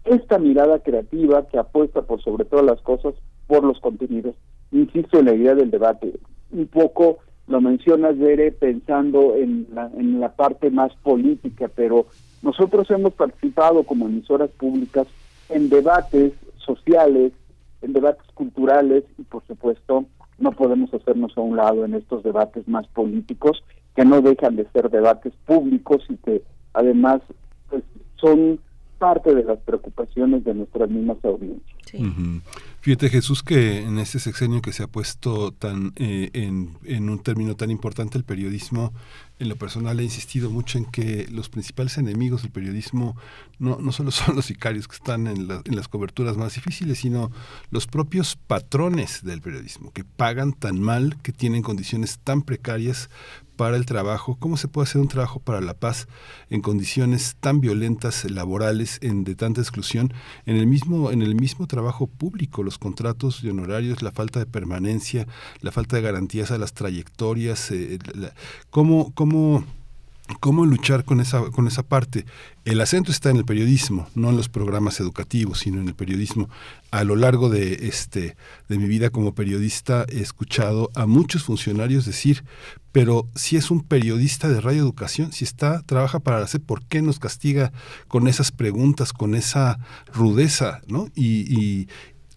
esta 0.05 0.39
mirada 0.39 0.79
creativa 0.79 1.45
que 1.47 1.57
apuesta 1.57 2.01
por 2.03 2.21
sobre 2.21 2.45
todas 2.45 2.65
las 2.65 2.81
cosas 2.81 3.15
por 3.47 3.63
los 3.63 3.79
contenidos 3.79 4.35
insisto 4.71 5.19
en 5.19 5.25
la 5.25 5.33
idea 5.33 5.55
del 5.55 5.71
debate. 5.71 6.19
Un 6.51 6.67
poco 6.67 7.19
lo 7.47 7.61
mencionas 7.61 8.17
Dere 8.17 8.51
pensando 8.51 9.35
en 9.35 9.67
la, 9.73 9.89
en 9.97 10.19
la 10.19 10.33
parte 10.33 10.69
más 10.69 10.93
política 10.95 11.69
pero 11.73 12.07
nosotros 12.41 12.89
hemos 12.91 13.13
participado 13.13 13.83
como 13.83 14.07
emisoras 14.07 14.49
públicas 14.51 15.07
en 15.49 15.69
debates 15.69 16.33
sociales 16.57 17.31
en 17.81 17.93
debates 17.93 18.27
culturales 18.33 19.03
y 19.17 19.23
por 19.23 19.45
supuesto 19.47 20.05
no 20.39 20.51
podemos 20.51 20.93
hacernos 20.93 21.37
a 21.37 21.41
un 21.41 21.55
lado 21.55 21.85
en 21.85 21.93
estos 21.93 22.23
debates 22.23 22.67
más 22.67 22.85
políticos 22.87 23.63
que 23.95 24.05
no 24.05 24.21
dejan 24.21 24.55
de 24.55 24.67
ser 24.73 24.89
debates 24.89 25.33
públicos 25.45 26.03
y 26.09 26.17
que 26.17 26.43
además 26.73 27.21
pues, 27.69 27.83
son 28.17 28.59
parte 28.97 29.33
de 29.33 29.43
las 29.43 29.59
preocupaciones 29.59 30.43
de 30.43 30.53
nuestras 30.53 30.89
mismas 30.89 31.17
audiencias. 31.23 32.03
Fíjate 32.81 33.09
Jesús 33.09 33.43
que 33.43 33.81
en 33.81 33.99
este 33.99 34.19
sexenio 34.19 34.61
que 34.61 34.71
se 34.71 34.83
ha 34.83 34.87
puesto 34.87 35.51
tan 35.51 35.93
eh, 35.97 36.29
en, 36.33 36.77
en, 36.85 37.09
un 37.09 37.19
término 37.19 37.55
tan 37.55 37.69
importante 37.69 38.17
el 38.17 38.23
periodismo, 38.23 38.93
en 39.39 39.49
lo 39.49 39.55
personal 39.55 39.99
he 39.99 40.03
insistido 40.03 40.49
mucho 40.49 40.77
en 40.77 40.85
que 40.85 41.27
los 41.29 41.49
principales 41.49 41.97
enemigos 41.97 42.43
del 42.43 42.51
periodismo 42.51 43.17
no, 43.59 43.77
no 43.79 43.91
solo 43.91 44.11
son 44.11 44.35
los 44.35 44.45
sicarios 44.45 44.87
que 44.87 44.95
están 44.95 45.27
en, 45.27 45.49
en 45.65 45.75
las 45.75 45.87
coberturas 45.87 46.37
más 46.37 46.55
difíciles, 46.55 46.99
sino 46.99 47.31
los 47.71 47.87
propios 47.87 48.35
patrones 48.35 49.23
del 49.23 49.41
periodismo, 49.41 49.91
que 49.91 50.03
pagan 50.03 50.53
tan 50.53 50.79
mal, 50.79 51.17
que 51.23 51.33
tienen 51.33 51.63
condiciones 51.63 52.19
tan 52.19 52.41
precarias 52.41 53.09
para 53.57 53.75
el 53.75 53.85
trabajo, 53.85 54.37
cómo 54.39 54.55
se 54.55 54.67
puede 54.67 54.85
hacer 54.85 55.01
un 55.01 55.09
trabajo 55.09 55.39
para 55.41 55.59
la 55.59 55.73
paz 55.73 56.07
en 56.49 56.61
condiciones 56.61 57.35
tan 57.39 57.59
violentas 57.59 58.29
laborales, 58.29 58.99
en 59.01 59.23
de 59.23 59.35
tanta 59.35 59.59
exclusión, 59.59 60.13
en 60.45 60.55
el 60.55 60.67
mismo 60.67 61.11
en 61.11 61.21
el 61.21 61.35
mismo 61.35 61.67
trabajo 61.67 62.07
público, 62.07 62.63
los 62.63 62.77
contratos 62.77 63.41
de 63.41 63.49
honorarios, 63.49 64.01
la 64.01 64.11
falta 64.11 64.39
de 64.39 64.45
permanencia, 64.45 65.27
la 65.61 65.71
falta 65.71 65.97
de 65.97 66.03
garantías 66.03 66.51
a 66.51 66.57
las 66.57 66.73
trayectorias, 66.73 67.71
eh, 67.71 67.99
cómo 68.69 69.11
cómo 69.13 69.65
cómo 70.39 70.65
luchar 70.65 71.05
con 71.05 71.19
esa 71.19 71.41
con 71.51 71.67
esa 71.67 71.83
parte 71.83 72.25
el 72.65 72.81
acento 72.81 73.11
está 73.11 73.29
en 73.29 73.37
el 73.37 73.45
periodismo 73.45 74.07
no 74.15 74.29
en 74.29 74.37
los 74.37 74.49
programas 74.49 74.99
educativos 74.99 75.59
sino 75.59 75.79
en 75.79 75.87
el 75.87 75.95
periodismo 75.95 76.49
a 76.91 77.03
lo 77.03 77.15
largo 77.15 77.49
de 77.49 77.87
este 77.87 78.35
de 78.67 78.77
mi 78.77 78.87
vida 78.87 79.09
como 79.09 79.33
periodista 79.33 80.05
he 80.09 80.19
escuchado 80.19 80.89
a 80.95 81.05
muchos 81.05 81.43
funcionarios 81.43 82.05
decir 82.05 82.43
pero 82.97 83.29
si 83.35 83.57
es 83.57 83.69
un 83.69 83.81
periodista 83.81 84.49
de 84.49 84.59
radio 84.59 84.81
educación, 84.81 85.31
si 85.31 85.45
está, 85.45 85.83
trabaja 85.83 86.19
para 86.19 86.39
hacer, 86.39 86.61
¿por 86.61 86.83
qué 86.83 87.03
nos 87.03 87.19
castiga 87.19 87.71
con 88.07 88.27
esas 88.27 88.51
preguntas, 88.51 89.13
con 89.13 89.35
esa 89.35 89.77
rudeza, 90.11 90.81
¿no? 90.87 91.07
Y, 91.13 91.87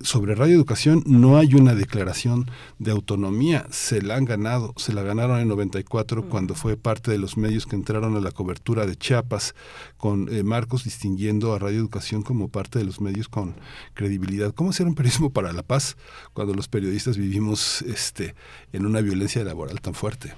sobre 0.03 0.35
Radio 0.35 0.55
Educación 0.55 1.03
no 1.07 1.37
hay 1.37 1.55
una 1.55 1.75
declaración 1.75 2.47
de 2.79 2.91
autonomía, 2.91 3.67
se 3.71 4.03
la 4.03 4.17
han 4.17 4.25
ganado, 4.25 4.73
se 4.77 4.93
la 4.93 5.03
ganaron 5.03 5.41
en 5.41 5.49
94 5.49 6.25
cuando 6.29 6.55
fue 6.55 6.77
parte 6.77 7.11
de 7.11 7.19
los 7.19 7.37
medios 7.37 7.67
que 7.67 7.77
entraron 7.77 8.17
a 8.17 8.21
la 8.21 8.31
cobertura 8.31 8.87
de 8.87 8.97
Chiapas, 8.97 9.55
con 9.99 10.29
eh, 10.33 10.43
Marcos 10.43 10.85
distinguiendo 10.85 11.53
a 11.53 11.59
Radio 11.59 11.79
Educación 11.79 12.23
como 12.23 12.49
parte 12.49 12.79
de 12.79 12.87
los 12.87 13.01
medios 13.01 13.29
con 13.29 13.55
credibilidad. 13.95 14.55
¿Cómo 14.55 14.71
hacer 14.71 14.87
un 14.87 14.95
periodismo 14.95 15.31
para 15.31 15.53
la 15.53 15.63
paz 15.63 15.97
cuando 16.33 16.55
los 16.55 16.69
periodistas 16.69 17.19
vivimos 17.19 17.83
este, 17.83 18.35
en 18.73 18.87
una 18.87 19.01
violencia 19.01 19.45
laboral 19.45 19.81
tan 19.81 19.95
fuerte? 19.95 20.33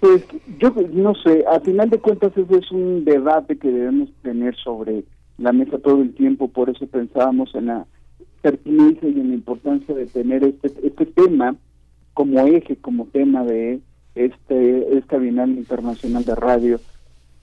Pues 0.00 0.24
yo 0.58 0.74
no 0.92 1.14
sé, 1.14 1.44
a 1.48 1.60
final 1.60 1.88
de 1.88 2.00
cuentas 2.00 2.36
eso 2.36 2.58
es 2.58 2.72
un 2.72 3.04
debate 3.04 3.56
que 3.56 3.68
debemos 3.70 4.08
tener 4.22 4.56
sobre 4.56 5.04
la 5.38 5.52
mesa 5.52 5.78
todo 5.78 6.02
el 6.02 6.12
tiempo, 6.14 6.48
por 6.48 6.70
eso 6.70 6.88
pensábamos 6.88 7.54
en 7.54 7.66
la 7.66 7.86
pertinencia 8.42 9.08
y 9.08 9.20
en 9.20 9.28
la 9.28 9.34
importancia 9.34 9.94
de 9.94 10.06
tener 10.06 10.44
este, 10.44 10.72
este 10.84 11.06
tema 11.06 11.56
como 12.12 12.40
eje, 12.40 12.76
como 12.76 13.06
tema 13.06 13.44
de 13.44 13.80
este 14.14 14.98
esta 14.98 15.16
Bienal 15.16 15.50
Internacional 15.50 16.24
de 16.24 16.34
Radio. 16.34 16.80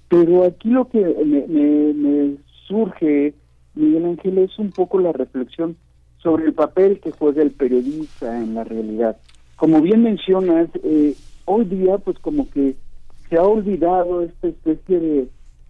Pero 0.10 0.44
aquí 0.44 0.70
lo 0.70 0.88
que 0.90 1.00
me, 1.00 2.36
surge, 2.68 3.34
Miguel 3.76 4.06
Ángel, 4.06 4.38
es 4.40 4.60
un 4.60 4.72
poco 4.72 5.00
la 5.00 5.12
reflexión 5.12 5.76
sobre 6.18 6.46
el 6.46 6.54
papel 6.54 7.00
que 7.00 7.12
juega 7.12 7.42
el 7.42 7.52
periodista 7.52 8.40
en 8.40 8.54
la 8.54 8.64
realidad. 8.64 9.18
Como 9.56 9.82
bien 9.82 10.04
mencionas, 10.04 10.70
eh, 10.84 11.16
hoy 11.46 11.66
día 11.66 11.98
pues 11.98 12.20
como 12.20 12.50
que 12.50 12.76
se 13.30 13.38
ha 13.38 13.44
olvidado 13.44 14.22
esta 14.22 14.48
especie 14.48 15.00
de, 15.00 15.28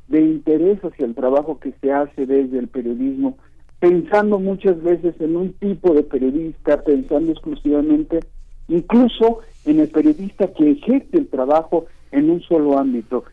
de 0.07 0.21
interés 0.21 0.79
hacia 0.83 1.05
el 1.05 1.15
trabajo 1.15 1.59
que 1.59 1.73
se 1.79 1.91
hace 1.91 2.25
desde 2.25 2.59
el 2.59 2.67
periodismo 2.67 3.37
pensando 3.79 4.39
muchas 4.39 4.81
veces 4.83 5.15
en 5.19 5.35
un 5.35 5.53
tipo 5.53 5.93
de 5.93 6.03
periodista, 6.03 6.83
pensando 6.83 7.31
exclusivamente 7.31 8.19
incluso 8.67 9.39
en 9.65 9.79
el 9.79 9.89
periodista 9.89 10.47
que 10.53 10.71
ejerce 10.71 11.17
el 11.17 11.27
trabajo 11.27 11.87
en 12.11 12.29
un 12.29 12.41
solo 12.41 12.77
ámbito. 12.77 13.23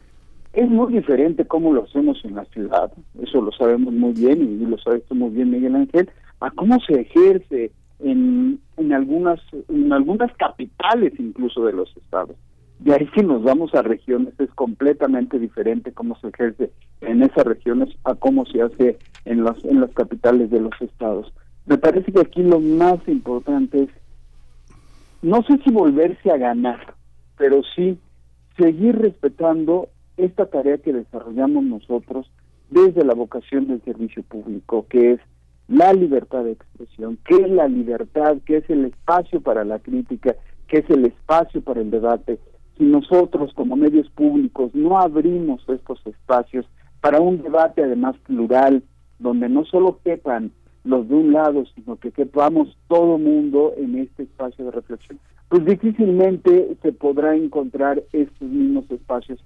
Es 0.52 0.68
muy 0.68 0.92
diferente 0.92 1.46
cómo 1.46 1.72
lo 1.72 1.84
hacemos 1.84 2.24
en 2.24 2.34
la 2.34 2.44
ciudad, 2.46 2.90
eso 3.22 3.42
lo 3.42 3.52
sabemos 3.52 3.92
muy 3.92 4.12
bien 4.12 4.42
y 4.42 4.64
lo 4.64 4.78
sabes 4.78 5.02
muy 5.10 5.30
bien 5.30 5.50
Miguel 5.50 5.76
Ángel, 5.76 6.08
a 6.40 6.50
cómo 6.50 6.78
se 6.80 7.00
ejerce 7.00 7.72
en, 7.98 8.58
en 8.76 8.92
algunas 8.92 9.40
en 9.68 9.92
algunas 9.92 10.34
capitales 10.36 11.12
incluso 11.18 11.64
de 11.66 11.72
los 11.72 11.94
estados. 11.96 12.36
De 12.78 12.94
ahí 12.94 13.08
si 13.14 13.22
nos 13.22 13.42
vamos 13.42 13.74
a 13.74 13.82
regiones 13.82 14.34
es 14.38 14.50
completamente 14.50 15.38
diferente 15.38 15.92
cómo 15.92 16.18
se 16.20 16.28
ejerce 16.28 16.70
en 17.00 17.22
esas 17.22 17.44
regiones 17.44 17.88
a 18.04 18.14
cómo 18.14 18.44
se 18.46 18.62
hace 18.62 18.98
en 19.24 19.44
las 19.44 19.64
en 19.64 19.80
las 19.80 19.92
capitales 19.92 20.50
de 20.50 20.60
los 20.60 20.74
estados. 20.80 21.32
Me 21.64 21.78
parece 21.78 22.12
que 22.12 22.20
aquí 22.20 22.42
lo 22.42 22.60
más 22.60 22.98
importante 23.08 23.84
es 23.84 23.88
no 25.22 25.42
sé 25.42 25.58
si 25.64 25.70
volverse 25.70 26.30
a 26.30 26.36
ganar, 26.36 26.94
pero 27.38 27.62
sí 27.74 27.98
seguir 28.58 28.96
respetando 28.98 29.88
esta 30.16 30.46
tarea 30.46 30.78
que 30.78 30.92
desarrollamos 30.92 31.64
nosotros 31.64 32.30
desde 32.70 33.04
la 33.04 33.14
vocación 33.14 33.68
del 33.68 33.82
servicio 33.82 34.22
público, 34.22 34.86
que 34.88 35.12
es 35.12 35.20
la 35.68 35.92
libertad 35.92 36.44
de 36.44 36.52
expresión, 36.52 37.18
que 37.24 37.34
es 37.34 37.50
la 37.50 37.68
libertad, 37.68 38.36
que 38.44 38.58
es 38.58 38.70
el 38.70 38.86
espacio 38.86 39.40
para 39.40 39.64
la 39.64 39.78
crítica, 39.78 40.36
que 40.68 40.78
es 40.78 40.90
el 40.90 41.06
espacio 41.06 41.60
para 41.62 41.80
el 41.80 41.90
debate, 41.90 42.38
si 42.76 42.84
nosotros 42.84 43.52
como 43.54 43.76
medios 43.76 44.08
públicos 44.10 44.74
no 44.74 44.98
abrimos 44.98 45.62
estos 45.68 46.04
espacios 46.06 46.66
para 47.00 47.20
un 47.20 47.42
debate 47.42 47.82
además 47.82 48.16
plural, 48.26 48.82
donde 49.18 49.48
no 49.48 49.64
solo 49.64 50.00
quepan 50.04 50.52
los 50.84 51.08
de 51.08 51.14
un 51.14 51.32
lado, 51.32 51.64
sino 51.74 51.96
que 51.96 52.12
quepamos 52.12 52.76
todo 52.88 53.18
mundo 53.18 53.72
en 53.76 53.98
este 53.98 54.24
espacio 54.24 54.66
de 54.66 54.70
reflexión, 54.70 55.18
pues 55.48 55.64
difícilmente 55.64 56.76
se 56.82 56.92
podrá 56.92 57.34
encontrar 57.34 58.02
estos 58.12 58.48
mismos 58.48 58.90
espacios 58.90 59.42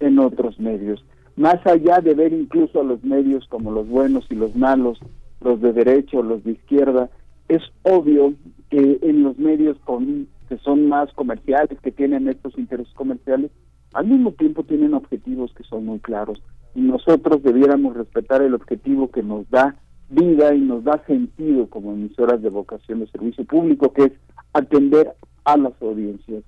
en 0.00 0.18
otros 0.18 0.58
medios. 0.60 1.04
Más 1.36 1.64
allá 1.66 1.98
de 2.00 2.14
ver 2.14 2.32
incluso 2.32 2.80
a 2.80 2.84
los 2.84 3.02
medios 3.02 3.46
como 3.48 3.72
los 3.72 3.88
buenos 3.88 4.26
y 4.30 4.34
los 4.34 4.54
malos, 4.54 4.98
los 5.40 5.60
de 5.60 5.72
derecha 5.72 6.18
o 6.18 6.22
los 6.22 6.44
de 6.44 6.52
izquierda, 6.52 7.10
es 7.48 7.62
obvio 7.82 8.34
que 8.70 8.98
en 9.02 9.22
los 9.22 9.36
medios 9.38 9.76
con 9.84 10.28
que 10.48 10.58
son 10.58 10.88
más 10.88 11.12
comerciales, 11.12 11.78
que 11.80 11.92
tienen 11.92 12.28
estos 12.28 12.56
intereses 12.58 12.92
comerciales, 12.94 13.50
al 13.94 14.06
mismo 14.06 14.32
tiempo 14.32 14.64
tienen 14.64 14.94
objetivos 14.94 15.52
que 15.54 15.64
son 15.64 15.86
muy 15.86 16.00
claros. 16.00 16.42
Y 16.74 16.80
nosotros 16.80 17.42
debiéramos 17.42 17.96
respetar 17.96 18.42
el 18.42 18.54
objetivo 18.54 19.10
que 19.10 19.22
nos 19.22 19.48
da 19.50 19.76
vida 20.10 20.54
y 20.54 20.60
nos 20.60 20.84
da 20.84 21.02
sentido 21.06 21.68
como 21.68 21.92
emisoras 21.92 22.42
de 22.42 22.50
vocación 22.50 23.00
de 23.00 23.06
servicio 23.06 23.44
público, 23.44 23.92
que 23.92 24.04
es 24.04 24.12
atender 24.52 25.14
a 25.44 25.56
las 25.56 25.72
audiencias. 25.80 26.42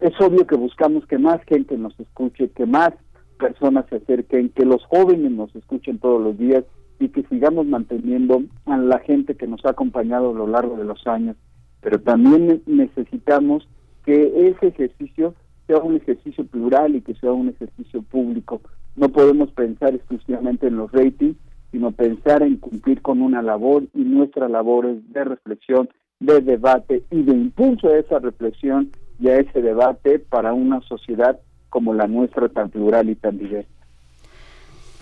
Es 0.00 0.12
obvio 0.20 0.46
que 0.46 0.56
buscamos 0.56 1.06
que 1.06 1.18
más 1.18 1.42
gente 1.44 1.76
nos 1.78 1.98
escuche, 1.98 2.50
que 2.50 2.66
más 2.66 2.92
personas 3.38 3.86
se 3.88 3.96
acerquen, 3.96 4.50
que 4.50 4.64
los 4.64 4.84
jóvenes 4.84 5.32
nos 5.32 5.54
escuchen 5.56 5.98
todos 5.98 6.20
los 6.22 6.36
días 6.38 6.64
y 7.00 7.08
que 7.08 7.22
sigamos 7.24 7.66
manteniendo 7.66 8.42
a 8.66 8.76
la 8.76 8.98
gente 9.00 9.34
que 9.34 9.46
nos 9.46 9.64
ha 9.64 9.70
acompañado 9.70 10.30
a 10.30 10.34
lo 10.34 10.46
largo 10.46 10.76
de 10.76 10.84
los 10.84 11.06
años 11.06 11.36
pero 11.82 12.00
también 12.00 12.62
necesitamos 12.66 13.68
que 14.04 14.48
ese 14.48 14.68
ejercicio 14.68 15.34
sea 15.66 15.78
un 15.78 15.96
ejercicio 15.96 16.46
plural 16.46 16.96
y 16.96 17.02
que 17.02 17.14
sea 17.14 17.32
un 17.32 17.50
ejercicio 17.50 18.02
público. 18.02 18.62
No 18.96 19.08
podemos 19.10 19.50
pensar 19.52 19.94
exclusivamente 19.94 20.68
en 20.68 20.76
los 20.76 20.90
ratings, 20.92 21.36
sino 21.70 21.90
pensar 21.92 22.42
en 22.42 22.56
cumplir 22.56 23.02
con 23.02 23.20
una 23.20 23.42
labor 23.42 23.84
y 23.94 24.04
nuestra 24.04 24.48
labor 24.48 24.86
es 24.86 25.12
de 25.12 25.24
reflexión, 25.24 25.88
de 26.20 26.40
debate 26.40 27.02
y 27.10 27.22
de 27.22 27.32
impulso 27.32 27.88
a 27.88 27.98
esa 27.98 28.18
reflexión 28.18 28.90
y 29.18 29.28
a 29.28 29.38
ese 29.38 29.60
debate 29.60 30.18
para 30.18 30.52
una 30.52 30.80
sociedad 30.82 31.40
como 31.68 31.94
la 31.94 32.06
nuestra 32.06 32.48
tan 32.48 32.70
plural 32.70 33.08
y 33.08 33.16
tan 33.16 33.38
diversa. 33.38 33.81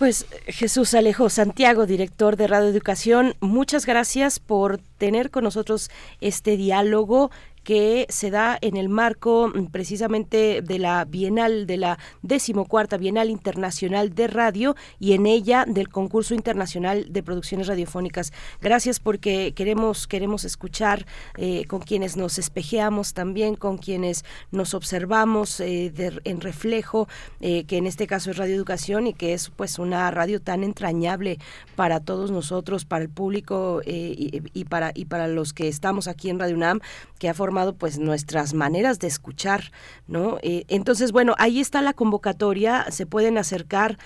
Pues 0.01 0.25
Jesús 0.47 0.95
Alejo 0.95 1.29
Santiago, 1.29 1.85
director 1.85 2.35
de 2.35 2.47
Radio 2.47 2.69
Educación, 2.69 3.35
muchas 3.39 3.85
gracias 3.85 4.39
por 4.39 4.79
tener 4.97 5.29
con 5.29 5.43
nosotros 5.43 5.91
este 6.21 6.57
diálogo 6.57 7.29
que 7.63 8.07
se 8.09 8.31
da 8.31 8.57
en 8.61 8.75
el 8.75 8.89
marco 8.89 9.51
mm, 9.53 9.67
precisamente 9.67 10.61
de 10.61 10.79
la 10.79 11.05
Bienal, 11.05 11.67
de 11.67 11.77
la 11.77 11.99
decimocuarta 12.21 12.97
Bienal 12.97 13.29
Internacional 13.29 14.13
de 14.15 14.27
Radio 14.27 14.75
y 14.99 15.13
en 15.13 15.25
ella 15.25 15.65
del 15.67 15.89
concurso 15.89 16.33
internacional 16.33 17.11
de 17.11 17.23
producciones 17.23 17.67
radiofónicas. 17.67 18.33
Gracias 18.61 18.99
porque 18.99 19.53
queremos, 19.53 20.07
queremos 20.07 20.43
escuchar 20.43 21.05
eh, 21.37 21.65
con 21.65 21.81
quienes 21.81 22.17
nos 22.17 22.39
espejeamos 22.39 23.13
también, 23.13 23.55
con 23.55 23.77
quienes 23.77 24.25
nos 24.51 24.73
observamos 24.73 25.59
eh, 25.59 25.91
en 26.23 26.41
reflejo, 26.41 27.07
eh, 27.39 27.65
que 27.65 27.77
en 27.77 27.87
este 27.87 28.07
caso 28.07 28.31
es 28.31 28.37
Radio 28.37 28.55
Educación 28.55 29.07
y 29.07 29.13
que 29.13 29.33
es 29.33 29.49
pues 29.49 29.79
una 29.79 30.09
radio 30.11 30.41
tan 30.41 30.63
entrañable 30.63 31.37
para 31.75 31.99
todos 31.99 32.31
nosotros, 32.31 32.85
para 32.85 33.03
el 33.03 33.09
público 33.09 33.81
y, 33.85 34.41
y, 34.53 34.65
para, 34.65 34.91
y 34.95 35.05
para 35.05 35.27
los 35.27 35.53
que 35.53 35.67
estamos 35.67 36.07
aquí 36.07 36.29
en 36.29 36.39
Radio 36.39 36.55
UNAM, 36.55 36.79
que 37.19 37.29
ha 37.29 37.33
formado 37.33 37.50
pues 37.77 37.99
nuestras 37.99 38.53
maneras 38.53 38.99
de 38.99 39.07
escuchar, 39.07 39.71
¿no? 40.07 40.37
Eh, 40.41 40.63
entonces, 40.67 41.11
bueno, 41.11 41.35
ahí 41.37 41.59
está 41.59 41.81
la 41.81 41.93
convocatoria, 41.93 42.85
se 42.89 43.05
pueden 43.05 43.37
acercar 43.37 43.97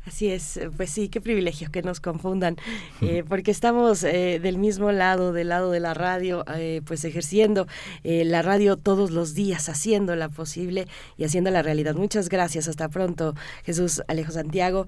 Así 0.06 0.30
es, 0.30 0.60
pues 0.78 0.90
sí, 0.90 1.10
qué 1.10 1.22
privilegio 1.22 1.70
que 1.72 1.84
nos 1.84 2.00
confundan, 2.02 2.58
eh, 3.02 3.24
porque 3.28 3.52
estamos 3.52 4.04
eh, 4.04 4.40
del 4.42 4.58
mismo 4.58 4.92
lado, 4.92 5.32
del 5.32 5.50
lado 5.50 5.72
de 5.72 5.80
la 5.80 5.94
radio, 5.94 6.44
eh, 6.56 6.82
pues 6.86 7.06
ejerciendo 7.06 7.68
la 8.04 8.42
radio 8.42 8.78
todos 8.78 9.12
los 9.12 9.34
días, 9.34 9.70
haciéndola 9.70 10.30
posible 10.30 10.88
y 11.18 11.24
haciendo 11.24 11.52
la 11.52 11.62
realidad. 11.62 11.96
Muchas 11.96 12.30
gracias, 12.30 12.68
hasta 12.68 12.90
pronto, 12.90 13.36
Jesús 13.64 14.02
Alejo 14.08 14.32
Santiago. 14.32 14.88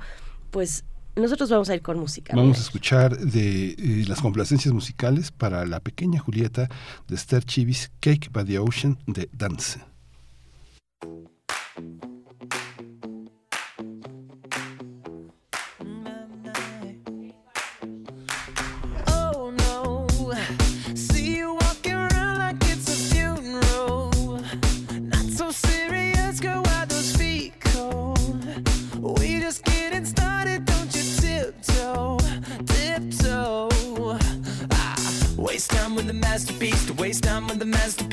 Pues 0.50 0.84
nosotros 1.16 1.50
vamos 1.50 1.70
a 1.70 1.76
ir 1.76 1.82
con 1.82 2.00
música. 2.00 2.36
Vamos 2.36 2.58
a 2.58 2.62
escuchar 2.62 3.18
de 3.18 4.04
las 4.08 4.20
complacencias 4.20 4.74
musicales 4.74 5.32
para 5.32 5.66
la 5.66 5.80
pequeña 5.80 6.20
Julieta 6.20 6.68
de 7.08 7.16
Esther 7.16 7.46
Chivis, 7.46 7.92
Cake 8.00 8.30
by 8.32 8.44
the 8.44 8.58
Ocean 8.58 8.98
de 9.06 9.30
Dance. 9.32 9.93
Masterpiece, 36.34 36.86
to 36.88 36.94
waste 36.94 37.24
time 37.24 37.48
with 37.48 37.60
the 37.60 37.66
masterpiece. 37.66 38.12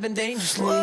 have 0.00 0.14
been 0.14 0.14
dangerously. 0.14 0.79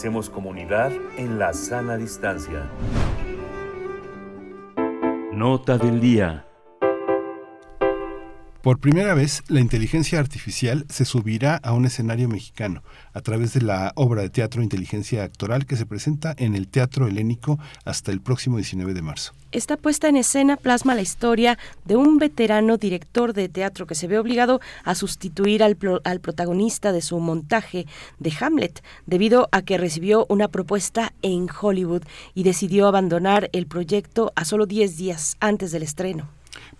Hacemos 0.00 0.30
comunidad 0.30 0.90
en 1.18 1.38
la 1.38 1.52
sana 1.52 1.98
distancia. 1.98 2.70
Nota 5.30 5.76
del 5.76 6.00
día. 6.00 6.49
Por 8.62 8.78
primera 8.78 9.14
vez, 9.14 9.42
la 9.48 9.60
inteligencia 9.60 10.18
artificial 10.20 10.84
se 10.90 11.06
subirá 11.06 11.56
a 11.56 11.72
un 11.72 11.86
escenario 11.86 12.28
mexicano 12.28 12.82
a 13.14 13.22
través 13.22 13.54
de 13.54 13.62
la 13.62 13.92
obra 13.94 14.20
de 14.20 14.28
teatro 14.28 14.62
Inteligencia 14.62 15.24
Actoral 15.24 15.64
que 15.64 15.76
se 15.76 15.86
presenta 15.86 16.34
en 16.36 16.54
el 16.54 16.68
Teatro 16.68 17.06
Helénico 17.08 17.58
hasta 17.86 18.12
el 18.12 18.20
próximo 18.20 18.58
19 18.58 18.92
de 18.92 19.00
marzo. 19.00 19.32
Esta 19.50 19.78
puesta 19.78 20.08
en 20.08 20.16
escena 20.16 20.58
plasma 20.58 20.94
la 20.94 21.00
historia 21.00 21.58
de 21.86 21.96
un 21.96 22.18
veterano 22.18 22.76
director 22.76 23.32
de 23.32 23.48
teatro 23.48 23.86
que 23.86 23.94
se 23.94 24.06
ve 24.08 24.18
obligado 24.18 24.60
a 24.84 24.94
sustituir 24.94 25.62
al, 25.62 25.76
pro- 25.76 26.02
al 26.04 26.20
protagonista 26.20 26.92
de 26.92 27.00
su 27.00 27.18
montaje 27.18 27.86
de 28.18 28.32
Hamlet 28.40 28.84
debido 29.06 29.48
a 29.52 29.62
que 29.62 29.78
recibió 29.78 30.26
una 30.28 30.48
propuesta 30.48 31.14
en 31.22 31.48
Hollywood 31.50 32.02
y 32.34 32.42
decidió 32.42 32.86
abandonar 32.88 33.48
el 33.54 33.66
proyecto 33.66 34.32
a 34.36 34.44
solo 34.44 34.66
10 34.66 34.98
días 34.98 35.38
antes 35.40 35.72
del 35.72 35.82
estreno. 35.82 36.28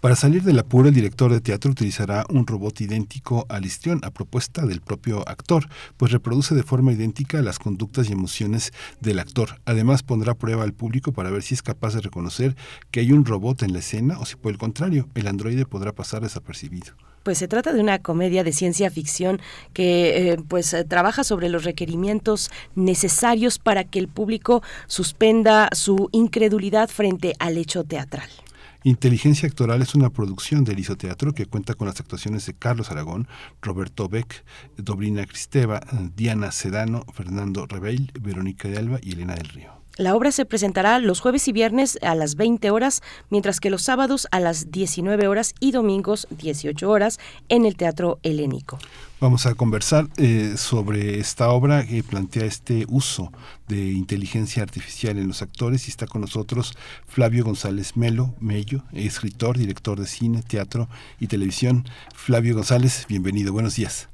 Para 0.01 0.17
salir 0.17 0.43
del 0.43 0.59
apuro, 0.59 0.89
el 0.89 0.95
director 0.95 1.31
de 1.31 1.43
teatro 1.43 1.71
utilizará 1.71 2.25
un 2.31 2.47
robot 2.47 2.81
idéntico 2.81 3.45
al 3.51 3.67
histrión 3.67 4.01
a 4.03 4.11
propuesta 4.11 4.65
del 4.65 4.81
propio 4.81 5.29
actor, 5.29 5.69
pues 5.99 6.11
reproduce 6.11 6.55
de 6.55 6.63
forma 6.63 6.93
idéntica 6.93 7.43
las 7.43 7.59
conductas 7.59 8.09
y 8.09 8.13
emociones 8.15 8.73
del 9.01 9.19
actor. 9.19 9.61
Además, 9.67 10.03
pondrá 10.03 10.33
prueba 10.33 10.65
al 10.65 10.73
público 10.73 11.13
para 11.13 11.29
ver 11.29 11.43
si 11.43 11.53
es 11.53 11.63
capaz 11.63 11.93
de 11.93 12.01
reconocer 12.01 12.57
que 12.91 13.01
hay 13.01 13.13
un 13.13 13.27
robot 13.27 13.63
en 13.63 13.75
la 13.75 13.81
escena 13.81 14.19
o 14.19 14.25
si 14.25 14.37
por 14.37 14.53
el 14.53 14.57
contrario, 14.57 15.07
el 15.15 15.27
androide 15.27 15.67
podrá 15.67 15.93
pasar 15.93 16.23
desapercibido. 16.23 16.95
Pues 17.23 17.37
se 17.37 17.49
trata 17.49 17.75
de 17.75 17.81
una 17.81 17.99
comedia 17.99 18.43
de 18.43 18.53
ciencia 18.53 18.91
ficción 18.91 19.39
que 19.75 20.31
eh, 20.33 20.39
pues 20.49 20.73
eh, 20.73 20.85
trabaja 20.85 21.25
sobre 21.25 21.51
los 21.51 21.65
requerimientos 21.65 22.51
necesarios 22.75 23.59
para 23.59 23.85
que 23.85 23.99
el 23.99 24.09
público 24.09 24.63
suspenda 24.87 25.69
su 25.73 26.09
incredulidad 26.13 26.89
frente 26.89 27.35
al 27.39 27.59
hecho 27.59 27.85
teatral. 27.85 28.31
Inteligencia 28.83 29.47
Actoral 29.47 29.83
es 29.83 29.95
una 29.95 30.09
producción 30.09 30.65
del 30.65 30.79
Isoteatro 30.79 31.35
que 31.35 31.45
cuenta 31.45 31.75
con 31.75 31.87
las 31.87 32.01
actuaciones 32.01 32.47
de 32.47 32.55
Carlos 32.55 32.91
Aragón, 32.91 33.29
Roberto 33.61 34.09
Beck, 34.09 34.43
Dobrina 34.79 35.27
Cristeva, 35.27 35.81
Diana 36.17 36.51
Sedano, 36.51 37.05
Fernando 37.13 37.67
Rebeil, 37.67 38.11
Verónica 38.19 38.69
de 38.69 38.79
Alba 38.79 38.99
y 39.03 39.13
Elena 39.13 39.35
del 39.35 39.51
Río. 39.51 39.80
La 40.01 40.17
obra 40.17 40.33
se 40.33 40.47
presentará 40.47 40.99
los 40.99 41.21
jueves 41.21 41.47
y 41.47 41.53
viernes 41.53 41.99
a 42.01 42.15
las 42.15 42.37
20 42.37 42.71
horas, 42.71 43.03
mientras 43.29 43.61
que 43.61 43.69
los 43.69 43.83
sábados 43.83 44.29
a 44.31 44.41
las 44.41 44.71
19 44.71 45.29
horas 45.29 45.55
y 45.61 45.73
domingos 45.73 46.27
18 46.31 46.89
horas 46.89 47.21
en 47.51 47.67
el 47.67 47.77
Teatro 47.77 48.19
Helénico. 48.23 48.79
Vamos 49.21 49.45
a 49.45 49.55
conversar 49.55 50.09
eh, 50.17 50.55
sobre 50.57 51.21
esta 51.21 51.51
obra 51.51 51.87
que 51.87 52.03
plantea 52.03 52.47
este 52.47 52.87
uso 52.89 53.31
de 53.69 53.93
inteligencia 53.93 54.63
artificial 54.63 55.19
en 55.19 55.29
los 55.29 55.43
actores 55.43 55.87
y 55.87 55.91
está 55.91 56.07
con 56.07 56.23
nosotros 56.23 56.73
Flavio 57.07 57.45
González 57.45 57.95
Melo, 57.99 58.35
Mello, 58.41 58.85
escritor, 58.95 59.59
director 59.59 60.01
de 60.01 60.07
cine, 60.07 60.43
teatro 60.43 60.89
y 61.19 61.27
televisión. 61.27 61.85
Flavio 62.15 62.55
González, 62.55 63.05
bienvenido, 63.07 63.53
buenos 63.53 63.77
días. 63.77 64.09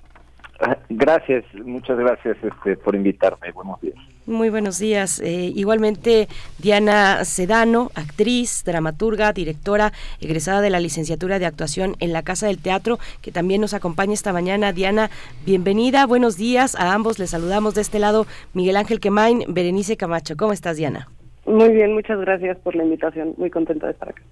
Gracias, 0.89 1.45
muchas 1.55 1.99
gracias 1.99 2.37
este, 2.43 2.77
por 2.77 2.95
invitarme. 2.95 3.53
Buenos 3.53 3.81
días. 3.81 3.97
Muy 4.27 4.51
buenos 4.51 4.81
días. 4.81 5.21
Eh, 5.21 5.53
igualmente, 5.55 6.27
Diana 6.59 7.25
Sedano, 7.25 7.91
actriz, 7.95 8.65
dramaturga, 8.65 9.33
directora, 9.33 9.93
egresada 10.21 10.61
de 10.63 10.71
la 10.71 10.81
licenciatura 10.81 11.39
de 11.39 11.47
actuación 11.47 11.95
en 12.01 12.13
la 12.13 12.23
Casa 12.23 12.49
del 12.49 12.61
Teatro, 12.61 12.99
que 13.23 13.31
también 13.31 13.61
nos 13.61 13.73
acompaña 13.73 14.15
esta 14.15 14.33
mañana. 14.33 14.73
Diana, 14.73 15.11
bienvenida, 15.45 16.07
buenos 16.07 16.37
días. 16.37 16.75
A 16.75 16.93
ambos 16.93 17.21
les 17.21 17.31
saludamos 17.31 17.75
de 17.75 17.83
este 17.83 18.01
lado 18.01 18.27
Miguel 18.53 18.77
Ángel 18.77 18.99
Quemain, 18.99 19.45
Berenice 19.47 19.97
Camacho. 19.97 20.37
¿Cómo 20.37 20.53
estás, 20.53 20.77
Diana? 20.77 21.09
Muy 21.45 21.69
bien, 21.69 21.95
muchas 21.95 22.19
gracias 22.19 22.59
por 22.59 22.75
la 22.75 22.83
invitación. 22.83 23.35
Muy 23.37 23.51
contenta 23.51 23.87
de 23.87 23.93
estar 23.93 24.09
acá. 24.09 24.23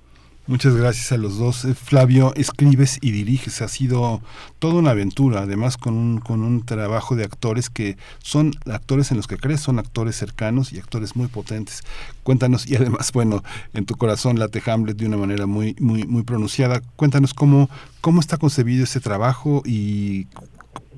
Muchas 0.46 0.74
gracias 0.74 1.10
a 1.10 1.16
los 1.16 1.38
dos. 1.38 1.64
Eh, 1.64 1.74
Flavio, 1.74 2.34
escribes 2.34 2.98
y 3.00 3.12
diriges. 3.12 3.62
Ha 3.62 3.68
sido 3.68 4.20
toda 4.58 4.74
una 4.74 4.90
aventura, 4.90 5.40
además 5.40 5.78
con 5.78 5.94
un, 5.94 6.20
con 6.20 6.42
un 6.42 6.66
trabajo 6.66 7.16
de 7.16 7.24
actores 7.24 7.70
que 7.70 7.96
son 8.18 8.52
actores 8.70 9.10
en 9.10 9.16
los 9.16 9.26
que 9.26 9.38
crees, 9.38 9.62
son 9.62 9.78
actores 9.78 10.16
cercanos 10.16 10.74
y 10.74 10.78
actores 10.78 11.16
muy 11.16 11.28
potentes. 11.28 11.82
Cuéntanos, 12.24 12.66
y 12.66 12.76
además, 12.76 13.10
bueno, 13.12 13.42
en 13.72 13.86
tu 13.86 13.96
corazón 13.96 14.38
late 14.38 14.62
Hamlet 14.66 14.98
de 14.98 15.06
una 15.06 15.16
manera 15.16 15.46
muy, 15.46 15.76
muy, 15.80 16.04
muy 16.04 16.24
pronunciada. 16.24 16.82
Cuéntanos 16.96 17.32
cómo, 17.32 17.70
cómo 18.02 18.20
está 18.20 18.36
concebido 18.36 18.84
ese 18.84 19.00
trabajo 19.00 19.62
y 19.64 20.26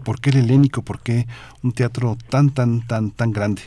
por 0.02 0.20
qué 0.20 0.30
el 0.30 0.38
helénico, 0.38 0.82
por 0.82 0.98
qué 0.98 1.28
un 1.62 1.70
teatro 1.70 2.18
tan, 2.30 2.50
tan, 2.50 2.84
tan, 2.84 3.12
tan 3.12 3.30
grande. 3.30 3.62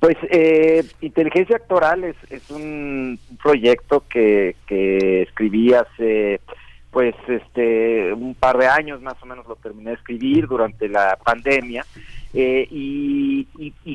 Pues 0.00 0.16
eh, 0.30 0.82
Inteligencia 1.02 1.56
Actoral 1.56 2.04
es, 2.04 2.16
es 2.30 2.50
un 2.50 3.18
proyecto 3.42 4.02
que, 4.08 4.56
que 4.66 5.22
escribí 5.22 5.74
hace 5.74 6.40
pues 6.90 7.14
este 7.28 8.12
un 8.12 8.34
par 8.34 8.58
de 8.58 8.66
años 8.66 9.00
más 9.00 9.14
o 9.22 9.26
menos 9.26 9.46
lo 9.46 9.56
terminé 9.56 9.90
de 9.90 9.96
escribir 9.96 10.48
durante 10.48 10.88
la 10.88 11.16
pandemia 11.22 11.84
eh, 12.34 12.66
y, 12.70 13.46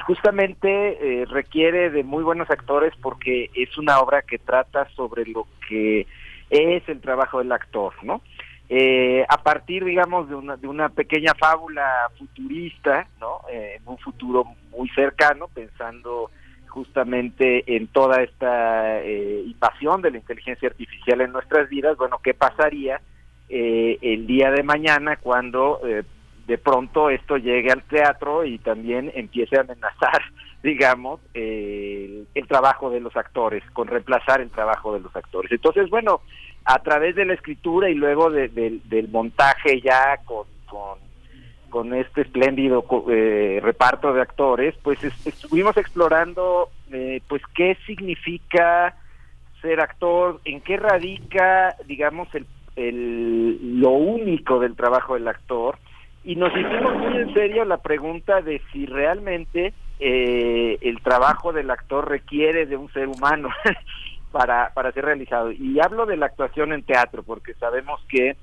justamente 0.05 1.21
eh, 1.21 1.25
requiere 1.25 1.89
de 1.89 2.03
muy 2.03 2.23
buenos 2.23 2.49
actores 2.51 2.93
porque 3.01 3.49
es 3.55 3.75
una 3.77 3.99
obra 3.99 4.21
que 4.21 4.37
trata 4.37 4.87
sobre 4.95 5.25
lo 5.25 5.47
que 5.67 6.05
es 6.51 6.87
el 6.87 7.01
trabajo 7.01 7.39
del 7.39 7.51
actor, 7.51 7.93
¿no? 8.03 8.21
Eh, 8.67 9.23
a 9.29 9.37
partir, 9.43 9.85
digamos, 9.85 10.27
de 10.27 10.35
una, 10.35 10.57
de 10.57 10.67
una 10.67 10.89
pequeña 10.89 11.33
fábula 11.35 12.09
futurista, 12.17 13.07
¿no? 13.19 13.41
Eh, 13.51 13.77
en 13.77 13.87
un 13.87 13.97
futuro 13.99 14.45
muy 14.71 14.89
cercano, 14.89 15.47
pensando 15.53 16.31
justamente 16.75 17.63
en 17.77 17.87
toda 17.87 18.21
esta 18.21 19.01
eh, 19.01 19.43
invasión 19.45 20.01
de 20.01 20.11
la 20.11 20.17
inteligencia 20.17 20.67
artificial 20.67 21.21
en 21.21 21.31
nuestras 21.31 21.69
vidas, 21.69 21.95
bueno, 21.95 22.19
¿qué 22.21 22.33
pasaría 22.33 22.99
eh, 23.47 23.97
el 24.01 24.27
día 24.27 24.51
de 24.51 24.61
mañana 24.61 25.15
cuando 25.15 25.79
eh, 25.87 26.03
de 26.47 26.57
pronto 26.57 27.09
esto 27.09 27.37
llegue 27.37 27.71
al 27.71 27.83
teatro 27.83 28.43
y 28.43 28.57
también 28.57 29.09
empiece 29.15 29.55
a 29.55 29.61
amenazar, 29.61 30.21
digamos, 30.63 31.21
el, 31.33 32.27
el 32.35 32.47
trabajo 32.47 32.89
de 32.89 32.99
los 32.99 33.15
actores, 33.15 33.63
con 33.71 33.87
reemplazar 33.87 34.41
el 34.41 34.49
trabajo 34.49 34.93
de 34.93 34.99
los 34.99 35.15
actores? 35.15 35.53
Entonces, 35.53 35.89
bueno, 35.89 36.19
a 36.65 36.79
través 36.79 37.15
de 37.15 37.25
la 37.25 37.33
escritura 37.35 37.89
y 37.89 37.93
luego 37.95 38.29
de- 38.31 38.49
del- 38.49 38.81
montaje 39.09 39.79
ya 39.81 40.17
con, 40.25 40.45
con, 40.67 40.97
este 41.93 42.21
espléndido 42.21 42.85
eh, 43.09 43.59
reparto 43.61 44.13
de 44.13 44.21
actores, 44.21 44.73
pues 44.81 45.03
es- 45.03 45.27
estuvimos 45.27 45.77
explorando 45.77 46.69
eh, 46.91 47.21
pues 47.27 47.41
qué 47.53 47.77
significa 47.85 48.95
ser 49.61 49.79
actor, 49.79 50.41
en 50.45 50.61
qué 50.61 50.77
radica, 50.77 51.75
digamos, 51.85 52.27
el, 52.35 52.45
el- 52.75 53.79
lo 53.79 53.89
único 53.91 54.59
del 54.59 54.75
trabajo 54.75 55.13
del 55.15 55.27
actor, 55.27 55.77
y 56.23 56.35
nos 56.35 56.51
hicimos 56.57 56.95
muy 56.97 57.17
en 57.17 57.33
serio 57.33 57.65
la 57.65 57.77
pregunta 57.77 58.41
de 58.41 58.61
si 58.71 58.85
realmente 58.87 59.73
eh, 59.99 60.77
el 60.81 60.99
trabajo 61.01 61.53
del 61.53 61.69
actor 61.69 62.09
requiere 62.09 62.65
de 62.65 62.75
un 62.77 62.91
ser 62.91 63.07
humano 63.07 63.49
para, 64.35 64.69
para 64.73 64.91
ser 64.91 65.05
realizado. 65.05 65.49
Y 65.53 65.79
hablo 65.79 66.05
de 66.05 66.17
la 66.17 66.25
actuación 66.25 66.73
en 66.73 66.83
teatro, 66.83 67.23
porque 67.23 67.53
sabemos 67.53 68.01
que, 68.09 68.35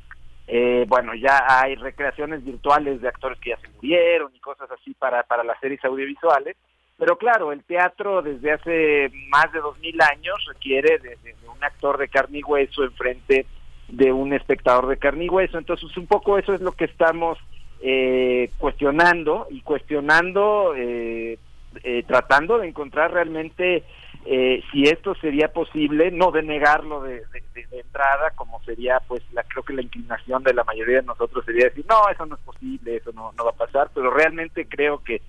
eh, 0.46 0.86
bueno, 0.88 1.14
ya 1.14 1.44
hay 1.46 1.74
recreaciones 1.74 2.42
virtuales 2.42 3.02
de 3.02 3.08
actores 3.08 3.38
que 3.40 3.50
ya 3.50 3.58
se 3.58 3.68
murieron 3.68 4.34
y 4.34 4.40
cosas 4.40 4.70
así 4.70 4.94
para, 4.94 5.22
para 5.24 5.44
las 5.44 5.60
series 5.60 5.84
audiovisuales, 5.84 6.56
Pero 6.96 7.18
claro, 7.18 7.52
el 7.52 7.62
teatro 7.64 8.22
desde 8.22 8.52
hace 8.52 9.12
más 9.28 9.52
de 9.52 9.60
dos 9.60 9.78
mil 9.80 10.00
años 10.00 10.42
requiere 10.48 10.96
de, 10.96 11.18
un 11.46 11.62
actor 11.62 11.98
de 11.98 12.08
carne 12.08 12.38
y 12.38 12.42
hueso 12.42 12.84
enfrente 12.84 13.44
de 13.88 14.12
un 14.12 14.32
espectador 14.32 14.86
de 14.86 14.96
carne 14.96 15.26
y 15.26 15.28
hueso. 15.28 15.58
Entonces, 15.58 15.94
un 15.98 16.06
poco 16.06 16.38
eso 16.38 16.54
es 16.54 16.62
lo 16.62 16.72
que 16.72 16.86
estamos 16.86 17.36
eh, 17.82 18.48
cuestionando 18.56 19.46
y 19.50 19.60
cuestionando, 19.60 20.72
eh, 20.74 21.38
eh, 21.84 22.02
tratando 22.06 22.56
de 22.56 22.68
encontrar 22.68 23.12
realmente 23.12 23.84
eh, 24.24 24.62
si 24.70 24.84
esto 24.84 25.14
sería 25.16 25.48
posible, 25.52 26.10
no 26.10 26.30
de 26.30 26.42
negarlo 26.42 27.02
de, 27.02 27.14
de- 27.32 27.42
de- 27.54 27.66
de 27.70 27.80
entrada, 27.80 28.30
como 28.36 28.60
sería, 28.64 29.00
pues, 29.08 29.22
la, 29.32 29.42
creo 29.44 29.62
que 29.64 29.72
la 29.74 29.82
inclinación 29.82 30.42
de 30.42 30.54
la 30.54 30.64
mayoría 30.64 30.96
de 31.00 31.06
nosotros 31.06 31.44
sería 31.44 31.64
decir, 31.66 31.84
no, 31.88 32.08
eso 32.10 32.24
no 32.26 32.36
es 32.36 32.40
posible, 32.42 32.96
eso 32.96 33.10
no, 33.12 33.32
no 33.36 33.44
va 33.44 33.50
a 33.50 33.54
pasar, 33.66 33.90
pero 33.94 34.10
realmente 34.10 34.66
creo 34.68 34.98
que 35.02 35.22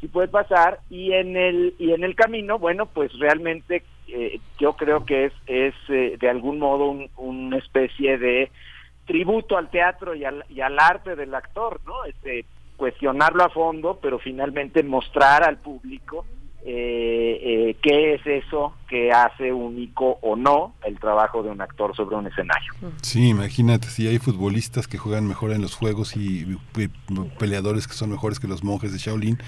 sí 0.00 0.08
puede 0.08 0.28
pasar 0.28 0.80
y 0.88 1.12
en 1.12 1.36
el 1.36 1.74
y 1.78 1.92
en 1.92 2.04
el 2.04 2.14
camino, 2.14 2.58
bueno, 2.58 2.86
pues 2.86 3.12
realmente 3.18 3.84
eh, 4.06 4.38
yo 4.58 4.74
creo 4.74 5.04
que 5.04 5.26
es 5.26 5.32
es 5.46 5.74
eh, 5.88 6.16
de 6.20 6.28
algún 6.30 6.58
modo 6.58 6.86
un- 6.86 7.10
una 7.16 7.58
especie 7.58 8.16
de 8.16 8.50
tributo 9.04 9.56
al 9.56 9.70
teatro 9.70 10.14
y 10.14 10.24
al, 10.24 10.44
y 10.48 10.60
al 10.60 10.78
arte 10.78 11.16
del 11.16 11.34
actor, 11.34 11.80
¿no? 11.84 12.04
Este, 12.04 12.44
cuestionarlo 12.76 13.42
a 13.42 13.48
fondo, 13.48 13.98
pero 14.00 14.18
finalmente 14.18 14.82
mostrar 14.84 15.42
al 15.42 15.58
público 15.58 16.24
eh, 16.64 17.38
eh, 17.40 17.76
qué 17.80 18.14
es 18.14 18.26
eso 18.26 18.74
que 18.88 19.12
hace 19.12 19.52
único 19.52 20.18
o 20.22 20.34
no 20.34 20.74
el 20.84 20.98
trabajo 20.98 21.42
de 21.42 21.50
un 21.50 21.60
actor 21.60 21.94
sobre 21.94 22.16
un 22.16 22.26
escenario. 22.26 22.72
Sí, 23.00 23.28
imagínate, 23.28 23.88
si 23.88 24.08
hay 24.08 24.18
futbolistas 24.18 24.88
que 24.88 24.98
juegan 24.98 25.26
mejor 25.28 25.52
en 25.52 25.62
los 25.62 25.74
juegos 25.74 26.16
y 26.16 26.58
peleadores 27.38 27.86
que 27.86 27.94
son 27.94 28.10
mejores 28.10 28.40
que 28.40 28.48
los 28.48 28.64
monjes 28.64 28.92
de 28.92 28.98
Shaolin. 28.98 29.38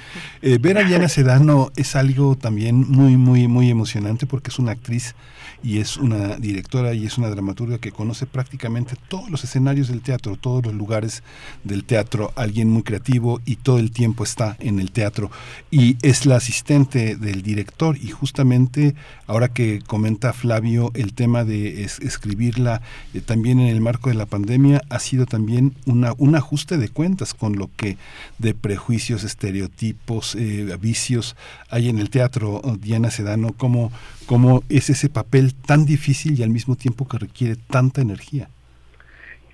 Eh, 0.41 0.59
ver 0.61 0.79
a 0.79 0.85
Diana 0.85 1.09
Sedano 1.09 1.71
es 1.77 1.97
algo 1.97 2.37
también 2.37 2.89
muy, 2.89 3.17
muy, 3.17 3.49
muy 3.49 3.71
emocionante 3.71 4.27
porque 4.27 4.51
es 4.51 4.59
una 4.59 4.73
actriz 4.73 5.17
y 5.63 5.79
es 5.79 5.97
una 5.97 6.37
directora 6.37 6.95
y 6.95 7.07
es 7.07 7.19
una 7.19 7.29
dramaturga 7.29 7.79
que 7.79 7.93
conoce 7.93 8.27
prácticamente 8.27 8.95
todos 9.09 9.31
los 9.31 9.45
escenarios 9.45 9.89
del 9.89 10.01
teatro, 10.01 10.37
todos 10.37 10.65
los 10.65 10.75
lugares 10.75 11.23
del 11.65 11.85
teatro, 11.85 12.33
alguien 12.37 12.69
muy 12.71 12.83
creativo 12.83 13.41
y 13.45 13.57
todo 13.57 13.79
el 13.79 13.91
tiempo 13.91 14.25
está 14.25 14.57
en 14.61 14.81
el 14.81 14.91
teatro 14.91 15.31
y 15.71 15.97
es 16.03 16.27
la 16.27 16.37
asistente 16.37 17.17
del 17.17 17.43
director 17.43 17.97
y 17.97 18.09
justamente 18.11 18.95
ahora 19.27 19.49
que 19.49 19.81
comenta 19.87 20.33
Flavio 20.33 20.91
el 20.95 21.13
tema 21.13 21.45
de 21.45 21.85
es- 21.85 21.99
escribirla 22.01 22.81
eh, 23.15 23.21
también 23.21 23.61
en 23.61 23.69
el 23.69 23.81
marco 23.81 24.09
de 24.11 24.17
la 24.17 24.27
pandemia 24.27 24.83
ha 24.89 24.99
sido 24.99 25.27
también 25.27 25.75
una, 25.87 26.15
un 26.19 26.35
ajuste 26.37 26.77
de 26.79 26.89
cuentas 26.89 27.35
con 27.35 27.57
lo 27.57 27.71
que 27.77 27.97
de 28.39 28.55
prejuicios, 28.55 29.25
estereotipos, 29.25 30.35
eh, 30.37 30.77
vicios 30.81 31.37
hay 31.69 31.89
en 31.89 31.99
el 31.99 32.11
teatro. 32.11 32.63
Diana 32.81 33.11
Sedano, 33.11 33.53
¿cómo, 33.57 33.93
¿cómo 34.27 34.63
es 34.69 34.91
ese 34.91 35.09
papel 35.09 35.50
tan 35.55 35.85
difícil 35.87 36.39
y 36.39 36.43
al 36.43 36.51
mismo 36.51 36.77
tiempo 36.77 37.07
que 37.09 37.19
requiere 37.19 37.57
tanta 37.71 38.01
energía? 38.01 38.49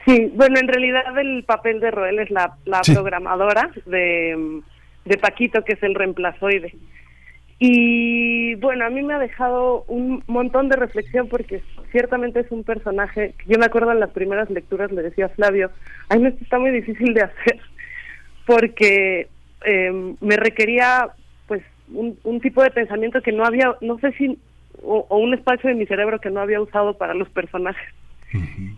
Sí, 0.05 0.31
bueno, 0.35 0.59
en 0.61 0.69
realidad 0.69 1.19
el 1.19 1.43
papel 1.45 1.81
de 1.81 1.91
Roel 1.91 2.19
es 2.21 2.31
la, 2.31 2.57
la 2.65 2.83
Sí. 2.85 2.93
programadora 2.95 3.71
de, 3.87 4.61
de 5.05 5.19
Paquito, 5.19 5.63
que 5.65 5.73
es 5.73 5.83
el 5.83 5.95
reemplazoide. 5.97 6.75
Y 7.59 8.55
bueno, 8.57 8.85
a 8.85 8.91
mí 8.91 9.03
me 9.03 9.15
ha 9.15 9.19
dejado 9.19 9.85
un 9.89 10.23
montón 10.27 10.69
de 10.69 10.77
reflexión 10.77 11.27
porque 11.29 11.63
ciertamente 11.91 12.41
es 12.41 12.51
un 12.51 12.65
personaje, 12.65 13.35
que 13.39 13.53
yo 13.53 13.59
me 13.59 13.65
acuerdo 13.65 13.93
en 13.93 14.01
las 14.01 14.11
primeras 14.11 14.51
lecturas 14.51 14.93
le 14.93 15.03
decía 15.03 15.27
a 15.27 15.31
Flavio, 15.31 15.71
ay, 16.11 16.21
no, 16.21 16.29
esto 16.29 16.45
está 16.45 16.59
muy 16.59 16.71
difícil 16.71 17.15
de 17.15 17.23
hacer 17.23 17.59
porque 18.47 19.29
eh, 19.65 20.15
me 20.21 20.37
requería 20.37 21.09
pues 21.49 21.63
un, 21.93 22.19
un 22.25 22.41
tipo 22.41 22.63
de 22.63 22.71
pensamiento 22.71 23.23
que 23.23 23.33
no 23.33 23.45
había, 23.45 23.75
no 23.81 23.99
sé 24.01 24.13
si, 24.13 24.39
o, 24.87 25.07
o 25.09 25.19
un 25.19 25.35
espacio 25.35 25.69
de 25.69 25.77
mi 25.77 25.87
cerebro 25.87 26.21
que 26.21 26.31
no 26.31 26.41
había 26.41 26.61
usado 26.61 26.97
para 26.97 27.15
los 27.15 27.29
personajes. 27.31 27.87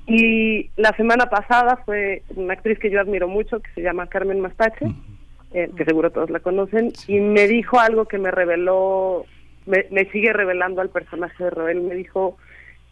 Y 0.07 0.71
la 0.77 0.93
semana 0.97 1.27
pasada 1.27 1.83
fue 1.85 2.23
una 2.37 2.53
actriz 2.53 2.79
que 2.79 2.91
yo 2.91 3.01
admiro 3.01 3.29
mucho, 3.29 3.61
que 3.61 3.71
se 3.75 3.83
llama 3.83 4.07
Carmen 4.07 4.41
Mastache, 4.41 4.87
eh, 5.53 5.71
que 5.77 5.85
seguro 5.85 6.11
todos 6.11 6.31
la 6.31 6.41
conocen, 6.41 6.93
y 7.07 7.21
me 7.21 7.49
dijo 7.49 7.81
algo 7.81 8.05
que 8.05 8.19
me 8.19 8.31
reveló, 8.31 9.25
me, 9.67 9.87
me 9.91 10.05
sigue 10.07 10.33
revelando 10.33 10.81
al 10.81 10.91
personaje 10.91 11.45
de 11.45 11.51
Roel. 11.51 11.81
Me 11.81 11.95
dijo 11.95 12.37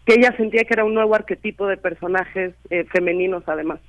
que 0.06 0.14
ella 0.14 0.34
sentía 0.36 0.64
que 0.64 0.74
era 0.74 0.84
un 0.84 0.94
nuevo 0.94 1.14
arquetipo 1.14 1.66
de 1.66 1.76
personajes 1.76 2.54
eh, 2.70 2.84
femeninos, 2.84 3.44
además. 3.46 3.80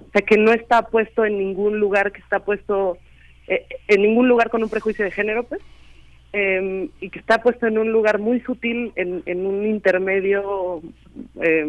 O 0.00 0.10
sea, 0.12 0.22
que 0.22 0.36
no 0.36 0.52
está 0.52 0.82
puesto 0.88 1.24
en 1.24 1.38
ningún 1.38 1.80
lugar, 1.80 2.12
que 2.12 2.20
está 2.20 2.40
puesto 2.40 2.98
eh, 3.48 3.66
en 3.88 4.02
ningún 4.02 4.28
lugar 4.28 4.50
con 4.50 4.62
un 4.62 4.70
prejuicio 4.70 5.04
de 5.04 5.10
género, 5.10 5.44
pues, 5.44 5.60
eh, 6.32 6.88
y 7.00 7.10
que 7.10 7.18
está 7.18 7.42
puesto 7.42 7.66
en 7.66 7.78
un 7.78 7.92
lugar 7.92 8.18
muy 8.18 8.40
sutil, 8.40 8.92
en, 8.96 9.22
en 9.26 9.46
un 9.46 9.66
intermedio 9.66 10.82
eh, 11.40 11.66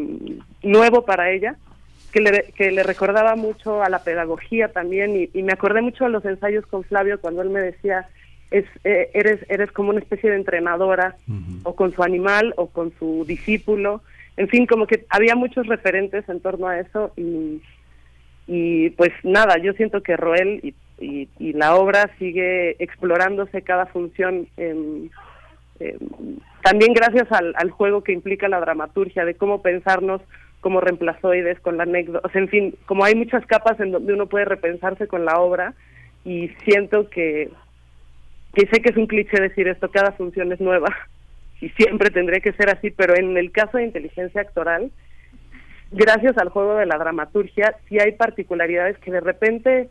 nuevo 0.62 1.04
para 1.06 1.32
ella, 1.32 1.56
que 2.12 2.22
le, 2.22 2.54
que 2.56 2.72
le 2.72 2.84
recordaba 2.84 3.36
mucho 3.36 3.84
a 3.84 3.90
la 3.90 4.04
pedagogía 4.04 4.70
también, 4.70 5.16
y, 5.16 5.30
y 5.34 5.44
me 5.44 5.54
acordé 5.54 5.82
mucho 5.82 6.06
de 6.06 6.12
los 6.12 6.24
ensayos 6.26 6.66
con 6.68 6.84
Flavio 6.84 7.20
cuando 7.20 7.42
él 7.42 7.50
me 7.50 7.60
decía, 7.60 8.08
es, 8.52 8.66
eh, 8.84 9.10
eres, 9.14 9.40
eres 9.50 9.72
como 9.72 9.90
una 9.90 10.00
especie 10.00 10.30
de 10.30 10.36
entrenadora, 10.38 11.16
o 11.64 11.76
con 11.76 11.92
su 11.92 12.04
animal, 12.04 12.54
o 12.56 12.68
con 12.68 12.94
su 13.00 13.26
discípulo, 13.26 14.02
en 14.38 14.48
fin, 14.48 14.66
como 14.66 14.88
que 14.88 15.06
había 15.10 15.36
muchos 15.36 15.68
referentes 15.68 16.28
en 16.30 16.40
torno 16.40 16.68
a 16.68 16.80
eso, 16.80 17.12
y, 17.18 17.62
y 18.46 18.92
pues 18.92 19.12
nada, 19.24 19.58
yo 19.58 19.74
siento 19.74 20.04
que 20.04 20.16
Roel 20.16 20.60
y, 20.64 20.76
y, 21.04 21.30
y 21.40 21.54
la 21.54 21.76
obra 21.76 22.10
sigue 22.18 22.76
explorándose 22.80 23.62
cada 23.62 23.86
función, 23.88 24.48
em, 24.58 25.10
em, 25.80 25.98
también 26.64 26.94
gracias 26.94 27.32
al, 27.32 27.54
al 27.58 27.70
juego 27.70 28.04
que 28.04 28.14
implica 28.14 28.48
la 28.48 28.60
dramaturgia, 28.60 29.26
de 29.26 29.36
cómo 29.36 29.62
pensarnos 29.62 30.22
como 30.62 30.80
reemplazoides 30.80 31.60
con 31.60 31.78
la 31.78 31.84
anécdota, 31.84 32.26
o 32.28 32.32
sea, 32.32 32.42
en 32.42 32.48
fin, 32.48 32.76
como 32.86 33.04
hay 33.04 33.16
muchas 33.16 33.46
capas 33.46 33.80
en 33.82 33.92
donde 33.92 34.14
uno 34.14 34.28
puede 34.28 34.46
repensarse 34.46 35.08
con 35.08 35.26
la 35.26 35.40
obra 35.40 35.74
y 36.24 36.48
siento 36.66 37.10
que, 37.10 37.50
que 38.54 38.68
sé 38.68 38.82
que 38.82 38.92
es 38.92 38.98
un 38.98 39.08
cliché 39.08 39.42
decir 39.42 39.68
esto, 39.68 39.92
cada 39.92 40.14
función 40.14 40.54
es 40.54 40.62
nueva 40.62 40.88
y 41.62 41.70
siempre 41.70 42.10
tendría 42.10 42.40
que 42.40 42.54
ser 42.54 42.70
así, 42.70 42.92
pero 42.92 43.16
en 43.16 43.38
el 43.38 43.52
caso 43.52 43.78
de 43.78 43.84
inteligencia 43.84 44.42
actoral, 44.42 44.90
gracias 45.92 46.38
al 46.38 46.50
juego 46.50 46.76
de 46.76 46.86
la 46.86 46.98
dramaturgia, 46.98 47.76
sí 47.90 48.00
hay 48.00 48.14
particularidades 48.14 48.98
que 49.00 49.12
de 49.12 49.22
repente 49.22 49.90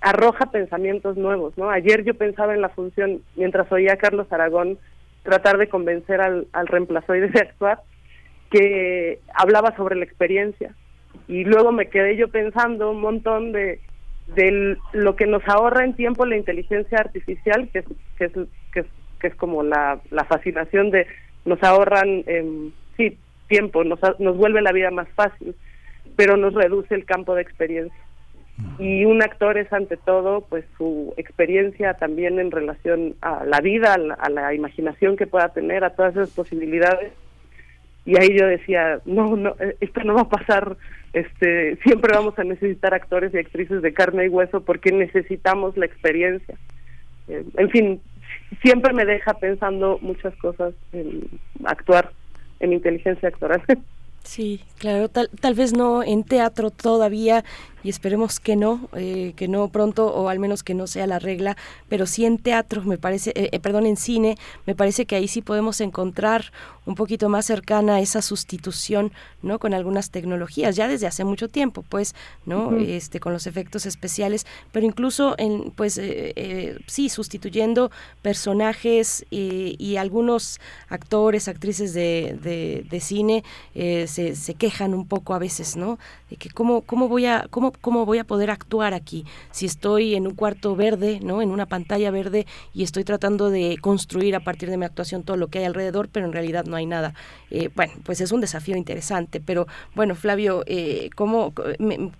arroja 0.00 0.50
pensamientos 0.50 1.16
nuevos, 1.16 1.56
¿no? 1.56 1.70
Ayer 1.70 2.04
yo 2.04 2.14
pensaba 2.14 2.54
en 2.54 2.60
la 2.60 2.68
función, 2.68 3.22
mientras 3.36 3.70
oía 3.72 3.94
a 3.94 3.98
Carlos 3.98 4.26
Aragón 4.30 4.78
tratar 5.22 5.58
de 5.58 5.68
convencer 5.68 6.20
al, 6.20 6.46
al 6.52 6.66
reemplazoide 6.66 7.28
de 7.28 7.40
actuar, 7.40 7.80
que 8.50 9.20
hablaba 9.34 9.74
sobre 9.76 9.96
la 9.96 10.04
experiencia. 10.04 10.74
Y 11.26 11.44
luego 11.44 11.72
me 11.72 11.88
quedé 11.88 12.16
yo 12.16 12.28
pensando 12.28 12.90
un 12.90 13.00
montón 13.00 13.52
de, 13.52 13.80
de 14.34 14.76
lo 14.92 15.16
que 15.16 15.26
nos 15.26 15.42
ahorra 15.48 15.84
en 15.84 15.94
tiempo 15.94 16.26
la 16.26 16.36
inteligencia 16.36 16.98
artificial, 16.98 17.68
que 17.72 17.80
es, 17.80 17.84
que 18.18 18.24
es, 18.26 18.32
que 18.72 18.80
es, 18.80 18.86
que 19.20 19.26
es 19.28 19.34
como 19.36 19.62
la, 19.62 20.00
la 20.10 20.24
fascinación 20.24 20.90
de 20.90 21.06
nos 21.44 21.62
ahorran, 21.62 22.24
em, 22.26 22.72
sí, 22.96 23.18
tiempo, 23.48 23.84
nos, 23.84 24.00
nos 24.18 24.36
vuelve 24.36 24.62
la 24.62 24.72
vida 24.72 24.90
más 24.90 25.08
fácil, 25.14 25.54
pero 26.16 26.36
nos 26.36 26.54
reduce 26.54 26.94
el 26.94 27.04
campo 27.04 27.34
de 27.34 27.42
experiencia. 27.42 28.03
Y 28.78 29.04
un 29.04 29.22
actor 29.22 29.58
es 29.58 29.72
ante 29.72 29.96
todo 29.96 30.42
pues 30.42 30.64
su 30.76 31.12
experiencia 31.16 31.94
también 31.94 32.38
en 32.38 32.50
relación 32.50 33.16
a 33.20 33.44
la 33.44 33.60
vida, 33.60 33.94
a 33.94 34.30
la, 34.30 34.54
imaginación 34.54 35.16
que 35.16 35.26
pueda 35.26 35.48
tener, 35.48 35.84
a 35.84 35.90
todas 35.90 36.12
esas 36.12 36.30
posibilidades. 36.30 37.12
Y 38.04 38.16
ahí 38.18 38.38
yo 38.38 38.46
decía, 38.46 39.00
no, 39.06 39.36
no, 39.36 39.56
eh, 39.58 39.76
esto 39.80 40.00
no 40.04 40.14
va 40.14 40.22
a 40.22 40.28
pasar, 40.28 40.76
este, 41.12 41.76
siempre 41.82 42.14
vamos 42.14 42.38
a 42.38 42.44
necesitar 42.44 42.94
actores 42.94 43.34
y 43.34 43.38
actrices 43.38 43.82
de 43.82 43.94
carne 43.94 44.26
y 44.26 44.28
hueso 44.28 44.60
porque 44.60 44.92
necesitamos 44.92 45.76
la 45.76 45.86
experiencia. 45.86 46.56
Eh, 47.28 47.44
en 47.56 47.70
fin, 47.70 48.00
siempre 48.62 48.92
me 48.92 49.04
deja 49.04 49.34
pensando 49.34 49.98
muchas 50.00 50.34
cosas 50.36 50.74
en 50.92 51.28
actuar, 51.64 52.12
en 52.60 52.72
inteligencia 52.72 53.28
actoral. 53.28 53.62
Sí, 54.24 54.62
claro, 54.78 55.10
tal, 55.10 55.28
tal 55.38 55.52
vez 55.52 55.74
no 55.74 56.02
en 56.02 56.24
teatro 56.24 56.70
todavía 56.70 57.44
y 57.84 57.90
esperemos 57.90 58.40
que 58.40 58.56
no, 58.56 58.88
eh, 58.94 59.34
que 59.36 59.46
no 59.46 59.68
pronto 59.68 60.06
o 60.06 60.28
al 60.28 60.40
menos 60.40 60.64
que 60.64 60.74
no 60.74 60.88
sea 60.88 61.06
la 61.06 61.20
regla, 61.20 61.56
pero 61.88 62.06
sí 62.06 62.24
en 62.24 62.38
teatro 62.38 62.82
me 62.82 62.98
parece, 62.98 63.30
eh, 63.36 63.50
eh, 63.52 63.60
perdón, 63.60 63.86
en 63.86 63.96
cine, 63.96 64.36
me 64.66 64.74
parece 64.74 65.06
que 65.06 65.14
ahí 65.14 65.28
sí 65.28 65.42
podemos 65.42 65.80
encontrar 65.80 66.50
un 66.86 66.94
poquito 66.94 67.28
más 67.28 67.46
cercana 67.46 68.00
esa 68.00 68.22
sustitución, 68.22 69.12
¿no? 69.42 69.58
Con 69.58 69.74
algunas 69.74 70.10
tecnologías, 70.10 70.76
ya 70.76 70.88
desde 70.88 71.06
hace 71.06 71.24
mucho 71.24 71.48
tiempo, 71.48 71.84
pues, 71.88 72.14
¿no? 72.44 72.76
Este, 72.76 73.20
con 73.20 73.32
los 73.32 73.46
efectos 73.46 73.86
especiales, 73.86 74.46
pero 74.72 74.84
incluso 74.84 75.34
en, 75.38 75.70
pues, 75.70 75.96
eh, 75.98 76.32
eh, 76.36 76.78
sí, 76.86 77.08
sustituyendo 77.08 77.90
personajes 78.22 79.24
y, 79.30 79.94
algunos 79.94 80.60
actores, 80.88 81.46
actrices 81.46 81.94
de, 81.94 82.36
de, 82.42 82.84
de 82.90 83.00
cine, 83.00 83.44
eh, 83.74 84.06
se, 84.08 84.34
se 84.34 84.54
quejan 84.54 84.92
un 84.92 85.06
poco 85.06 85.34
a 85.34 85.38
veces, 85.38 85.76
¿no? 85.76 86.00
De 86.30 86.36
que 86.36 86.50
cómo, 86.50 86.82
cómo, 86.82 87.08
voy 87.08 87.26
a, 87.26 87.46
cómo, 87.50 87.72
cómo 87.80 88.06
voy 88.06 88.18
a 88.18 88.24
poder 88.24 88.50
actuar 88.50 88.94
aquí 88.94 89.24
si 89.50 89.66
estoy 89.66 90.14
en 90.14 90.26
un 90.26 90.34
cuarto 90.34 90.76
verde, 90.76 91.20
¿no? 91.22 91.42
En 91.42 91.50
una 91.50 91.66
pantalla 91.66 92.10
verde 92.10 92.46
y 92.72 92.82
estoy 92.82 93.04
tratando 93.04 93.50
de 93.50 93.78
construir 93.80 94.34
a 94.34 94.40
partir 94.40 94.70
de 94.70 94.76
mi 94.76 94.84
actuación 94.84 95.22
todo 95.22 95.36
lo 95.36 95.48
que 95.48 95.60
hay 95.60 95.64
alrededor, 95.64 96.08
pero 96.08 96.26
en 96.26 96.32
realidad 96.32 96.64
no 96.64 96.76
hay 96.76 96.86
nada. 96.86 97.14
Eh, 97.50 97.70
bueno, 97.74 97.92
pues 98.04 98.20
es 98.20 98.32
un 98.32 98.40
desafío 98.40 98.76
interesante, 98.76 99.40
pero 99.40 99.66
bueno, 99.94 100.14
Flavio, 100.14 100.62
eh, 100.66 101.10
¿cómo, 101.14 101.52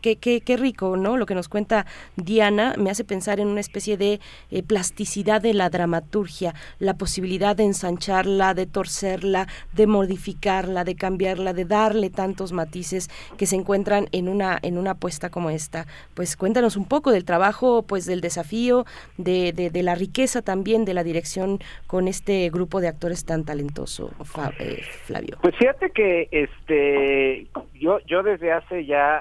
qué, 0.00 0.16
qué, 0.16 0.40
qué 0.40 0.56
rico, 0.56 0.96
¿no? 0.96 1.16
Lo 1.16 1.26
que 1.26 1.34
nos 1.34 1.48
cuenta 1.48 1.86
Diana 2.16 2.74
me 2.78 2.90
hace 2.90 3.04
pensar 3.04 3.40
en 3.40 3.48
una 3.48 3.60
especie 3.60 3.96
de 3.96 4.20
eh, 4.50 4.62
plasticidad 4.62 5.40
de 5.40 5.54
la 5.54 5.70
dramaturgia, 5.70 6.54
la 6.78 6.94
posibilidad 6.96 7.56
de 7.56 7.64
ensancharla, 7.64 8.54
de 8.54 8.66
torcerla, 8.66 9.48
de 9.72 9.86
modificarla, 9.86 10.84
de 10.84 10.94
cambiarla, 10.94 11.52
de 11.52 11.64
darle 11.64 12.10
tantos 12.10 12.52
matices 12.52 13.10
que 13.36 13.46
se 13.46 13.56
encuentran 13.56 14.08
en 14.12 14.28
una 14.28 14.58
en 14.62 14.78
una 14.78 14.92
apuesta 14.92 15.30
como 15.30 15.43
esta. 15.50 15.86
Pues 16.14 16.36
cuéntanos 16.36 16.76
un 16.76 16.86
poco 16.86 17.10
del 17.10 17.24
trabajo, 17.24 17.82
pues 17.82 18.06
del 18.06 18.20
desafío, 18.20 18.84
de, 19.16 19.52
de, 19.52 19.70
de 19.70 19.82
la 19.82 19.94
riqueza 19.94 20.42
también 20.42 20.84
de 20.84 20.94
la 20.94 21.04
dirección 21.04 21.58
con 21.86 22.08
este 22.08 22.50
grupo 22.50 22.80
de 22.80 22.88
actores 22.88 23.24
tan 23.24 23.44
talentoso, 23.44 24.10
eh, 24.58 24.82
Flavio. 25.04 25.38
Pues 25.42 25.54
fíjate 25.56 25.90
que 25.90 26.28
este 26.30 27.46
yo 27.74 27.98
yo 28.06 28.22
desde 28.22 28.52
hace 28.52 28.86
ya 28.86 29.16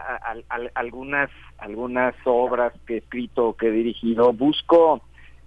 algunas 0.76 1.30
algunas 1.58 2.16
obras 2.26 2.74
que 2.86 2.95
he 2.95 2.98
escrito 2.98 3.56
que 3.58 3.68
he 3.68 3.72
dirigido 3.72 4.34
busco 4.34 5.02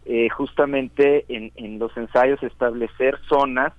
eh, 0.04 0.28
justamente 0.28 1.24
en, 1.28 1.52
en 1.56 1.78
los 1.78 1.96
ensayos 1.96 2.42
establecer 2.42 3.18
zonas 3.28 3.72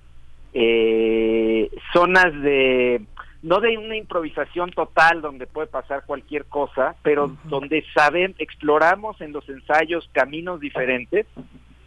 eh, 0.54 1.70
zonas 1.92 2.32
de 2.42 3.02
no 3.42 3.60
de 3.60 3.78
una 3.78 3.96
improvisación 3.96 4.70
total 4.70 5.20
donde 5.20 5.46
puede 5.46 5.68
pasar 5.68 6.04
cualquier 6.04 6.46
cosa, 6.46 6.96
pero 7.02 7.36
donde 7.44 7.84
saben 7.94 8.34
exploramos 8.38 9.20
en 9.20 9.32
los 9.32 9.48
ensayos 9.48 10.08
caminos 10.12 10.60
diferentes 10.60 11.26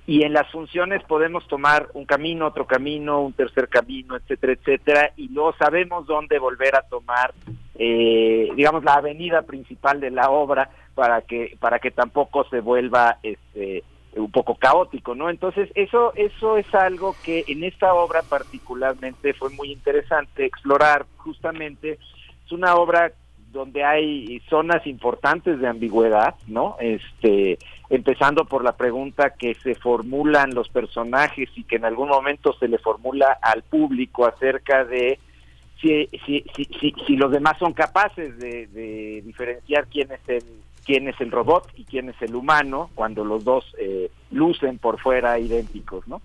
y 0.08 0.24
en 0.24 0.34
las 0.34 0.50
funciones 0.52 1.04
podemos 1.04 1.48
tomar 1.48 1.90
un 1.94 2.06
camino, 2.06 2.48
otro 2.48 2.66
camino, 2.66 3.22
un 3.22 3.34
tercer 3.34 3.68
camino, 3.70 4.16
etcétera, 4.16 4.54
etcétera, 4.54 5.14
y 5.16 5.30
luego 5.30 5.54
sabemos 5.58 6.08
dónde 6.08 6.40
volver 6.40 6.76
a 6.76 6.82
tomar, 6.82 7.34
eh, 7.76 8.50
digamos, 8.56 8.84
la 8.84 8.96
avenida 8.96 9.44
principal 9.44 10.00
de 10.00 10.12
la 10.12 10.30
obra 10.30 10.70
para 10.96 11.22
que 11.22 11.56
para 11.60 11.80
que 11.80 11.92
tampoco 11.92 12.44
se 12.50 12.60
vuelva 12.60 13.18
este 13.24 13.84
un 14.16 14.32
poco 14.32 14.56
caótico, 14.56 15.16
¿no? 15.16 15.30
Entonces 15.30 15.70
eso 15.76 16.14
eso 16.16 16.58
es 16.58 16.74
algo 16.76 17.16
que 17.24 17.46
en 17.48 17.64
esta 17.64 17.94
obra 17.94 18.22
particularmente 18.24 19.34
fue 19.34 19.50
muy 19.52 19.72
interesante 19.72 20.46
explorar. 20.46 21.06
Justamente 21.18 22.00
es 22.46 22.52
una 22.52 22.76
obra 22.76 23.14
donde 23.52 23.84
hay 23.84 24.42
zonas 24.50 24.86
importantes 24.88 25.60
de 25.60 25.68
ambigüedad, 25.68 26.36
¿no? 26.48 26.78
Este, 26.80 27.58
empezando 27.90 28.46
por 28.46 28.64
la 28.64 28.78
pregunta 28.78 29.32
que 29.32 29.56
se 29.56 29.76
formulan 29.76 30.54
los 30.54 30.70
personajes 30.70 31.50
y 31.56 31.64
que 31.64 31.76
en 31.76 31.86
algún 31.86 32.10
momento 32.10 32.54
se 32.54 32.68
le 32.68 32.78
formula 32.78 33.38
al 33.42 33.64
público 33.64 34.26
acerca 34.26 34.86
de 34.86 35.20
si, 35.82 36.08
si, 36.26 36.46
si, 36.56 36.66
si, 36.80 36.94
si 37.06 37.16
los 37.18 37.32
demás 37.32 37.58
son 37.58 37.74
capaces 37.74 38.38
de, 38.38 39.22
diferenciar 39.26 39.88
quién 39.88 40.12
es 40.12 40.22
el 40.28 40.44
quién 40.86 41.08
es 41.08 41.20
el 41.22 41.32
robot 41.32 41.68
y 41.76 41.86
quién 41.86 42.10
es 42.10 42.22
el 42.22 42.36
humano 42.36 42.90
cuando 42.96 43.24
los 43.24 43.44
dos 43.44 43.66
eh, 43.78 44.10
lucen 44.32 44.78
por 44.78 45.00
fuera 45.00 45.40
idénticos, 45.40 46.08
¿no? 46.08 46.22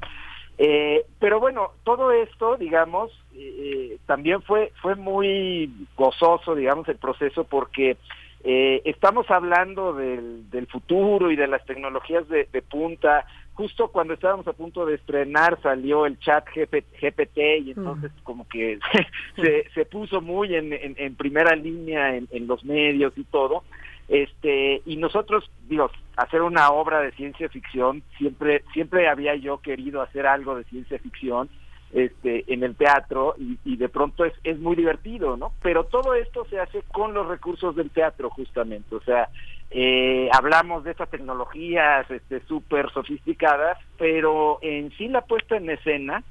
Eh, 0.59 1.05
pero 1.19 1.39
bueno, 1.39 1.73
todo 1.85 2.13
esto, 2.13 2.57
digamos, 2.57 3.13
eh, 3.35 3.99
también 4.07 4.41
fue 4.43 4.73
fue 4.81 4.95
muy 4.95 5.71
gozoso, 5.97 6.55
digamos, 6.55 6.89
el 6.89 6.97
proceso 6.97 7.45
porque 7.45 7.99
eh, 8.45 8.81
estamos 8.85 9.31
hablando 9.31 9.93
del, 9.93 10.49
del 10.51 10.67
futuro 10.67 11.31
y 11.31 11.37
de 11.37 11.47
las 11.47 11.65
tecnologías 11.67 12.29
de, 12.29 12.49
de 12.51 12.63
punta. 12.63 13.27
Justo 13.55 13.89
cuando 13.89 14.15
estábamos 14.15 14.47
a 14.49 14.53
punto 14.53 14.87
de 14.87 14.95
estrenar 14.95 15.59
salió 15.63 16.07
el 16.07 16.19
chat 16.21 16.47
GP 16.55 16.85
GPT 17.01 17.39
y 17.65 17.71
entonces 17.71 18.13
como 18.23 18.47
que 18.49 18.79
se, 19.37 19.69
se 19.71 19.85
puso 19.87 20.21
muy 20.21 20.55
en, 20.55 20.73
en, 20.73 20.95
en 20.99 21.17
primera 21.17 21.57
línea 21.57 22.17
en, 22.17 22.29
en 22.31 22.47
los 22.47 22.65
medios 22.65 23.13
y 23.17 23.25
todo 23.25 23.65
este 24.09 24.83
y 24.87 24.97
nosotros 24.97 25.51
digo 25.69 25.91
hacer 26.17 26.43
una 26.43 26.71
obra 26.71 27.01
de 27.01 27.13
ciencia 27.13 27.49
ficción 27.49 28.03
siempre 28.19 28.63
siempre 28.73 29.09
había 29.09 29.35
yo 29.35 29.59
querido 29.59 30.01
hacer 30.01 30.27
algo 30.27 30.55
de 30.55 30.65
ciencia 30.65 30.99
ficción 30.99 31.49
este 31.93 32.45
en 32.53 32.63
el 32.63 32.77
teatro 32.77 33.35
y, 33.39 33.77
de 33.77 33.89
pronto 33.89 34.25
es, 34.25 34.33
es 34.45 34.59
muy 34.59 34.77
divertido 34.77 35.37
no 35.37 35.53
pero 35.63 35.85
todo 35.85 36.15
esto 36.15 36.45
se 36.49 36.61
hace 36.61 36.83
con 36.93 37.15
los 37.15 37.27
recursos 37.27 37.75
del 37.75 37.91
teatro 37.91 38.31
justamente. 38.31 38.95
O 38.95 39.01
sea 39.01 39.29
eh, 39.71 40.29
hablamos 40.33 40.85
de 40.85 40.93
estas 40.93 41.11
tecnologías 41.11 42.09
este 42.11 42.41
súper 42.47 42.91
sofisticadas 42.93 43.79
pero 43.99 44.59
en 44.63 44.93
sí 44.93 45.09
la 45.09 45.23
puesta 45.23 45.57
en 45.57 45.71
escena 45.71 46.23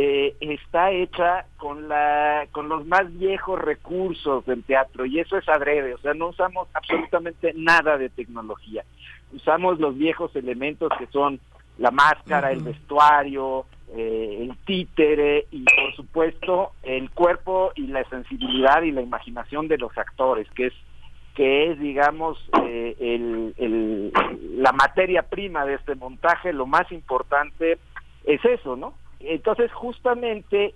eh, 0.00 0.36
está 0.38 0.92
hecha 0.92 1.46
con 1.56 1.88
la 1.88 2.46
con 2.52 2.68
los 2.68 2.86
más 2.86 3.12
viejos 3.18 3.58
recursos 3.60 4.46
del 4.46 4.62
teatro 4.62 5.04
y 5.04 5.18
eso 5.18 5.36
es 5.36 5.48
adrede, 5.48 5.94
o 5.94 5.98
sea, 5.98 6.14
no 6.14 6.28
usamos 6.28 6.68
absolutamente 6.72 7.52
nada 7.56 7.98
de 7.98 8.08
tecnología. 8.08 8.84
Usamos 9.32 9.80
los 9.80 9.98
viejos 9.98 10.34
elementos 10.36 10.88
que 11.00 11.06
son 11.08 11.40
la 11.78 11.90
máscara, 11.90 12.52
el 12.52 12.60
vestuario, 12.62 13.66
eh, 13.96 14.38
el 14.48 14.56
títere 14.64 15.46
y 15.50 15.64
por 15.64 15.94
supuesto 15.96 16.72
el 16.84 17.10
cuerpo 17.10 17.72
y 17.74 17.88
la 17.88 18.04
sensibilidad 18.08 18.82
y 18.82 18.92
la 18.92 19.02
imaginación 19.02 19.66
de 19.66 19.78
los 19.78 19.96
actores, 19.98 20.48
que 20.54 20.66
es 20.68 20.74
que 21.34 21.70
es 21.72 21.78
digamos 21.80 22.38
eh, 22.62 22.94
el, 23.00 23.52
el- 23.58 24.12
la 24.62 24.70
materia 24.70 25.22
prima 25.22 25.64
de 25.66 25.74
este 25.74 25.96
montaje, 25.96 26.52
lo 26.52 26.66
más 26.66 26.90
importante 26.92 27.78
es 28.24 28.44
eso, 28.44 28.76
¿no? 28.76 28.94
Entonces, 29.20 29.72
justamente 29.72 30.74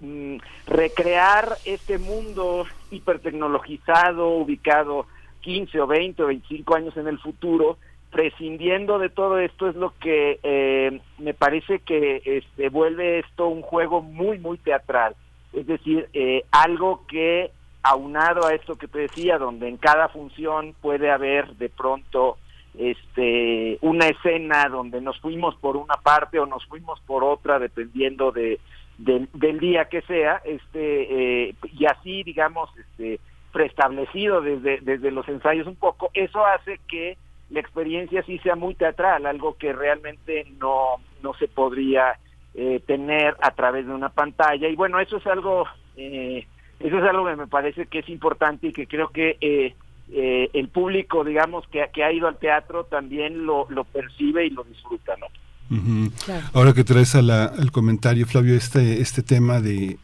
mm, 0.00 0.36
recrear 0.66 1.56
este 1.64 1.98
mundo 1.98 2.66
hipertecnologizado, 2.90 4.30
ubicado 4.30 5.06
15 5.40 5.80
o 5.80 5.86
20 5.86 6.22
o 6.22 6.26
25 6.26 6.76
años 6.76 6.96
en 6.96 7.08
el 7.08 7.18
futuro, 7.18 7.78
prescindiendo 8.10 8.98
de 8.98 9.10
todo 9.10 9.38
esto 9.38 9.68
es 9.68 9.76
lo 9.76 9.92
que 9.98 10.40
eh, 10.42 11.00
me 11.18 11.34
parece 11.34 11.80
que 11.80 12.22
este, 12.24 12.68
vuelve 12.70 13.20
esto 13.20 13.48
un 13.48 13.62
juego 13.62 14.02
muy, 14.02 14.38
muy 14.38 14.58
teatral. 14.58 15.14
Es 15.52 15.66
decir, 15.66 16.08
eh, 16.12 16.44
algo 16.50 17.06
que 17.06 17.50
aunado 17.82 18.46
a 18.46 18.54
esto 18.54 18.76
que 18.76 18.88
te 18.88 19.00
decía, 19.00 19.38
donde 19.38 19.68
en 19.68 19.76
cada 19.76 20.08
función 20.08 20.74
puede 20.80 21.10
haber 21.10 21.54
de 21.56 21.68
pronto 21.68 22.38
este 22.78 23.78
una 23.82 24.06
escena 24.06 24.68
donde 24.68 25.00
nos 25.00 25.18
fuimos 25.20 25.56
por 25.56 25.76
una 25.76 25.94
parte 25.94 26.38
o 26.38 26.46
nos 26.46 26.64
fuimos 26.66 27.00
por 27.00 27.24
otra 27.24 27.58
dependiendo 27.58 28.30
de 28.30 28.60
del, 28.98 29.28
día 29.60 29.86
que 29.86 30.02
sea 30.02 30.40
este 30.44 31.48
eh, 31.48 31.54
y 31.72 31.86
así 31.86 32.22
digamos 32.22 32.70
este 32.78 33.20
preestablecido 33.52 34.40
desde 34.40 34.78
desde 34.80 35.10
los 35.10 35.28
ensayos 35.28 35.66
un 35.66 35.76
poco 35.76 36.10
eso 36.14 36.44
hace 36.46 36.80
que 36.88 37.16
la 37.50 37.60
experiencia 37.60 38.22
sí 38.22 38.38
sea 38.38 38.54
muy 38.54 38.74
teatral 38.74 39.26
algo 39.26 39.56
que 39.56 39.72
realmente 39.72 40.46
no 40.60 40.96
no 41.22 41.34
se 41.34 41.48
podría 41.48 42.16
eh, 42.54 42.80
tener 42.86 43.36
a 43.40 43.52
través 43.52 43.86
de 43.86 43.92
una 43.92 44.08
pantalla. 44.08 44.68
Y 44.68 44.74
bueno 44.74 44.98
eso 45.00 45.18
es 45.18 45.26
algo 45.26 45.66
eh, 45.96 46.46
eso 46.80 46.98
es 46.98 47.04
algo 47.04 47.26
que 47.26 47.36
me 47.36 47.46
parece 47.46 47.86
que 47.86 48.00
es 48.00 48.08
importante 48.08 48.68
y 48.68 48.72
que 48.72 48.86
creo 48.86 49.08
que 49.08 49.74
eh, 50.12 50.48
el 50.54 50.68
público, 50.68 51.24
digamos, 51.24 51.64
que, 51.68 51.84
que 51.92 52.02
ha 52.04 52.12
ido 52.12 52.28
al 52.28 52.38
teatro 52.38 52.84
también 52.84 53.44
lo, 53.46 53.66
lo 53.70 53.84
percibe 53.84 54.46
y 54.46 54.50
lo 54.50 54.64
disfruta, 54.64 55.12
¿no? 55.18 55.26
Ujú. 55.70 56.10
Ahora 56.54 56.72
que 56.72 56.82
traes 56.84 57.14
a 57.14 57.20
la- 57.22 57.44
al 57.44 57.70
comentario, 57.70 58.26
Flavio, 58.26 58.54
este, 58.54 59.02
este 59.02 59.22
tema 59.22 59.60
de 59.60 59.98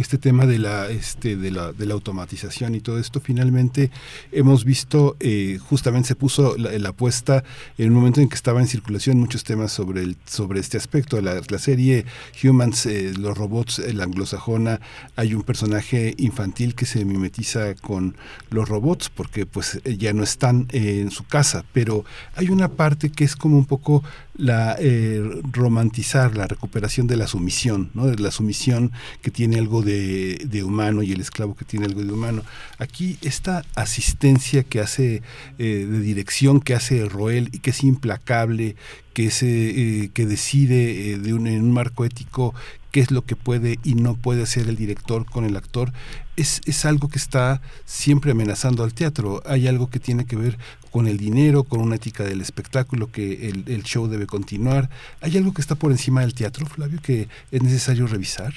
este 0.00 0.18
tema 0.18 0.46
de 0.46 0.58
la 0.58 0.90
este 0.90 1.36
de 1.36 1.50
la, 1.50 1.72
de 1.72 1.86
la 1.86 1.94
automatización 1.94 2.74
y 2.74 2.80
todo 2.80 2.98
esto 2.98 3.20
finalmente 3.20 3.90
hemos 4.32 4.64
visto 4.64 5.16
eh, 5.20 5.58
justamente 5.68 6.08
se 6.08 6.14
puso 6.14 6.56
la, 6.56 6.88
apuesta 6.88 7.44
en 7.76 7.88
un 7.88 7.94
momento 7.94 8.20
en 8.20 8.28
que 8.28 8.34
estaba 8.34 8.60
en 8.60 8.66
circulación 8.66 9.18
muchos 9.18 9.44
temas 9.44 9.72
sobre 9.72 10.02
el 10.02 10.16
sobre 10.24 10.60
este 10.60 10.76
aspecto. 10.76 11.20
La, 11.20 11.40
la 11.48 11.58
serie 11.58 12.06
Humans 12.42 12.86
eh, 12.86 13.12
los 13.18 13.36
robots 13.36 13.78
eh, 13.78 13.92
la 13.92 14.04
anglosajona 14.04 14.80
hay 15.16 15.34
un 15.34 15.42
personaje 15.42 16.14
infantil 16.18 16.74
que 16.74 16.86
se 16.86 17.04
mimetiza 17.04 17.74
con 17.74 18.16
los 18.50 18.68
robots 18.68 19.10
porque 19.10 19.46
pues 19.46 19.80
ya 19.84 20.12
no 20.12 20.22
están 20.22 20.66
eh, 20.70 21.00
en 21.00 21.10
su 21.10 21.24
casa. 21.24 21.64
Pero 21.72 22.04
hay 22.34 22.50
una 22.50 22.68
parte 22.68 23.10
que 23.10 23.24
es 23.24 23.36
como 23.36 23.56
un 23.56 23.66
poco 23.66 24.02
la 24.38 24.76
eh, 24.78 25.20
romantizar 25.52 26.36
la 26.36 26.46
recuperación 26.46 27.08
de 27.08 27.16
la 27.16 27.26
sumisión, 27.26 27.90
¿no? 27.92 28.06
de 28.06 28.16
la 28.22 28.30
sumisión 28.30 28.92
que 29.20 29.30
tiene 29.30 29.58
algo 29.58 29.82
de, 29.82 30.38
de 30.46 30.62
humano 30.62 31.02
y 31.02 31.12
el 31.12 31.20
esclavo 31.20 31.56
que 31.56 31.64
tiene 31.64 31.86
algo 31.86 32.02
de 32.02 32.12
humano. 32.12 32.42
Aquí 32.78 33.18
esta 33.20 33.64
asistencia 33.74 34.62
que 34.62 34.80
hace 34.80 35.22
eh, 35.58 35.86
de 35.90 36.00
dirección 36.00 36.60
que 36.60 36.74
hace 36.74 37.04
Roel 37.04 37.50
y 37.52 37.58
que 37.58 37.70
es 37.70 37.82
implacable, 37.82 38.76
que, 39.12 39.32
se, 39.32 40.04
eh, 40.04 40.10
que 40.14 40.24
decide 40.24 41.18
de 41.18 41.34
un, 41.34 41.48
en 41.48 41.62
un 41.62 41.72
marco 41.72 42.04
ético 42.04 42.54
qué 42.92 43.00
es 43.00 43.10
lo 43.10 43.22
que 43.22 43.36
puede 43.36 43.80
y 43.82 43.94
no 43.94 44.14
puede 44.14 44.42
hacer 44.42 44.68
el 44.68 44.76
director 44.76 45.26
con 45.26 45.44
el 45.44 45.56
actor, 45.56 45.92
es, 46.38 46.60
es 46.66 46.84
algo 46.84 47.08
que 47.08 47.18
está 47.18 47.60
siempre 47.84 48.30
amenazando 48.32 48.82
al 48.84 48.94
teatro. 48.94 49.42
Hay 49.44 49.68
algo 49.68 49.90
que 49.90 49.98
tiene 50.00 50.24
que 50.26 50.36
ver 50.36 50.56
con 50.90 51.06
el 51.06 51.18
dinero, 51.18 51.64
con 51.64 51.80
una 51.80 51.96
ética 51.96 52.24
del 52.24 52.40
espectáculo, 52.40 53.10
que 53.12 53.48
el, 53.48 53.64
el 53.66 53.82
show 53.82 54.06
debe 54.08 54.26
continuar. 54.26 54.88
¿Hay 55.20 55.36
algo 55.36 55.52
que 55.52 55.60
está 55.60 55.74
por 55.74 55.90
encima 55.90 56.22
del 56.22 56.34
teatro, 56.34 56.64
Flavio, 56.66 57.00
que 57.02 57.28
es 57.50 57.62
necesario 57.62 58.06
revisar? 58.06 58.52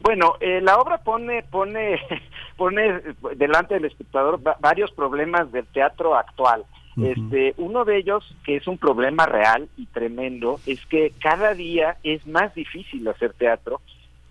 Bueno, 0.00 0.34
eh, 0.40 0.60
la 0.62 0.76
obra 0.76 0.98
pone 0.98 1.42
pone 1.44 1.98
pone 2.56 3.00
delante 3.36 3.74
del 3.74 3.86
espectador 3.86 4.40
va- 4.46 4.56
varios 4.60 4.90
problemas 4.92 5.50
del 5.52 5.66
teatro 5.66 6.16
actual. 6.16 6.64
Este, 6.96 7.54
uno 7.56 7.84
de 7.84 7.96
ellos, 7.98 8.36
que 8.44 8.54
es 8.54 8.68
un 8.68 8.78
problema 8.78 9.26
real 9.26 9.68
y 9.76 9.86
tremendo, 9.86 10.60
es 10.64 10.78
que 10.86 11.12
cada 11.20 11.52
día 11.52 11.96
es 12.04 12.24
más 12.24 12.54
difícil 12.54 13.08
hacer 13.08 13.32
teatro, 13.32 13.80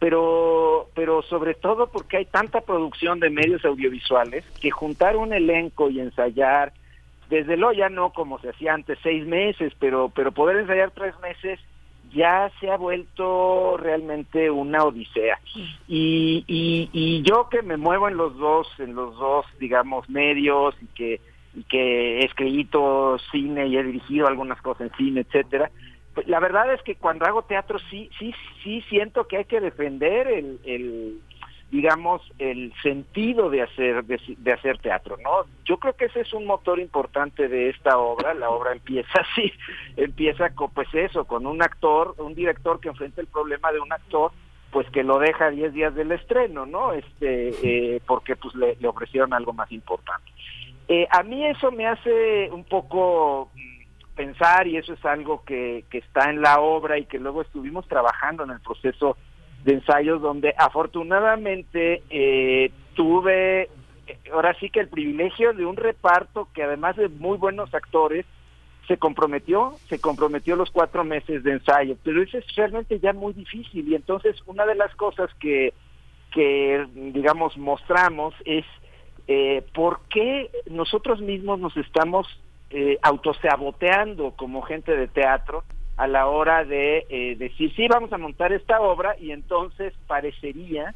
pero 0.03 0.89
pero 0.95 1.21
sobre 1.21 1.53
todo 1.53 1.87
porque 1.87 2.17
hay 2.17 2.25
tanta 2.25 2.59
producción 2.59 3.21
de 3.21 3.29
medios 3.29 3.63
audiovisuales 3.63 4.43
que 4.59 4.69
juntar 4.69 5.15
un 5.15 5.31
elenco 5.31 5.89
y 5.89 6.01
ensayar 6.01 6.73
desde 7.29 7.55
luego 7.55 7.71
ya 7.71 7.87
no 7.87 8.09
como 8.09 8.37
se 8.39 8.49
hacía 8.49 8.73
antes 8.73 8.99
seis 9.01 9.25
meses, 9.25 9.71
pero 9.79 10.11
pero 10.13 10.33
poder 10.33 10.57
ensayar 10.57 10.91
tres 10.91 11.17
meses 11.21 11.57
ya 12.13 12.51
se 12.59 12.69
ha 12.69 12.75
vuelto 12.75 13.77
realmente 13.77 14.51
una 14.51 14.83
odisea. 14.83 15.39
Y, 15.87 16.43
y, 16.47 16.89
y 16.91 17.21
yo 17.21 17.47
que 17.49 17.61
me 17.61 17.77
muevo 17.77 18.09
en 18.09 18.17
los 18.17 18.37
dos, 18.37 18.67
en 18.79 18.95
los 18.95 19.17
dos, 19.17 19.45
digamos, 19.57 20.09
medios 20.09 20.75
y 20.81 20.87
que, 20.87 21.21
y 21.55 21.63
que 21.63 22.19
he 22.19 22.25
escrito 22.25 23.17
cine 23.31 23.67
y 23.67 23.77
he 23.77 23.83
dirigido 23.83 24.27
algunas 24.27 24.61
cosas 24.61 24.91
en 24.91 24.97
cine, 24.97 25.21
etcétera, 25.21 25.71
la 26.25 26.39
verdad 26.39 26.73
es 26.73 26.81
que 26.83 26.95
cuando 26.95 27.25
hago 27.25 27.43
teatro 27.43 27.79
sí, 27.89 28.09
sí, 28.19 28.33
sí 28.63 28.81
siento 28.89 29.27
que 29.27 29.37
hay 29.37 29.45
que 29.45 29.59
defender 29.59 30.27
el, 30.27 30.59
el 30.63 31.19
digamos, 31.73 32.21
el 32.37 32.71
sentido 32.83 33.49
de 33.49 33.63
hacer, 33.63 34.05
de, 34.05 34.21
de 34.37 34.53
hacer 34.53 34.77
teatro, 34.77 35.17
¿no? 35.23 35.45
Yo 35.65 35.77
creo 35.77 35.95
que 35.95 36.05
ese 36.05 36.21
es 36.21 36.31
un 36.31 36.45
motor 36.45 36.79
importante 36.79 37.47
de 37.47 37.69
esta 37.69 37.97
obra. 37.97 38.35
La 38.35 38.51
obra 38.51 38.73
empieza 38.73 39.09
así, 39.31 39.51
empieza 39.97 40.51
con, 40.51 40.69
pues 40.69 40.87
eso, 40.93 41.25
con 41.25 41.47
un 41.47 41.63
actor, 41.63 42.13
un 42.19 42.35
director 42.35 42.79
que 42.79 42.89
enfrenta 42.89 43.21
el 43.21 43.27
problema 43.27 43.71
de 43.71 43.79
un 43.79 43.91
actor, 43.91 44.31
pues 44.71 44.87
que 44.91 45.03
lo 45.03 45.17
deja 45.17 45.49
10 45.49 45.73
días 45.73 45.95
del 45.95 46.11
estreno, 46.11 46.67
¿no? 46.67 46.93
Este, 46.93 47.49
eh, 47.63 48.01
porque 48.05 48.35
pues 48.35 48.53
le, 48.53 48.75
le 48.75 48.87
ofrecieron 48.87 49.33
algo 49.33 49.51
más 49.51 49.71
importante. 49.71 50.31
Eh, 50.87 51.07
a 51.09 51.23
mí 51.23 51.43
eso 51.43 51.71
me 51.71 51.87
hace 51.87 52.51
un 52.51 52.65
poco 52.65 53.49
pensar 54.15 54.67
y 54.67 54.77
eso 54.77 54.93
es 54.93 55.05
algo 55.05 55.43
que, 55.43 55.85
que 55.89 55.99
está 55.99 56.29
en 56.29 56.41
la 56.41 56.59
obra 56.59 56.97
y 56.97 57.05
que 57.05 57.19
luego 57.19 57.41
estuvimos 57.41 57.87
trabajando 57.87 58.43
en 58.43 58.51
el 58.51 58.59
proceso 58.59 59.17
de 59.63 59.73
ensayos 59.73 60.21
donde 60.21 60.53
afortunadamente 60.57 62.03
eh, 62.09 62.71
tuve 62.95 63.69
eh, 64.07 64.17
ahora 64.33 64.53
sí 64.59 64.69
que 64.69 64.81
el 64.81 64.89
privilegio 64.89 65.53
de 65.53 65.65
un 65.65 65.77
reparto 65.77 66.49
que 66.53 66.63
además 66.63 66.95
de 66.97 67.07
muy 67.09 67.37
buenos 67.37 67.73
actores 67.73 68.25
se 68.87 68.97
comprometió, 68.97 69.75
se 69.87 69.99
comprometió 69.99 70.57
los 70.57 70.69
cuatro 70.69 71.05
meses 71.05 71.43
de 71.43 71.53
ensayo, 71.53 71.95
pero 72.03 72.21
eso 72.21 72.37
es 72.37 72.55
realmente 72.55 72.99
ya 72.99 73.13
muy 73.13 73.31
difícil 73.33 73.87
y 73.87 73.95
entonces 73.95 74.35
una 74.45 74.65
de 74.65 74.75
las 74.75 74.93
cosas 74.95 75.29
que, 75.39 75.73
que 76.33 76.85
digamos 76.93 77.57
mostramos 77.57 78.33
es 78.43 78.65
eh, 79.27 79.63
por 79.73 80.01
qué 80.09 80.51
nosotros 80.69 81.21
mismos 81.21 81.59
nos 81.59 81.77
estamos 81.77 82.27
eh, 82.75 82.97
autosaboteando 83.03 84.31
como 84.31 84.63
gente 84.63 84.97
de 84.97 85.07
teatro 85.07 85.63
a 85.95 86.07
la 86.07 86.27
hora 86.27 86.65
de 86.65 87.05
eh, 87.07 87.35
decir, 87.37 87.71
sí, 87.75 87.87
vamos 87.87 88.11
a 88.13 88.17
montar 88.17 88.51
esta 88.51 88.81
obra 88.81 89.15
y 89.19 89.31
entonces 89.31 89.93
parecería 90.07 90.95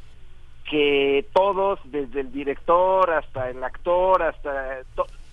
que 0.70 1.26
todos, 1.34 1.80
desde 1.86 2.22
el 2.22 2.32
director 2.32 3.12
hasta 3.12 3.50
el 3.52 3.64
actor, 3.64 4.24
hasta 4.24 4.80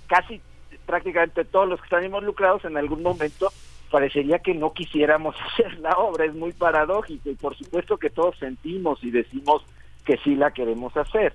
casi 0.07 0.41
prácticamente 0.85 1.47
todos 1.47 1.67
los 1.67 1.81
que 1.81 1.87
están 1.87 2.05
involucrados 2.05 2.65
en 2.67 2.77
algún 2.77 3.03
momento, 3.03 3.51
parecería 3.91 4.39
que 4.39 4.55
no 4.55 4.75
quisiéramos 4.75 5.35
hacer 5.53 5.79
la 5.79 5.93
obra, 5.93 6.27
es 6.27 6.35
muy 6.35 6.53
paradójico 6.53 7.31
y 7.31 7.37
por 7.37 7.57
supuesto 7.57 7.97
que 7.97 8.11
todos 8.11 8.37
sentimos 8.39 9.03
y 9.03 9.11
decimos 9.11 9.65
que 10.05 10.19
sí 10.19 10.35
la 10.35 10.51
queremos 10.51 10.95
hacer. 10.97 11.35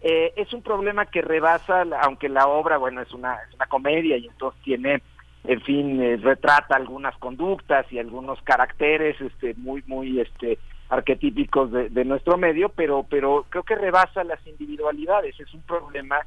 Eh, 0.00 0.32
es 0.36 0.52
un 0.52 0.62
problema 0.62 1.06
que 1.06 1.22
rebasa, 1.22 1.84
aunque 2.02 2.28
la 2.28 2.46
obra, 2.46 2.78
bueno, 2.78 3.00
es 3.00 3.12
una, 3.12 3.34
es 3.48 3.54
una 3.54 3.66
comedia 3.66 4.16
y 4.16 4.26
entonces 4.26 4.60
tiene, 4.62 5.02
en 5.44 5.60
fin, 5.62 6.00
eh, 6.00 6.16
retrata 6.16 6.76
algunas 6.76 7.16
conductas 7.18 7.90
y 7.92 7.98
algunos 7.98 8.40
caracteres 8.42 9.20
este, 9.20 9.54
muy, 9.54 9.82
muy 9.86 10.20
este, 10.20 10.58
arquetípicos 10.88 11.72
de, 11.72 12.04
nuestro 12.04 12.36
medio, 12.38 12.68
pero, 12.68 13.06
pero 13.08 13.44
creo 13.48 13.64
que 13.64 13.74
rebasa 13.74 14.22
las 14.24 14.44
individualidades. 14.46 15.38
Es 15.40 15.52
un 15.52 15.62
problema 15.62 16.18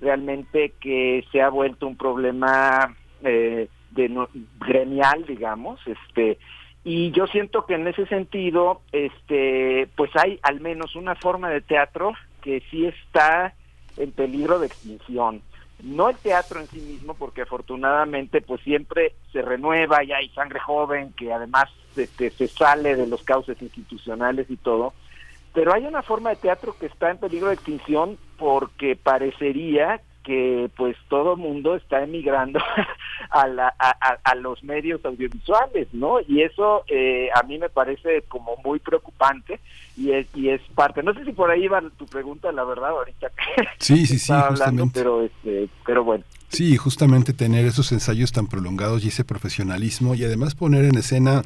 realmente 0.00 0.74
que 0.80 1.24
se 1.32 1.42
ha 1.42 1.48
vuelto 1.48 1.86
un 1.86 1.96
problema 1.96 2.94
eh, 3.24 3.68
de 3.90 4.26
gremial, 4.60 5.24
digamos, 5.26 5.80
este, 5.86 6.38
y 6.84 7.10
yo 7.10 7.26
siento 7.26 7.66
que 7.66 7.74
en 7.74 7.88
ese 7.88 8.06
sentido, 8.06 8.82
este, 8.92 9.88
pues 9.96 10.12
hay 10.14 10.38
al 10.42 10.60
menos 10.60 10.94
una 10.94 11.16
forma 11.16 11.50
de 11.50 11.60
teatro 11.60 12.12
que 12.46 12.62
sí 12.70 12.86
está 12.86 13.54
en 13.96 14.12
peligro 14.12 14.60
de 14.60 14.68
extinción. 14.68 15.42
No 15.82 16.08
el 16.08 16.16
teatro 16.16 16.60
en 16.60 16.68
sí 16.68 16.78
mismo, 16.78 17.14
porque 17.14 17.42
afortunadamente 17.42 18.40
pues 18.40 18.60
siempre 18.60 19.14
se 19.32 19.42
renueva 19.42 20.04
y 20.04 20.12
hay 20.12 20.28
sangre 20.28 20.60
joven 20.60 21.12
que 21.14 21.32
además 21.32 21.68
este, 21.96 22.30
se 22.30 22.46
sale 22.46 22.94
de 22.94 23.08
los 23.08 23.24
cauces 23.24 23.60
institucionales 23.60 24.48
y 24.48 24.56
todo, 24.56 24.94
pero 25.54 25.74
hay 25.74 25.86
una 25.86 26.02
forma 26.02 26.30
de 26.30 26.36
teatro 26.36 26.76
que 26.78 26.86
está 26.86 27.10
en 27.10 27.18
peligro 27.18 27.48
de 27.48 27.54
extinción 27.54 28.16
porque 28.38 28.94
parecería 28.94 30.00
que 30.26 30.68
pues 30.76 30.96
todo 31.08 31.36
mundo 31.36 31.76
está 31.76 32.02
emigrando 32.02 32.58
a, 33.30 33.46
la- 33.46 33.72
a, 33.78 34.18
a- 34.24 34.34
los 34.34 34.62
medios 34.64 35.02
audiovisuales, 35.04 35.86
¿no? 35.92 36.18
Y 36.26 36.42
eso 36.42 36.82
eh, 36.88 37.28
a 37.34 37.42
mí 37.44 37.58
me 37.58 37.68
parece 37.68 38.22
como 38.28 38.56
muy 38.64 38.80
preocupante 38.80 39.60
y 39.96 40.10
es, 40.10 40.26
y 40.34 40.48
es 40.50 40.60
parte. 40.74 41.02
No 41.04 41.14
sé 41.14 41.24
si 41.24 41.32
por 41.32 41.50
ahí 41.50 41.68
va 41.68 41.80
tu 41.96 42.06
pregunta, 42.06 42.50
la 42.52 42.64
verdad, 42.64 42.90
ahorita 42.90 43.30
Sí, 43.78 44.04
sí, 44.06 44.18
sí, 44.18 44.32
hablando, 44.32 44.56
justamente. 44.56 45.00
pero 45.00 45.22
este, 45.22 45.68
pero 45.86 46.02
bueno. 46.04 46.24
Sí, 46.48 46.76
justamente 46.76 47.32
tener 47.32 47.64
esos 47.64 47.90
ensayos 47.92 48.32
tan 48.32 48.46
prolongados 48.48 49.04
y 49.04 49.08
ese 49.08 49.24
profesionalismo 49.24 50.14
y 50.14 50.24
además 50.24 50.54
poner 50.54 50.84
en 50.84 50.96
escena 50.96 51.42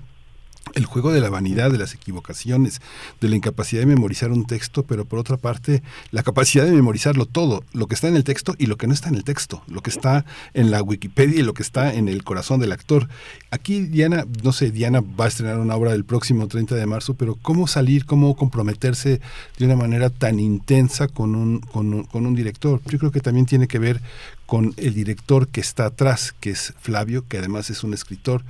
el 0.75 0.85
juego 0.85 1.13
de 1.13 1.21
la 1.21 1.31
vanidad, 1.31 1.71
de 1.71 1.79
las 1.79 1.95
equivocaciones, 1.95 2.81
de 3.21 3.29
la 3.29 3.37
incapacidad 3.37 3.81
de 3.81 3.87
memorizar 3.87 4.31
un 4.31 4.47
texto, 4.47 4.85
pero 4.85 5.05
por 5.05 5.19
otra 5.19 5.37
parte, 5.37 5.83
la 6.11 6.23
capacidad 6.23 6.65
de 6.65 6.73
memorizarlo 6.73 7.27
todo, 7.27 7.65
lo 7.73 7.87
que 7.87 7.95
está 7.95 8.09
en 8.09 8.17
el 8.17 8.25
texto 8.25 8.55
y 8.59 8.67
lo 8.67 8.77
que 8.77 8.87
no 8.87 8.95
está 8.95 9.09
en 9.09 9.17
el 9.17 9.25
texto, 9.25 9.63
lo 9.69 9.83
que 9.83 9.91
está 9.91 10.25
en 10.55 10.71
la 10.71 10.83
Wikipedia 10.83 11.41
y 11.41 11.43
lo 11.43 11.55
que 11.55 11.63
está 11.63 11.93
en 11.95 12.09
el 12.09 12.25
corazón 12.25 12.61
del 12.61 12.73
actor. 12.73 13.09
Aquí 13.51 13.81
Diana, 13.81 14.27
no 14.43 14.53
sé, 14.53 14.71
Diana 14.71 15.01
va 15.01 15.25
a 15.25 15.29
estrenar 15.29 15.59
una 15.59 15.77
obra 15.77 15.93
el 15.93 16.05
próximo 16.05 16.47
30 16.47 16.75
de 16.75 16.87
marzo, 16.87 17.15
pero 17.15 17.37
¿cómo 17.41 17.67
salir, 17.67 18.07
cómo 18.07 18.37
comprometerse 18.37 19.21
de 19.59 19.65
una 19.65 19.77
manera 19.77 20.11
tan 20.11 20.39
intensa 20.39 21.09
con 21.09 21.35
un, 21.35 21.61
con 21.61 21.93
un, 21.93 22.05
con 22.05 22.27
un 22.27 22.35
director? 22.35 22.81
Yo 22.87 22.99
creo 22.99 23.11
que 23.11 23.21
también 23.21 23.47
tiene 23.47 23.67
que 23.67 23.79
ver 23.79 24.01
con 24.47 24.75
el 24.79 24.95
director 24.95 25.47
que 25.47 25.61
está 25.61 25.87
atrás, 25.87 26.35
que 26.41 26.51
es 26.51 26.75
Flavio, 26.81 27.25
que 27.29 27.39
además 27.39 27.71
es 27.71 27.85
un 27.85 27.95
escritor 27.95 28.43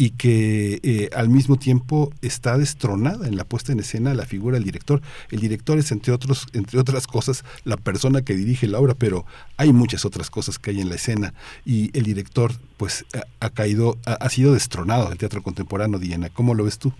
y 0.00 0.12
que 0.12 0.80
eh, 0.82 1.10
al 1.14 1.28
mismo 1.28 1.56
tiempo 1.56 2.10
está 2.22 2.56
destronada 2.56 3.28
en 3.28 3.36
la 3.36 3.44
puesta 3.44 3.70
en 3.70 3.80
escena 3.80 4.14
la 4.14 4.24
figura 4.24 4.54
del 4.54 4.64
director. 4.64 5.02
El 5.30 5.40
director 5.40 5.76
es 5.76 5.92
entre 5.92 6.14
otros, 6.14 6.46
entre 6.54 6.80
otras 6.80 7.06
cosas, 7.06 7.44
la 7.66 7.76
persona 7.76 8.22
que 8.22 8.32
dirige 8.32 8.66
la 8.66 8.78
obra, 8.78 8.94
pero 8.94 9.26
hay 9.58 9.74
muchas 9.74 10.06
otras 10.06 10.30
cosas 10.30 10.58
que 10.58 10.70
hay 10.70 10.80
en 10.80 10.88
la 10.88 10.94
escena 10.94 11.34
y 11.66 11.94
el 11.94 12.04
director, 12.04 12.52
pues, 12.78 13.04
ha, 13.14 13.44
ha 13.44 13.50
caído, 13.50 13.98
ha, 14.06 14.26
sido 14.30 14.54
destronado 14.54 15.10
del 15.10 15.18
teatro 15.18 15.42
contemporáneo. 15.42 15.98
Diana, 15.98 16.30
¿cómo 16.30 16.54
lo 16.54 16.64
ves 16.64 16.78
tú? 16.78 16.94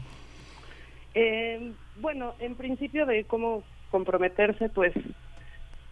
Eh, 1.15 1.73
bueno, 2.03 2.35
en 2.39 2.55
principio 2.55 3.07
de 3.07 3.25
cómo 3.25 3.63
comprometerse, 3.91 4.69
pues 4.69 4.93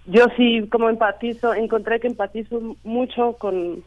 yo 0.05 0.27
sí 0.37 0.69
como 0.71 0.91
empatizo, 0.91 1.55
encontré 1.55 2.01
que 2.01 2.09
empatizo 2.09 2.77
mucho 2.85 3.33
con, 3.39 3.83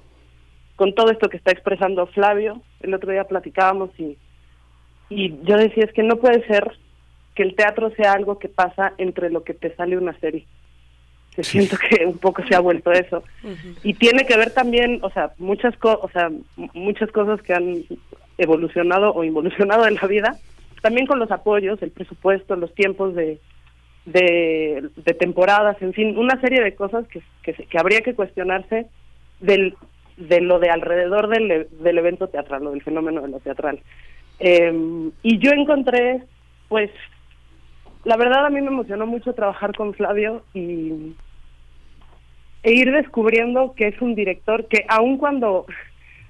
con 0.82 0.96
todo 0.96 1.12
esto 1.12 1.30
que 1.30 1.38
está 1.38 1.52
expresando 1.52 2.08
Flavio. 2.08 2.60
El 2.82 2.96
otro 2.96 3.12
día 3.12 3.26
platicábamos 3.26 3.92
y, 4.00 4.18
y 5.12 5.30
yo 5.44 5.56
decía 5.58 5.84
es 5.84 5.94
que 5.94 6.02
no 6.02 6.16
puede 6.16 6.44
ser 6.48 6.72
que 7.36 7.44
el 7.44 7.54
teatro 7.54 7.92
sea 7.92 8.14
algo 8.14 8.40
que 8.40 8.50
pasa 8.50 8.94
entre 8.98 9.30
lo 9.30 9.44
que 9.44 9.54
te 9.54 9.76
sale 9.76 9.96
una 9.96 10.18
serie. 10.20 10.48
Que 11.36 11.44
siento 11.44 11.78
que 11.78 12.04
un 12.04 12.18
poco 12.18 12.42
se 12.48 12.56
ha 12.56 12.60
vuelto 12.60 12.92
eso. 12.92 13.24
Y 13.84 13.94
tiene 13.94 14.26
que 14.26 14.36
ver 14.36 14.56
también, 14.56 14.98
o 15.04 15.12
sea, 15.12 15.34
muchas 15.38 15.78
co 15.78 16.00
o 16.02 16.10
sea, 16.10 16.32
muchas 16.74 17.12
cosas 17.12 17.40
que 17.44 17.54
han 17.54 17.84
evolucionado 18.40 19.14
o 19.14 19.24
involucionado 19.24 19.86
en 19.86 19.96
la 20.02 20.08
vida, 20.08 20.36
también 20.82 21.06
con 21.06 21.20
los 21.20 21.30
apoyos, 21.30 21.80
el 21.84 21.92
presupuesto, 21.92 22.56
los 22.56 22.74
tiempos 22.74 23.14
de, 23.14 23.40
de, 24.06 24.90
de 24.96 25.14
temporadas, 25.14 25.80
en 25.82 25.94
fin, 25.94 26.18
una 26.18 26.42
serie 26.42 26.60
de 26.64 26.74
cosas 26.74 27.08
que, 27.08 27.22
que, 27.44 27.54
se- 27.54 27.66
que 27.68 27.78
habría 27.78 28.02
que 28.02 28.16
cuestionarse 28.16 28.88
del, 29.42 29.76
de 30.28 30.42
lo 30.42 30.60
de 30.60 30.70
alrededor 30.70 31.28
del, 31.28 31.68
del 31.70 31.98
evento 31.98 32.28
teatral 32.28 32.68
o 32.68 32.72
del 32.72 32.82
fenómeno 32.82 33.22
de 33.22 33.28
lo 33.30 33.40
teatral. 33.40 33.80
Eh, 34.40 35.12
y 35.22 35.38
yo 35.38 35.52
encontré, 35.52 36.24
pues, 36.68 36.90
la 38.04 38.18
verdad 38.18 38.46
a 38.46 38.50
mí 38.50 38.60
me 38.62 38.68
emocionó 38.68 39.06
mucho 39.06 39.34
trabajar 39.34 39.76
con 39.76 39.94
Flavio 39.94 40.44
y 40.54 41.16
e 42.64 42.74
ir 42.74 42.92
descubriendo 42.92 43.74
que 43.76 43.88
es 43.88 44.02
un 44.02 44.14
director 44.14 44.68
que 44.68 44.86
aun 44.88 45.18
cuando 45.18 45.66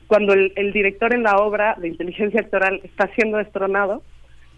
cuando 0.07 0.34
el, 0.34 0.73
director 0.73 1.13
en 1.13 1.23
la 1.23 1.38
obra 1.38 1.76
de 1.80 1.88
inteligencia 1.88 2.41
actoral 2.41 2.81
está 2.84 3.07
siendo 3.15 3.38
destronado, 3.38 4.03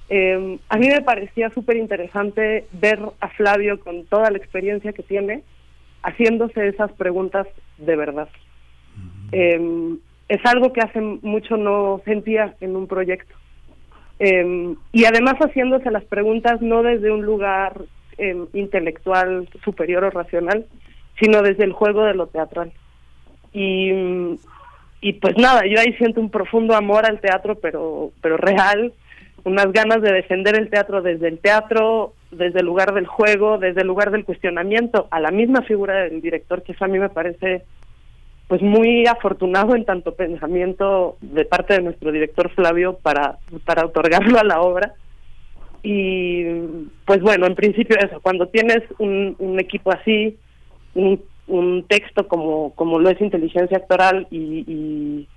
eh, 0.10 0.58
a 0.68 0.78
mí 0.78 0.88
me 0.88 1.02
parecía 1.02 1.52
súper 1.52 1.78
interesante 1.78 2.66
ver 2.72 3.00
a 3.20 3.28
Flavio 3.30 3.80
con 3.80 4.04
toda 4.08 4.32
la 4.32 4.40
experiencia 4.40 4.94
que 4.94 5.04
tiene 5.04 5.44
haciéndose 6.02 6.68
esas 6.68 6.92
preguntas 6.94 7.46
de 7.78 7.96
verdad. 7.96 8.30
Eh, 9.34 9.98
es 10.30 10.46
algo 10.46 10.72
que 10.74 10.82
hace 10.82 11.02
mucho 11.02 11.58
no 11.58 12.02
sentía 12.06 12.56
en 12.62 12.76
un 12.76 12.88
proyecto. 12.88 13.34
Eh, 14.20 14.76
y 14.92 15.06
además 15.06 15.36
haciéndose 15.36 15.92
las 15.92 16.06
preguntas 16.06 16.62
no 16.62 16.84
desde 16.84 17.12
un 17.12 17.24
lugar 17.24 17.82
eh, 18.18 18.38
intelectual 18.54 19.50
superior 19.64 20.04
o 20.06 20.10
racional, 20.10 20.66
sino 21.20 21.42
desde 21.42 21.64
el 21.64 21.74
juego 21.74 22.04
de 22.04 22.14
lo 22.14 22.28
teatral. 22.28 22.72
Y, 23.52 23.92
y 25.02 25.14
pues 25.14 25.36
nada, 25.38 25.64
yo 25.68 25.80
ahí 25.80 25.94
siento 25.94 26.22
un 26.22 26.30
profundo 26.30 26.76
amor 26.76 27.06
al 27.06 27.20
teatro, 27.20 27.56
pero, 27.56 28.12
pero 28.22 28.38
real, 28.38 28.94
unas 29.44 29.72
ganas 29.72 30.02
de 30.02 30.14
defender 30.14 30.58
el 30.58 30.70
teatro 30.70 31.02
desde 31.02 31.28
el 31.28 31.40
teatro, 31.40 32.14
desde 32.32 32.60
el 32.60 32.66
lugar 32.66 32.94
del 32.94 33.08
juego, 33.08 33.58
desde 33.58 33.82
el 33.82 33.88
lugar 33.88 34.12
del 34.12 34.26
cuestionamiento, 34.26 35.08
a 35.12 35.20
la 35.20 35.32
misma 35.32 35.62
figura 35.64 36.04
del 36.04 36.22
director, 36.22 36.64
que 36.64 36.72
eso 36.72 36.86
a 36.86 36.88
mí 36.88 36.98
me 36.98 37.10
parece 37.10 37.64
pues 38.54 38.62
muy 38.62 39.08
afortunado 39.08 39.76
en 39.76 39.84
tanto 39.84 40.14
pensamiento 40.14 41.18
de 41.22 41.44
parte 41.44 41.74
de 41.74 41.82
nuestro 41.82 42.12
director 42.12 42.52
Flavio 42.52 43.00
para, 43.02 43.40
para 43.66 43.84
otorgarlo 43.84 44.38
a 44.38 44.44
la 44.44 44.62
obra. 44.62 44.94
Y 45.82 46.44
pues 47.04 47.22
bueno, 47.22 47.48
en 47.48 47.56
principio 47.56 47.98
eso, 47.98 48.22
cuando 48.22 48.50
tienes 48.50 48.84
un, 49.00 49.58
equipo 49.60 49.92
así, 49.92 50.38
un, 50.94 51.86
texto 51.88 52.28
como, 52.28 52.76
como 52.76 53.00
lo 53.00 53.10
es 53.10 53.20
inteligencia 53.22 53.78
actoral 53.78 54.28
y, 54.30 55.28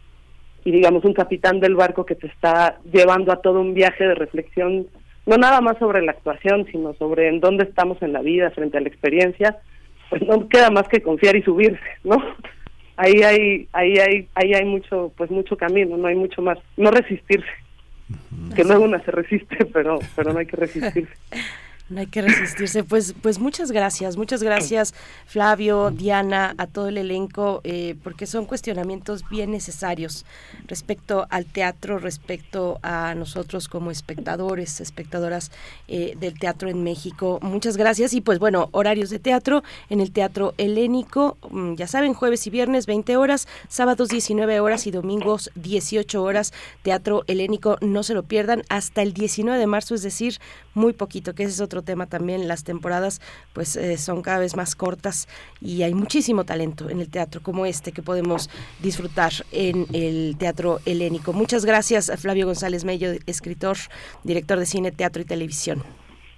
y 0.63 0.71
digamos 0.71 1.03
un 1.07 1.15
capitán 1.15 1.59
del 1.59 1.75
barco 1.75 2.05
que 2.05 2.17
te 2.17 2.27
está 2.27 2.81
llevando 2.93 3.33
a 3.33 3.41
todo 3.41 3.63
un 3.63 3.73
viaje 3.73 4.05
de 4.05 4.15
reflexión, 4.15 4.89
no 5.25 5.39
nada 5.39 5.63
más 5.63 5.79
sobre 5.79 6.03
la 6.03 6.13
actuación, 6.13 6.67
sino 6.71 6.93
sobre 6.97 7.29
en 7.29 7.41
dónde 7.41 7.65
estamos 7.65 7.97
en 8.03 8.13
la 8.13 8.21
vida 8.21 8.51
frente 8.51 8.77
a 8.77 8.83
la 8.83 8.89
experiencia, 8.89 9.57
pues 10.11 10.21
no 10.21 10.51
queda 10.51 10.69
más 10.69 10.87
que 10.89 11.01
confiar 11.01 11.35
y 11.35 11.41
subirse, 11.41 11.81
¿no? 12.05 12.23
Ahí 12.97 13.23
hay, 13.23 13.68
ahí 13.73 13.98
hay, 13.98 14.28
ahí 14.35 14.55
hay 14.55 14.64
mucho, 14.64 15.12
pues 15.16 15.31
mucho 15.31 15.56
camino, 15.56 15.97
no 15.97 16.09
hay 16.09 16.14
mucho 16.14 16.40
más, 16.40 16.59
no 16.77 16.90
resistirse, 16.90 17.47
que 18.55 18.64
luego 18.64 18.85
una 18.85 19.02
se 19.05 19.10
resiste, 19.10 19.64
pero, 19.73 19.98
pero 20.14 20.32
no 20.32 20.39
hay 20.39 20.47
que 20.47 20.56
resistirse. 20.56 21.12
No 21.89 22.01
hay 22.01 22.09
que 22.09 22.21
resistirse. 22.23 22.83
Pues, 22.83 23.15
pues 23.23 23.39
muchas 23.39 23.71
gracias, 23.71 24.17
muchas 24.17 24.43
gracias 24.43 24.93
Flavio, 25.27 25.91
Diana, 25.91 26.55
a 26.59 26.67
todo 26.67 26.89
el 26.89 26.99
elenco, 26.99 27.61
eh, 27.63 27.95
porque 28.03 28.27
son 28.27 28.45
cuestionamientos 28.45 29.29
bien 29.29 29.53
necesarios 29.53 30.27
respecto 30.67 31.27
al 31.31 31.47
teatro, 31.47 31.99
respecto 31.99 32.79
a 32.83 33.15
nosotros 33.15 33.69
como 33.69 33.91
espectadores, 33.91 34.81
espectadoras 34.81 35.53
eh, 35.87 36.17
del 36.19 36.39
teatro 36.39 36.69
en 36.69 36.83
México. 36.83 37.39
Muchas 37.43 37.77
gracias 37.77 38.15
y 38.15 38.21
pues 38.21 38.39
bueno, 38.39 38.69
horarios 38.73 39.11
de 39.11 39.21
teatro 39.21 39.63
en 39.89 40.01
el 40.01 40.11
Teatro 40.11 40.55
Helénico, 40.59 41.37
mm, 41.51 41.75
ya 41.75 41.87
saben, 41.87 42.15
jueves 42.15 42.47
y 42.47 42.51
viernes 42.51 42.87
20 42.87 43.17
horas, 43.17 43.47
sábados 43.69 44.09
19 44.09 44.59
horas 44.61 44.87
y 44.87 44.91
domingos 44.91 45.51
18 45.55 46.23
horas. 46.23 46.53
Teatro 46.83 47.23
Helénico, 47.29 47.77
no 47.81 48.03
se 48.03 48.15
lo 48.15 48.25
pierdan 48.25 48.63
hasta 48.69 49.03
el 49.03 49.13
19 49.13 49.59
de 49.59 49.67
marzo, 49.67 49.95
es 49.95 50.03
decir, 50.03 50.39
muy 50.75 50.93
poquito, 50.93 51.35
que 51.35 51.45
ese 51.45 51.53
es 51.53 51.61
otro 51.61 51.76
tema 51.82 52.07
también. 52.07 52.48
Las 52.48 52.65
temporadas 52.65 53.20
pues 53.53 53.77
eh, 53.77 53.97
son 53.97 54.23
cada 54.23 54.39
vez 54.39 54.57
más 54.57 54.74
cortas 54.74 55.28
y 55.61 55.82
hay 55.82 55.94
muchísimo 55.94 56.44
talento 56.44 56.90
en 56.90 57.01
el 57.01 57.11
teatro 57.11 57.40
como 57.43 57.66
este 57.66 57.93
que 57.93 58.03
podemos 58.03 58.51
disfrutar 58.81 59.32
en 59.53 59.86
el 59.93 60.36
Teatro 60.39 60.78
Helénico. 60.86 61.32
Muchas 61.32 61.65
gracias 61.65 62.11
a 62.11 62.16
Flavio 62.16 62.47
González 62.47 62.85
Mello, 62.85 63.09
escritor, 63.27 63.77
director 64.24 64.59
de 64.59 64.66
cine, 64.66 64.93
teatro 64.93 65.23
y 65.23 65.24
televisión. 65.24 65.82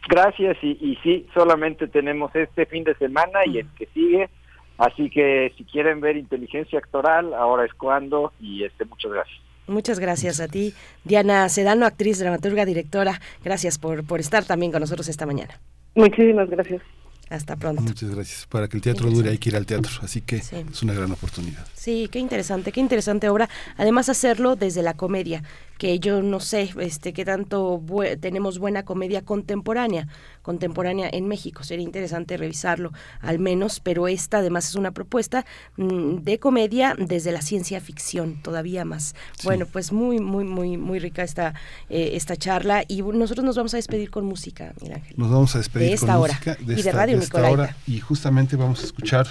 Gracias 0.08 0.56
y, 0.62 0.78
y 0.80 0.96
sí, 1.02 1.26
solamente 1.34 1.86
tenemos 1.86 2.34
este 2.34 2.64
fin 2.66 2.84
de 2.84 2.94
semana 2.94 3.40
y 3.44 3.58
el 3.58 3.66
que 3.76 3.86
sigue, 3.92 4.30
así 4.78 5.10
que 5.10 5.52
si 5.56 5.64
quieren 5.64 6.00
ver 6.00 6.16
inteligencia 6.16 6.78
actoral, 6.78 7.34
ahora 7.34 7.66
es 7.66 7.74
cuando 7.74 8.32
y 8.40 8.64
este 8.64 8.86
muchas 8.86 9.12
gracias. 9.12 9.47
Muchas 9.68 9.98
gracias 9.98 10.40
a 10.40 10.48
ti, 10.48 10.74
Diana 11.04 11.48
Sedano, 11.48 11.86
actriz, 11.86 12.18
dramaturga, 12.18 12.64
directora. 12.64 13.20
Gracias 13.44 13.78
por, 13.78 14.04
por 14.04 14.18
estar 14.20 14.44
también 14.44 14.72
con 14.72 14.80
nosotros 14.80 15.08
esta 15.08 15.26
mañana. 15.26 15.60
Muchísimas 15.94 16.48
gracias. 16.48 16.82
Hasta 17.30 17.56
pronto. 17.56 17.82
Muchas 17.82 18.14
gracias. 18.14 18.46
Para 18.46 18.68
que 18.68 18.78
el 18.78 18.82
teatro 18.82 19.10
dure 19.10 19.30
hay 19.30 19.38
que 19.38 19.50
ir 19.50 19.56
al 19.56 19.66
teatro, 19.66 19.90
así 20.02 20.22
que 20.22 20.36
es 20.36 20.82
una 20.82 20.94
gran 20.94 21.12
oportunidad. 21.12 21.66
Sí, 21.74 22.08
qué 22.10 22.18
interesante, 22.18 22.72
qué 22.72 22.80
interesante 22.80 23.28
obra. 23.28 23.50
Además 23.76 24.08
hacerlo 24.08 24.56
desde 24.56 24.82
la 24.82 24.94
comedia, 24.94 25.42
que 25.78 25.98
yo 26.00 26.22
no 26.22 26.40
sé, 26.40 26.70
este, 26.80 27.12
qué 27.12 27.24
tanto 27.24 27.82
tenemos 28.20 28.58
buena 28.58 28.84
comedia 28.84 29.22
contemporánea, 29.22 30.08
contemporánea 30.42 31.08
en 31.10 31.28
México. 31.28 31.62
Sería 31.62 31.84
interesante 31.84 32.36
revisarlo, 32.36 32.92
al 33.20 33.38
menos. 33.38 33.80
Pero 33.80 34.08
esta, 34.08 34.38
además, 34.38 34.68
es 34.68 34.74
una 34.74 34.90
propuesta 34.90 35.46
mm, 35.76 36.16
de 36.16 36.38
comedia 36.38 36.94
desde 36.98 37.32
la 37.32 37.42
ciencia 37.42 37.80
ficción, 37.80 38.42
todavía 38.42 38.84
más. 38.84 39.14
Bueno, 39.44 39.66
pues 39.66 39.92
muy, 39.92 40.20
muy, 40.20 40.44
muy, 40.44 40.76
muy 40.76 40.98
rica 40.98 41.22
esta 41.22 41.54
eh, 41.88 42.10
esta 42.14 42.36
charla 42.36 42.84
y 42.86 43.02
nosotros 43.02 43.44
nos 43.44 43.56
vamos 43.56 43.74
a 43.74 43.76
despedir 43.76 44.10
con 44.10 44.24
música, 44.24 44.74
Miguel 44.80 44.96
Ángel. 44.96 45.14
Nos 45.16 45.30
vamos 45.30 45.54
a 45.54 45.58
despedir 45.58 45.88
de 45.88 45.94
esta 45.94 46.14
con 46.14 46.22
hora 46.22 46.34
música 46.34 46.56
y 46.60 46.82
de 46.82 46.92
Radio 46.92 47.18
esta 47.18 47.38
Nicolaita. 47.38 47.62
hora, 47.62 47.76
y 47.86 48.00
justamente 48.00 48.56
vamos 48.56 48.82
a 48.82 48.84
escuchar 48.84 49.26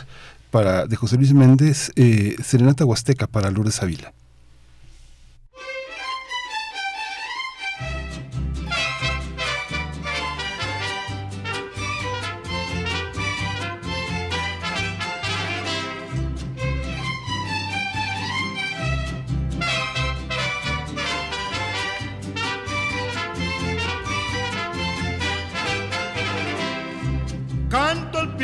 para 0.49 0.87
de 0.87 0.95
José 0.95 1.17
Luis 1.17 1.33
Méndez 1.33 1.91
eh, 1.95 2.35
Serenata 2.41 2.85
Huasteca 2.85 3.27
para 3.27 3.51
Lourdes 3.51 3.81
Ávila. 3.83 4.13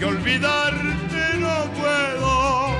y 0.00 0.04
olvidarte 0.04 1.38
no 1.38 1.70
puedo. 1.78 2.70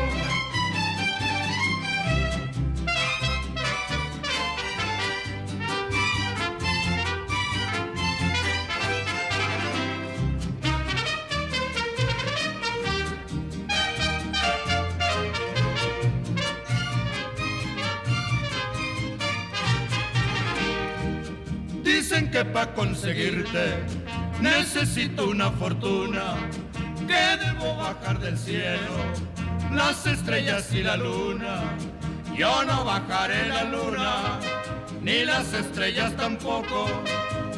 Dicen 21.83 22.31
que 22.31 22.45
para 22.47 22.73
conseguirte 22.73 23.85
necesito 24.41 25.29
una 25.29 25.51
fortuna, 25.51 26.37
que 27.11 27.45
debo 27.45 27.77
bajar 27.77 28.21
del 28.21 28.39
cielo 28.39 28.95
las 29.73 30.07
estrellas 30.07 30.73
y 30.73 30.83
la 30.83 30.97
luna. 30.97 31.55
Yo 32.37 32.65
no 32.65 32.85
bajaré 32.85 33.49
la 33.49 33.65
luna, 33.65 34.39
ni 35.03 35.25
las 35.25 35.53
estrellas 35.53 36.17
tampoco. 36.17 36.87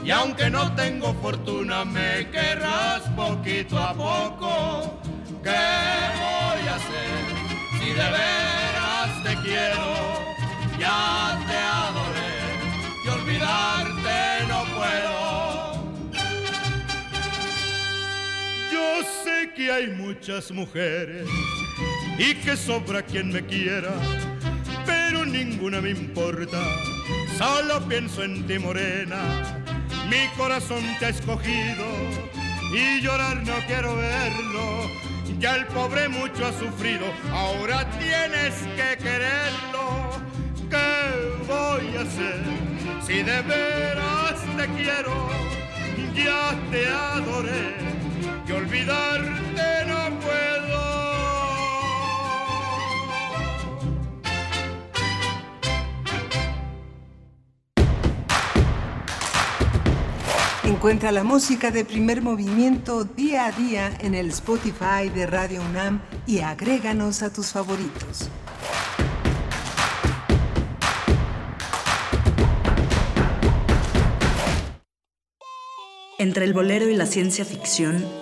Y 0.04 0.10
aunque 0.10 0.50
no 0.50 0.72
tengo 0.74 1.14
fortuna, 1.14 1.84
me 1.84 2.28
querrás 2.30 3.02
poquito 3.14 3.78
a 3.78 3.92
poco. 3.94 5.00
¿Qué 5.42 5.64
voy 6.22 6.62
a 6.68 6.74
hacer 6.80 7.22
si 7.78 7.88
de 8.00 8.08
veras 8.18 9.10
te 9.24 9.34
quiero? 9.44 9.84
Ya 10.78 11.11
hay 19.72 19.88
muchas 19.88 20.50
mujeres 20.50 21.26
y 22.18 22.34
que 22.34 22.56
sobra 22.56 23.02
quien 23.02 23.32
me 23.32 23.44
quiera, 23.44 23.92
pero 24.84 25.24
ninguna 25.24 25.80
me 25.80 25.90
importa. 25.90 26.60
Solo 27.38 27.80
pienso 27.88 28.22
en 28.22 28.46
ti, 28.46 28.58
morena. 28.58 29.22
Mi 30.10 30.28
corazón 30.36 30.84
te 30.98 31.06
ha 31.06 31.08
escogido 31.08 31.86
y 32.74 33.00
llorar 33.00 33.42
no 33.46 33.54
quiero 33.66 33.96
verlo. 33.96 34.90
Ya 35.38 35.56
el 35.56 35.66
pobre 35.66 36.08
mucho 36.08 36.46
ha 36.46 36.52
sufrido, 36.52 37.06
ahora 37.32 37.88
tienes 37.98 38.54
que 38.76 39.02
quererlo. 39.02 40.10
¿Qué 40.70 41.46
voy 41.46 41.96
a 41.96 42.02
hacer 42.02 42.40
si 43.06 43.22
de 43.22 43.42
veras 43.42 44.40
te 44.56 44.66
quiero? 44.76 45.30
Ya 46.14 46.54
te 46.70 46.86
adoré 46.86 47.91
y 48.46 48.52
olvidarte 48.52 49.86
no 49.86 50.20
puedo. 50.20 50.42
Encuentra 60.64 61.12
la 61.12 61.22
música 61.22 61.70
de 61.70 61.84
primer 61.84 62.22
movimiento 62.22 63.04
día 63.04 63.46
a 63.46 63.52
día 63.52 63.96
en 64.00 64.14
el 64.14 64.30
Spotify 64.30 65.08
de 65.14 65.26
Radio 65.26 65.62
UNAM 65.62 66.00
y 66.26 66.40
agréganos 66.40 67.22
a 67.22 67.32
tus 67.32 67.52
favoritos. 67.52 68.28
Entre 76.18 76.44
el 76.44 76.52
bolero 76.52 76.88
y 76.88 76.94
la 76.94 77.06
ciencia 77.06 77.44
ficción, 77.44 78.21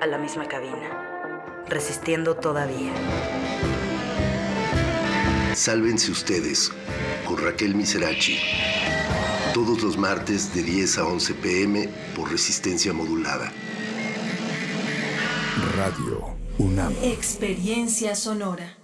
a 0.00 0.06
la 0.06 0.18
misma 0.18 0.46
cabina. 0.46 1.64
Resistiendo 1.68 2.36
todavía. 2.36 2.92
Sálvense 5.54 6.10
ustedes 6.10 6.72
con 7.26 7.38
Raquel 7.38 7.74
Miserachi. 7.74 8.38
Todos 9.54 9.82
los 9.82 9.96
martes 9.96 10.54
de 10.54 10.62
10 10.62 10.98
a 10.98 11.06
11 11.06 11.34
pm 11.34 11.88
por 12.16 12.30
resistencia 12.30 12.92
modulada. 12.92 13.52
Radio 15.76 16.34
UNAM. 16.58 16.94
Experiencia 17.02 18.14
sonora. 18.14 18.83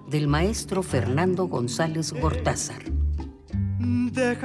del 0.11 0.27
maestro 0.27 0.83
Fernando 0.83 1.47
González 1.47 2.11
Gortázar. 2.11 2.83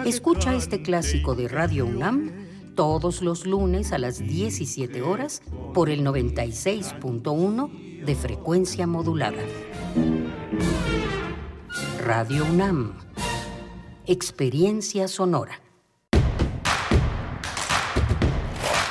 Escucha 0.05 0.55
este 0.55 0.81
clásico 0.81 1.35
de 1.35 1.49
Radio 1.49 1.87
UNAM 1.87 2.31
todos 2.77 3.21
los 3.21 3.47
lunes 3.47 3.93
a 3.93 3.99
las 3.99 4.21
17 4.21 5.03
horas 5.03 5.43
por 5.75 5.91
el 5.91 6.05
96.1 6.05 8.05
de 8.05 8.15
frecuencia 8.15 8.87
modulada. 8.87 9.43
Radio 12.05 12.45
UNAM. 12.45 12.97
Experiencia 14.07 15.09
sonora. 15.09 15.66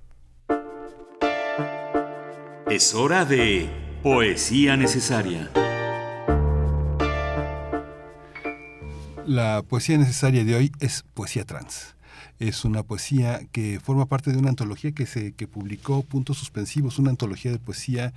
Es 2.71 2.95
hora 2.95 3.25
de 3.25 3.69
poesía 4.03 4.77
necesaria. 4.77 5.51
La 9.27 9.63
poesía 9.63 9.99
necesaria 9.99 10.45
de 10.45 10.57
hoy 10.57 10.73
es 10.81 11.05
poesía 11.15 11.45
trans 11.45 11.95
es 12.49 12.65
una 12.65 12.83
poesía 12.83 13.41
que 13.53 13.79
forma 13.81 14.07
parte 14.07 14.33
de 14.33 14.39
una 14.39 14.49
antología 14.49 14.91
que 14.93 15.07
se 15.07 15.33
que 15.33 15.47
publicó 15.47 16.03
Puntos 16.03 16.39
Suspensivos, 16.39 16.99
una 16.99 17.11
antología 17.11 17.53
de 17.53 17.59
poesía 17.59 18.13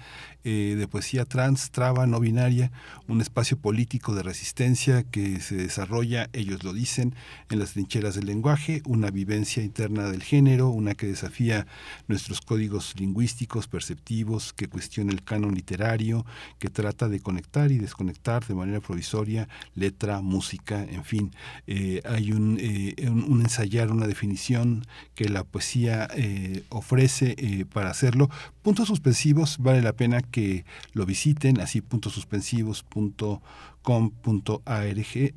eh, 0.48 0.76
de 0.78 0.88
poesía 0.88 1.26
trans, 1.26 1.72
traba, 1.72 2.06
no 2.06 2.20
binaria, 2.20 2.72
un 3.08 3.20
espacio 3.20 3.58
político 3.58 4.14
de 4.14 4.22
resistencia 4.22 5.02
que 5.02 5.40
se 5.40 5.56
desarrolla, 5.56 6.30
ellos 6.34 6.64
lo 6.64 6.72
dicen, 6.72 7.16
en 7.50 7.58
las 7.58 7.74
trincheras 7.74 8.14
del 8.14 8.28
lenguaje, 8.28 8.84
una 8.86 9.10
vivencia 9.10 9.64
interna 9.64 10.12
del 10.12 10.22
género, 10.22 10.70
una 10.70 10.94
que 10.94 11.08
desafía 11.08 11.66
nuestros 12.08 12.42
códigos 12.42 12.94
lingüísticos, 13.00 13.68
perceptivos, 13.68 14.54
que 14.54 14.68
cuestiona 14.68 15.12
el 15.12 15.24
canon 15.24 15.56
literario, 15.56 16.28
que 16.60 16.70
trata 16.70 17.10
de 17.10 17.22
conectar 17.22 17.72
y 17.72 17.80
desconectar 17.80 18.46
de 18.46 18.54
manera 18.54 18.82
provisoria 18.82 19.50
letra, 19.74 20.22
música, 20.22 20.84
en 20.84 21.04
fin, 21.04 21.32
eh, 21.66 22.04
hay 22.06 22.32
un, 22.32 22.60
eh, 22.60 22.94
un, 23.10 23.24
un 23.24 23.42
ensayar, 23.42 23.92
una 23.92 24.06
definición 24.16 24.86
que 25.14 25.28
la 25.28 25.44
poesía 25.44 26.08
eh, 26.16 26.64
ofrece 26.70 27.36
eh, 27.38 27.66
para 27.66 27.90
hacerlo. 27.90 28.30
Puntos 28.64 28.88
suspensivos, 28.88 29.58
vale 29.60 29.82
la 29.82 29.94
pena 29.94 30.22
que 30.22 30.66
lo 30.94 31.06
visiten, 31.06 31.60
así 31.60 31.82
puntos 31.82 32.14
suspensivos 32.14 32.84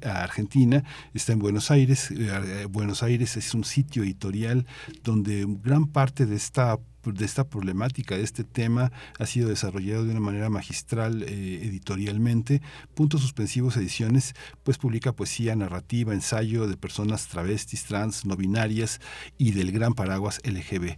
a 0.07 0.23
Argentina, 0.23 0.85
está 1.13 1.33
en 1.33 1.41
Buenos 1.41 1.71
Aires. 1.71 2.11
Eh, 2.13 2.67
Buenos 2.71 3.03
Aires 3.03 3.37
es 3.37 3.53
un 3.53 3.65
sitio 3.65 4.05
editorial 4.05 4.65
donde 5.03 5.45
gran 5.63 5.87
parte 5.87 6.25
de 6.25 6.37
esta 6.37 6.79
de 7.15 7.25
esta 7.25 7.45
problemática, 7.45 8.17
de 8.17 8.25
este 8.25 8.45
tema, 8.45 8.93
ha 9.19 9.27
sido 9.27 9.49
desarrollado 9.49 10.05
de 10.05 10.11
una 10.11 10.21
manera 10.21 10.51
magistral 10.51 11.23
eh, 11.23 11.61
editorialmente. 11.65 12.63
Puntos 12.95 13.23
Suspensivos 13.23 13.77
Ediciones, 13.77 14.35
pues 14.63 14.79
publica 14.79 15.13
poesía, 15.13 15.57
narrativa, 15.57 16.13
ensayo 16.13 16.67
de 16.67 16.77
personas 16.77 17.29
travestis, 17.29 17.85
trans, 17.85 18.25
no 18.25 18.37
binarias 18.37 19.01
y 19.37 19.53
del 19.53 19.73
gran 19.73 19.95
paraguas 19.95 20.41
LGB 20.45 20.97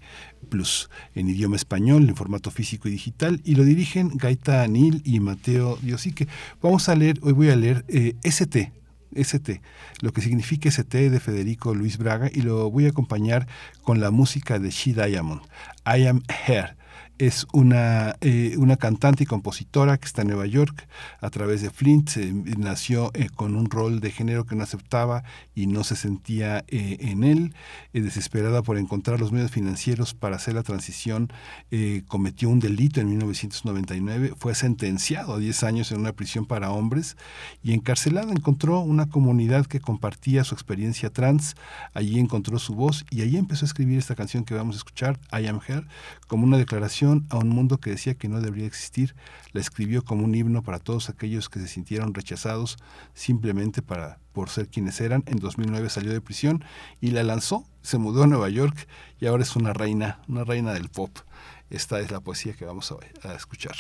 en 1.15 1.28
idioma 1.28 1.57
español, 1.57 2.09
en 2.09 2.16
formato 2.16 2.51
físico 2.51 2.89
y 2.89 2.93
digital, 2.93 3.41
y 3.45 3.55
lo 3.55 3.65
dirigen 3.65 4.11
Gaita 4.15 4.62
Anil 4.62 5.01
y 5.05 5.20
Mateo 5.20 5.78
Diosique. 5.81 6.28
Vamos 6.61 6.89
a 6.89 6.97
leer, 6.97 7.19
hoy 7.23 7.32
voy 7.32 7.51
a 7.51 7.57
leer 7.57 7.85
eh, 7.89 8.15
ST, 8.23 8.73
ST, 9.15 9.61
lo 10.01 10.12
que 10.12 10.20
significa 10.20 10.69
ST 10.69 11.11
de 11.11 11.20
Federico 11.20 11.74
Luis 11.74 11.99
Braga 11.99 12.31
y 12.32 12.43
lo 12.43 12.70
voy 12.70 12.87
a 12.87 12.91
acompañar 12.91 13.47
con 13.82 14.01
la 14.01 14.11
música 14.11 14.59
de 14.59 14.70
She 14.70 14.93
Diamond, 14.93 15.43
I 15.87 16.07
Am 16.07 16.23
Her. 16.47 16.80
Es 17.21 17.47
una, 17.53 18.17
eh, 18.23 18.55
una 18.57 18.79
cantante 18.79 19.25
y 19.25 19.27
compositora 19.27 19.99
que 19.99 20.07
está 20.07 20.23
en 20.23 20.29
Nueva 20.29 20.47
York 20.47 20.89
a 21.21 21.29
través 21.29 21.61
de 21.61 21.69
Flint. 21.69 22.17
Eh, 22.17 22.33
nació 22.57 23.11
eh, 23.13 23.29
con 23.29 23.57
un 23.57 23.69
rol 23.69 24.01
de 24.01 24.11
género 24.11 24.47
que 24.47 24.57
no 24.57 24.63
aceptaba 24.63 25.23
y 25.55 25.67
no 25.67 25.85
se 25.85 25.97
sentía 25.97 26.65
en 26.69 27.23
él. 27.23 27.55
desesperada 27.93 28.63
por 28.63 28.79
encontrar 28.79 29.21
los 29.21 29.33
medios 29.33 29.51
financieros 29.51 30.15
para 30.15 30.37
hacer 30.37 30.55
la 30.55 30.63
transición, 30.63 31.31
cometió 32.07 32.49
un 32.49 32.59
delito 32.59 33.03
en 33.03 33.11
1999. 33.11 34.33
Fue 34.39 34.55
sentenciado 34.55 35.35
a 35.35 35.39
10 35.39 35.63
años 35.65 35.93
en 35.93 36.01
una 36.01 36.13
prisión 36.13 36.47
para 36.47 36.71
hombres 36.71 37.19
y 37.63 37.75
encarcelada 37.75 38.33
encontró 38.33 38.81
una 38.81 39.11
comunidad 39.11 39.67
que 39.67 39.81
compartía 39.81 40.43
su 40.45 40.55
experiencia 40.55 41.11
trans. 41.11 41.55
Allí 41.93 42.19
encontró 42.19 42.59
su 42.59 42.75
voz 42.75 43.05
y 43.11 43.21
allí 43.21 43.37
empezó 43.37 43.67
a 43.67 43.69
escribir 43.69 43.99
esta 43.99 44.15
canción 44.15 44.45
que 44.45 44.55
vamos 44.55 44.77
a 44.77 44.79
escuchar, 44.79 45.19
I 45.33 45.47
Am 45.49 45.61
Her, 45.69 45.87
como 46.27 46.45
una 46.45 46.57
declaración 46.57 47.10
a 47.28 47.39
un 47.39 47.49
mundo 47.49 47.78
que 47.78 47.91
decía 47.91 48.15
que 48.15 48.28
no 48.28 48.41
debería 48.41 48.66
existir. 48.66 49.15
La 49.53 49.61
escribió 49.61 50.05
como 50.05 50.24
un 50.24 50.35
himno 50.35 50.62
para 50.62 50.78
todos 50.78 51.09
aquellos 51.09 51.49
que 51.49 51.61
se 51.61 51.69
sintieron 51.69 52.15
rechazados 52.15 52.77
simplemente 53.15 53.82
para, 53.82 54.19
por 54.32 54.49
ser 54.49 54.69
quienes 54.69 55.01
eran. 55.01 55.23
En 55.27 55.39
2009 55.39 55.91
salió 55.91 56.12
de 56.12 56.20
prisión 56.20 56.65
y 57.01 57.11
la 57.11 57.23
lanzó, 57.23 57.65
se 57.82 57.99
mudó 57.99 58.24
a 58.24 58.27
Nueva 58.27 58.49
York 58.49 58.89
y 59.20 59.27
ahora 59.27 59.43
es 59.43 59.57
una 59.57 59.73
reina, 59.73 60.20
una 60.28 60.45
reina 60.45 60.73
del 60.73 60.89
pop. 60.89 61.11
Esta 61.70 62.01
es 62.01 62.11
la 62.11 62.20
poesía 62.20 62.55
que 62.55 62.65
vamos 62.65 62.93
a, 63.23 63.35
escuchar. 63.35 63.77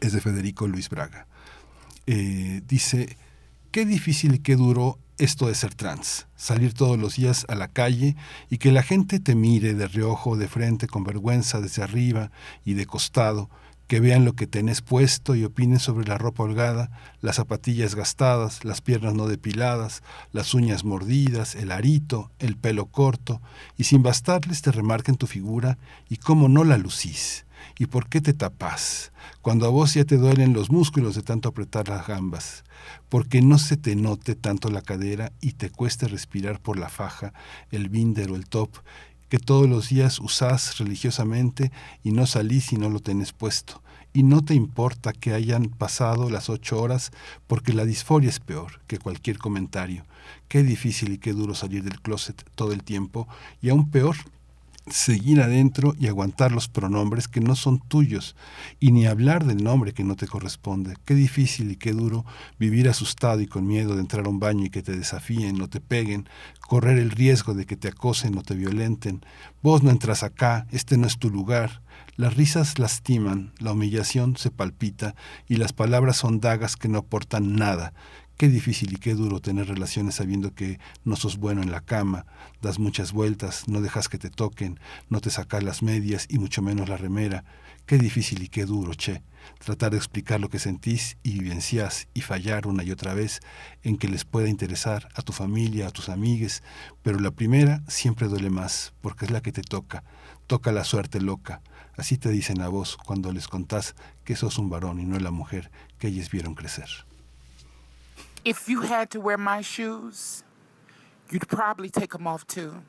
Es 0.00 0.12
de 0.12 0.20
Federico 0.20 0.68
Luis 0.68 0.88
Braga. 0.88 1.26
Eh, 2.06 2.62
dice, 2.66 3.16
qué 3.70 3.84
difícil 3.84 4.34
y 4.34 4.38
qué 4.38 4.56
duro 4.56 4.98
esto 5.20 5.48
de 5.48 5.54
ser 5.54 5.74
trans, 5.74 6.26
salir 6.34 6.72
todos 6.72 6.98
los 6.98 7.16
días 7.16 7.44
a 7.48 7.54
la 7.54 7.68
calle 7.68 8.16
y 8.48 8.56
que 8.56 8.72
la 8.72 8.82
gente 8.82 9.20
te 9.20 9.34
mire 9.34 9.74
de 9.74 9.86
reojo, 9.86 10.38
de 10.38 10.48
frente, 10.48 10.86
con 10.86 11.04
vergüenza, 11.04 11.60
desde 11.60 11.82
arriba 11.82 12.30
y 12.64 12.74
de 12.74 12.86
costado. 12.86 13.50
que 13.86 13.98
vean 13.98 14.24
lo 14.24 14.34
que 14.34 14.46
tenés 14.46 14.82
puesto 14.82 15.34
y 15.34 15.44
opinen 15.44 15.80
sobre 15.80 16.06
la 16.06 16.16
ropa 16.16 16.44
holgada, 16.44 16.92
las 17.20 17.36
zapatillas 17.36 17.96
gastadas, 17.96 18.64
las 18.64 18.80
piernas 18.80 19.14
no 19.14 19.26
depiladas, 19.26 20.04
las 20.30 20.54
uñas 20.54 20.84
mordidas, 20.84 21.56
el 21.56 21.72
arito, 21.72 22.30
el 22.38 22.56
pelo 22.56 22.86
corto, 22.86 23.42
y 23.76 23.84
sin 23.84 24.04
bastarles 24.04 24.62
te 24.62 24.70
remarquen 24.70 25.16
tu 25.16 25.26
figura 25.26 25.76
y 26.08 26.18
cómo 26.18 26.48
no 26.48 26.62
la 26.62 26.78
lucís. 26.78 27.46
¿Y 27.80 27.86
por 27.86 28.08
qué 28.08 28.20
te 28.20 28.32
tapás? 28.32 29.10
Cuando 29.42 29.66
a 29.66 29.70
vos 29.70 29.94
ya 29.94 30.04
te 30.04 30.18
duelen 30.18 30.52
los 30.52 30.70
músculos 30.70 31.16
de 31.16 31.22
tanto 31.22 31.48
apretar 31.48 31.88
las 31.88 32.06
gambas. 32.06 32.62
Porque 33.10 33.42
no 33.42 33.58
se 33.58 33.76
te 33.76 33.94
note 33.94 34.34
tanto 34.34 34.70
la 34.70 34.80
cadera 34.80 35.32
y 35.42 35.52
te 35.52 35.68
cueste 35.68 36.08
respirar 36.08 36.60
por 36.60 36.78
la 36.78 36.88
faja, 36.88 37.34
el 37.70 37.90
binder 37.90 38.30
o 38.30 38.36
el 38.36 38.48
top, 38.48 38.70
que 39.28 39.38
todos 39.38 39.68
los 39.68 39.90
días 39.90 40.18
usás 40.18 40.78
religiosamente 40.78 41.70
y 42.02 42.12
no 42.12 42.26
salís 42.26 42.72
y 42.72 42.76
no 42.76 42.88
lo 42.88 43.00
tenés 43.00 43.32
puesto. 43.32 43.82
Y 44.12 44.24
no 44.24 44.42
te 44.42 44.54
importa 44.54 45.12
que 45.12 45.34
hayan 45.34 45.66
pasado 45.66 46.30
las 46.30 46.48
ocho 46.48 46.80
horas 46.80 47.12
porque 47.46 47.72
la 47.72 47.84
disforia 47.84 48.28
es 48.28 48.40
peor 48.40 48.80
que 48.88 48.98
cualquier 48.98 49.38
comentario. 49.38 50.04
Qué 50.48 50.64
difícil 50.64 51.12
y 51.12 51.18
qué 51.18 51.32
duro 51.32 51.54
salir 51.54 51.84
del 51.84 52.00
closet 52.00 52.44
todo 52.56 52.72
el 52.72 52.82
tiempo 52.82 53.28
y 53.62 53.68
aún 53.68 53.90
peor 53.90 54.16
seguir 54.90 55.40
adentro 55.40 55.94
y 55.98 56.08
aguantar 56.08 56.52
los 56.52 56.68
pronombres 56.68 57.28
que 57.28 57.40
no 57.40 57.56
son 57.56 57.78
tuyos 57.78 58.36
y 58.78 58.92
ni 58.92 59.06
hablar 59.06 59.44
del 59.44 59.62
nombre 59.62 59.92
que 59.92 60.04
no 60.04 60.16
te 60.16 60.26
corresponde. 60.26 60.96
Qué 61.04 61.14
difícil 61.14 61.70
y 61.70 61.76
qué 61.76 61.92
duro 61.92 62.24
vivir 62.58 62.88
asustado 62.88 63.40
y 63.40 63.46
con 63.46 63.66
miedo 63.66 63.94
de 63.94 64.00
entrar 64.00 64.26
a 64.26 64.28
un 64.28 64.40
baño 64.40 64.66
y 64.66 64.70
que 64.70 64.82
te 64.82 64.96
desafíen 64.96 65.60
o 65.62 65.68
te 65.68 65.80
peguen, 65.80 66.28
correr 66.60 66.98
el 66.98 67.10
riesgo 67.10 67.54
de 67.54 67.66
que 67.66 67.76
te 67.76 67.88
acosen 67.88 68.36
o 68.38 68.42
te 68.42 68.54
violenten. 68.54 69.24
Vos 69.62 69.82
no 69.82 69.90
entras 69.90 70.22
acá, 70.22 70.66
este 70.70 70.96
no 70.96 71.06
es 71.06 71.18
tu 71.18 71.30
lugar. 71.30 71.82
Las 72.16 72.36
risas 72.36 72.78
lastiman, 72.78 73.52
la 73.58 73.72
humillación 73.72 74.36
se 74.36 74.50
palpita 74.50 75.14
y 75.48 75.56
las 75.56 75.72
palabras 75.72 76.16
son 76.16 76.40
dagas 76.40 76.76
que 76.76 76.88
no 76.88 76.98
aportan 76.98 77.56
nada. 77.56 77.92
Qué 78.40 78.48
difícil 78.48 78.94
y 78.94 78.96
qué 78.96 79.14
duro 79.14 79.40
tener 79.40 79.68
relaciones 79.68 80.14
sabiendo 80.14 80.54
que 80.54 80.80
no 81.04 81.14
sos 81.14 81.36
bueno 81.36 81.60
en 81.60 81.70
la 81.70 81.82
cama, 81.82 82.24
das 82.62 82.78
muchas 82.78 83.12
vueltas, 83.12 83.68
no 83.68 83.82
dejas 83.82 84.08
que 84.08 84.16
te 84.16 84.30
toquen, 84.30 84.80
no 85.10 85.20
te 85.20 85.28
sacas 85.28 85.62
las 85.62 85.82
medias 85.82 86.24
y 86.26 86.38
mucho 86.38 86.62
menos 86.62 86.88
la 86.88 86.96
remera. 86.96 87.44
Qué 87.84 87.98
difícil 87.98 88.42
y 88.42 88.48
qué 88.48 88.64
duro, 88.64 88.94
che. 88.94 89.22
Tratar 89.58 89.90
de 89.90 89.98
explicar 89.98 90.40
lo 90.40 90.48
que 90.48 90.58
sentís 90.58 91.18
y 91.22 91.38
vivenciás 91.38 92.08
y 92.14 92.22
fallar 92.22 92.66
una 92.66 92.82
y 92.82 92.92
otra 92.92 93.12
vez 93.12 93.40
en 93.82 93.98
que 93.98 94.08
les 94.08 94.24
pueda 94.24 94.48
interesar 94.48 95.10
a 95.14 95.20
tu 95.20 95.34
familia, 95.34 95.88
a 95.88 95.90
tus 95.90 96.08
amigues, 96.08 96.62
pero 97.02 97.20
la 97.20 97.32
primera 97.32 97.82
siempre 97.88 98.26
duele 98.28 98.48
más, 98.48 98.94
porque 99.02 99.26
es 99.26 99.30
la 99.30 99.42
que 99.42 99.52
te 99.52 99.60
toca, 99.60 100.02
toca 100.46 100.72
la 100.72 100.84
suerte 100.84 101.20
loca. 101.20 101.60
Así 101.94 102.16
te 102.16 102.30
dicen 102.30 102.62
a 102.62 102.68
vos 102.68 102.96
cuando 102.96 103.34
les 103.34 103.48
contás 103.48 103.96
que 104.24 104.34
sos 104.34 104.56
un 104.56 104.70
varón 104.70 104.98
y 104.98 105.04
no 105.04 105.18
la 105.18 105.30
mujer 105.30 105.70
que 105.98 106.08
ellos 106.08 106.30
vieron 106.30 106.54
crecer. 106.54 107.09
If 108.44 108.70
you 108.70 108.80
had 108.80 109.10
to 109.10 109.20
wear 109.20 109.36
my 109.36 109.60
shoes, 109.60 110.44
you'd 111.30 111.46
probably 111.46 111.90
take 111.90 112.12
them 112.12 112.26
off 112.26 112.46
too. 112.46 112.82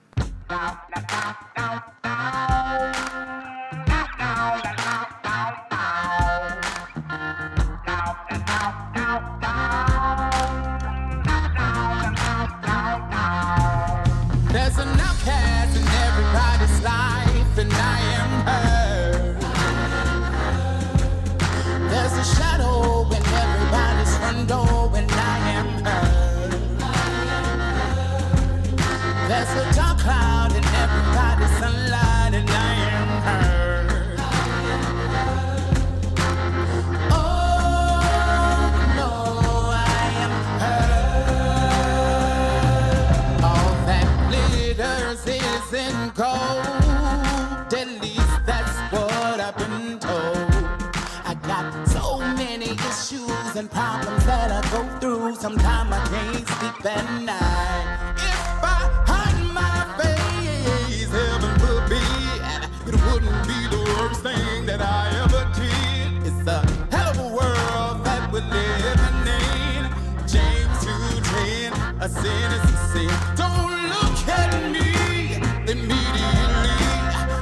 Sometimes 55.41 55.91
I 55.91 56.05
can't 56.05 56.47
sleep 56.47 56.85
at 56.85 57.21
night. 57.23 58.13
If 58.15 58.63
I 58.63 58.77
hide 59.09 59.41
my 59.51 59.77
face, 59.97 61.09
heaven 61.09 61.57
forbid, 61.57 62.93
it 62.93 62.95
wouldn't 63.05 63.47
be 63.47 63.59
the 63.73 63.81
worst 63.97 64.21
thing 64.21 64.67
that 64.67 64.83
I 64.83 65.09
ever 65.23 65.49
did. 65.57 66.27
It's 66.27 66.47
a 66.47 66.61
hell 66.95 67.09
of 67.09 67.17
a 67.17 67.29
world 67.33 68.05
that 68.05 68.31
we're 68.31 68.45
living 68.53 69.25
in. 69.41 69.89
James 70.29 70.77
2:10, 70.85 71.73
a 71.99 72.07
sin 72.07 72.47
is 72.57 72.65
a 72.69 72.77
sin. 72.93 73.13
Don't 73.35 73.73
look 73.93 74.17
at 74.29 74.51
me 74.69 75.41
immediately 75.65 76.85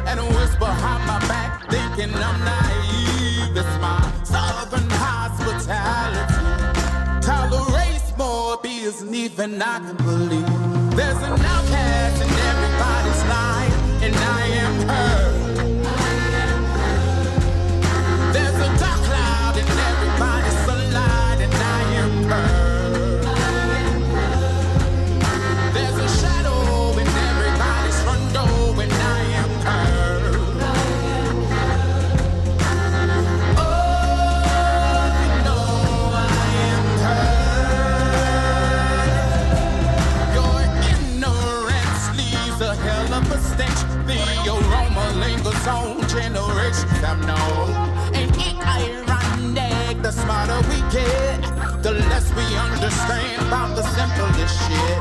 and 0.07 0.21
whisper 0.38 0.71
behind 0.71 1.03
my 1.05 1.19
back, 1.27 1.69
thinking 1.69 2.15
I'm 2.15 2.39
naive. 2.45 2.68
Even 9.25 9.61
I 9.61 9.79
can 9.79 9.97
believe. 9.97 10.95
There's 10.95 11.21
an 11.29 11.33
outcast 11.53 12.21
in 12.23 12.29
everybody's 12.51 13.23
life, 13.27 14.03
and 14.03 14.15
I 14.15 14.41
am 14.63 14.87
her. 14.87 15.38
Lingers 45.69 46.01
on 46.03 46.07
generations 46.07 47.03
I've 47.03 47.19
known. 47.25 48.15
Ain't 48.15 48.35
it 48.37 48.57
ironic? 48.65 50.01
The 50.01 50.11
smarter 50.11 50.59
we 50.69 50.79
get, 50.91 51.41
the 51.83 51.91
less 52.09 52.33
we 52.33 52.43
understand 52.57 53.47
about 53.47 53.75
the 53.75 53.83
simplest 53.83 54.55
shit. 54.67 54.99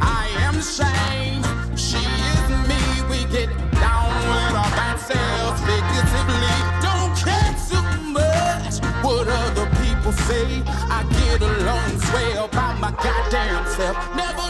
I 0.00 0.28
am 0.46 0.56
ashamed, 0.56 1.44
she 1.78 1.98
is 1.98 2.44
me. 2.68 2.82
We 3.10 3.24
get 3.32 3.48
down 3.72 4.10
with 4.30 4.54
our 4.60 4.70
bad 4.78 4.98
selves 4.98 5.60
figuratively. 5.68 6.56
Don't 6.82 7.14
care 7.16 7.54
too 7.68 7.84
much 8.12 8.80
what 9.04 9.28
other 9.28 9.68
people 9.82 10.12
say. 10.12 10.62
I 10.66 11.04
get 11.20 11.40
along 11.40 11.98
swell 12.00 12.48
by 12.48 12.74
my 12.78 12.90
goddamn 12.90 13.66
self. 13.76 13.96
Never 14.16 14.43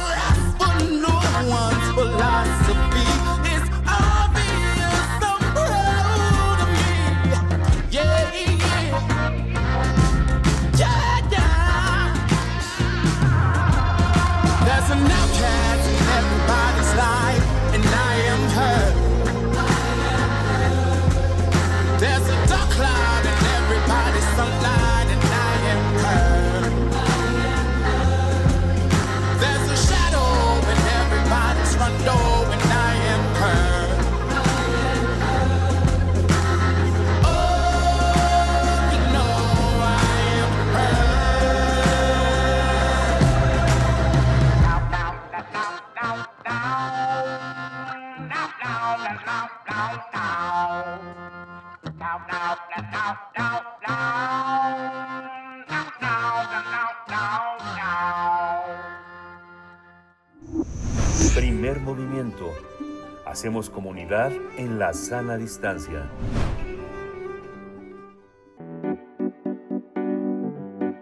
Hacemos 63.34 63.68
comunidad 63.68 64.30
en 64.58 64.78
la 64.78 64.94
sana 64.94 65.36
distancia. 65.36 66.08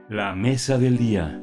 La 0.09 0.34
mesa 0.34 0.78
del 0.78 0.96
día. 0.96 1.42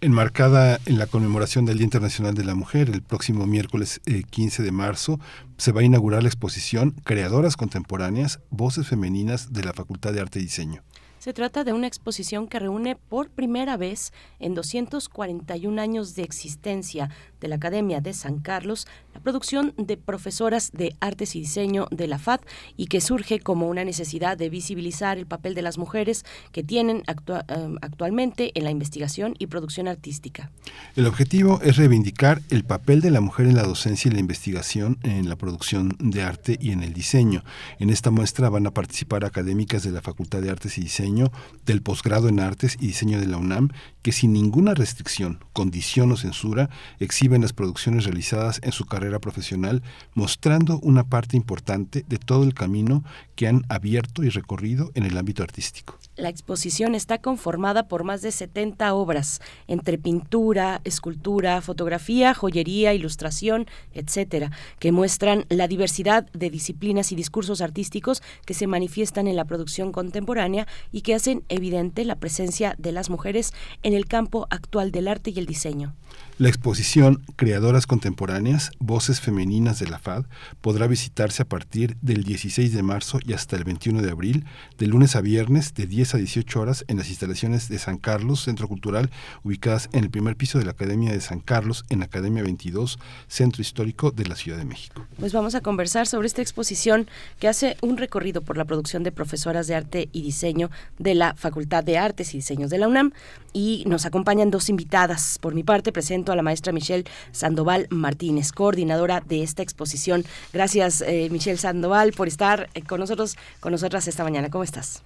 Enmarcada 0.00 0.78
en 0.86 0.98
la 1.00 1.08
conmemoración 1.08 1.64
del 1.64 1.78
Día 1.78 1.86
Internacional 1.86 2.34
de 2.34 2.44
la 2.44 2.54
Mujer, 2.54 2.90
el 2.90 3.02
próximo 3.02 3.44
miércoles 3.48 4.00
eh, 4.06 4.22
15 4.22 4.62
de 4.62 4.70
marzo 4.70 5.18
se 5.56 5.72
va 5.72 5.80
a 5.80 5.84
inaugurar 5.84 6.22
la 6.22 6.28
exposición 6.28 6.92
Creadoras 7.02 7.56
Contemporáneas, 7.56 8.38
Voces 8.50 8.86
Femeninas 8.86 9.52
de 9.52 9.64
la 9.64 9.72
Facultad 9.72 10.12
de 10.12 10.20
Arte 10.20 10.38
y 10.38 10.42
Diseño. 10.42 10.84
Se 11.20 11.34
trata 11.34 11.64
de 11.64 11.74
una 11.74 11.86
exposición 11.86 12.48
que 12.48 12.58
reúne 12.58 12.96
por 12.96 13.28
primera 13.28 13.76
vez 13.76 14.10
en 14.38 14.54
241 14.54 15.78
años 15.78 16.14
de 16.14 16.22
existencia 16.22 17.10
de 17.40 17.48
la 17.48 17.56
Academia 17.56 18.00
de 18.00 18.12
San 18.12 18.38
Carlos 18.40 18.86
la 19.14 19.20
producción 19.20 19.74
de 19.76 19.96
profesoras 19.96 20.70
de 20.72 20.94
artes 21.00 21.34
y 21.34 21.40
diseño 21.40 21.86
de 21.90 22.06
la 22.06 22.18
FAD 22.18 22.40
y 22.76 22.86
que 22.86 23.00
surge 23.00 23.40
como 23.40 23.68
una 23.68 23.84
necesidad 23.84 24.38
de 24.38 24.48
visibilizar 24.50 25.18
el 25.18 25.26
papel 25.26 25.54
de 25.54 25.62
las 25.62 25.78
mujeres 25.78 26.24
que 26.52 26.62
tienen 26.62 27.02
actua- 27.06 27.44
eh, 27.48 27.76
actualmente 27.82 28.52
en 28.54 28.64
la 28.64 28.70
investigación 28.70 29.34
y 29.38 29.46
producción 29.46 29.88
artística. 29.88 30.50
El 30.96 31.06
objetivo 31.06 31.60
es 31.62 31.76
reivindicar 31.76 32.42
el 32.50 32.64
papel 32.64 33.00
de 33.00 33.10
la 33.10 33.20
mujer 33.20 33.46
en 33.46 33.56
la 33.56 33.62
docencia 33.64 34.08
y 34.08 34.14
la 34.14 34.20
investigación 34.20 34.98
en 35.02 35.28
la 35.28 35.36
producción 35.36 35.96
de 35.98 36.22
arte 36.22 36.56
y 36.60 36.70
en 36.72 36.82
el 36.82 36.92
diseño. 36.92 37.42
En 37.78 37.90
esta 37.90 38.10
muestra 38.10 38.48
van 38.48 38.66
a 38.66 38.70
participar 38.72 39.24
académicas 39.24 39.82
de 39.82 39.90
la 39.92 40.02
Facultad 40.02 40.40
de 40.42 40.50
Artes 40.50 40.78
y 40.78 40.82
Diseño, 40.82 41.32
del 41.66 41.82
posgrado 41.82 42.28
en 42.28 42.40
Artes 42.40 42.76
y 42.80 42.88
Diseño 42.88 43.20
de 43.20 43.26
la 43.26 43.36
UNAM, 43.38 43.70
que 44.02 44.12
sin 44.12 44.32
ninguna 44.32 44.74
restricción, 44.74 45.40
condición 45.52 46.12
o 46.12 46.16
censura 46.16 46.70
exhiben 46.98 47.29
las 47.38 47.52
producciones 47.52 48.04
realizadas 48.04 48.60
en 48.62 48.72
su 48.72 48.86
carrera 48.86 49.20
profesional, 49.20 49.82
mostrando 50.14 50.78
una 50.80 51.04
parte 51.04 51.36
importante 51.36 52.04
de 52.08 52.18
todo 52.18 52.44
el 52.44 52.54
camino 52.54 53.04
que 53.36 53.46
han 53.46 53.64
abierto 53.68 54.24
y 54.24 54.30
recorrido 54.30 54.90
en 54.94 55.04
el 55.04 55.16
ámbito 55.16 55.42
artístico. 55.42 55.98
La 56.16 56.28
exposición 56.28 56.94
está 56.94 57.18
conformada 57.18 57.88
por 57.88 58.04
más 58.04 58.20
de 58.20 58.32
70 58.32 58.92
obras, 58.94 59.40
entre 59.68 59.96
pintura, 59.96 60.80
escultura, 60.84 61.60
fotografía, 61.60 62.34
joyería, 62.34 62.92
ilustración, 62.92 63.66
etcétera, 63.94 64.50
que 64.78 64.92
muestran 64.92 65.46
la 65.48 65.68
diversidad 65.68 66.30
de 66.32 66.50
disciplinas 66.50 67.12
y 67.12 67.16
discursos 67.16 67.60
artísticos 67.60 68.22
que 68.44 68.54
se 68.54 68.66
manifiestan 68.66 69.28
en 69.28 69.36
la 69.36 69.44
producción 69.44 69.92
contemporánea 69.92 70.66
y 70.92 71.02
que 71.02 71.14
hacen 71.14 71.44
evidente 71.48 72.04
la 72.04 72.16
presencia 72.16 72.74
de 72.78 72.92
las 72.92 73.08
mujeres 73.08 73.52
en 73.82 73.94
el 73.94 74.06
campo 74.06 74.46
actual 74.50 74.90
del 74.92 75.08
arte 75.08 75.30
y 75.30 75.38
el 75.38 75.46
diseño. 75.46 75.94
La 76.40 76.48
exposición 76.48 77.22
Creadoras 77.36 77.86
Contemporáneas, 77.86 78.70
Voces 78.78 79.20
Femeninas 79.20 79.78
de 79.78 79.86
la 79.86 79.98
FAD 79.98 80.24
podrá 80.62 80.86
visitarse 80.86 81.42
a 81.42 81.44
partir 81.44 81.98
del 82.00 82.24
16 82.24 82.72
de 82.72 82.82
marzo 82.82 83.18
y 83.22 83.34
hasta 83.34 83.56
el 83.56 83.64
21 83.64 84.00
de 84.00 84.10
abril, 84.10 84.46
de 84.78 84.86
lunes 84.86 85.16
a 85.16 85.20
viernes, 85.20 85.74
de 85.74 85.86
10 85.86 86.14
a 86.14 86.16
18 86.16 86.58
horas, 86.58 86.86
en 86.88 86.96
las 86.96 87.10
instalaciones 87.10 87.68
de 87.68 87.78
San 87.78 87.98
Carlos, 87.98 88.42
Centro 88.42 88.68
Cultural, 88.68 89.10
ubicadas 89.44 89.90
en 89.92 90.04
el 90.04 90.10
primer 90.10 90.34
piso 90.34 90.58
de 90.58 90.64
la 90.64 90.70
Academia 90.70 91.12
de 91.12 91.20
San 91.20 91.40
Carlos, 91.40 91.84
en 91.90 92.02
Academia 92.02 92.42
22, 92.42 92.98
Centro 93.28 93.60
Histórico 93.60 94.10
de 94.10 94.24
la 94.24 94.34
Ciudad 94.34 94.56
de 94.56 94.64
México. 94.64 95.04
Pues 95.18 95.34
vamos 95.34 95.54
a 95.54 95.60
conversar 95.60 96.06
sobre 96.06 96.26
esta 96.26 96.40
exposición 96.40 97.06
que 97.38 97.48
hace 97.48 97.76
un 97.82 97.98
recorrido 97.98 98.40
por 98.40 98.56
la 98.56 98.64
producción 98.64 99.02
de 99.02 99.12
profesoras 99.12 99.66
de 99.66 99.74
arte 99.74 100.08
y 100.10 100.22
diseño 100.22 100.70
de 100.98 101.16
la 101.16 101.34
Facultad 101.34 101.84
de 101.84 101.98
Artes 101.98 102.32
y 102.32 102.38
Diseños 102.38 102.70
de 102.70 102.78
la 102.78 102.88
UNAM 102.88 103.12
y 103.52 103.84
nos 103.86 104.06
acompañan 104.06 104.50
dos 104.50 104.70
invitadas. 104.70 105.38
Por 105.38 105.54
mi 105.54 105.64
parte 105.64 105.92
presento 105.92 106.29
a 106.32 106.36
la 106.36 106.42
maestra 106.42 106.72
Michelle 106.72 107.04
Sandoval 107.32 107.86
Martínez, 107.90 108.52
coordinadora 108.52 109.20
de 109.20 109.42
esta 109.42 109.62
exposición. 109.62 110.24
Gracias 110.52 111.00
eh, 111.02 111.28
Michelle 111.30 111.56
Sandoval 111.58 112.12
por 112.12 112.28
estar 112.28 112.68
eh, 112.74 112.82
con 112.82 113.00
nosotros, 113.00 113.36
con 113.60 113.72
nosotras 113.72 114.06
esta 114.08 114.24
mañana. 114.24 114.50
¿Cómo 114.50 114.64
estás? 114.64 115.02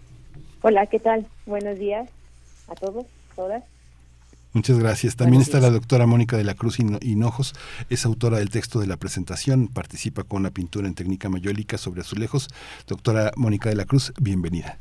Hola, 0.62 0.86
¿qué 0.86 0.98
tal? 0.98 1.26
Buenos 1.46 1.78
días 1.78 2.08
a 2.68 2.74
todos, 2.74 3.04
todas. 3.36 3.62
Muchas 4.54 4.78
gracias. 4.78 5.16
También 5.16 5.40
Buenos 5.40 5.48
está 5.48 5.60
la 5.60 5.70
doctora 5.70 6.06
Mónica 6.06 6.36
de 6.36 6.44
la 6.44 6.54
Cruz 6.54 6.78
Hino- 6.78 7.00
Hinojos, 7.02 7.54
es 7.90 8.06
autora 8.06 8.38
del 8.38 8.50
texto 8.50 8.78
de 8.78 8.86
la 8.86 8.96
presentación, 8.96 9.66
participa 9.66 10.22
con 10.22 10.40
una 10.40 10.50
pintura 10.52 10.86
en 10.86 10.94
técnica 10.94 11.28
mayólica 11.28 11.76
sobre 11.76 12.02
azulejos. 12.02 12.48
Doctora 12.86 13.32
Mónica 13.36 13.68
de 13.68 13.74
la 13.74 13.84
Cruz, 13.84 14.12
bienvenida. 14.20 14.78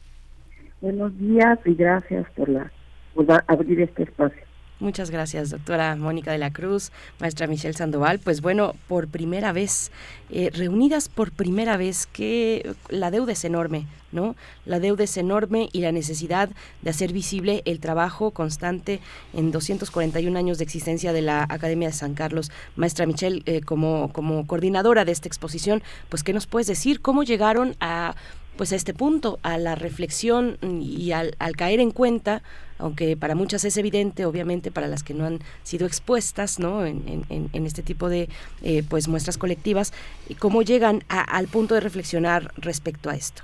Buenos 0.80 1.18
días 1.18 1.58
y 1.66 1.74
gracias 1.74 2.28
por, 2.36 2.50
la, 2.50 2.72
por 3.16 3.26
abrir 3.48 3.82
este 3.82 4.04
espacio. 4.04 4.42
Muchas 4.80 5.12
gracias, 5.12 5.52
doctora 5.52 5.96
Mónica 5.96 6.32
de 6.32 6.40
la 6.40 6.52
Cruz, 6.52 6.92
maestra 7.20 7.48
Michelle 7.48 7.74
Sandoval. 7.74 8.20
Pues 8.20 8.42
bueno, 8.42 8.76
por 8.88 9.08
primera 9.08 9.54
vez, 9.54 9.92
eh, 10.30 10.50
reunidas 10.52 11.10
por 11.10 11.32
primera 11.32 11.78
vez, 11.78 12.08
que 12.08 12.76
la 12.90 13.12
deuda 13.12 13.34
es 13.34 13.46
enorme, 13.46 13.88
¿no? 14.12 14.36
La 14.66 14.80
deuda 14.80 15.04
es 15.04 15.16
enorme 15.16 15.70
y 15.72 15.82
la 15.82 15.92
necesidad 15.92 16.50
de 16.82 16.90
hacer 16.90 17.14
visible 17.14 17.62
el 17.66 17.80
trabajo 17.80 18.32
constante 18.32 19.00
en 19.34 19.52
241 19.52 20.38
años 20.38 20.58
de 20.58 20.64
existencia 20.66 21.14
de 21.14 21.22
la 21.22 21.44
Academia 21.44 21.90
de 21.90 21.94
San 21.94 22.14
Carlos. 22.14 22.52
Maestra 22.76 23.06
Michelle, 23.06 23.44
eh, 23.46 23.62
como, 23.62 24.12
como 24.12 24.46
coordinadora 24.48 25.06
de 25.06 25.12
esta 25.12 25.30
exposición, 25.30 25.84
pues 26.10 26.24
¿qué 26.24 26.34
nos 26.34 26.48
puedes 26.48 26.68
decir? 26.68 27.00
¿Cómo 27.00 27.24
llegaron 27.24 27.76
a 27.80 28.16
pues 28.58 28.72
a 28.72 28.76
este 28.76 28.94
punto, 28.94 29.40
a 29.42 29.58
la 29.58 29.74
reflexión 29.74 30.60
y 30.62 31.12
al, 31.12 31.36
al 31.40 31.56
caer 31.56 31.80
en 31.80 31.90
cuenta, 31.90 32.44
aunque 32.80 33.16
para 33.18 33.36
muchas 33.36 33.66
es 33.66 33.78
evidente, 33.78 34.26
obviamente 34.26 34.72
para 34.72 34.88
las 34.88 35.04
que 35.04 35.14
no 35.14 35.26
han 35.26 35.40
sido 35.64 35.86
expuestas, 35.88 36.60
¿no? 36.60 36.86
En, 36.86 37.04
en- 37.30 37.50
en- 37.54 37.66
este 37.66 37.84
tipo 37.84 38.10
de 38.10 38.30
eh, 38.62 38.84
pues 38.90 39.08
muestras 39.08 39.38
colectivas, 39.38 39.94
y 40.30 40.36
cómo 40.36 40.62
llegan 40.62 41.04
a- 41.10 41.22
al 41.38 41.48
punto 41.48 41.74
de 41.76 41.80
reflexionar 41.82 42.52
respecto 42.58 43.10
a 43.10 43.16
esto. 43.16 43.44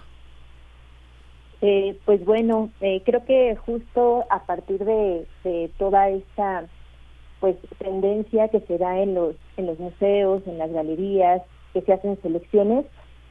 Eh, 1.62 1.98
pues 2.06 2.24
bueno, 2.24 2.70
eh, 2.80 3.02
creo 3.06 3.26
que 3.26 3.56
justo 3.66 4.26
a 4.30 4.46
partir 4.46 4.80
de, 4.86 5.26
de 5.44 5.70
toda 5.78 6.10
esta 6.10 6.66
pues 7.42 7.56
tendencia 7.78 8.48
que 8.50 8.60
se 8.62 8.78
da 8.78 9.00
en 9.00 9.14
los 9.14 9.36
en 9.58 9.66
los 9.66 9.80
museos, 9.80 10.42
en 10.46 10.58
las 10.58 10.72
galerías, 10.72 11.42
que 11.74 11.82
se 11.82 11.94
hacen 11.94 12.18
selecciones, 12.22 12.86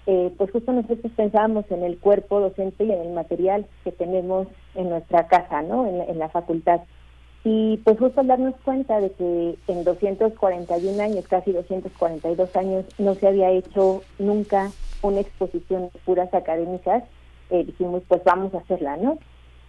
eh, 0.09 0.33
pues 0.39 0.51
justo 0.51 0.73
nosotros 0.73 1.13
pensábamos 1.17 1.67
en 1.71 1.85
el 1.85 1.99
cuerpo 2.01 2.41
docente 2.41 2.85
y 2.85 2.93
en 2.93 3.03
el 3.03 3.13
material 3.13 3.67
que 3.85 3.93
tenemos 3.93 4.49
en 4.75 4.89
nuestra 4.91 5.29
casa, 5.29 5.63
¿no? 5.63 5.87
En, 5.87 5.99
la- 5.99 6.07
en 6.07 6.19
la 6.19 6.31
facultad. 6.31 6.81
Y 7.45 7.79
pues 7.85 7.99
justo 7.99 8.21
al 8.21 8.27
darnos 8.29 8.55
cuenta 8.65 9.01
de 9.01 9.13
que 9.13 9.59
en 9.69 9.85
241 9.85 11.01
años, 11.01 11.27
casi 11.29 11.53
242 11.53 12.57
años, 12.57 12.87
no 12.99 13.17
se 13.17 13.29
había 13.29 13.51
hecho 13.51 14.03
nunca 14.19 14.73
una 15.03 15.21
exposición 15.21 15.91
de 15.93 16.01
puras 16.05 16.33
académicas, 16.35 17.05
eh, 17.51 17.65
dijimos 17.65 18.03
pues 18.09 18.23
vamos 18.25 18.55
a 18.55 18.59
hacerla, 18.59 18.97
¿no? 18.97 19.19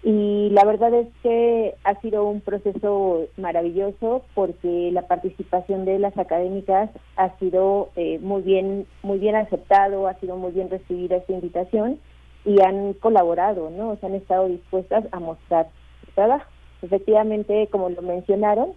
Y 0.01 0.49
la 0.51 0.63
verdad 0.63 0.93
es 0.93 1.07
que 1.21 1.75
ha 1.83 1.99
sido 1.99 2.23
un 2.25 2.39
proceso 2.39 3.25
maravilloso 3.35 4.23
porque 4.33 4.91
la 4.93 5.07
participación 5.07 5.83
de 5.83 5.99
las 5.99 6.17
académicas 6.17 6.89
ha 7.17 7.37
sido 7.37 7.89
eh, 7.97 8.17
muy 8.19 8.41
bien 8.41 8.87
muy 9.03 9.19
bien 9.19 9.35
aceptado, 9.35 10.07
ha 10.07 10.13
sido 10.15 10.37
muy 10.37 10.53
bien 10.53 10.69
recibida 10.69 11.17
esta 11.17 11.33
invitación 11.33 11.99
y 12.45 12.61
han 12.61 12.93
colaborado, 12.93 13.69
¿no? 13.71 13.89
O 13.89 13.95
sea, 13.97 14.07
han 14.07 14.15
estado 14.15 14.47
dispuestas 14.47 15.03
a 15.11 15.19
mostrar 15.19 15.67
su 16.05 16.11
trabajo. 16.13 16.49
Efectivamente, 16.81 17.67
como 17.69 17.89
lo 17.89 18.01
mencionaron, 18.01 18.71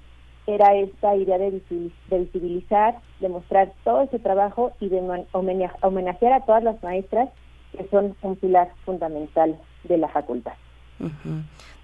era 0.49 0.75
esta 0.75 1.15
idea 1.15 1.39
de, 1.39 1.53
visibil- 1.53 1.93
de 2.09 2.19
visibilizar, 2.19 2.97
de 3.21 3.29
mostrar 3.29 3.73
todo 3.85 4.03
ese 4.03 4.19
trabajo 4.19 4.73
y 4.81 4.89
de 4.89 5.01
homenajear 5.83 6.33
a 6.33 6.41
todas 6.45 6.65
las 6.65 6.83
maestras 6.83 7.29
que 7.71 7.87
son 7.91 8.17
un 8.23 8.35
pilar 8.35 8.71
fundamental 8.85 9.57
de 9.85 9.99
la 9.99 10.09
facultad. 10.09 10.55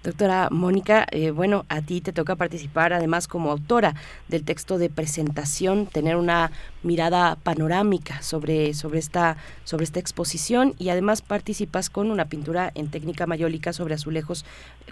Doctora 0.01 0.47
Mónica, 0.49 1.05
eh, 1.11 1.31
bueno, 1.31 1.65
a 1.67 1.81
ti 1.81 1.99
te 1.99 2.13
toca 2.13 2.37
participar 2.37 2.93
además 2.93 3.27
como 3.27 3.51
autora 3.51 3.95
del 4.29 4.45
texto 4.45 4.77
de 4.77 4.89
presentación, 4.89 5.87
tener 5.87 6.15
una 6.15 6.51
mirada 6.83 7.35
panorámica 7.35 8.21
sobre, 8.21 8.73
sobre, 8.73 8.99
esta, 8.99 9.35
sobre 9.65 9.83
esta 9.83 9.99
exposición 9.99 10.73
y 10.79 10.87
además 10.87 11.21
participas 11.21 11.89
con 11.89 12.11
una 12.11 12.25
pintura 12.25 12.71
en 12.75 12.89
técnica 12.89 13.27
mayólica 13.27 13.73
sobre 13.73 13.95
azulejos. 13.95 14.45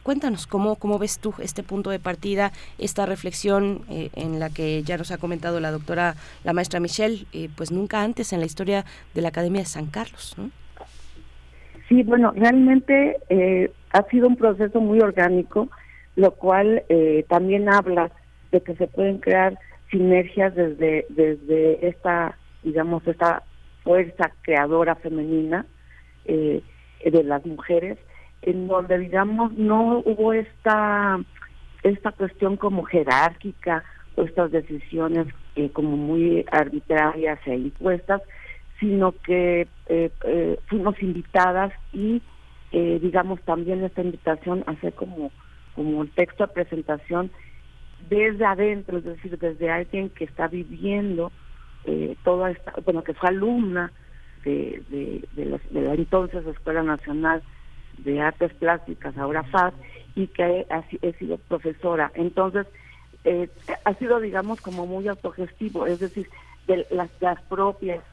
Cuéntanos, 0.04 0.46
¿cómo, 0.46 0.76
cómo 0.76 1.00
ves 1.00 1.20
tú 1.20 1.34
este 1.40 1.64
punto 1.64 1.90
de 1.90 2.00
partida, 2.00 2.52
esta 2.78 3.06
reflexión 3.06 3.84
eh, 3.90 4.10
en 4.14 4.42
la 4.42 4.50
que 4.50 4.84
ya 4.84 4.98
nos 4.98 5.12
ha 5.12 5.18
comentado 5.18 5.62
la 5.62 5.72
doctora, 5.72 6.16
la 6.44 6.52
maestra 6.52 6.82
Michelle, 6.82 7.26
eh, 7.32 7.48
pues 7.56 7.72
nunca 7.72 8.04
antes 8.04 8.34
en 8.34 8.42
la 8.42 8.46
historia 8.46 8.84
de 9.14 9.22
la 9.22 9.30
Academia 9.30 9.62
de 9.62 9.68
San 9.68 9.86
Carlos, 9.86 10.36
¿no? 10.38 10.52
Sí, 11.88 12.04
bueno, 12.04 12.34
realmente 12.36 13.18
eh, 13.30 13.72
ha 13.98 14.08
sido 14.10 14.28
un 14.28 14.36
proceso 14.36 14.80
muy 14.80 15.00
orgánico, 15.00 15.70
lo 16.16 16.32
cual 16.32 16.84
eh, 16.90 17.26
también 17.28 17.68
habla 17.68 18.12
de 18.52 18.62
que 18.62 18.76
se 18.76 18.88
pueden 18.88 19.18
crear 19.18 19.58
sinergias 19.90 20.54
desde, 20.54 21.06
desde 21.10 21.88
esta, 21.88 22.38
digamos, 22.64 23.06
esta 23.08 23.44
fuerza 23.84 24.32
creadora 24.42 24.96
femenina 24.96 25.66
eh, 26.26 26.62
de 27.04 27.24
las 27.24 27.44
mujeres, 27.46 27.98
en 28.44 28.68
donde, 28.68 29.00
digamos, 29.00 29.54
no 29.54 30.00
hubo 30.06 30.34
esta 30.34 31.20
esta 31.84 32.12
cuestión 32.12 32.58
como 32.58 32.84
jerárquica 32.84 33.84
o 34.16 34.24
estas 34.24 34.52
decisiones 34.52 35.28
eh, 35.56 35.70
como 35.72 35.96
muy 35.96 36.46
arbitrarias 36.52 37.40
e 37.46 37.56
impuestas, 37.56 38.22
sino 38.80 39.14
que 39.24 39.68
eh, 39.88 40.60
fuimos 40.68 41.02
invitadas 41.02 41.72
y 41.94 42.22
eh, 42.72 43.00
digamos 43.02 43.42
también 43.44 43.84
esta 43.84 44.02
invitación 44.02 44.64
a 44.68 44.72
hacer 44.72 44.94
como, 44.94 45.32
como 45.74 46.02
el 46.04 46.12
texto 46.12 46.46
de 46.48 46.54
presentación 46.54 47.32
desde 48.00 48.46
adentro, 48.46 48.98
es 48.98 49.04
decir, 49.04 49.38
desde 49.38 49.70
alguien 49.70 50.10
que 50.10 50.26
está 50.26 50.48
viviendo 50.48 51.32
eh, 51.86 52.16
toda 52.24 52.52
esta, 52.52 52.74
bueno, 52.86 53.04
que 53.04 53.14
fue 53.14 53.30
alumna 53.30 53.92
de, 54.44 54.84
de, 54.90 55.28
de, 55.32 55.60
de 55.70 55.82
la 55.82 55.94
entonces 55.96 56.46
Escuela 56.46 56.84
Nacional 56.84 57.44
de 57.98 58.22
Artes 58.22 58.54
Plásticas, 58.56 59.18
ahora 59.18 59.44
FAD, 59.44 59.74
y 60.16 60.28
que 60.28 60.68
si- 60.90 61.00
he 61.02 61.14
sido 61.14 61.38
profesora. 61.38 62.12
Entonces, 62.16 62.68
eh, 63.24 63.50
ha 63.86 63.94
sido, 63.96 64.20
digamos, 64.20 64.62
como 64.62 64.86
muy 64.86 65.08
autogestivo, 65.08 65.88
es 65.88 66.00
decir, 66.00 66.30
de 66.68 66.86
las, 66.92 67.10
las 67.20 67.42
propias 67.44 68.04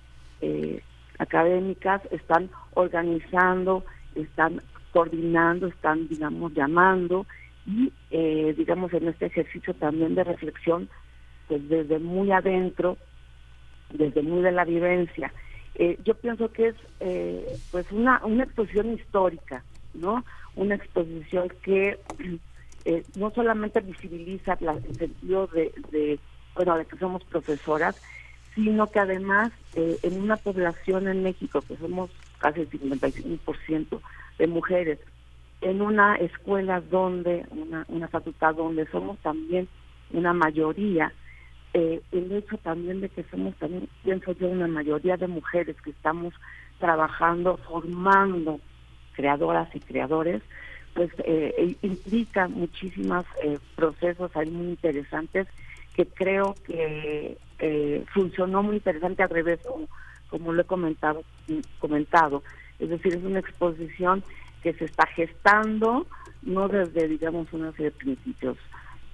eh, 0.41 0.83
académicas 1.19 2.03
están 2.11 2.51
organizando, 2.75 3.85
están 4.15 4.63
coordinando, 4.93 5.67
están, 5.67 6.09
digamos, 6.09 6.53
llamando 6.55 7.27
y, 7.67 7.93
eh, 8.11 8.55
digamos, 8.57 8.93
en 8.93 9.09
este 9.09 9.27
ejercicio 9.27 9.75
también 9.75 10.15
de 10.15 10.25
reflexión, 10.25 10.89
pues 11.49 11.69
desde 11.69 11.99
muy 11.99 12.31
adentro, 12.33 12.99
desde 13.91 14.23
muy 14.23 14.43
de 14.43 14.53
la 14.53 14.65
vivencia. 14.65 15.33
Eh, 15.75 15.99
yo 16.05 16.15
pienso 16.15 16.53
que 16.53 16.69
es, 16.69 16.77
eh, 17.01 17.59
pues, 17.71 17.91
una, 17.91 18.25
una 18.25 18.45
exposición 18.45 18.93
histórica, 18.95 19.65
¿no? 19.95 20.25
Una 20.55 20.77
exposición 20.77 21.49
que 21.63 21.99
eh, 22.85 23.05
no 23.15 23.31
solamente 23.33 23.81
visibiliza 23.81 24.57
la- 24.61 24.75
el 24.75 24.99
sentido 24.99 25.47
de, 25.49 25.73
de, 25.91 26.21
bueno, 26.55 26.77
de 26.77 26.87
que 26.87 26.97
somos 26.99 27.25
profesoras, 27.25 27.97
sino 28.55 28.91
que 28.91 29.01
además 29.01 29.53
eh, 29.75 29.99
en 30.03 30.21
una 30.21 30.37
población 30.37 31.09
en 31.09 31.23
México 31.25 31.63
que 31.63 31.77
somos 31.77 32.11
casi 32.45 32.61
el 32.61 32.71
55% 32.71 34.01
de 34.39 34.47
mujeres, 34.47 34.99
en 35.63 35.81
una 35.81 36.17
escuela 36.17 36.83
donde, 36.83 37.47
una, 37.89 38.09
facultad 38.09 38.55
donde 38.55 38.87
somos 38.89 39.17
también 39.21 39.67
una 40.13 40.35
mayoría, 40.35 41.11
eh, 41.73 42.03
el 42.13 42.31
hecho 42.33 42.59
también 42.59 43.01
de 43.01 43.09
que 43.09 43.25
somos 43.31 43.55
también, 43.55 43.89
pienso 44.03 44.33
yo, 44.33 44.49
una 44.49 44.69
mayoría 44.69 45.17
de 45.17 45.27
mujeres 45.27 45.75
que 45.83 45.91
estamos 45.91 46.35
trabajando, 46.79 47.57
formando 47.57 48.61
creadoras 49.15 49.75
y 49.75 49.81
creadores, 49.81 50.43
pues 50.93 51.11
eh, 51.25 51.77
implica 51.81 52.47
muchísimos 52.47 53.25
eh, 53.43 53.59
procesos 53.75 54.37
ahí 54.37 54.51
muy 54.51 54.67
interesantes 54.67 55.49
que 55.95 56.07
creo 56.07 56.55
que 56.67 57.39
eh, 57.59 58.05
funcionó 58.13 58.63
muy 58.63 58.77
interesante 58.77 59.23
al 59.23 59.31
revés, 59.31 59.61
como, 59.67 59.89
como 60.29 60.53
lo 60.53 60.63
he 60.63 60.67
comentado, 60.67 61.23
comentado. 61.79 62.43
Es 62.79 62.89
decir, 62.91 63.15
es 63.15 63.25
una 63.25 63.39
exposición 63.39 64.23
que 64.63 64.73
se 64.73 64.87
está 64.87 65.07
gestando, 65.07 66.07
no 66.43 66.69
desde, 66.69 67.09
digamos, 67.09 67.53
una 67.53 67.71
serie 67.73 67.87
de 67.87 67.91
principios 67.93 68.57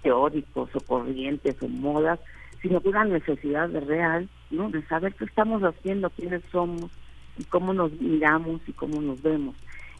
teóricos 0.02 0.70
o 0.74 0.80
corrientes 0.80 1.56
o 1.62 1.68
modas, 1.68 2.18
sino 2.62 2.80
de 2.80 2.88
una 2.88 3.04
necesidad 3.04 3.68
de 3.68 3.80
real, 3.80 4.28
¿no? 4.50 4.70
De 4.70 4.82
saber 4.86 5.14
qué 5.14 5.24
estamos 5.24 5.62
haciendo, 5.62 6.10
quiénes 6.10 6.42
somos 6.50 6.90
y 7.38 7.44
cómo 7.44 7.72
nos 7.72 7.92
miramos 8.00 8.60
y 8.66 8.72
cómo 8.72 9.00
nos 9.00 9.22
vemos. 9.22 9.54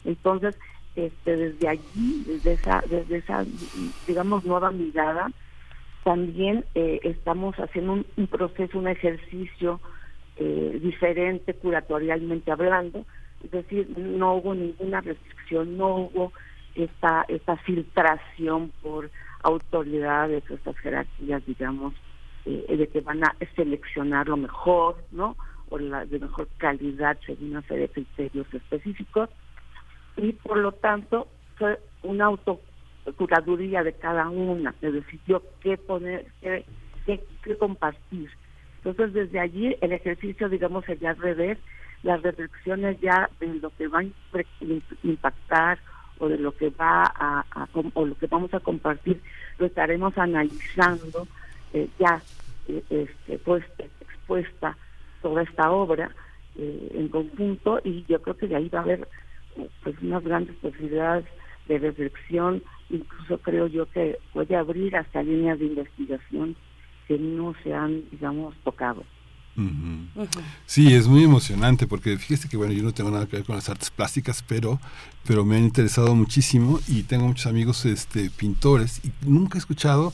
Entonces, 0.05 0.55
este, 0.95 1.37
desde 1.37 1.67
allí, 1.67 2.23
desde 2.25 2.53
esa, 2.53 2.83
desde 2.89 3.17
esa, 3.17 3.45
digamos, 4.07 4.43
nueva 4.43 4.71
mirada, 4.71 5.31
también 6.03 6.65
eh, 6.75 6.99
estamos 7.03 7.55
haciendo 7.57 7.93
un, 7.93 8.05
un 8.17 8.27
proceso, 8.27 8.77
un 8.77 8.87
ejercicio 8.87 9.79
eh, 10.37 10.79
diferente 10.81 11.53
curatorialmente 11.53 12.51
hablando, 12.51 13.05
es 13.43 13.51
decir, 13.51 13.87
no 13.97 14.35
hubo 14.35 14.55
ninguna 14.55 15.01
restricción, 15.01 15.77
no 15.77 15.95
hubo 15.95 16.33
esta, 16.75 17.25
esta 17.27 17.57
filtración 17.57 18.71
por 18.81 19.11
autoridades, 19.43 20.43
estas 20.49 20.77
jerarquías, 20.77 21.45
digamos, 21.45 21.93
eh, 22.45 22.75
de 22.75 22.87
que 22.87 23.01
van 23.01 23.23
a 23.23 23.35
seleccionar 23.55 24.27
lo 24.27 24.37
mejor, 24.37 25.03
¿no? 25.11 25.35
O 25.69 25.77
la 25.77 26.05
de 26.05 26.19
mejor 26.19 26.47
calidad 26.57 27.17
según 27.25 27.51
una 27.51 27.61
serie 27.63 27.87
de 27.87 27.93
criterios 27.93 28.47
específicos. 28.53 29.29
Y 30.17 30.33
por 30.33 30.57
lo 30.57 30.71
tanto, 30.71 31.27
fue 31.57 31.79
una 32.03 32.29
autocuraduría 33.05 33.83
de 33.83 33.93
cada 33.93 34.29
una, 34.29 34.73
de 34.81 34.91
decir 34.91 35.19
yo 35.27 35.41
qué 35.61 35.77
poner, 35.77 36.25
qué, 36.41 36.65
qué, 37.05 37.23
qué 37.43 37.57
compartir. 37.57 38.29
Entonces, 38.83 39.13
desde 39.13 39.39
allí 39.39 39.75
el 39.81 39.91
ejercicio, 39.91 40.49
digamos, 40.49 40.85
sería 40.85 41.11
al 41.11 41.17
revés, 41.17 41.57
las 42.03 42.21
reflexiones 42.21 42.99
ya 42.99 43.29
de 43.39 43.47
lo 43.47 43.69
que 43.71 43.87
va 43.87 43.99
a 43.99 44.05
impactar 45.03 45.79
o 46.21 46.27
de 46.27 46.37
lo 46.37 46.51
que 46.51 46.69
va 46.69 47.03
a, 47.03 47.45
o 47.93 48.05
lo 48.05 48.15
que 48.15 48.27
vamos 48.27 48.53
a 48.53 48.59
compartir 48.59 49.21
lo 49.57 49.65
estaremos 49.65 50.17
analizando 50.17 51.27
eh, 51.73 51.87
ya 51.99 52.21
eh, 52.67 52.83
este, 52.89 53.39
pues 53.39 53.63
expuesta 53.99 54.77
toda 55.21 55.43
esta 55.43 55.71
obra 55.71 56.11
eh, 56.57 56.91
en 56.93 57.09
conjunto 57.09 57.79
y 57.83 58.05
yo 58.07 58.21
creo 58.21 58.37
que 58.37 58.47
de 58.47 58.55
ahí 58.55 58.69
va 58.69 58.79
a 58.79 58.83
haber 58.83 59.07
pues 59.83 59.95
unas 60.01 60.23
grandes 60.23 60.55
posibilidades 60.57 61.25
de 61.67 61.79
reflexión 61.79 62.63
incluso 62.91 63.37
creo 63.39 63.67
yo 63.67 63.89
que 63.89 64.17
puede 64.33 64.55
abrir 64.55 64.95
hasta 64.95 65.23
líneas 65.23 65.59
de 65.59 65.65
investigación 65.65 66.55
que 67.07 67.17
no 67.17 67.53
se 67.63 67.73
han 67.73 68.03
digamos 68.11 68.55
tocado. 68.63 69.03
Sí, 70.65 70.93
es 70.93 71.07
muy 71.07 71.23
emocionante 71.23 71.85
porque 71.85 72.17
fíjese 72.17 72.47
que 72.47 72.55
bueno, 72.55 72.73
yo 72.73 72.83
no 72.83 72.93
tengo 72.93 73.11
nada 73.11 73.27
que 73.27 73.35
ver 73.35 73.45
con 73.45 73.55
las 73.55 73.69
artes 73.69 73.91
plásticas, 73.91 74.43
pero 74.47 74.79
pero 75.25 75.43
me 75.45 75.57
han 75.57 75.63
interesado 75.63 76.15
muchísimo 76.15 76.79
y 76.87 77.03
tengo 77.03 77.27
muchos 77.27 77.47
amigos 77.47 77.85
este 77.85 78.29
pintores 78.29 79.01
y 79.03 79.11
nunca 79.27 79.57
he 79.57 79.59
escuchado 79.59 80.13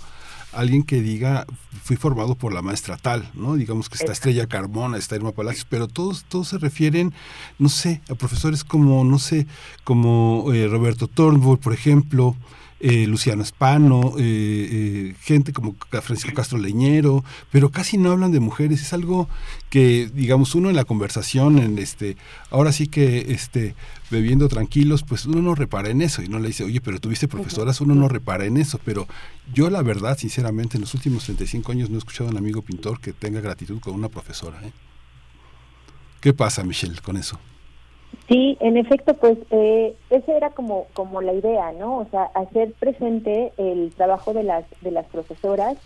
a 0.53 0.59
alguien 0.59 0.83
que 0.83 1.01
diga 1.01 1.45
fui 1.83 1.97
formado 1.97 2.35
por 2.35 2.51
la 2.51 2.63
maestra 2.63 2.97
tal, 2.97 3.29
¿no? 3.35 3.55
Digamos 3.55 3.89
que 3.89 3.95
está 3.95 4.11
Estrella 4.11 4.47
Carmona, 4.47 4.97
está 4.97 5.15
Irma 5.15 5.31
Palacios, 5.31 5.67
pero 5.69 5.87
todos 5.87 6.25
todos 6.25 6.47
se 6.47 6.57
refieren, 6.57 7.13
no 7.59 7.69
sé, 7.69 8.01
a 8.09 8.15
profesores 8.15 8.63
como 8.63 9.03
no 9.03 9.19
sé, 9.19 9.45
como 9.83 10.51
eh, 10.51 10.67
Roberto 10.67 11.07
Turnbull, 11.07 11.59
por 11.59 11.73
ejemplo, 11.73 12.35
eh, 12.79 13.07
Luciano 13.07 13.41
Espano, 13.41 14.13
eh, 14.17 14.21
eh, 14.21 15.15
gente 15.21 15.51
como 15.53 15.75
Francisco 15.89 16.33
Castro 16.35 16.57
Leñero, 16.57 17.23
pero 17.51 17.71
casi 17.71 17.97
no 17.97 18.11
hablan 18.11 18.31
de 18.31 18.39
mujeres. 18.39 18.81
Es 18.81 18.93
algo 18.93 19.27
que, 19.69 20.09
digamos, 20.13 20.55
uno 20.55 20.69
en 20.69 20.75
la 20.75 20.85
conversación, 20.85 21.59
en 21.59 21.79
este, 21.79 22.17
ahora 22.51 22.71
sí 22.71 22.87
que 22.87 23.31
este, 23.31 23.75
bebiendo 24.11 24.47
tranquilos, 24.47 25.03
pues 25.03 25.25
uno 25.25 25.41
no 25.41 25.55
repara 25.55 25.89
en 25.89 26.01
eso 26.01 26.21
y 26.21 26.27
no 26.27 26.39
le 26.39 26.47
dice, 26.47 26.63
oye, 26.63 26.81
pero 26.81 26.99
tuviste 26.99 27.27
profesoras, 27.27 27.81
uno 27.81 27.95
no 27.95 28.07
repara 28.07 28.45
en 28.45 28.57
eso. 28.57 28.79
Pero 28.85 29.07
yo, 29.53 29.69
la 29.69 29.81
verdad, 29.81 30.17
sinceramente, 30.17 30.77
en 30.77 30.81
los 30.81 30.93
últimos 30.93 31.23
35 31.25 31.71
años 31.71 31.89
no 31.89 31.95
he 31.95 31.99
escuchado 31.99 32.29
a 32.29 32.31
un 32.31 32.37
amigo 32.37 32.61
pintor 32.61 32.99
que 32.99 33.13
tenga 33.13 33.41
gratitud 33.41 33.79
con 33.79 33.95
una 33.95 34.09
profesora. 34.09 34.61
¿eh? 34.63 34.71
¿Qué 36.21 36.33
pasa, 36.33 36.63
Michelle, 36.63 36.99
con 37.01 37.17
eso? 37.17 37.39
Sí, 38.27 38.57
en 38.59 38.77
efecto, 38.77 39.13
pues 39.13 39.37
eh, 39.51 39.95
esa 40.09 40.35
era 40.35 40.49
como 40.49 40.87
como 40.93 41.21
la 41.21 41.33
idea, 41.33 41.71
¿no? 41.71 41.99
O 41.99 42.05
sea, 42.09 42.23
hacer 42.35 42.73
presente 42.73 43.53
el 43.57 43.93
trabajo 43.95 44.33
de 44.33 44.43
las 44.43 44.65
de 44.81 44.91
las 44.91 45.05
profesoras 45.05 45.77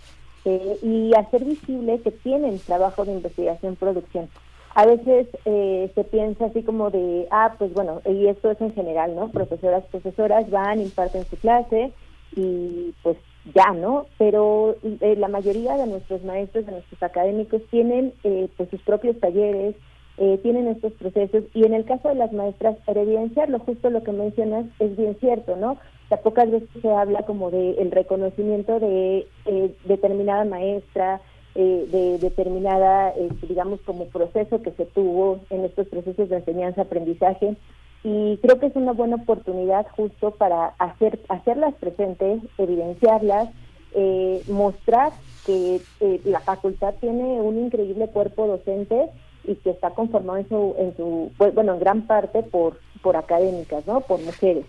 eh, 0.45 0.77
y 0.82 1.14
hacer 1.16 1.45
visible 1.45 2.01
que 2.01 2.11
tienen 2.11 2.58
trabajo 2.59 3.06
de 3.06 3.14
investigación 3.14 3.75
producción. 3.75 4.30
A 4.74 4.85
veces 4.85 5.27
eh, 5.45 5.91
se 5.93 6.03
piensa 6.06 6.45
así 6.45 6.64
como 6.64 6.90
de, 6.90 7.27
ah, 7.30 7.56
pues 7.59 7.74
bueno, 7.74 8.01
y 8.06 8.27
esto 8.27 8.50
es 8.51 8.61
en 8.61 8.74
general, 8.74 9.16
¿no? 9.16 9.30
Profesoras, 9.30 9.83
profesoras 9.91 10.50
van, 10.50 10.80
imparten 10.80 11.25
su 11.25 11.35
clase 11.35 11.91
y 12.35 12.93
pues 13.03 13.17
ya, 13.53 13.72
¿no? 13.72 14.06
Pero 14.17 14.77
eh, 15.01 15.16
la 15.17 15.27
mayoría 15.27 15.75
de 15.75 15.88
nuestros 15.88 16.24
maestros, 16.24 16.66
de 16.66 16.72
nuestros 16.72 17.03
académicos, 17.03 17.61
tienen 17.69 18.14
eh, 18.24 18.48
pues 18.56 18.69
sus 18.69 18.82
propios 18.82 19.19
talleres, 19.19 19.75
eh, 20.22 20.40
tienen 20.43 20.67
estos 20.67 20.93
procesos 20.93 21.43
y 21.56 21.66
en 21.66 21.74
el 21.74 21.83
caso 21.85 22.09
de 22.09 22.16
las 22.16 22.32
maestras, 22.32 22.77
para 22.85 23.01
evidenciarlo, 23.01 23.58
justo 23.59 23.90
lo 23.90 24.03
que 24.03 24.11
mencionas 24.11 24.66
es 24.77 24.95
bien 24.95 25.17
cierto, 25.19 25.56
¿no? 25.56 25.77
O 26.09 26.17
pocas 26.17 26.51
veces 26.51 26.69
se 26.80 26.91
habla 26.91 27.24
como 27.24 27.50
de 27.50 27.72
el 27.72 27.90
reconocimiento 27.90 28.80
de 28.80 29.25
eh, 29.45 29.75
determinada 29.85 30.45
maestra, 30.45 31.22
eh, 31.56 31.88
de 31.91 32.19
determinada, 32.19 33.09
eh, 33.09 33.30
digamos, 33.48 33.82
como 33.82 34.06
proceso 34.06 34.61
que 34.61 34.72
se 34.72 34.85
tuvo 34.85 35.40
en 35.50 35.66
estos 35.66 35.88
procesos 35.88 36.30
de 36.30 36.35
enseñanza-aprendizaje 36.38 37.56
y 38.03 38.38
creo 38.38 38.59
que 38.59 38.67
es 38.67 38.75
una 38.75 38.93
buena 38.93 39.17
oportunidad 39.17 39.85
justo 39.95 40.32
para 40.32 40.67
hacer 40.80 41.19
hacerlas 41.30 41.75
presentes, 41.75 42.41
evidenciarlas, 42.58 43.50
eh, 43.93 44.41
mostrar 44.48 45.11
que 45.45 45.82
eh, 46.00 46.22
la 46.25 46.40
facultad 46.40 46.95
tiene 47.00 47.41
un 47.41 47.59
increíble 47.59 48.08
cuerpo 48.08 48.48
docente 48.48 49.09
y 49.44 49.56
que 49.56 49.72
está 49.72 49.92
conformado 49.92 50.40
en 50.40 50.50
su, 50.50 50.76
en 50.78 50.95
su 50.98 51.32
pues, 51.38 51.53
bueno, 51.53 51.74
en 51.74 51.80
gran 51.80 52.02
parte 52.08 52.44
por, 52.44 52.80
por 53.02 53.16
académicas, 53.18 53.86
¿no? 53.88 54.02
Por 54.02 54.22
mujeres. 54.22 54.66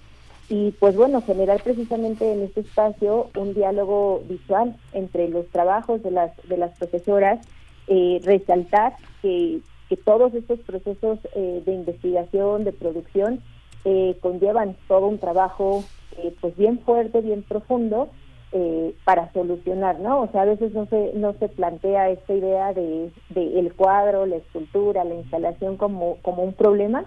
y 0.49 0.73
pues 0.73 0.97
bueno, 0.97 1.23
generar 1.23 1.63
precisamente 1.63 2.33
en 2.33 2.43
este 2.43 2.61
espacio 2.61 3.29
un 3.37 3.55
diálogo 3.55 4.23
visual 4.29 4.77
entre 4.93 5.29
los 5.29 5.47
trabajos 5.49 6.03
de 6.03 6.11
las, 6.11 6.31
de 6.49 6.57
las 6.57 6.77
profesoras, 6.79 7.41
eh, 7.87 8.21
resaltar 8.25 8.95
que, 9.23 9.61
que 9.89 9.97
todos 9.97 10.35
estos 10.35 10.59
procesos 10.61 11.19
eh, 11.35 11.63
de 11.65 11.73
investigación, 11.75 12.65
de 12.65 12.73
producción, 12.73 13.41
eh, 13.85 14.17
conllevan 14.21 14.77
todo 14.89 15.07
un 15.07 15.19
trabajo 15.19 15.85
eh, 16.19 16.35
pues 16.41 16.57
bien 16.57 16.79
fuerte, 16.81 17.21
bien 17.21 17.43
profundo, 17.43 18.09
eh, 18.53 18.95
para 19.05 19.33
solucionar, 19.33 19.99
¿no? 20.01 20.21
O 20.23 20.29
sea, 20.29 20.43
a 20.43 20.47
veces 20.47 20.73
no 20.73 20.87
se 20.87 21.13
no 21.15 21.33
se 21.35 21.49
plantea 21.49 22.11
esta 22.11 22.35
idea 22.35 22.73
de, 22.73 23.11
de 23.31 23.59
el 23.59 23.73
cuadro, 23.75 24.27
la 24.27 24.37
escultura, 24.37 25.05
la 25.05 25.15
instalación 25.15 25.77
como 25.77 26.19
como 26.23 26.43
un 26.43 26.53
problema, 26.53 27.05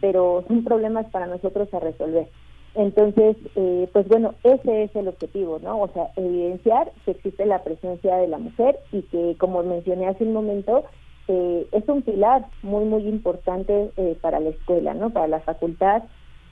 pero 0.00 0.44
son 0.48 0.64
problemas 0.64 1.06
para 1.10 1.26
nosotros 1.26 1.72
a 1.72 1.80
resolver. 1.80 2.28
Entonces, 2.74 3.36
eh, 3.54 3.88
pues 3.92 4.08
bueno, 4.08 4.34
ese 4.44 4.84
es 4.84 4.96
el 4.96 5.08
objetivo, 5.08 5.58
¿no? 5.62 5.80
O 5.80 5.88
sea, 5.88 6.10
evidenciar 6.16 6.90
que 7.04 7.10
existe 7.10 7.44
la 7.44 7.62
presencia 7.62 8.16
de 8.16 8.28
la 8.28 8.38
mujer 8.38 8.78
y 8.92 9.02
que, 9.02 9.36
como 9.38 9.62
mencioné 9.62 10.08
hace 10.08 10.24
un 10.24 10.32
momento, 10.32 10.84
eh, 11.28 11.66
es 11.72 11.86
un 11.88 12.02
pilar 12.02 12.46
muy, 12.62 12.84
muy 12.84 13.06
importante 13.06 13.90
eh, 13.96 14.16
para 14.20 14.40
la 14.40 14.50
escuela, 14.50 14.94
¿no? 14.94 15.10
Para 15.10 15.28
la 15.28 15.40
facultad 15.40 16.02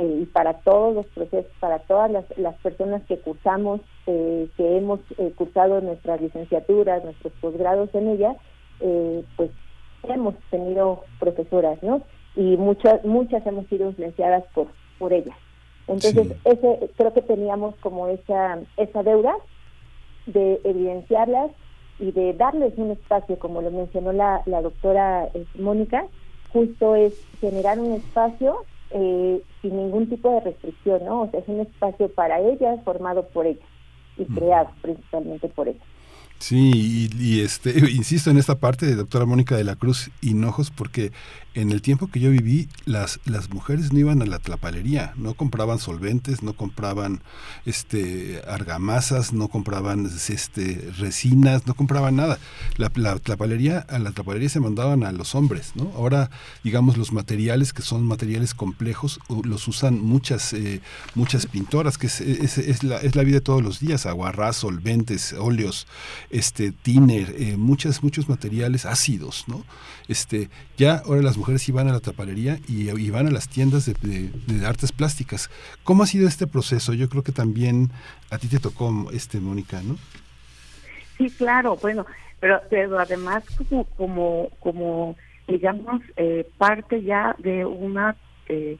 eh, 0.00 0.20
y 0.22 0.24
para 0.24 0.54
todos 0.60 0.94
los 0.94 1.06
procesos, 1.06 1.52
para 1.60 1.78
todas 1.80 2.10
las, 2.10 2.24
las 2.38 2.56
personas 2.56 3.02
que 3.06 3.18
cursamos, 3.18 3.82
eh, 4.06 4.48
que 4.56 4.78
hemos 4.78 5.00
eh, 5.18 5.32
cursado 5.36 5.80
nuestras 5.82 6.20
licenciaturas, 6.22 7.04
nuestros 7.04 7.34
posgrados 7.40 7.94
en 7.94 8.08
ella, 8.08 8.34
eh, 8.80 9.22
pues 9.36 9.50
hemos 10.04 10.34
tenido 10.50 11.04
profesoras, 11.18 11.82
¿no? 11.82 12.00
Y 12.34 12.56
muchas, 12.56 13.04
muchas 13.04 13.46
hemos 13.46 13.66
sido 13.66 13.90
influenciadas 13.90 14.44
por, 14.54 14.68
por 14.98 15.12
ellas. 15.12 15.36
Entonces, 15.86 16.34
ese 16.44 16.90
creo 16.96 17.12
que 17.12 17.22
teníamos 17.22 17.74
como 17.76 18.06
esa, 18.08 18.58
esa 18.78 19.02
deuda 19.02 19.34
de 20.24 20.60
evidenciarlas 20.64 21.50
y 21.98 22.12
de 22.12 22.32
darles 22.32 22.72
un 22.78 22.92
espacio, 22.92 23.38
como 23.38 23.60
lo 23.60 23.70
mencionó 23.70 24.12
la, 24.12 24.40
la 24.46 24.62
doctora 24.62 25.26
eh, 25.34 25.44
Mónica, 25.56 26.06
justo 26.54 26.94
es 26.94 27.12
generar 27.40 27.78
un 27.78 27.92
espacio 27.92 28.64
eh, 28.90 29.42
sin 29.62 29.76
ningún 29.76 30.08
tipo 30.08 30.30
de 30.30 30.40
restricción, 30.40 31.04
¿no? 31.04 31.22
O 31.22 31.30
sea, 31.30 31.40
es 31.40 31.48
un 31.48 31.60
espacio 31.60 32.08
para 32.08 32.40
ellas, 32.40 32.80
formado 32.84 33.26
por 33.28 33.46
ellas 33.46 33.66
y 34.16 34.24
creado 34.24 34.70
principalmente 34.82 35.48
por 35.48 35.68
ellas. 35.68 35.82
Sí, 36.40 37.10
y, 37.18 37.40
este, 37.40 37.78
insisto 37.90 38.30
en 38.30 38.38
esta 38.38 38.58
parte 38.58 38.86
de 38.86 38.96
doctora 38.96 39.26
Mónica 39.26 39.56
de 39.56 39.64
la 39.64 39.76
Cruz 39.76 40.10
Hinojos, 40.22 40.70
porque 40.70 41.12
en 41.54 41.72
el 41.72 41.82
tiempo 41.82 42.06
que 42.06 42.20
yo 42.20 42.30
viví, 42.30 42.68
las, 42.84 43.18
las 43.24 43.50
mujeres 43.50 43.92
no 43.92 43.98
iban 43.98 44.22
a 44.22 44.26
la 44.26 44.38
tlapalería, 44.38 45.12
no 45.16 45.34
compraban 45.34 45.80
solventes, 45.80 46.42
no 46.42 46.52
compraban 46.52 47.22
este, 47.66 48.40
argamasas, 48.48 49.32
no 49.32 49.48
compraban 49.48 50.06
este, 50.06 50.90
resinas, 50.96 51.66
no 51.66 51.74
compraban 51.74 52.16
nada. 52.16 52.38
La, 52.76 52.92
la 52.94 53.18
tlapalería, 53.18 53.80
a 53.80 53.98
la 53.98 54.12
tlapalería 54.12 54.48
se 54.48 54.60
mandaban 54.60 55.02
a 55.02 55.10
los 55.10 55.34
hombres, 55.34 55.72
¿no? 55.74 55.92
Ahora, 55.96 56.30
digamos, 56.62 56.96
los 56.96 57.12
materiales 57.12 57.72
que 57.72 57.82
son 57.82 58.06
materiales 58.06 58.54
complejos, 58.54 59.18
los 59.42 59.66
usan 59.66 60.00
muchas, 60.00 60.52
eh, 60.52 60.80
muchas 61.16 61.46
pintoras, 61.46 61.98
que 61.98 62.06
es, 62.06 62.20
es, 62.20 62.58
es 62.58 62.84
la, 62.84 62.98
es 62.98 63.16
la 63.16 63.24
vida 63.24 63.38
de 63.38 63.40
todos 63.40 63.62
los 63.62 63.80
días, 63.80 64.06
aguarrás, 64.06 64.56
solventes, 64.56 65.32
óleos, 65.32 65.88
este, 66.30 66.72
tiner, 66.72 67.34
eh, 67.36 67.56
muchas, 67.56 68.02
muchos 68.02 68.28
materiales 68.28 68.86
ácidos, 68.86 69.44
¿no? 69.48 69.64
Este, 70.08 70.48
ya 70.76 71.02
ahora 71.04 71.22
las 71.22 71.36
mujeres 71.36 71.68
iban 71.68 71.88
a 71.88 71.92
la 71.92 72.00
tapalería 72.00 72.58
y, 72.68 72.90
y 72.90 73.10
van 73.10 73.26
a 73.26 73.30
las 73.30 73.48
tiendas 73.48 73.86
de, 73.86 73.94
de- 74.46 74.66
artes 74.66 74.92
plásticas. 74.92 75.50
¿Cómo 75.84 76.02
ha 76.02 76.06
sido 76.06 76.28
este 76.28 76.46
proceso? 76.46 76.92
Yo 76.94 77.08
creo 77.08 77.22
que 77.22 77.32
también 77.32 77.90
a 78.30 78.38
ti 78.38 78.48
te 78.48 78.58
tocó, 78.58 79.10
este, 79.12 79.40
Mónica, 79.40 79.82
¿no? 79.82 79.96
Sí, 81.18 81.30
claro, 81.36 81.76
bueno, 81.76 82.06
pero, 82.40 82.60
pero 82.70 82.98
además 82.98 83.42
como, 83.68 83.84
como, 83.96 84.48
como 84.60 85.16
digamos, 85.46 86.00
eh, 86.16 86.46
parte 86.58 87.02
ya 87.02 87.34
de 87.38 87.64
una, 87.66 88.16
eh, 88.48 88.78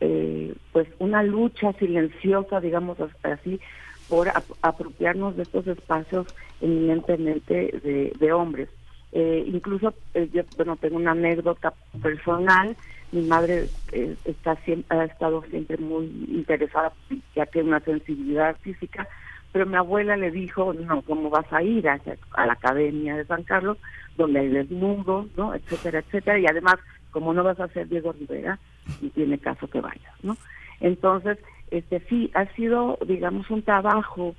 eh, 0.00 0.54
pues 0.72 0.88
una 0.98 1.22
lucha 1.22 1.72
silenciosa, 1.78 2.60
digamos 2.60 2.98
as- 3.00 3.24
así, 3.24 3.60
por 4.08 4.28
ap- 4.28 4.50
apropiarnos 4.62 5.36
de 5.36 5.44
estos 5.44 5.66
espacios 5.66 6.26
eminentemente 6.60 8.14
de, 8.18 8.32
hombres. 8.32 8.68
Eh, 9.12 9.44
incluso 9.46 9.94
eh, 10.14 10.28
yo 10.32 10.42
bueno 10.56 10.76
tengo 10.76 10.96
una 10.96 11.12
anécdota 11.12 11.72
personal. 12.02 12.76
Mi 13.10 13.22
madre 13.22 13.70
eh, 13.92 14.16
está 14.24 14.56
siempre, 14.56 14.98
ha 14.98 15.04
estado 15.04 15.42
siempre 15.50 15.78
muy 15.78 16.06
interesada 16.28 16.92
ya 17.34 17.46
que 17.46 17.62
una 17.62 17.80
sensibilidad 17.80 18.48
artística 18.48 19.08
pero 19.50 19.64
mi 19.64 19.76
abuela 19.76 20.14
le 20.16 20.30
dijo 20.30 20.74
no 20.74 21.00
cómo 21.02 21.30
vas 21.30 21.50
a 21.52 21.62
ir 21.62 21.88
a, 21.88 21.98
a 22.34 22.46
la 22.46 22.52
academia 22.52 23.16
de 23.16 23.24
San 23.24 23.44
Carlos 23.44 23.78
donde 24.18 24.40
hay 24.40 24.48
desnudos 24.48 25.26
no 25.38 25.54
etcétera 25.54 26.00
etcétera. 26.00 26.38
Y 26.38 26.46
además 26.46 26.76
como 27.10 27.32
no 27.32 27.42
vas 27.42 27.58
a 27.60 27.68
ser 27.68 27.88
Diego 27.88 28.12
Rivera 28.12 28.58
y 29.00 29.08
tiene 29.08 29.38
caso 29.38 29.68
que 29.68 29.80
vayas 29.80 30.12
no 30.22 30.36
entonces 30.80 31.38
este 31.70 32.00
sí 32.08 32.30
ha 32.34 32.46
sido 32.54 32.98
digamos 33.06 33.50
un 33.50 33.62
trabajo 33.62 34.34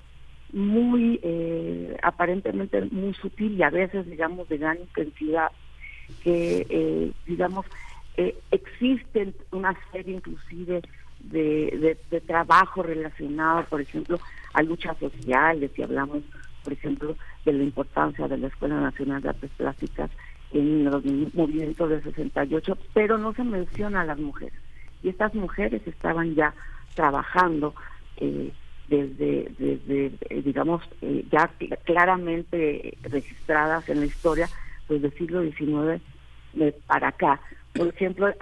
muy 0.51 1.19
eh, 1.21 1.97
aparentemente 2.01 2.81
muy 2.91 3.13
sutil 3.13 3.57
y 3.57 3.63
a 3.63 3.69
veces 3.69 4.05
digamos 4.07 4.49
de 4.49 4.57
gran 4.57 4.79
intensidad 4.79 5.51
que 6.23 6.65
eh, 6.69 7.11
digamos 7.25 7.65
eh, 8.17 8.35
existen 8.51 9.35
una 9.51 9.75
serie 9.91 10.15
inclusive 10.15 10.81
de, 11.19 11.39
de, 11.79 11.97
de 12.09 12.21
trabajo 12.21 12.81
relacionado 12.81 13.65
por 13.65 13.81
ejemplo 13.81 14.19
a 14.53 14.63
luchas 14.63 14.97
sociales 14.97 15.71
y 15.77 15.83
hablamos 15.83 16.23
por 16.63 16.73
ejemplo 16.73 17.15
de 17.45 17.53
la 17.53 17.63
importancia 17.63 18.27
de 18.27 18.37
la 18.37 18.47
Escuela 18.47 18.79
Nacional 18.79 19.21
de 19.21 19.29
Artes 19.29 19.51
Plásticas 19.55 20.09
en 20.51 20.85
los 20.85 21.03
movimientos 21.33 21.89
de 21.89 22.01
68 22.01 22.77
pero 22.93 23.17
no 23.17 23.33
se 23.33 23.43
menciona 23.43 24.01
a 24.01 24.05
las 24.05 24.19
mujeres. 24.19 24.59
Y 25.01 25.09
estas 25.09 25.33
mujeres 25.33 25.81
estaban 25.85 26.35
ya 26.35 26.53
trabajando 26.95 27.75
eh, 28.17 28.51
desde, 28.87 29.51
desde 29.57 30.11
eh, 30.29 30.41
digamos, 30.43 30.83
eh, 31.01 31.25
ya 31.31 31.49
cl- 31.59 31.77
claramente 31.85 32.97
registradas 33.03 33.87
en 33.89 34.01
la 34.01 34.05
historia, 34.07 34.49
pues 34.87 35.01
del 35.01 35.13
siglo 35.13 35.41
XIX 35.43 36.01
eh, 36.59 36.73
para 36.87 37.09
acá. 37.09 37.41
Por 37.75 37.87
ejemplo, 37.87 38.33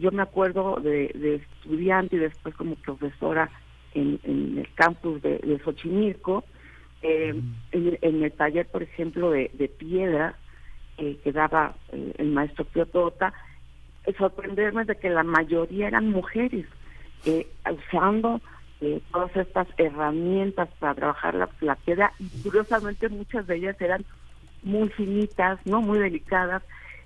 yo 0.00 0.10
me 0.12 0.22
acuerdo 0.22 0.76
de, 0.80 1.10
de 1.14 1.36
estudiante 1.36 2.16
y 2.16 2.18
después 2.18 2.54
como 2.56 2.74
profesora 2.76 3.50
en, 3.94 4.20
en 4.24 4.58
el 4.58 4.68
campus 4.74 5.22
de, 5.22 5.38
de 5.38 5.58
Xochimilco, 5.60 6.44
eh, 7.02 7.34
en, 7.72 7.98
en 8.02 8.22
el 8.24 8.32
taller, 8.32 8.66
por 8.68 8.82
ejemplo, 8.82 9.30
de, 9.30 9.50
de 9.54 9.68
piedra 9.68 10.36
eh, 10.98 11.18
que 11.24 11.32
daba 11.32 11.76
eh, 11.92 12.12
el 12.18 12.28
maestro 12.30 12.64
Pío 12.66 12.86
Tota, 12.86 13.32
sorprenderme 14.18 14.84
de 14.84 14.96
que 14.96 15.08
la 15.10 15.22
mayoría 15.22 15.88
eran 15.88 16.10
mujeres, 16.10 16.66
eh, 17.24 17.46
usando 17.70 18.40
eh, 18.80 19.00
todas 19.12 19.34
estas 19.36 19.68
herramientas 19.76 20.68
para 20.78 20.94
trabajar 20.94 21.34
la, 21.34 21.48
la 21.60 21.76
piedra. 21.76 22.12
Y 22.18 22.28
curiosamente 22.42 23.08
muchas 23.08 23.46
de 23.46 23.56
ellas 23.56 23.80
eran 23.80 24.04
muy 24.62 24.88
finitas, 24.90 25.58
no 25.64 25.80
muy 25.80 25.98
delicadas. 25.98 26.62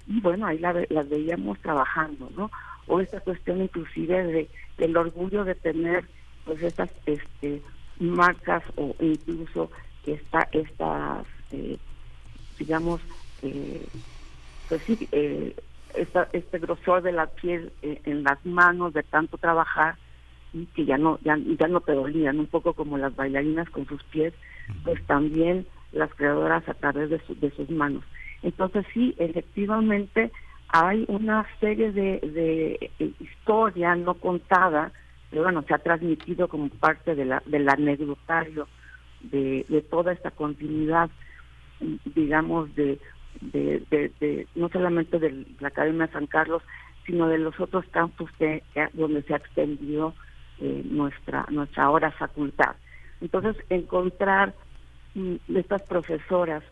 Y 0.07 0.20
bueno 0.20 0.47
ahí 0.47 0.59
la 0.59 0.75
las 0.91 1.09
veíamos 1.09 1.59
trabajando, 1.60 2.31
¿no? 2.36 2.51
O 2.86 3.01
esta 3.01 3.20
cuestión 3.20 3.62
inclusive 3.62 4.25
de 4.25 4.49
del 4.78 4.97
orgullo 4.97 5.44
de 5.44 5.55
tener 5.55 6.05
pues 6.44 6.62
estas 6.62 6.91
este 7.07 7.62
marcas 7.99 8.62
o 8.76 8.94
incluso 9.01 9.70
esta 10.05 10.49
estas 10.52 11.26
eh, 11.52 11.78
digamos 12.59 13.01
eh, 13.43 13.86
pues 14.68 14.83
sí 14.83 15.09
eh, 15.12 15.55
esta, 15.94 16.28
este 16.33 16.59
grosor 16.59 17.02
de 17.02 17.12
la 17.12 17.26
piel 17.26 17.73
eh, 17.83 18.01
en 18.05 18.25
las 18.25 18.44
manos 18.44 18.93
de 18.94 19.02
tanto 19.05 19.39
trabajar 19.39 19.97
que 20.74 20.84
ya 20.84 20.99
no 20.99 21.18
ya, 21.23 21.36
ya 21.58 21.68
no 21.68 21.81
te 21.81 21.92
dolían 21.92 22.39
un 22.39 22.47
poco 22.47 22.74
como 22.74 22.97
las 22.99 23.15
bailarinas 23.16 23.68
con 23.70 23.86
sus 23.86 24.02
pies 24.05 24.33
pues 24.84 25.02
también 25.07 25.66
las 25.92 26.12
creadoras 26.15 26.68
a 26.68 26.74
través 26.74 27.10
de, 27.10 27.20
su- 27.26 27.34
de 27.39 27.50
sus 27.52 27.70
manos. 27.70 28.05
Entonces 28.42 28.84
sí 28.92 29.15
efectivamente 29.18 30.31
hay 30.68 31.05
una 31.08 31.47
serie 31.60 31.92
de, 31.92 32.18
de 32.20 32.91
eh, 32.99 33.10
historia 33.20 33.94
no 33.97 34.15
contada 34.15 34.92
pero 35.31 35.42
bueno 35.42 35.65
se 35.66 35.74
ha 35.74 35.78
transmitido 35.78 36.49
como 36.49 36.68
parte 36.68 37.15
de 37.15 37.24
la 37.24 37.42
del 37.47 37.68
anecdotario 37.68 38.68
de, 39.23 39.65
de 39.68 39.83
toda 39.83 40.12
esta 40.12 40.31
continuidad 40.31 41.10
digamos 42.15 42.74
de 42.74 42.99
de, 43.41 43.83
de, 43.91 44.12
de- 44.20 44.47
no 44.55 44.68
solamente 44.68 45.18
de 45.18 45.44
la 45.60 45.68
Academia 45.68 46.07
San 46.12 46.26
Carlos 46.26 46.62
sino 47.07 47.28
de 47.28 47.39
los 47.39 47.58
otros 47.60 47.84
campus 47.91 48.31
que, 48.39 48.62
que- 48.73 48.89
donde 48.94 49.23
se 49.23 49.34
ha 49.34 49.39
extendido 49.39 50.15
eh, 50.58 50.83
nuestra 50.84 51.47
nuestra 51.50 51.84
ahora 51.84 52.10
facultad. 52.12 52.76
Entonces 53.20 53.57
encontrar 53.70 54.55
mm, 55.15 55.36
estas 55.55 55.83
profesoras 55.83 56.62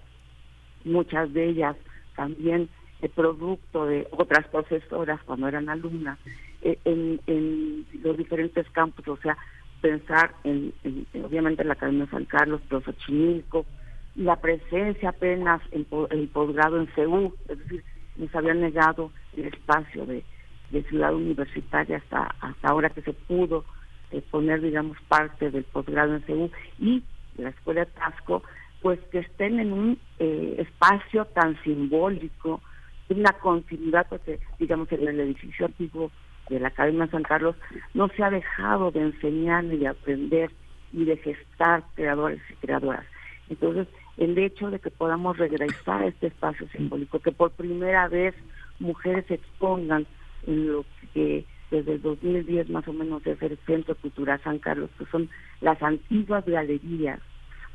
muchas 0.85 1.33
de 1.33 1.49
ellas 1.49 1.77
también 2.17 2.69
el 3.01 3.11
producto 3.11 3.86
de 3.86 4.07
otras 4.12 4.47
profesoras 4.49 5.20
cuando 5.25 5.49
eran 5.49 5.69
alumnas 5.69 6.19
eh, 6.62 6.78
en, 6.85 7.20
en 7.27 7.86
los 8.02 8.17
diferentes 8.17 8.69
campus, 8.70 9.07
o 9.09 9.17
sea, 9.19 9.36
pensar 9.81 10.35
en, 10.44 10.73
en- 10.85 11.07
en, 11.12 11.25
obviamente 11.25 11.62
en 11.62 11.69
la 11.69 11.75
Academia 11.75 12.07
San 12.11 12.25
Carlos, 12.27 12.61
pero 12.69 12.81
Xochimilco, 12.83 13.67
la 14.15 14.36
presencia 14.36 15.09
apenas 15.11 15.61
en 15.73 15.85
po- 15.85 16.09
el 16.11 16.28
posgrado 16.28 16.78
en 16.78 16.86
CEU, 16.94 17.35
es 17.49 17.59
decir, 17.59 17.85
nos 18.17 18.35
habían 18.35 18.61
negado 18.61 19.12
el 19.36 19.47
espacio 19.47 20.07
de, 20.07 20.25
de 20.73 20.83
ciudad 20.84 21.15
universitaria 21.15 21.99
hasta, 21.99 22.34
hasta 22.41 22.68
ahora 22.68 22.91
que 22.91 23.02
se 23.02 23.12
pudo 23.12 23.65
eh, 24.10 24.23
poner, 24.31 24.60
digamos, 24.60 24.97
parte 25.09 25.51
del 25.51 25.65
posgrado 25.65 26.15
en 26.15 26.23
CEU 26.23 26.51
y 26.78 27.02
la 27.36 27.51
Escuela 27.51 27.86
Tasco, 27.86 28.42
pues 28.81 28.99
que 29.10 29.20
estén 29.20 29.60
en 29.60 29.73
un 29.73 29.99
eh, 30.18 30.57
espacio 30.59 31.25
tan 31.26 31.62
simbólico, 31.62 32.60
una 33.09 33.33
continuidad, 33.34 34.07
porque 34.09 34.41
digamos 34.59 34.91
en 34.91 35.07
el 35.07 35.20
edificio 35.20 35.67
antiguo 35.67 36.10
de 36.49 36.59
la 36.59 36.68
Academia 36.68 37.07
San 37.09 37.23
Carlos 37.23 37.55
no 37.94 38.09
se 38.09 38.23
ha 38.23 38.31
dejado 38.31 38.91
de 38.91 39.02
enseñar 39.02 39.65
ni 39.65 39.76
de 39.76 39.89
aprender 39.89 40.51
y 40.92 41.05
de 41.05 41.17
gestar 41.18 41.84
creadores 41.94 42.41
y 42.51 42.55
creadoras. 42.55 43.05
Entonces, 43.49 43.86
el 44.17 44.36
hecho 44.39 44.70
de 44.70 44.78
que 44.78 44.91
podamos 44.91 45.36
regresar 45.36 46.02
a 46.02 46.07
este 46.07 46.28
espacio 46.28 46.68
simbólico, 46.68 47.18
que 47.20 47.33
por 47.33 47.51
primera 47.52 48.09
vez 48.09 48.34
mujeres 48.78 49.31
expongan 49.31 50.07
lo 50.47 50.85
que 51.15 51.45
desde 51.71 51.95
el 51.95 52.03
2010 52.03 52.69
más 52.69 52.87
o 52.89 52.93
menos 52.93 53.27
es 53.27 53.41
el 53.43 53.59
Centro 53.67 53.95
Cultural 53.95 54.41
San 54.45 54.59
Carlos, 54.59 54.91
que 54.99 55.07
son 55.07 55.31
las 55.61 55.83
antiguas 55.83 56.45
galerías, 56.45 57.21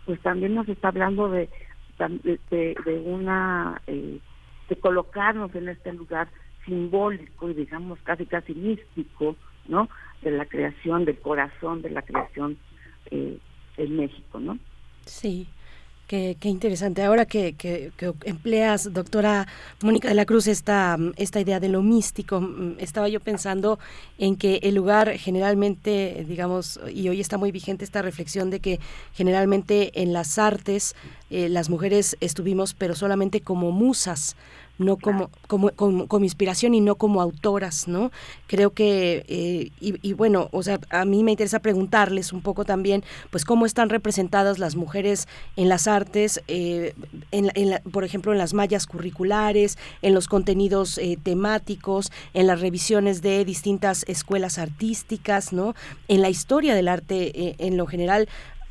pues 0.06 0.20
también 0.22 0.54
nos 0.56 0.70
está 0.70 0.90
hablando 0.90 1.30
de, 1.30 1.50
de- 2.52 2.76
de 2.86 3.00
una 3.06 3.82
eh, 3.88 4.20
de 4.70 4.76
colocarnos 4.76 5.54
en 5.56 5.70
este 5.70 5.94
lugar 5.94 6.30
simbólico 6.66 7.50
y 7.50 7.54
digamos 7.54 8.00
casi 8.04 8.26
casi 8.26 8.54
místico, 8.54 9.36
¿no? 9.68 9.90
De 10.22 10.32
la 10.32 10.46
creación, 10.46 11.06
del 11.06 11.20
corazón 11.20 11.82
de 11.82 11.90
la 11.90 12.02
creación 12.02 12.58
eh, 13.12 13.38
en 13.78 13.96
México, 13.96 14.40
¿no? 14.40 14.60
Sí. 15.06 15.48
Qué, 16.08 16.38
qué 16.40 16.48
interesante. 16.48 17.04
Ahora 17.04 17.26
que, 17.26 17.54
que- 17.54 17.92
que 17.98 18.14
empleas, 18.24 18.94
doctora 18.94 19.46
Mónica 19.82 20.08
de 20.08 20.14
la 20.14 20.26
Cruz, 20.26 20.48
esta, 20.48 20.98
esta 21.18 21.42
idea 21.42 21.60
de 21.60 21.68
lo 21.68 21.82
místico, 21.82 22.40
mm, 22.40 22.76
estaba 22.80 23.10
yo 23.10 23.20
pensando 23.20 23.78
en 24.18 24.38
que 24.38 24.62
el 24.64 24.76
lugar 24.76 25.18
generalmente, 25.18 26.26
digamos, 26.26 26.80
y 26.94 27.10
hoy 27.10 27.20
está 27.20 27.38
muy 27.38 27.52
vigente 27.52 27.84
esta 27.84 28.02
reflexión 28.02 28.50
de 28.50 28.62
que 28.62 28.80
generalmente 29.16 30.02
en 30.02 30.14
las 30.14 30.38
artes 30.38 30.96
eh, 31.30 31.50
las 31.50 31.70
mujeres 31.70 32.16
estuvimos, 32.22 32.74
pero 32.74 32.96
solamente 32.96 33.42
como 33.42 33.72
musas, 33.72 34.38
no 34.78 34.98
como, 34.98 35.30
como, 35.48 35.72
como, 35.72 36.24
inspiración 36.24 36.74
y 36.74 36.82
no 36.82 36.96
como 36.96 37.22
autoras, 37.22 37.88
¿no? 37.88 38.12
Creo 38.48 38.72
que, 38.72 39.26
eh, 39.28 39.72
y, 39.80 39.96
y 40.08 40.14
bueno, 40.14 40.50
o 40.52 40.64
sea, 40.64 40.80
a 40.90 41.06
mí 41.06 41.24
me 41.24 41.32
interesa 41.32 41.60
preguntarles 41.60 42.34
un 42.34 42.42
poco 42.42 42.66
también, 42.66 43.04
pues, 43.32 43.46
cómo 43.46 43.66
están 43.66 43.90
representadas 43.90 44.60
las 44.60 44.76
mujeres 44.76 45.28
en 45.56 45.70
las 45.70 45.88
artes, 45.88 46.42
eh, 46.48 46.94
en, 47.32 47.52
en 47.56 47.70
la- 47.72 47.82
por 47.92 48.04
ejemplo, 48.04 48.32
en 48.32 48.38
las 48.38 48.54
mallas 48.54 48.86
curriculares, 48.88 49.78
en 50.02 50.14
los 50.14 50.28
contenidos 50.28 50.98
eh, 50.98 51.18
temáticos, 51.22 52.12
en 52.34 52.48
las 52.48 52.62
revisiones 52.62 53.22
de 53.22 53.46
distintas 53.46 54.04
escuelas 54.08 54.58
artísticas, 54.58 55.54
¿no? 55.54 55.74
En 56.08 56.22
la 56.22 56.30
historia 56.30 56.76
del 56.76 56.88
arte 56.88 57.32
eh, 57.40 57.56
en 57.60 57.78
lo 57.78 57.86
general. 57.88 58.28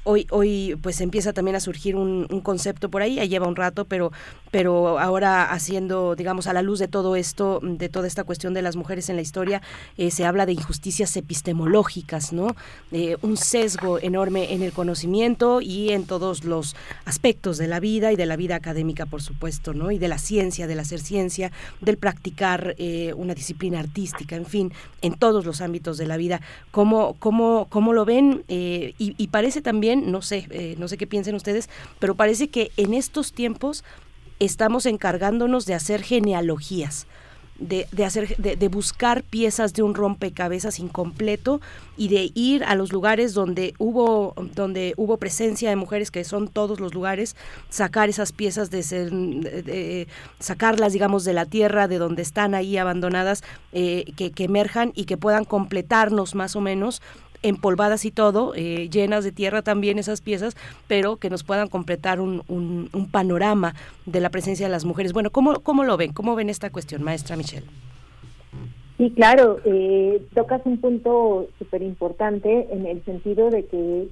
Hoy, 0.09 0.29
hoy 0.31 0.79
pues 0.83 1.01
empieza 1.01 1.33
también 1.33 1.57
a 1.57 1.61
surgir 1.61 1.97
un, 1.97 2.29
un 2.31 2.41
concepto 2.41 2.89
por 2.89 3.03
ahí, 3.03 3.17
ya 3.17 3.25
lleva 3.25 3.49
un 3.49 3.57
rato, 3.57 3.87
pero, 3.87 4.13
pero 4.53 5.01
ahora 5.01 5.51
haciendo, 5.51 6.15
digamos, 6.15 6.47
a 6.47 6.53
la 6.53 6.63
luz 6.63 6.79
de 6.79 6.87
todo 6.87 7.17
esto, 7.17 7.59
de 7.61 7.89
toda 7.89 8.07
esta 8.07 8.23
cuestión 8.23 8.55
de 8.55 8.63
las 8.63 8.77
mujeres 8.77 9.09
en 9.09 9.17
la 9.17 9.23
historia, 9.23 9.63
eh, 9.97 10.13
se 10.13 10.25
habla 10.25 10.47
de 10.47 10.53
injusticias 10.53 11.17
epistemológicas, 11.17 12.33
¿no? 12.33 12.55
Eh, 12.93 13.17
un 13.23 13.37
sesgo 13.37 13.99
enorme 13.99 14.53
en 14.53 14.63
el 14.63 14.73
conocimiento 14.73 15.61
y 15.61 15.91
en 15.91 16.05
todos 16.05 16.45
los 16.45 16.77
aspectos 17.05 17.59
de 17.59 17.67
la 17.67 17.81
vida 17.81 18.13
y 18.13 18.17
de 18.17 18.27
la 18.27 18.37
vida 18.37 18.55
académica, 18.55 19.07
por 19.07 19.23
supuesto, 19.23 19.75
¿no? 19.75 19.91
Y 19.91 19.99
de 19.99 20.07
la 20.07 20.19
ciencia, 20.19 20.69
del 20.69 20.79
hacer 20.79 21.01
ciencia, 21.01 21.51
del 21.81 21.97
practicar 21.97 22.77
eh, 22.79 23.13
una 23.17 23.35
disciplina 23.35 23.81
artística, 23.81 24.37
en 24.37 24.47
fin, 24.47 24.73
en 25.03 25.15
todos 25.15 25.45
los 25.45 25.61
ámbitos 25.61 25.99
de 25.99 26.07
la 26.07 26.17
vida. 26.17 26.41
¿Cómo, 26.71 27.17
cómo, 27.19 27.67
cómo 27.71 27.93
lo 27.93 28.05
ven? 28.05 28.45
Eh, 28.47 28.95
y, 28.99 29.17
y 29.19 29.29
parece 29.29 29.63
también, 29.63 29.96
no 29.97 30.23
sé, 30.23 30.47
eh, 30.51 30.75
no 30.79 30.89
sé 30.89 30.97
qué 30.97 31.07
piensen 31.07 31.35
ustedes, 31.35 31.69
pero 31.99 32.15
parece 32.15 32.49
que 32.49 32.71
en 32.77 32.95
estos 32.95 33.33
tiempos 33.33 33.85
estamos 34.39 34.87
encargándonos 34.87 35.67
de 35.67 35.75
hacer 35.75 36.03
genealogías. 36.03 37.07
De, 37.59 37.89
de 37.91 38.05
hacer 38.05 38.37
de, 38.37 38.69
buscar 38.69 39.23
piezas 39.23 39.73
de 39.73 39.83
un 39.83 39.95
rompecabezas 39.95 40.79
incompleto 40.79 41.63
y 41.97 42.09
de 42.09 42.31
ir 42.35 42.63
a 42.65 42.75
los 42.75 42.93
lugares 42.93 43.33
donde 43.33 43.73
hubo 43.79 44.35
donde 44.55 44.93
hubo 44.99 45.17
presencia 45.17 45.71
de 45.71 45.77
mujeres 45.77 46.11
que 46.11 46.23
son 46.25 46.49
todos 46.49 46.81
los 46.81 46.93
lugares 46.93 47.35
sacar 47.71 48.11
esas 48.11 48.33
piezas 48.33 48.71
de, 48.71 48.83
ser, 48.83 49.11
sacarlas 50.39 50.93
digamos 50.93 51.25
de 51.25 51.33
la 51.33 51.47
tierra 51.47 51.89
de 51.89 51.97
donde 51.97 52.21
están 52.21 52.55
ahí 52.55 52.77
abandonadas 52.77 53.43
eh, 53.73 54.05
que, 54.17 54.33
que 54.33 54.45
emerjan 54.45 54.93
y 54.95 55.07
que 55.07 55.17
puedan 55.17 55.47
completarnos 55.47 56.35
más 56.35 56.57
o 56.57 56.61
menos 56.61 57.01
empolvadas 57.43 58.05
y 58.05 58.11
todo, 58.11 58.55
eh, 58.55 58.89
llenas 58.91 59.25
de 59.25 59.33
tierra 59.33 59.63
también 59.63 59.99
esas 59.99 60.21
piezas, 60.21 60.57
pero 60.89 61.17
que 61.17 61.31
nos 61.31 61.45
puedan 61.45 61.69
completar 61.69 62.21
un, 62.21 62.47
panorama 63.11 63.75
de 64.05 64.21
la 64.21 64.31
presencia 64.31 64.67
de 64.67 64.73
las 64.73 64.85
mujeres. 64.85 65.13
Bueno, 65.13 65.31
¿cómo, 65.31 65.61
¿cómo 65.61 65.85
lo 65.85 65.97
ven? 65.97 66.13
¿Cómo 66.13 66.35
ven 66.35 66.51
esta 66.51 66.71
cuestión, 66.71 67.03
maestra 67.03 67.37
Michelle? 67.37 67.67
Sí, 68.99 69.11
claro, 69.11 69.59
eh, 69.65 70.23
tocas 70.35 70.63
un 70.65 70.79
punto 70.79 71.49
súper 71.59 71.83
importante 71.83 72.67
en 72.71 72.87
el 72.87 73.05
sentido 73.05 73.51
de 73.51 73.67
que 73.67 74.09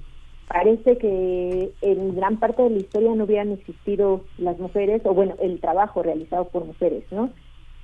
parece 0.47 0.99
que 0.99 1.73
en 1.81 2.15
gran 2.15 2.39
parte 2.39 2.63
de 2.63 2.71
la 2.71 2.79
historia 2.79 3.15
no 3.15 3.25
hubieran 3.25 3.53
existido 3.53 4.25
las 4.37 4.59
mujeres, 4.59 5.01
o 5.05 5.15
bueno, 5.15 5.37
el 5.41 5.59
trabajo 5.61 6.03
realizado 6.03 6.49
por 6.49 6.67
mujeres, 6.67 7.05
¿no? 7.11 7.31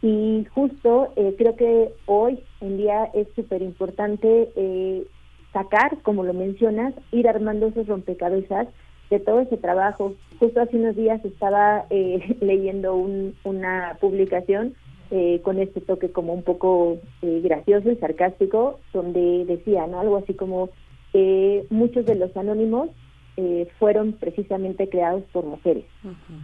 Y 0.02 0.47
justo 0.55 1.12
eh, 1.17 1.35
creo 1.36 1.57
que 1.57 1.93
hoy 2.07 2.43
en 2.60 2.78
día 2.78 3.10
es 3.15 3.28
súper 3.35 3.62
importante 3.62 4.51
eh, 4.57 5.07
sacar, 5.53 5.99
como 6.03 6.25
lo 6.25 6.33
mencionas, 6.35 6.95
ir 7.12 7.29
armando 7.29 7.69
esos 7.69 7.87
rompecabezas 7.87 8.69
de 9.11 9.19
todo 9.20 9.41
ese 9.41 9.57
trabajo. 9.57 10.15
Justo 10.39 10.61
hace 10.61 10.77
unos 10.77 10.95
días 10.97 11.25
estaba 11.25 11.87
eh, 11.91 12.37
leyendo 12.41 12.95
un- 12.95 13.35
una 13.45 13.97
publicación 14.01 14.75
eh, 15.11 15.41
con 15.43 15.59
este 15.59 15.81
toque 15.81 16.11
como 16.12 16.33
un 16.33 16.45
poco 16.45 16.99
eh, 17.23 17.41
gracioso 17.43 17.91
y 17.91 17.97
sarcástico, 17.97 18.79
donde 18.93 19.45
decía, 19.45 19.87
¿no? 19.89 19.99
Algo 19.99 20.19
así 20.19 20.35
como 20.35 20.70
eh, 21.12 21.67
muchos 21.70 22.07
de 22.07 22.15
los 22.15 22.37
anónimos 22.37 22.91
eh, 23.37 23.67
fueron 23.81 24.12
precisamente 24.12 24.89
creados 24.89 25.25
por 25.33 25.45
mujeres. 25.45 25.85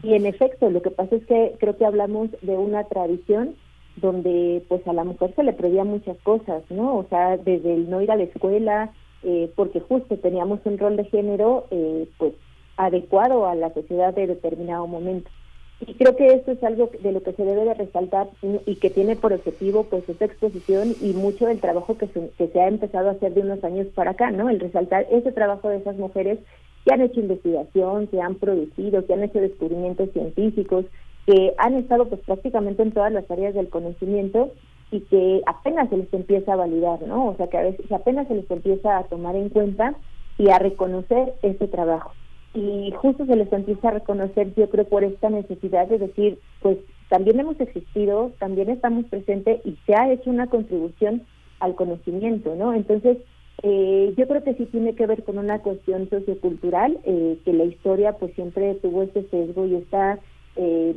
Y 0.03 0.15
en 0.15 0.27
efecto, 0.27 0.69
lo 0.71 0.83
que 0.83 0.91
pasa 0.91 1.15
es 1.15 1.25
que 1.27 1.55
creo 1.61 1.77
que 1.77 1.85
hablamos 1.87 2.31
de 2.43 2.57
una 2.57 2.83
tradición 2.85 3.55
donde 3.97 4.63
pues 4.69 4.87
a 4.87 4.93
la 4.93 5.05
mujer 5.05 5.35
se 5.35 5.43
le 5.43 5.53
prohibía 5.53 5.85
muchas 5.85 6.17
cosas, 6.23 6.63
¿no? 6.71 6.97
O 6.99 7.07
sea, 7.09 7.37
desde 7.37 7.75
el 7.75 7.91
no 7.91 8.01
ir 8.03 8.11
a 8.11 8.17
la 8.17 8.25
escuela, 8.25 8.93
eh, 9.23 9.51
porque 9.57 9.81
justo 9.81 10.17
teníamos 10.19 10.61
un 10.65 10.79
rol 10.79 10.97
de 10.97 11.05
género 11.07 11.67
eh, 11.71 12.07
pues 12.19 12.35
adecuado 12.77 13.47
a 13.47 13.55
la 13.55 13.73
sociedad 13.73 14.15
de 14.15 14.27
determinado 14.27 14.87
momento. 14.87 15.31
Y 15.81 15.95
creo 15.95 16.17
que 16.17 16.27
esto 16.29 16.53
es 16.53 16.63
algo 16.63 16.91
de 17.01 17.13
lo 17.13 17.23
que 17.23 17.33
se 17.33 17.45
debe 17.45 17.65
de 17.65 17.75
resaltar 17.75 18.29
y- 18.67 18.77
que 18.77 18.91
tiene 18.91 19.17
por 19.17 19.33
objetivo 19.33 19.85
pues 19.85 20.09
esta 20.09 20.25
exposición 20.25 20.97
y 21.01 21.13
mucho 21.13 21.47
del 21.47 21.61
trabajo 21.61 21.99
que 21.99 22.07
se, 22.09 22.31
que 22.39 22.49
se 22.49 22.61
ha 22.61 22.69
empezado 22.69 23.09
a 23.09 23.13
hacer 23.13 23.35
de 23.35 23.43
unos 23.43 23.63
años 23.63 23.87
para 23.95 24.13
acá, 24.13 24.31
¿no? 24.31 24.49
El 24.49 24.61
resaltar 24.61 25.07
ese 25.11 25.33
trabajo 25.33 25.69
de 25.69 25.79
esas 25.79 25.97
mujeres 25.97 26.39
que 26.85 26.95
han 26.95 27.03
hecho 27.03 27.21
investigación, 27.21 28.07
que 28.07 28.21
han 28.21 28.37
producido, 28.37 29.05
que 29.07 29.13
han 29.13 29.25
hecho 29.25 29.41
descubrimientos 29.41 30.11
científicos, 30.13 30.87
que 31.27 31.55
han 31.59 31.75
estado 31.75 32.09
pues 32.09 32.21
prácticamente 32.23 32.83
en 32.83 32.93
todas 32.93 33.13
las 33.13 33.29
áreas 33.31 33.55
del 33.55 33.69
conocimiento 33.69 34.53
y 34.91 35.01
que 35.01 35.43
apenas 35.47 35.89
se 35.89 35.97
les 35.97 36.13
empieza 36.13 36.53
a 36.53 36.57
validar, 36.57 37.03
¿no? 37.03 37.29
O 37.29 37.37
sea, 37.37 37.49
que 37.49 37.59
a 37.59 37.63
veces 37.63 37.91
apenas 37.91 38.29
se 38.29 38.37
les 38.37 38.51
empieza 38.51 38.99
a 38.99 39.05
tomar 39.05 39.35
en 39.35 39.49
cuenta 39.49 39.95
y 40.39 40.51
a 40.51 40.59
reconocer 40.59 41.35
ese 41.43 41.67
trabajo. 41.67 42.13
Y 42.55 42.93
justo 42.93 43.27
se 43.27 43.37
les 43.37 43.53
empieza 43.53 43.89
a 43.89 43.93
reconocer, 43.93 44.55
yo 44.55 44.71
creo, 44.71 44.85
por 44.87 45.05
esta 45.05 45.29
necesidad 45.29 45.89
de 45.89 45.99
decir, 45.99 46.39
pues 46.63 46.79
también 47.09 47.39
hemos 47.39 47.61
existido, 47.61 48.33
también 48.39 48.71
estamos 48.71 49.05
presentes 49.07 49.61
y 49.65 49.77
se 49.87 49.95
ha 49.95 50.11
hecho 50.11 50.31
una 50.31 50.47
contribución 50.47 51.23
al 51.61 51.75
conocimiento, 51.75 52.55
¿no? 52.55 52.73
Entonces, 52.73 53.19
eh, 53.63 54.15
yo 54.17 54.29
creo 54.29 54.43
que 54.45 54.55
sí 54.55 54.67
tiene 54.67 54.95
que 54.95 55.07
ver 55.07 55.25
con 55.25 55.39
una 55.39 55.61
cuestión 55.61 56.09
sociocultural, 56.11 56.99
eh, 57.05 57.39
que 57.45 57.53
la 57.53 57.65
historia 57.65 58.13
pues 58.13 58.35
siempre 58.35 58.75
tuvo 58.77 59.03
ese 59.03 59.23
sesgo 59.29 59.67
y 59.67 59.77
esta, 59.77 60.19
eh, 60.57 60.97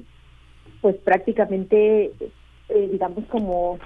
pues 0.82 0.96
prácticamente, 0.98 2.12
eh, 2.70 2.90
digamos 2.92 3.26
como, 3.26 3.80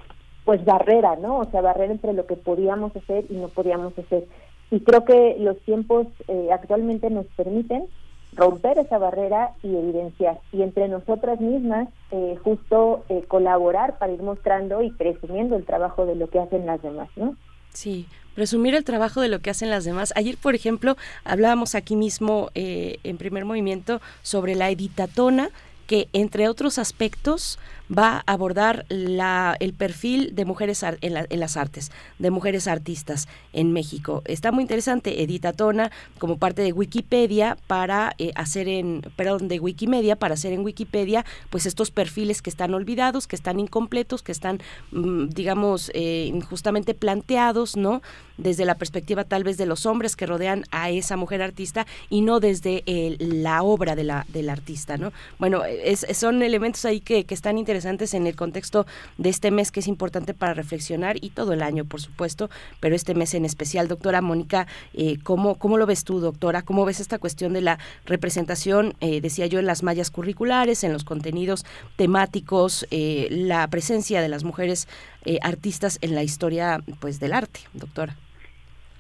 pues 0.46 0.64
barrera, 0.66 1.16
¿no? 1.16 1.40
O 1.40 1.46
sea, 1.46 1.62
barrera 1.62 1.94
entre 1.94 2.14
lo 2.14 2.26
que 2.26 2.36
podíamos 2.36 2.96
hacer 2.96 3.26
y 3.30 3.36
no 3.36 3.48
podíamos 3.48 3.98
hacer. 3.98 4.26
Y 4.72 4.80
creo 4.82 5.06
que 5.06 5.38
los 5.40 5.58
tiempos 5.60 6.08
eh, 6.28 6.50
actualmente 6.52 7.10
nos 7.10 7.26
permiten 7.28 7.88
romper 8.36 8.80
esa 8.80 8.98
barrera 8.98 9.52
y 9.62 9.76
evidenciar. 9.76 10.40
Y 10.52 10.62
entre 10.62 10.88
nosotras 10.88 11.40
mismas, 11.40 11.88
eh, 12.12 12.38
justo 12.44 13.04
eh, 13.10 13.24
colaborar 13.28 13.98
para 13.98 14.14
ir 14.14 14.22
mostrando 14.22 14.82
y 14.82 14.92
presumiendo 14.92 15.56
el 15.56 15.66
trabajo 15.66 16.06
de 16.06 16.16
lo 16.16 16.30
que 16.30 16.40
hacen 16.40 16.66
las 16.66 16.82
demás, 16.82 17.10
¿no? 17.16 17.36
Sí, 17.74 18.08
presumir 18.36 18.76
el 18.76 18.84
trabajo 18.84 19.22
de 19.22 19.30
lo 19.30 19.40
que 19.40 19.50
hacen 19.50 19.70
las 19.70 19.84
demás. 19.84 20.14
Ayer, 20.16 20.38
por 20.38 20.56
ejemplo, 20.56 20.96
hablábamos 21.24 21.76
aquí 21.76 21.96
mismo 21.96 22.50
eh, 22.56 22.98
en 23.04 23.18
primer 23.18 23.46
movimiento 23.46 24.00
sobre 24.22 24.56
la 24.56 24.70
editatona 24.70 25.50
que 25.88 26.08
entre 26.14 26.48
otros 26.48 26.78
aspectos 26.78 27.60
va 27.96 28.24
a 28.26 28.34
abordar 28.34 28.86
la, 28.90 29.56
el 29.60 29.74
perfil 29.74 30.34
de 30.36 30.46
mujeres 30.46 30.84
en, 30.84 31.14
la- 31.14 31.26
en 31.30 31.40
las 31.40 31.58
artes, 31.58 31.92
de 32.20 32.32
mujeres 32.32 32.68
artistas 32.68 33.28
en 33.52 33.74
México. 33.74 34.22
Está 34.26 34.52
muy 34.52 34.62
interesante, 34.64 35.22
Edita 35.22 35.54
Tona, 35.54 35.92
como 36.18 36.38
parte 36.38 36.62
de 36.62 36.72
Wikipedia 36.72 37.58
para 37.68 38.14
eh, 38.18 38.32
hacer 38.36 38.68
en, 38.68 39.02
perdón, 39.16 39.48
de 39.48 39.60
Wikimedia, 39.60 40.16
para 40.16 40.34
hacer 40.36 40.54
en 40.54 40.62
Wikipedia, 40.62 41.26
pues 41.50 41.66
estos 41.66 41.92
perfiles 41.92 42.42
que 42.42 42.50
están 42.50 42.74
olvidados, 42.74 43.28
que 43.28 43.36
están 43.36 43.60
incompletos, 43.60 44.24
que 44.24 44.32
están, 44.32 44.60
mm, 44.92 45.28
digamos, 45.30 45.92
eh, 45.94 46.26
injustamente 46.34 46.94
planteados, 46.94 47.76
¿no? 47.78 48.02
Desde 48.38 48.66
la 48.66 48.76
perspectiva 48.76 49.24
tal 49.26 49.44
vez 49.44 49.58
de 49.58 49.66
los 49.68 49.86
hombres 49.86 50.16
que 50.16 50.26
rodean 50.26 50.64
a 50.72 50.90
esa 50.90 51.18
mujer 51.18 51.42
artista 51.44 51.86
y 52.10 52.22
no 52.22 52.40
desde 52.40 52.82
eh, 52.88 53.18
la 53.20 53.62
obra 53.62 53.96
de 53.96 54.04
la, 54.04 54.26
del 54.30 54.50
artista, 54.50 54.98
¿no? 54.98 55.12
Bueno, 55.38 55.64
es- 55.66 56.08
son 56.14 56.42
elementos 56.42 56.86
ahí 56.86 57.00
que, 57.00 57.26
que 57.26 57.34
están 57.36 57.58
interesantes 57.58 57.83
en 57.86 58.28
el 58.28 58.36
contexto 58.36 58.86
de 59.18 59.30
este 59.30 59.52
mes 59.52 59.72
que 59.72 59.80
es 59.80 59.88
importante 59.88 60.34
para 60.34 60.54
reflexionar 60.54 61.18
y 61.22 61.30
todo 61.30 61.54
el 61.54 61.62
año, 61.62 61.86
por 61.86 62.02
supuesto, 62.02 62.50
pero 62.80 62.96
este 62.96 63.14
mes 63.14 63.34
en 63.34 63.46
especial. 63.46 63.88
Doctora 63.88 64.22
Mónica, 64.22 64.68
eh, 64.94 65.18
¿cómo, 65.24 65.56
¿cómo 65.56 65.78
lo 65.78 65.86
ves 65.86 66.04
tú, 66.04 66.20
doctora? 66.20 66.62
¿Cómo 66.62 66.86
ves 66.86 67.00
esta 67.00 67.20
cuestión 67.20 67.54
de 67.54 67.62
la 67.62 67.80
representación, 68.06 68.94
eh, 69.02 69.22
decía 69.22 69.48
yo, 69.48 69.60
en 69.60 69.66
las 69.66 69.84
mallas 69.84 70.12
curriculares, 70.12 70.84
en 70.84 70.94
los 70.94 71.04
contenidos 71.04 71.66
temáticos, 71.96 72.88
eh, 72.92 73.28
la 73.30 73.68
presencia 73.68 74.22
de 74.22 74.30
las 74.30 74.44
mujeres 74.44 74.88
eh, 75.26 75.40
artistas 75.42 76.00
en 76.02 76.16
la 76.16 76.24
historia 76.24 76.80
pues 77.00 77.20
del 77.20 77.34
arte, 77.34 77.62
doctora? 77.74 78.16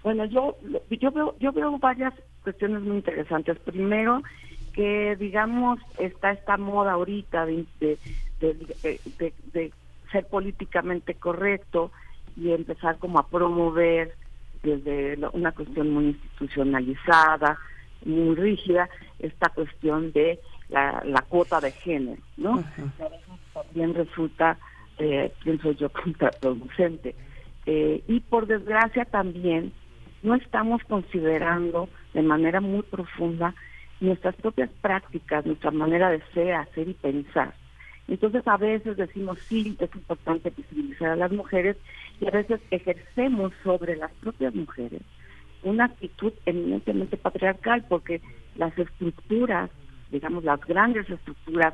Bueno, 0.03 0.25
yo 0.25 0.57
yo 0.89 1.11
veo 1.11 1.35
yo 1.39 1.51
veo 1.53 1.77
varias 1.77 2.13
cuestiones 2.43 2.81
muy 2.81 2.97
interesantes. 2.97 3.57
Primero, 3.59 4.21
que 4.73 5.15
digamos 5.17 5.79
está 5.99 6.31
esta 6.31 6.57
moda 6.57 6.93
ahorita 6.93 7.45
de, 7.45 7.97
de, 8.51 9.01
de- 9.53 9.73
ser 10.11 10.27
políticamente 10.27 11.15
correcto 11.15 11.91
y 12.35 12.51
empezar 12.51 12.99
como 12.99 13.17
a 13.17 13.27
promover 13.27 14.15
desde 14.61 15.17
una 15.33 15.51
cuestión 15.53 15.89
muy 15.91 16.05
institucionalizada, 16.07 17.57
muy 18.05 18.35
rígida, 18.35 18.89
esta 19.17 19.49
cuestión 19.49 20.11
de 20.11 20.39
la, 20.69 21.01
la 21.05 21.21
cuota 21.23 21.59
de 21.61 21.71
género, 21.71 22.21
¿no? 22.37 22.63
También 23.53 23.93
resulta, 23.95 24.59
eh, 24.99 25.33
pienso 25.43 25.71
yo, 25.71 25.89
contraproducente. 26.03 27.15
Eh, 27.65 28.03
y 28.07 28.19
por 28.19 28.45
desgracia 28.45 29.05
también 29.05 29.73
no 30.21 30.35
estamos 30.35 30.83
considerando 30.83 31.89
de 32.13 32.21
manera 32.21 32.61
muy 32.61 32.83
profunda 32.83 33.55
nuestras 33.99 34.35
propias 34.35 34.69
prácticas, 34.81 35.45
nuestra 35.45 35.71
manera 35.71 36.09
de 36.11 36.21
ser, 36.33 36.53
hacer 36.53 36.89
y 36.89 36.93
pensar. 36.93 37.55
Entonces 38.07 38.47
a 38.47 38.57
veces 38.57 38.97
decimos 38.97 39.39
sí, 39.47 39.77
es 39.79 39.95
importante 39.95 40.51
visibilizar 40.55 41.09
a 41.09 41.15
las 41.15 41.31
mujeres 41.31 41.77
y 42.19 42.27
a 42.27 42.31
veces 42.31 42.59
ejercemos 42.71 43.53
sobre 43.63 43.95
las 43.95 44.11
propias 44.13 44.53
mujeres 44.53 45.01
una 45.63 45.85
actitud 45.85 46.33
eminentemente 46.45 47.17
patriarcal 47.17 47.85
porque 47.87 48.21
las 48.55 48.77
estructuras, 48.77 49.69
digamos 50.11 50.43
las 50.43 50.59
grandes 50.61 51.09
estructuras 51.09 51.73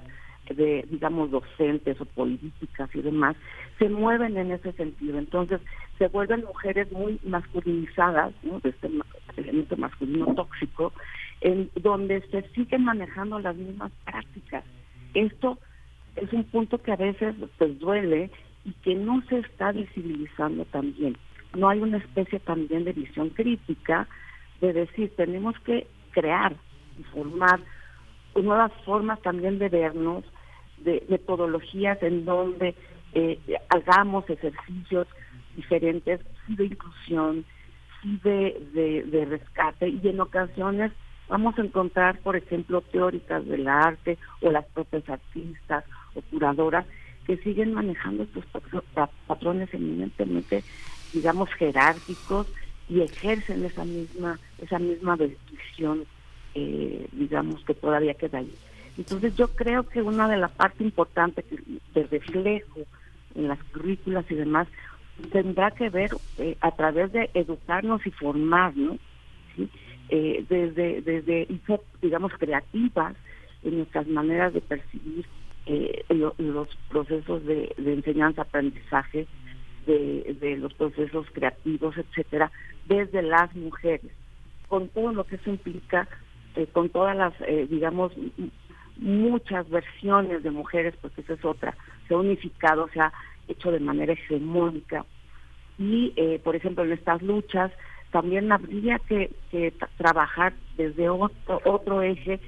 de, 0.49 0.85
digamos, 0.89 1.29
docentes 1.29 1.99
o 2.01 2.05
políticas 2.05 2.89
y 2.95 3.01
demás, 3.01 3.35
se 3.77 3.87
mueven 3.89 4.37
en 4.37 4.51
ese 4.51 4.71
sentido. 4.73 5.19
Entonces, 5.19 5.61
se 5.97 6.07
vuelven 6.07 6.45
mujeres 6.45 6.91
muy 6.91 7.19
masculinizadas, 7.23 8.33
¿no? 8.43 8.59
de 8.59 8.69
este 8.69 8.89
elemento 9.37 9.77
masculino 9.77 10.33
tóxico, 10.33 10.91
en 11.41 11.69
donde 11.75 12.21
se 12.31 12.41
siguen 12.49 12.83
manejando 12.83 13.39
las 13.39 13.55
mismas 13.55 13.91
prácticas. 14.05 14.63
Esto 15.13 15.59
es 16.21 16.31
un 16.33 16.43
punto 16.45 16.77
que 16.81 16.91
a 16.91 16.97
veces 16.97 17.35
pues 17.57 17.79
duele 17.79 18.29
y 18.65 18.73
que 18.83 18.95
no 18.95 19.21
se 19.29 19.39
está 19.39 19.71
visibilizando 19.71 20.65
también. 20.65 21.17
No 21.55 21.69
hay 21.69 21.79
una 21.79 21.97
especie 21.97 22.39
también 22.39 22.83
de 22.83 22.93
visión 22.93 23.29
crítica 23.29 24.07
de 24.61 24.73
decir, 24.73 25.11
tenemos 25.15 25.57
que 25.59 25.87
crear 26.11 26.55
y 26.97 27.03
formar 27.03 27.59
nuevas 28.35 28.71
formas 28.85 29.21
también 29.21 29.59
de 29.59 29.69
vernos, 29.69 30.23
de 30.77 31.03
metodologías 31.09 32.01
en 32.03 32.25
donde 32.25 32.75
eh, 33.13 33.39
hagamos 33.69 34.29
ejercicios 34.29 35.07
diferentes, 35.55 36.21
sí 36.45 36.55
de 36.55 36.65
inclusión, 36.65 37.45
sí 38.01 38.19
de, 38.23 38.61
de, 38.73 39.03
de 39.03 39.25
rescate 39.25 39.89
y 39.89 40.07
en 40.07 40.21
ocasiones 40.21 40.91
vamos 41.27 41.57
a 41.57 41.61
encontrar, 41.61 42.19
por 42.19 42.35
ejemplo, 42.35 42.81
teóricas 42.81 43.45
del 43.45 43.67
arte 43.67 44.17
o 44.41 44.51
las 44.51 44.65
propias 44.67 45.07
artistas 45.09 45.83
o 46.15 46.21
curadoras 46.21 46.85
que 47.25 47.37
siguen 47.37 47.73
manejando 47.73 48.23
estos 48.23 48.45
patro- 48.47 48.83
pa- 48.93 49.09
patrones 49.27 49.73
eminentemente, 49.73 50.63
digamos, 51.13 51.49
jerárquicos 51.53 52.47
y 52.89 53.01
ejercen 53.01 53.65
esa 53.65 53.85
misma 53.85 54.39
esa 54.57 54.79
misma 54.79 55.15
descripción, 55.15 56.05
eh, 56.55 57.07
digamos, 57.11 57.63
que 57.65 57.73
todavía 57.75 58.15
queda 58.15 58.39
ahí. 58.39 58.53
Entonces 58.97 59.33
yo 59.35 59.47
creo 59.49 59.87
que 59.87 60.01
una 60.01 60.27
de 60.27 60.37
las 60.37 60.51
partes 60.51 60.81
importantes 60.81 61.45
de 61.93 62.03
reflejo 62.07 62.81
en 63.35 63.47
las 63.47 63.63
currículas 63.65 64.25
y 64.29 64.35
demás 64.35 64.67
tendrá 65.31 65.71
que 65.71 65.89
ver 65.89 66.11
eh, 66.37 66.57
a 66.61 66.71
través 66.71 67.11
de 67.11 67.29
educarnos 67.33 68.05
y 68.05 68.11
formarnos, 68.11 68.97
¿sí? 69.55 69.69
Eh, 70.09 70.43
desde, 70.49 71.01
desde, 71.01 71.47
digamos, 72.01 72.31
creativas 72.39 73.15
en 73.63 73.77
nuestras 73.77 74.07
maneras 74.07 74.53
de 74.53 74.61
percibir 74.61 75.25
eh, 75.65 76.03
lo- 76.09 76.35
los 76.37 76.67
procesos 76.89 77.45
de, 77.45 77.73
de 77.77 77.93
enseñanza-aprendizaje, 77.93 79.27
de, 79.85 80.37
de 80.39 80.57
los 80.57 80.73
procesos 80.73 81.27
creativos, 81.33 81.95
etcétera, 81.97 82.51
desde 82.85 83.21
las 83.21 83.55
mujeres, 83.55 84.11
con 84.67 84.89
todo 84.89 85.13
lo 85.13 85.25
que 85.25 85.35
eso 85.35 85.49
implica, 85.49 86.07
eh, 86.55 86.67
con 86.67 86.89
todas 86.89 87.15
las, 87.15 87.33
eh, 87.41 87.67
digamos, 87.69 88.11
muchas 88.97 89.69
versiones 89.69 90.43
de 90.43 90.51
mujeres, 90.51 90.95
porque 91.01 91.21
esa 91.21 91.33
es 91.33 91.45
otra, 91.45 91.75
se 92.07 92.13
ha 92.13 92.17
unificado, 92.17 92.89
se 92.93 92.99
ha 92.99 93.13
hecho 93.47 93.71
de 93.71 93.79
manera 93.79 94.13
hegemónica. 94.13 95.05
Y, 95.77 96.13
eh, 96.17 96.39
por 96.43 96.55
ejemplo, 96.55 96.83
en 96.83 96.91
estas 96.91 97.21
luchas 97.21 97.71
también 98.11 98.51
habría 98.51 98.99
que, 98.99 99.31
que 99.49 99.73
tra- 99.77 99.89
trabajar 99.97 100.53
desde 100.75 101.09
otro, 101.09 101.61
otro 101.65 102.01
eje 102.01 102.39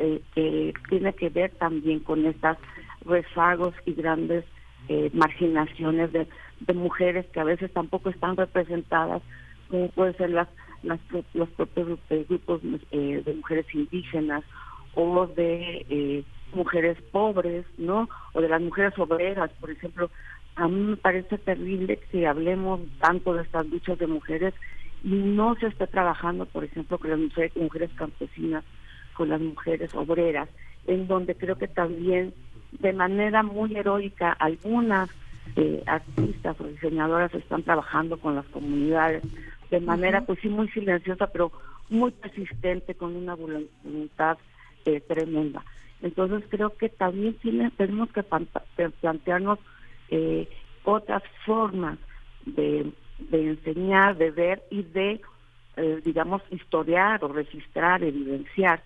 eh, 0.00 0.22
que 0.34 0.74
tiene 0.88 1.12
que 1.12 1.28
ver 1.28 1.50
también 1.52 2.00
con 2.00 2.26
estas 2.26 2.58
rezagos 3.04 3.74
y 3.86 3.92
grandes 3.94 4.44
eh, 4.88 5.10
marginaciones 5.12 6.10
de, 6.12 6.26
mujeres 6.74 7.24
que 7.32 7.40
a 7.40 7.44
veces 7.44 7.72
tampoco 7.72 8.10
están 8.10 8.36
representadas, 8.36 9.22
como 9.68 9.88
pueden 9.90 10.16
ser 10.16 10.30
las, 10.30 10.48
las 10.82 10.98
los 11.32 11.48
propios 11.50 11.98
eh, 12.10 12.26
grupos 12.28 12.60
eh, 12.90 13.22
de 13.24 13.34
mujeres 13.34 13.66
indígenas 13.72 14.42
o 14.94 15.28
de 15.28 16.24
mujeres 16.54 17.00
pobres, 17.12 17.64
¿no? 17.78 18.08
O 18.32 18.40
de 18.40 18.48
las 18.48 18.60
mujeres 18.60 18.98
obreras, 18.98 19.50
por 19.60 19.70
ejemplo. 19.70 20.10
A 20.56 20.66
mí 20.66 20.80
me 20.80 20.96
parece 20.96 21.38
terrible 21.38 22.00
que 22.10 22.26
hablemos 22.26 22.80
tanto 23.00 23.34
de 23.34 23.42
estas 23.42 23.66
luchas 23.66 23.98
de 23.98 24.08
mujeres 24.08 24.54
y 25.04 25.14
no 25.14 25.54
se 25.54 25.68
esté 25.68 25.86
trabajando, 25.86 26.46
por 26.46 26.64
ejemplo, 26.64 26.98
con 26.98 27.10
las 27.10 27.20
mujeres 27.54 27.90
campesinas, 27.94 28.64
con 29.20 29.28
las 29.28 29.40
mujeres 29.42 29.90
obreras, 29.94 30.48
en 30.86 31.06
donde 31.06 31.34
creo 31.34 31.58
que 31.58 31.68
también 31.68 32.32
de 32.80 32.94
manera 32.94 33.42
muy 33.42 33.76
heroica 33.76 34.32
algunas 34.32 35.10
eh, 35.56 35.82
artistas 35.84 36.58
o 36.58 36.64
diseñadoras 36.64 37.34
están 37.34 37.62
trabajando 37.62 38.16
con 38.18 38.34
las 38.34 38.46
comunidades 38.46 39.22
de 39.70 39.80
manera 39.80 40.22
pues 40.22 40.38
sí 40.40 40.48
muy 40.48 40.68
silenciosa 40.70 41.26
pero 41.26 41.52
muy 41.90 42.12
persistente 42.12 42.94
con 42.94 43.14
una 43.14 43.36
volun- 43.36 43.68
voluntad 43.84 44.38
eh, 44.86 45.00
tremenda. 45.00 45.62
Entonces 46.00 46.42
creo 46.48 46.74
que 46.78 46.88
también 46.88 47.34
tiene- 47.42 47.70
tenemos 47.72 48.10
que 48.12 48.22
plantearnos 49.02 49.58
eh, 50.08 50.48
otras 50.84 51.22
formas 51.44 51.98
de, 52.46 52.90
de 53.18 53.48
enseñar 53.50 54.16
de 54.16 54.30
ver 54.30 54.62
y 54.70 54.82
de 54.82 55.20
eh, 55.76 56.00
digamos 56.02 56.40
historiar 56.50 57.22
o 57.22 57.28
registrar 57.28 58.02
evidenciar 58.02 58.82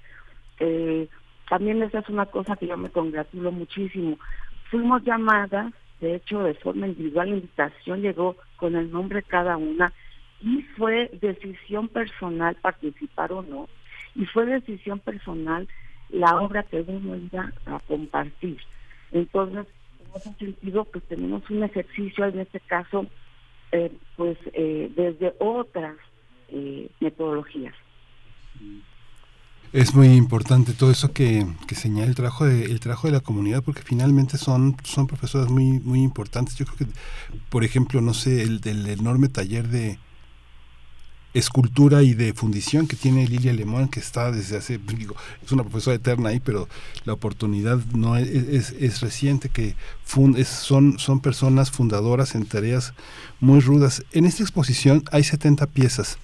eh, 0.61 1.09
también 1.49 1.83
esa 1.83 1.99
es 2.01 2.09
una 2.09 2.27
cosa 2.27 2.57
que 2.57 2.67
yo 2.67 2.77
me 2.77 2.91
congratulo 2.91 3.53
muchísimo. 3.53 4.19
Fuimos 4.71 5.03
llamadas, 5.05 5.73
de 6.01 6.17
hecho, 6.17 6.43
de 6.43 6.55
forma 6.55 6.87
individual, 6.87 7.31
la 7.31 7.37
invitación 7.37 8.01
llegó 8.03 8.37
con 8.57 8.77
el 8.77 8.91
nombre 8.91 9.23
cada 9.23 9.57
una 9.57 9.93
y 10.41 10.63
fue 10.77 11.11
decisión 11.21 11.89
personal 11.89 12.57
participar 12.57 13.33
o 13.33 13.43
no. 13.43 13.69
Y 14.15 14.27
fue 14.27 14.47
decisión 14.47 15.01
personal 15.01 15.69
la 16.11 16.37
obra 16.41 16.63
que 16.63 16.81
uno 16.87 17.17
iba 17.17 17.53
a 17.67 17.81
compartir. 17.81 18.59
Entonces, 19.13 19.67
en 20.01 20.17
ese 20.17 20.35
sentido, 20.35 20.85
pues 20.85 21.05
tenemos 21.05 21.49
un 21.51 21.63
ejercicio, 21.63 22.25
en 22.25 22.41
este 22.41 22.61
caso, 22.61 23.07
eh, 23.73 23.93
pues 24.17 24.39
eh, 24.53 24.91
desde 24.95 25.35
otras 25.39 25.97
eh, 26.49 26.89
metodologías. 27.01 27.75
Es 29.75 29.95
muy 29.95 30.09
importante 30.09 30.73
todo 30.73 30.91
eso 30.91 31.13
que, 31.13 31.47
que 31.67 31.75
señala 31.75 32.07
el 32.09 32.15
trabajo 32.15 32.47
de 32.47 32.65
el 32.65 32.81
trabajo 32.81 33.09
de 33.09 33.13
la 33.13 33.21
comunidad 33.21 33.63
porque 33.63 33.83
finalmente 33.83 34.39
son 34.39 34.75
son 34.85 35.07
profesoras 35.07 35.51
muy 35.51 35.81
muy 35.81 36.01
importantes. 36.03 36.55
Yo 36.55 36.65
creo 36.65 36.79
que 36.79 36.87
por 37.51 37.63
ejemplo, 37.65 38.01
no 38.01 38.15
sé, 38.15 38.43
el 38.43 38.61
del 38.63 38.87
enorme 38.87 39.29
taller 39.29 39.69
de 39.69 39.99
escultura 41.35 42.03
y 42.05 42.15
de 42.15 42.33
fundición 42.33 42.87
que 42.87 42.95
tiene 42.95 43.27
Lilia 43.27 43.53
Lemón, 43.53 43.89
que 43.89 43.99
está 43.99 44.31
desde 44.31 44.57
hace, 44.57 44.79
digo, 44.97 45.17
es 45.45 45.51
una 45.51 45.65
profesora 45.65 45.97
eterna 45.97 46.29
ahí, 46.29 46.39
pero 46.41 46.69
la 47.05 47.13
oportunidad 47.13 47.79
no 47.93 48.17
es, 48.17 48.29
es, 48.29 48.71
es 48.79 49.01
reciente, 49.01 49.49
que 49.49 49.75
fun- 50.05 50.37
es- 50.37 50.47
son, 50.49 50.99
son 51.01 51.19
personas 51.21 51.73
fundadoras 51.73 52.37
en 52.37 52.47
tareas 52.47 52.95
muy 53.41 53.59
rudas. 53.61 54.05
En 54.13 54.27
esta 54.27 54.45
exposición 54.45 55.03
hay 55.11 55.25
70 55.25 55.67
piezas. 55.67 56.19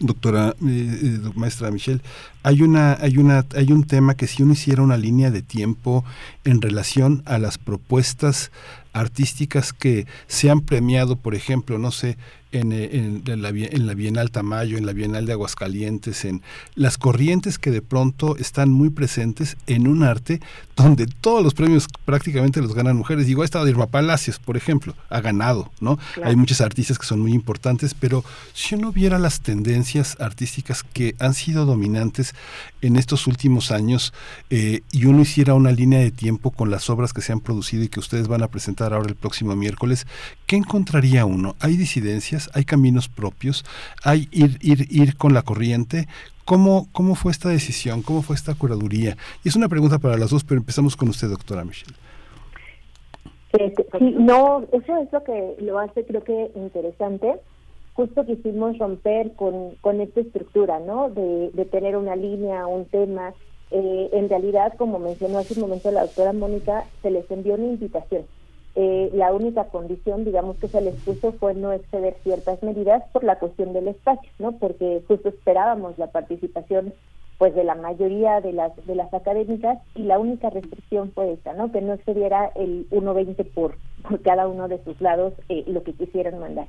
Doctora, 0.00 0.54
eh, 0.64 1.00
eh, 1.02 1.30
maestra 1.34 1.70
Michelle, 1.72 2.00
hay 2.44 2.62
una, 2.62 2.92
hay 3.00 3.18
una, 3.18 3.44
hay 3.56 3.72
un 3.72 3.84
tema 3.84 4.14
que 4.14 4.28
si 4.28 4.44
uno 4.44 4.52
hiciera 4.52 4.82
una 4.82 4.96
línea 4.96 5.30
de 5.32 5.42
tiempo 5.42 6.04
en 6.44 6.62
relación 6.62 7.22
a 7.26 7.38
las 7.38 7.58
propuestas 7.58 8.52
artísticas 8.92 9.72
que 9.72 10.06
se 10.28 10.50
han 10.50 10.60
premiado, 10.60 11.16
por 11.16 11.34
ejemplo, 11.34 11.78
no 11.78 11.90
sé, 11.90 12.16
en, 12.52 12.72
eh, 12.72 12.88
en- 12.92 13.22
en 13.26 13.42
la, 13.42 13.48
en 13.50 13.86
la 13.86 13.94
Bienal 13.94 14.30
Tamayo, 14.30 14.78
en 14.78 14.86
la 14.86 14.92
Bienal 14.92 15.26
de 15.26 15.32
Aguascalientes, 15.32 16.24
en 16.24 16.42
las 16.74 16.96
corrientes 16.98 17.58
que 17.58 17.70
de 17.70 17.82
pronto 17.82 18.36
están 18.36 18.70
muy 18.70 18.90
presentes 18.90 19.56
en 19.66 19.86
un 19.86 20.02
arte 20.02 20.40
donde 20.76 21.06
todos 21.06 21.42
los 21.42 21.54
premios 21.54 21.86
prácticamente 22.04 22.60
los 22.60 22.74
ganan 22.74 22.96
mujeres. 22.96 23.26
Digo, 23.26 23.42
ha 23.42 23.44
estado 23.44 23.68
Irma 23.68 23.86
Palacios, 23.86 24.38
por 24.38 24.56
ejemplo, 24.56 24.94
ha 25.10 25.20
ganado, 25.20 25.70
¿no? 25.80 25.98
Claro. 26.14 26.30
Hay 26.30 26.36
muchas 26.36 26.60
artistas 26.60 26.98
que 26.98 27.06
son 27.06 27.20
muy 27.20 27.32
importantes, 27.32 27.94
pero 27.94 28.24
si 28.54 28.76
uno 28.76 28.92
viera 28.92 29.18
las 29.18 29.40
tendencias 29.40 30.16
artísticas 30.20 30.84
que 30.84 31.14
han 31.18 31.34
sido 31.34 31.66
dominantes 31.66 32.34
en 32.82 32.96
estos 32.96 33.26
últimos 33.26 33.70
años 33.70 34.12
eh, 34.50 34.80
y 34.92 35.06
uno 35.06 35.22
hiciera 35.22 35.54
una 35.54 35.72
línea 35.72 36.00
de 36.00 36.10
tiempo 36.10 36.50
con 36.50 36.70
las 36.70 36.88
obras 36.90 37.12
que 37.12 37.20
se 37.20 37.32
han 37.32 37.40
producido 37.40 37.84
y 37.84 37.88
que 37.88 38.00
ustedes 38.00 38.28
van 38.28 38.42
a 38.42 38.48
presentar 38.48 38.92
ahora 38.92 39.08
el 39.08 39.16
próximo 39.16 39.54
miércoles, 39.56 40.06
¿qué 40.46 40.56
encontraría 40.56 41.24
uno? 41.24 41.56
¿Hay 41.60 41.76
disidencias? 41.76 42.50
¿Hay 42.54 42.64
caminos 42.64 43.08
propios? 43.08 43.64
¿Hay 44.04 44.28
ir, 44.30 44.58
ir, 44.60 44.86
ir 44.90 45.16
con 45.16 45.34
la 45.34 45.42
corriente? 45.42 46.08
¿Cómo, 46.44 46.88
¿Cómo 46.92 47.14
fue 47.14 47.30
esta 47.30 47.50
decisión? 47.50 48.02
¿Cómo 48.02 48.22
fue 48.22 48.34
esta 48.34 48.54
curaduría? 48.54 49.16
Y 49.44 49.48
es 49.48 49.56
una 49.56 49.68
pregunta 49.68 49.98
para 49.98 50.16
las 50.16 50.30
dos, 50.30 50.44
pero 50.44 50.60
empezamos 50.60 50.96
con 50.96 51.08
usted, 51.08 51.28
doctora 51.28 51.64
Michelle. 51.64 51.94
Este, 53.52 53.86
sí, 53.98 54.14
no, 54.18 54.66
eso 54.72 54.96
es 54.98 55.12
lo 55.12 55.24
que 55.24 55.56
lo 55.60 55.78
hace 55.78 56.04
creo 56.04 56.22
que 56.22 56.50
interesante. 56.54 57.34
Justo 57.98 58.24
quisimos 58.24 58.78
romper 58.78 59.32
con, 59.32 59.74
con 59.80 60.00
esta 60.00 60.20
estructura, 60.20 60.78
¿no? 60.78 61.10
De, 61.10 61.50
de 61.52 61.64
tener 61.64 61.96
una 61.96 62.14
línea, 62.14 62.64
un 62.68 62.84
tema. 62.84 63.34
Eh, 63.72 64.10
en 64.12 64.28
realidad, 64.28 64.74
como 64.78 65.00
mencionó 65.00 65.38
hace 65.38 65.54
un 65.54 65.62
momento 65.62 65.90
la 65.90 66.02
doctora 66.02 66.32
Mónica, 66.32 66.84
se 67.02 67.10
les 67.10 67.28
envió 67.28 67.54
una 67.54 67.64
invitación. 67.64 68.22
Eh, 68.76 69.10
la 69.14 69.32
única 69.32 69.64
condición, 69.64 70.24
digamos, 70.24 70.58
que 70.58 70.68
se 70.68 70.80
les 70.80 70.94
puso 70.94 71.32
fue 71.32 71.54
no 71.54 71.72
exceder 71.72 72.14
ciertas 72.22 72.62
medidas 72.62 73.02
por 73.10 73.24
la 73.24 73.40
cuestión 73.40 73.72
del 73.72 73.88
espacio, 73.88 74.30
¿no? 74.38 74.52
Porque 74.52 75.02
justo 75.08 75.30
esperábamos 75.30 75.98
la 75.98 76.06
participación 76.06 76.94
pues 77.38 77.52
de 77.56 77.64
la 77.64 77.74
mayoría 77.74 78.40
de 78.40 78.52
las 78.52 78.76
de 78.86 78.94
las 78.94 79.12
académicas 79.12 79.80
y 79.96 80.04
la 80.04 80.20
única 80.20 80.50
restricción 80.50 81.10
fue 81.10 81.32
esta, 81.32 81.52
¿no? 81.52 81.72
Que 81.72 81.80
no 81.80 81.94
excediera 81.94 82.52
el 82.54 82.88
1.20 82.90 83.44
por, 83.54 83.74
por 84.08 84.22
cada 84.22 84.46
uno 84.46 84.68
de 84.68 84.78
sus 84.84 85.00
lados 85.00 85.34
eh, 85.48 85.64
lo 85.66 85.82
que 85.82 85.94
quisieran 85.94 86.38
mandar. 86.38 86.68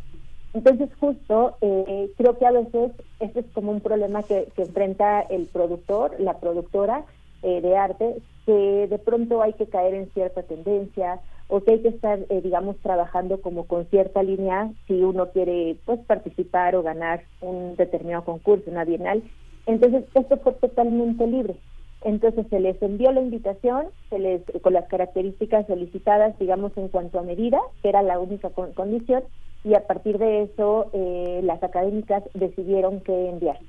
Entonces, 0.53 0.89
justo, 0.99 1.57
eh, 1.61 2.11
creo 2.17 2.37
que 2.39 2.45
a 2.45 2.51
veces 2.51 2.91
este 3.19 3.41
es 3.41 3.45
como 3.53 3.71
un 3.71 3.81
problema 3.81 4.23
que, 4.23 4.51
que 4.55 4.63
enfrenta 4.63 5.21
el 5.21 5.47
productor, 5.47 6.19
la 6.19 6.39
productora 6.39 7.05
eh, 7.43 7.61
de 7.61 7.77
arte, 7.77 8.23
que 8.45 8.87
de 8.87 8.99
pronto 8.99 9.41
hay 9.43 9.53
que 9.53 9.69
caer 9.69 9.93
en 9.93 10.11
cierta 10.13 10.43
tendencia 10.43 11.21
o 11.47 11.63
que 11.63 11.71
hay 11.73 11.81
que 11.83 11.89
estar, 11.89 12.19
eh, 12.29 12.41
digamos, 12.41 12.79
trabajando 12.81 13.41
como 13.41 13.67
con 13.67 13.87
cierta 13.89 14.23
línea 14.23 14.73
si 14.87 15.03
uno 15.03 15.31
quiere, 15.31 15.79
pues, 15.85 15.99
participar 16.07 16.75
o 16.75 16.83
ganar 16.83 17.27
un 17.39 17.75
determinado 17.75 18.25
concurso, 18.25 18.69
una 18.71 18.85
bienal. 18.85 19.23
Entonces, 19.67 20.05
esto 20.15 20.37
fue 20.39 20.53
totalmente 20.53 21.27
libre. 21.27 21.57
Entonces 22.01 22.47
se 22.49 22.59
les 22.61 22.81
envió 22.81 23.11
la 23.11 23.19
invitación, 23.21 23.87
se 24.09 24.19
les 24.19 24.41
con 24.61 24.71
las 24.73 24.87
características 24.87 25.67
solicitadas, 25.67 26.37
digamos 26.39 26.71
en 26.77 26.87
cuanto 26.87 27.19
a 27.19 27.23
medida, 27.23 27.59
que 27.81 27.89
era 27.89 28.01
la 28.01 28.19
única 28.19 28.49
con- 28.51 28.73
condición, 28.73 29.23
y 29.63 29.73
a 29.73 29.85
partir 29.85 30.17
de 30.17 30.43
eso 30.43 30.89
eh, 30.93 31.41
las 31.43 31.61
académicas 31.63 32.23
decidieron 32.33 33.01
qué 33.01 33.29
enviar. 33.29 33.59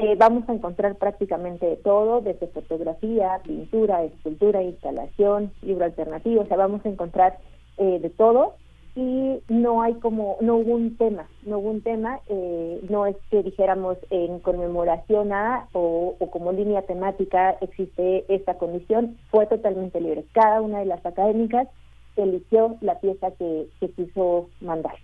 Eh, 0.00 0.14
vamos 0.16 0.48
a 0.48 0.52
encontrar 0.52 0.94
prácticamente 0.94 1.76
todo, 1.82 2.20
desde 2.20 2.46
fotografía, 2.46 3.40
pintura, 3.44 4.04
escultura, 4.04 4.62
instalación, 4.62 5.50
libro 5.62 5.86
alternativo, 5.86 6.42
o 6.42 6.46
sea, 6.46 6.56
vamos 6.56 6.84
a 6.84 6.88
encontrar 6.88 7.38
eh, 7.78 7.98
de 7.98 8.08
todo 8.10 8.54
y 8.94 9.40
no 9.48 9.82
hay 9.82 9.94
como, 9.94 10.36
no 10.40 10.56
hubo 10.56 10.74
un 10.74 10.96
tema, 10.96 11.28
no 11.44 11.58
hubo 11.58 11.70
un 11.70 11.82
tema, 11.82 12.20
eh, 12.28 12.80
no 12.88 13.06
es 13.06 13.16
que 13.30 13.42
dijéramos 13.42 13.96
en 14.10 14.38
conmemoración 14.38 15.32
a 15.32 15.68
o, 15.72 16.14
como 16.30 16.52
línea 16.52 16.82
temática 16.82 17.56
existe 17.60 18.24
esta 18.28 18.54
condición, 18.54 19.16
fue 19.30 19.46
totalmente 19.46 20.00
libre. 20.00 20.24
Cada 20.32 20.60
una 20.60 20.78
de 20.78 20.86
las 20.86 21.04
académicas 21.04 21.66
eligió 22.14 22.76
la 22.82 23.00
pieza 23.00 23.32
que 23.32 23.68
quiso 23.96 24.48
mandar. 24.60 24.94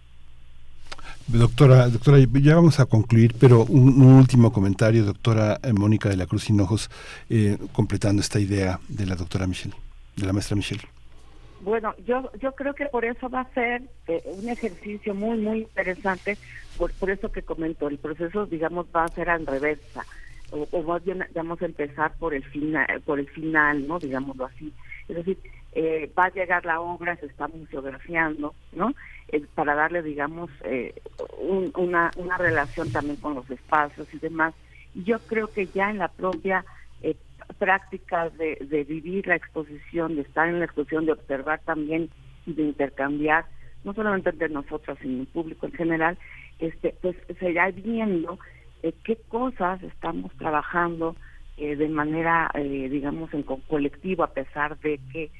Doctora, 1.26 1.88
doctora, 1.88 2.18
ya 2.18 2.54
vamos 2.54 2.80
a 2.80 2.84
concluir, 2.84 3.34
pero 3.40 3.64
un, 3.64 4.02
último 4.02 4.52
comentario, 4.52 5.04
doctora 5.04 5.58
eh, 5.62 5.72
Mónica 5.72 6.10
de 6.10 6.16
la 6.16 6.26
Cruz 6.26 6.50
Hinojos, 6.50 6.90
eh, 7.30 7.56
completando 7.72 8.20
esta 8.20 8.38
idea 8.38 8.78
de 8.88 9.06
la 9.06 9.16
doctora 9.16 9.46
Michelle, 9.46 9.74
de 10.16 10.26
la 10.26 10.34
maestra 10.34 10.54
Michelle. 10.54 10.82
Bueno, 11.62 11.94
yo 12.06 12.30
yo 12.42 12.52
creo 12.52 12.74
que 12.74 12.84
por 12.86 13.06
eso 13.06 13.30
va 13.30 13.40
a 13.40 13.54
ser 13.54 13.82
eh, 14.06 14.22
un 14.26 14.50
ejercicio 14.50 15.14
muy 15.14 15.38
muy 15.38 15.60
interesante, 15.60 16.36
por, 16.76 16.92
por 16.92 17.08
eso 17.08 17.32
que 17.32 17.40
comento, 17.40 17.88
el 17.88 17.96
proceso 17.96 18.44
digamos 18.44 18.86
va 18.94 19.04
a 19.04 19.08
ser 19.08 19.30
al 19.30 19.46
revés, 19.46 19.78
o, 20.50 20.68
o 20.72 20.82
más 20.82 21.02
bien 21.02 21.22
a 21.22 21.64
empezar 21.64 22.12
por 22.18 22.34
el 22.34 22.44
final, 22.44 23.00
por 23.00 23.18
el 23.18 23.28
final, 23.28 23.88
no 23.88 23.98
digámoslo 23.98 24.44
así, 24.44 24.74
es 25.08 25.16
decir, 25.16 25.38
eh, 25.74 26.12
va 26.18 26.26
a 26.26 26.32
llegar 26.32 26.64
la 26.64 26.80
obra, 26.80 27.16
se 27.16 27.26
está 27.26 27.48
museografiando, 27.48 28.54
¿no? 28.72 28.94
Eh, 29.28 29.44
para 29.54 29.74
darle 29.74 30.02
digamos 30.02 30.50
eh, 30.64 30.94
un- 31.38 31.72
una 31.76 32.12
una 32.16 32.38
relación 32.38 32.90
también 32.92 33.16
con 33.16 33.34
los 33.34 33.48
espacios 33.50 34.08
y 34.12 34.18
demás. 34.18 34.54
Yo 34.94 35.20
creo 35.26 35.52
que 35.52 35.68
ya 35.68 35.90
en 35.90 35.98
la 35.98 36.08
propia 36.08 36.64
eh, 37.02 37.16
práctica 37.58 38.30
de, 38.30 38.56
vivir 38.88 39.26
la 39.26 39.36
exposición, 39.36 40.16
de 40.16 40.22
estar 40.22 40.48
en 40.48 40.60
la 40.60 40.66
exposición, 40.66 41.06
de 41.06 41.12
observar 41.12 41.60
también 41.64 42.10
y 42.46 42.54
de 42.54 42.62
intercambiar, 42.62 43.46
no 43.84 43.92
solamente 43.94 44.30
entre 44.30 44.48
nosotros, 44.48 44.98
sino 45.02 45.22
el 45.22 45.26
público 45.28 45.66
en 45.66 45.72
general, 45.72 46.18
este, 46.58 46.96
pues 47.02 47.16
se 47.38 47.50
irá 47.50 47.70
viendo 47.72 48.38
eh, 48.82 48.94
qué 49.04 49.18
cosas 49.28 49.82
estamos 49.82 50.32
trabajando 50.36 51.16
de 51.56 51.88
manera, 51.88 52.50
digamos, 52.56 53.32
en 53.32 53.44
co- 53.44 53.62
colectivo, 53.68 54.24
a 54.24 54.32
pesar 54.34 54.76
de 54.80 54.98
que 55.12 55.30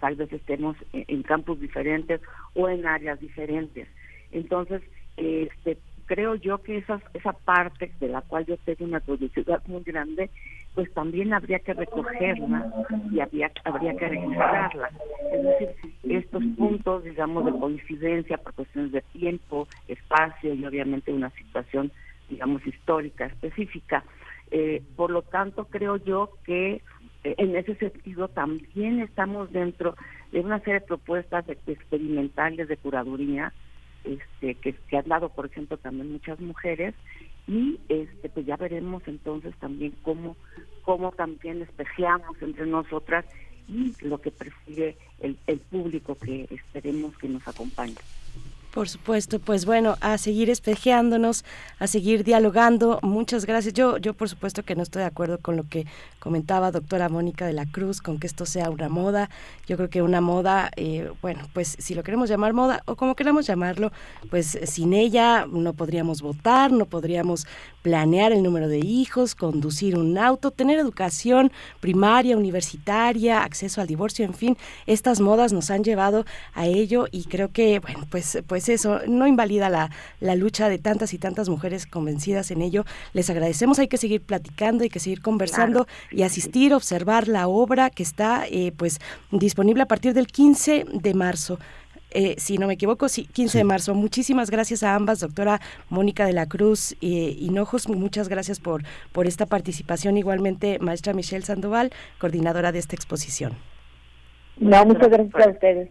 tal 0.00 0.16
vez 0.16 0.32
estemos 0.32 0.76
en, 0.92 1.04
en 1.08 1.22
campos 1.22 1.60
diferentes 1.60 2.20
o 2.54 2.68
en 2.68 2.86
áreas 2.86 3.20
diferentes. 3.20 3.88
Entonces, 4.32 4.82
este, 5.16 5.78
creo 6.10 6.34
yo 6.34 6.58
que 6.58 6.78
esa, 6.78 7.00
esa 7.14 7.32
parte 7.32 7.92
de 8.00 8.08
la 8.08 8.20
cual 8.22 8.44
yo 8.44 8.56
tengo 8.58 8.84
una 8.84 8.98
curiosidad 8.98 9.62
muy 9.66 9.84
grande, 9.84 10.28
pues 10.74 10.92
también 10.92 11.32
habría 11.32 11.60
que 11.60 11.72
recogerla 11.72 12.72
y 13.12 13.20
habría, 13.20 13.52
habría 13.64 13.96
que 13.96 14.08
registrarla. 14.08 14.90
Es 15.32 15.42
decir, 15.44 15.68
estos 16.08 16.42
puntos, 16.56 17.04
digamos, 17.04 17.44
de 17.44 17.52
coincidencia 17.52 18.38
por 18.38 18.54
cuestiones 18.54 18.90
de 18.90 19.02
tiempo, 19.02 19.68
espacio 19.86 20.52
y 20.52 20.64
obviamente 20.64 21.12
una 21.12 21.30
situación, 21.30 21.92
digamos, 22.28 22.66
histórica 22.66 23.26
específica. 23.26 24.02
Eh, 24.50 24.82
por 24.96 25.12
lo 25.12 25.22
tanto, 25.22 25.66
creo 25.66 25.96
yo 25.96 26.30
que 26.44 26.82
en 27.24 27.56
ese 27.56 27.74
sentido 27.76 28.28
también 28.28 29.00
estamos 29.00 29.52
dentro 29.52 29.96
de 30.32 30.40
una 30.40 30.58
serie 30.60 30.80
de 30.80 30.86
propuestas 30.86 31.44
experimentales 31.48 32.68
de 32.68 32.76
curaduría 32.76 33.52
este, 34.04 34.54
que, 34.54 34.72
que 34.72 34.96
han 34.96 35.08
dado, 35.08 35.28
por 35.28 35.46
ejemplo, 35.46 35.76
también 35.76 36.12
muchas 36.12 36.40
mujeres 36.40 36.94
y 37.46 37.78
este, 37.88 38.28
pues 38.28 38.46
ya 38.46 38.56
veremos 38.56 39.02
entonces 39.06 39.54
también 39.56 39.94
cómo, 40.02 40.36
cómo 40.82 41.12
también 41.12 41.62
espejeamos 41.62 42.40
entre 42.40 42.66
nosotras 42.66 43.24
y 43.68 43.94
lo 44.02 44.20
que 44.20 44.30
persigue 44.30 44.96
el, 45.20 45.36
el 45.46 45.58
público 45.58 46.16
que 46.16 46.48
esperemos 46.50 47.16
que 47.18 47.28
nos 47.28 47.46
acompañe. 47.46 47.94
Por 48.72 48.88
supuesto, 48.88 49.40
pues 49.40 49.66
bueno, 49.66 49.96
a 50.00 50.16
seguir 50.16 50.48
espejeándonos, 50.48 51.44
a 51.80 51.88
seguir 51.88 52.22
dialogando. 52.22 53.00
Muchas 53.02 53.44
gracias. 53.44 53.74
Yo, 53.74 53.98
yo 53.98 54.14
por 54.14 54.28
supuesto 54.28 54.62
que 54.62 54.76
no 54.76 54.84
estoy 54.84 55.00
de 55.00 55.06
acuerdo 55.06 55.38
con 55.38 55.56
lo 55.56 55.68
que 55.68 55.86
comentaba 56.20 56.70
doctora 56.70 57.08
Mónica 57.08 57.46
de 57.46 57.52
la 57.52 57.66
Cruz, 57.66 58.00
con 58.00 58.20
que 58.20 58.28
esto 58.28 58.46
sea 58.46 58.70
una 58.70 58.88
moda. 58.88 59.28
Yo 59.66 59.76
creo 59.76 59.90
que 59.90 60.02
una 60.02 60.20
moda, 60.20 60.70
eh, 60.76 61.10
bueno, 61.20 61.48
pues 61.52 61.76
si 61.80 61.96
lo 61.96 62.04
queremos 62.04 62.28
llamar 62.28 62.52
moda 62.52 62.82
o 62.86 62.94
como 62.94 63.16
queramos 63.16 63.44
llamarlo, 63.46 63.90
pues 64.30 64.56
sin 64.64 64.92
ella 64.92 65.46
no 65.50 65.72
podríamos 65.72 66.22
votar, 66.22 66.70
no 66.70 66.86
podríamos 66.86 67.48
planear 67.82 68.30
el 68.30 68.44
número 68.44 68.68
de 68.68 68.78
hijos, 68.78 69.34
conducir 69.34 69.96
un 69.98 70.16
auto, 70.16 70.52
tener 70.52 70.78
educación 70.78 71.50
primaria, 71.80 72.36
universitaria, 72.36 73.42
acceso 73.42 73.80
al 73.80 73.88
divorcio, 73.88 74.24
en 74.24 74.34
fin, 74.34 74.56
estas 74.86 75.20
modas 75.20 75.52
nos 75.52 75.70
han 75.72 75.82
llevado 75.82 76.24
a 76.54 76.66
ello 76.66 77.06
y 77.10 77.24
creo 77.24 77.50
que, 77.50 77.80
bueno, 77.80 78.06
pues, 78.10 78.38
pues 78.46 78.59
eso 78.68 79.00
no 79.06 79.26
invalida 79.26 79.68
la, 79.68 79.90
la 80.20 80.34
lucha 80.34 80.68
de 80.68 80.78
tantas 80.78 81.14
y 81.14 81.18
tantas 81.18 81.48
mujeres 81.48 81.86
convencidas 81.86 82.50
en 82.50 82.62
ello. 82.62 82.84
Les 83.12 83.30
agradecemos, 83.30 83.78
hay 83.78 83.88
que 83.88 83.96
seguir 83.96 84.22
platicando, 84.22 84.84
hay 84.84 84.90
que 84.90 85.00
seguir 85.00 85.22
conversando 85.22 85.86
y 86.10 86.22
asistir, 86.22 86.74
observar 86.74 87.28
la 87.28 87.48
obra 87.48 87.90
que 87.90 88.02
está 88.02 88.44
eh, 88.48 88.72
pues 88.76 89.00
disponible 89.30 89.82
a 89.82 89.86
partir 89.86 90.14
del 90.14 90.26
15 90.26 90.86
de 90.92 91.14
marzo. 91.14 91.58
Eh, 92.12 92.34
si 92.38 92.58
no 92.58 92.66
me 92.66 92.74
equivoco, 92.74 93.08
sí, 93.08 93.24
15 93.24 93.58
de 93.58 93.64
marzo. 93.64 93.94
Muchísimas 93.94 94.50
gracias 94.50 94.82
a 94.82 94.94
ambas, 94.94 95.20
doctora 95.20 95.60
Mónica 95.88 96.26
de 96.26 96.32
la 96.32 96.46
Cruz 96.46 96.96
eh, 97.00 97.36
Hinojos, 97.38 97.88
muchas 97.88 98.28
gracias 98.28 98.58
por, 98.58 98.82
por 99.12 99.26
esta 99.26 99.46
participación. 99.46 100.16
Igualmente, 100.16 100.78
maestra 100.80 101.12
Michelle 101.12 101.44
Sandoval, 101.44 101.92
coordinadora 102.18 102.72
de 102.72 102.80
esta 102.80 102.96
exposición. 102.96 103.56
No, 104.56 104.84
muchas 104.84 105.08
gracias 105.08 105.46
a 105.46 105.50
ustedes. 105.50 105.88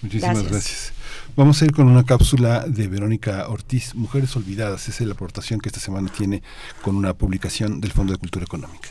Muchísimas 0.00 0.42
Gracias. 0.44 0.52
gracias. 0.52 0.92
Vamos 1.38 1.62
a 1.62 1.66
ir 1.66 1.72
con 1.72 1.86
una 1.86 2.04
cápsula 2.04 2.64
de 2.66 2.88
Verónica 2.88 3.46
Ortiz, 3.48 3.94
Mujeres 3.94 4.34
Olvidadas. 4.34 4.88
Esa 4.88 5.04
es 5.04 5.06
la 5.06 5.14
aportación 5.14 5.60
que 5.60 5.68
esta 5.68 5.78
semana 5.78 6.10
tiene 6.10 6.42
con 6.82 6.96
una 6.96 7.14
publicación 7.14 7.80
del 7.80 7.92
Fondo 7.92 8.12
de 8.12 8.18
Cultura 8.18 8.44
Económica. 8.44 8.88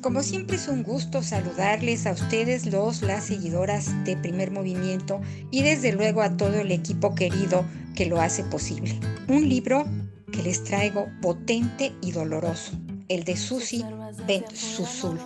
Como 0.00 0.22
siempre 0.22 0.54
es 0.54 0.68
un 0.68 0.84
gusto 0.84 1.24
saludarles 1.24 2.06
a 2.06 2.12
ustedes 2.12 2.66
los, 2.66 3.02
las 3.02 3.24
seguidoras 3.24 3.92
de 4.04 4.16
Primer 4.16 4.52
Movimiento 4.52 5.20
y 5.50 5.62
desde 5.62 5.92
luego 5.92 6.22
a 6.22 6.36
todo 6.36 6.60
el 6.60 6.70
equipo 6.70 7.16
querido 7.16 7.64
que 7.96 8.06
lo 8.06 8.20
hace 8.20 8.44
posible. 8.44 8.96
Un 9.26 9.48
libro 9.48 9.84
que 10.30 10.44
les 10.44 10.62
traigo 10.62 11.08
potente 11.20 11.92
y 12.00 12.12
doloroso, 12.12 12.78
el 13.08 13.24
de 13.24 13.36
Susi 13.36 13.84
Ben 14.24 14.44
Susul, 14.54 15.18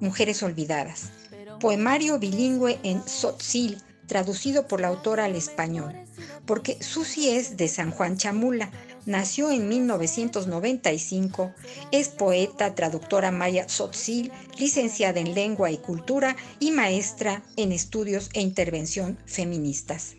Mujeres 0.00 0.42
Olvidadas. 0.42 1.12
Poemario 1.60 2.18
bilingüe 2.18 2.78
en 2.82 3.02
Tzotzil, 3.02 3.78
traducido 4.06 4.68
por 4.68 4.80
la 4.80 4.88
autora 4.88 5.24
al 5.24 5.36
español, 5.36 5.94
porque 6.44 6.76
Susi 6.82 7.30
es 7.30 7.56
de 7.56 7.68
San 7.68 7.90
Juan 7.90 8.18
Chamula, 8.18 8.70
nació 9.06 9.50
en 9.50 9.68
1995, 9.68 11.54
es 11.92 12.08
poeta, 12.10 12.74
traductora 12.74 13.30
maya 13.30 13.66
Tzotzil, 13.66 14.32
licenciada 14.58 15.18
en 15.20 15.34
lengua 15.34 15.70
y 15.70 15.78
cultura 15.78 16.36
y 16.60 16.72
maestra 16.72 17.42
en 17.56 17.72
estudios 17.72 18.28
e 18.34 18.42
intervención 18.42 19.18
feministas. 19.24 20.14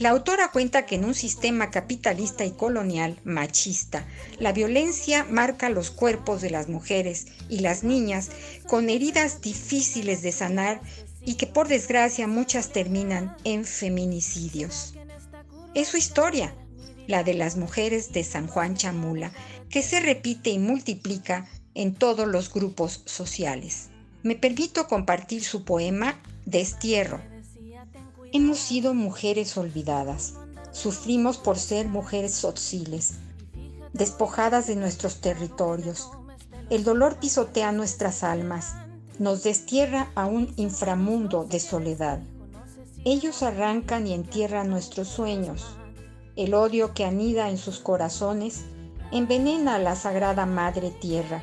La 0.00 0.08
autora 0.08 0.50
cuenta 0.50 0.86
que 0.86 0.94
en 0.94 1.04
un 1.04 1.14
sistema 1.14 1.70
capitalista 1.70 2.46
y 2.46 2.52
colonial 2.52 3.20
machista, 3.22 4.06
la 4.38 4.50
violencia 4.50 5.26
marca 5.28 5.68
los 5.68 5.90
cuerpos 5.90 6.40
de 6.40 6.48
las 6.48 6.70
mujeres 6.70 7.26
y 7.50 7.58
las 7.58 7.84
niñas 7.84 8.30
con 8.66 8.88
heridas 8.88 9.42
difíciles 9.42 10.22
de 10.22 10.32
sanar 10.32 10.80
y 11.22 11.34
que 11.34 11.46
por 11.46 11.68
desgracia 11.68 12.26
muchas 12.26 12.72
terminan 12.72 13.36
en 13.44 13.66
feminicidios. 13.66 14.94
Es 15.74 15.88
su 15.88 15.98
historia, 15.98 16.54
la 17.06 17.22
de 17.22 17.34
las 17.34 17.58
mujeres 17.58 18.10
de 18.14 18.24
San 18.24 18.46
Juan 18.46 18.76
Chamula, 18.76 19.32
que 19.68 19.82
se 19.82 20.00
repite 20.00 20.48
y 20.48 20.58
multiplica 20.58 21.46
en 21.74 21.94
todos 21.94 22.26
los 22.26 22.50
grupos 22.50 23.02
sociales. 23.04 23.90
Me 24.22 24.34
permito 24.34 24.88
compartir 24.88 25.44
su 25.44 25.66
poema 25.66 26.18
Destierro. 26.46 27.20
Hemos 28.32 28.58
sido 28.58 28.94
mujeres 28.94 29.56
olvidadas. 29.56 30.34
Sufrimos 30.70 31.36
por 31.36 31.58
ser 31.58 31.88
mujeres 31.88 32.32
sociles, 32.32 33.14
despojadas 33.92 34.68
de 34.68 34.76
nuestros 34.76 35.20
territorios. 35.20 36.08
El 36.70 36.84
dolor 36.84 37.18
pisotea 37.18 37.72
nuestras 37.72 38.22
almas, 38.22 38.76
nos 39.18 39.42
destierra 39.42 40.12
a 40.14 40.26
un 40.26 40.52
inframundo 40.54 41.44
de 41.44 41.58
soledad. 41.58 42.20
Ellos 43.04 43.42
arrancan 43.42 44.06
y 44.06 44.14
entierran 44.14 44.70
nuestros 44.70 45.08
sueños. 45.08 45.66
El 46.36 46.54
odio 46.54 46.94
que 46.94 47.04
anida 47.04 47.50
en 47.50 47.58
sus 47.58 47.80
corazones 47.80 48.60
envenena 49.10 49.74
a 49.74 49.80
la 49.80 49.96
sagrada 49.96 50.46
Madre 50.46 50.92
Tierra. 50.92 51.42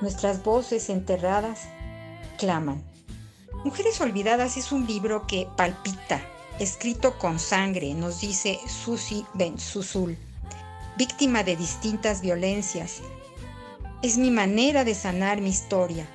Nuestras 0.00 0.42
voces 0.42 0.88
enterradas 0.88 1.60
claman. 2.38 2.89
Mujeres 3.62 4.00
Olvidadas 4.00 4.56
es 4.56 4.72
un 4.72 4.86
libro 4.86 5.26
que 5.26 5.46
palpita, 5.54 6.22
escrito 6.58 7.18
con 7.18 7.38
sangre, 7.38 7.92
nos 7.92 8.22
dice 8.22 8.58
Susi 8.66 9.26
Ben 9.34 9.58
Susul, 9.58 10.16
víctima 10.96 11.44
de 11.44 11.56
distintas 11.56 12.22
violencias. 12.22 13.02
Es 14.02 14.16
mi 14.16 14.30
manera 14.30 14.82
de 14.84 14.94
sanar 14.94 15.42
mi 15.42 15.50
historia. 15.50 16.08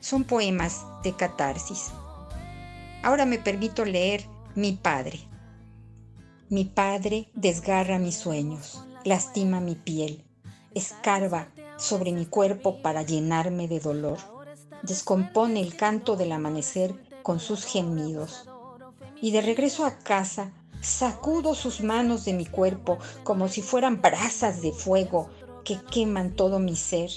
Son 0.00 0.24
poemas 0.24 0.86
de 1.02 1.14
catarsis. 1.14 1.90
Ahora 3.02 3.26
me 3.26 3.36
permito 3.36 3.84
leer 3.84 4.26
Mi 4.54 4.72
Padre. 4.72 5.20
Mi 6.48 6.64
padre 6.64 7.28
desgarra 7.34 7.98
mis 7.98 8.16
sueños, 8.16 8.82
lastima 9.04 9.60
mi 9.60 9.74
piel, 9.74 10.24
escarba 10.74 11.48
sobre 11.76 12.12
mi 12.12 12.24
cuerpo 12.24 12.80
para 12.80 13.02
llenarme 13.02 13.68
de 13.68 13.80
dolor, 13.80 14.35
descompone 14.86 15.60
el 15.60 15.76
canto 15.76 16.16
del 16.16 16.32
amanecer 16.32 16.94
con 17.22 17.40
sus 17.40 17.64
gemidos. 17.64 18.48
Y 19.20 19.30
de 19.32 19.40
regreso 19.40 19.84
a 19.84 19.98
casa, 19.98 20.52
sacudo 20.80 21.54
sus 21.54 21.80
manos 21.80 22.24
de 22.24 22.32
mi 22.32 22.46
cuerpo 22.46 22.98
como 23.24 23.48
si 23.48 23.62
fueran 23.62 24.00
brasas 24.00 24.62
de 24.62 24.72
fuego 24.72 25.28
que 25.64 25.80
queman 25.90 26.34
todo 26.34 26.58
mi 26.58 26.76
ser. 26.76 27.10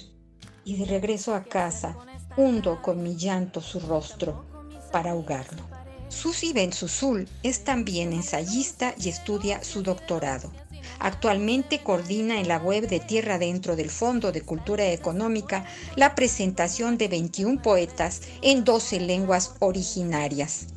Y 0.63 0.77
de 0.77 0.85
regreso 0.85 1.33
a 1.33 1.43
casa, 1.43 1.97
hundo 2.37 2.81
con 2.81 3.01
mi 3.03 3.15
llanto 3.15 3.61
su 3.61 3.79
rostro 3.79 4.45
para 4.91 5.11
ahogarlo. 5.11 5.63
Susi 6.09 6.53
Bensusul 6.53 7.29
es 7.43 7.63
también 7.63 8.13
ensayista 8.13 8.95
y 8.97 9.09
estudia 9.09 9.63
su 9.63 9.83
doctorado. 9.83 10.51
Actualmente 10.97 11.81
coordina 11.83 12.39
en 12.39 12.47
la 12.47 12.57
web 12.57 12.87
de 12.87 12.99
Tierra 12.99 13.37
Dentro 13.37 13.75
del 13.75 13.89
Fondo 13.89 14.31
de 14.31 14.41
Cultura 14.41 14.87
Económica 14.87 15.65
la 15.95 16.15
presentación 16.15 16.97
de 16.97 17.07
21 17.07 17.61
poetas 17.61 18.21
en 18.41 18.63
12 18.63 18.99
lenguas 19.01 19.53
originarias. 19.59 20.67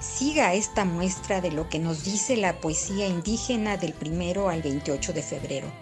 Siga 0.00 0.54
esta 0.54 0.84
muestra 0.84 1.40
de 1.40 1.50
lo 1.50 1.68
que 1.68 1.78
nos 1.78 2.04
dice 2.04 2.36
la 2.36 2.60
poesía 2.60 3.06
indígena 3.06 3.76
del 3.76 3.92
primero 3.92 4.48
al 4.48 4.62
28 4.62 5.12
de 5.12 5.22
febrero. 5.22 5.72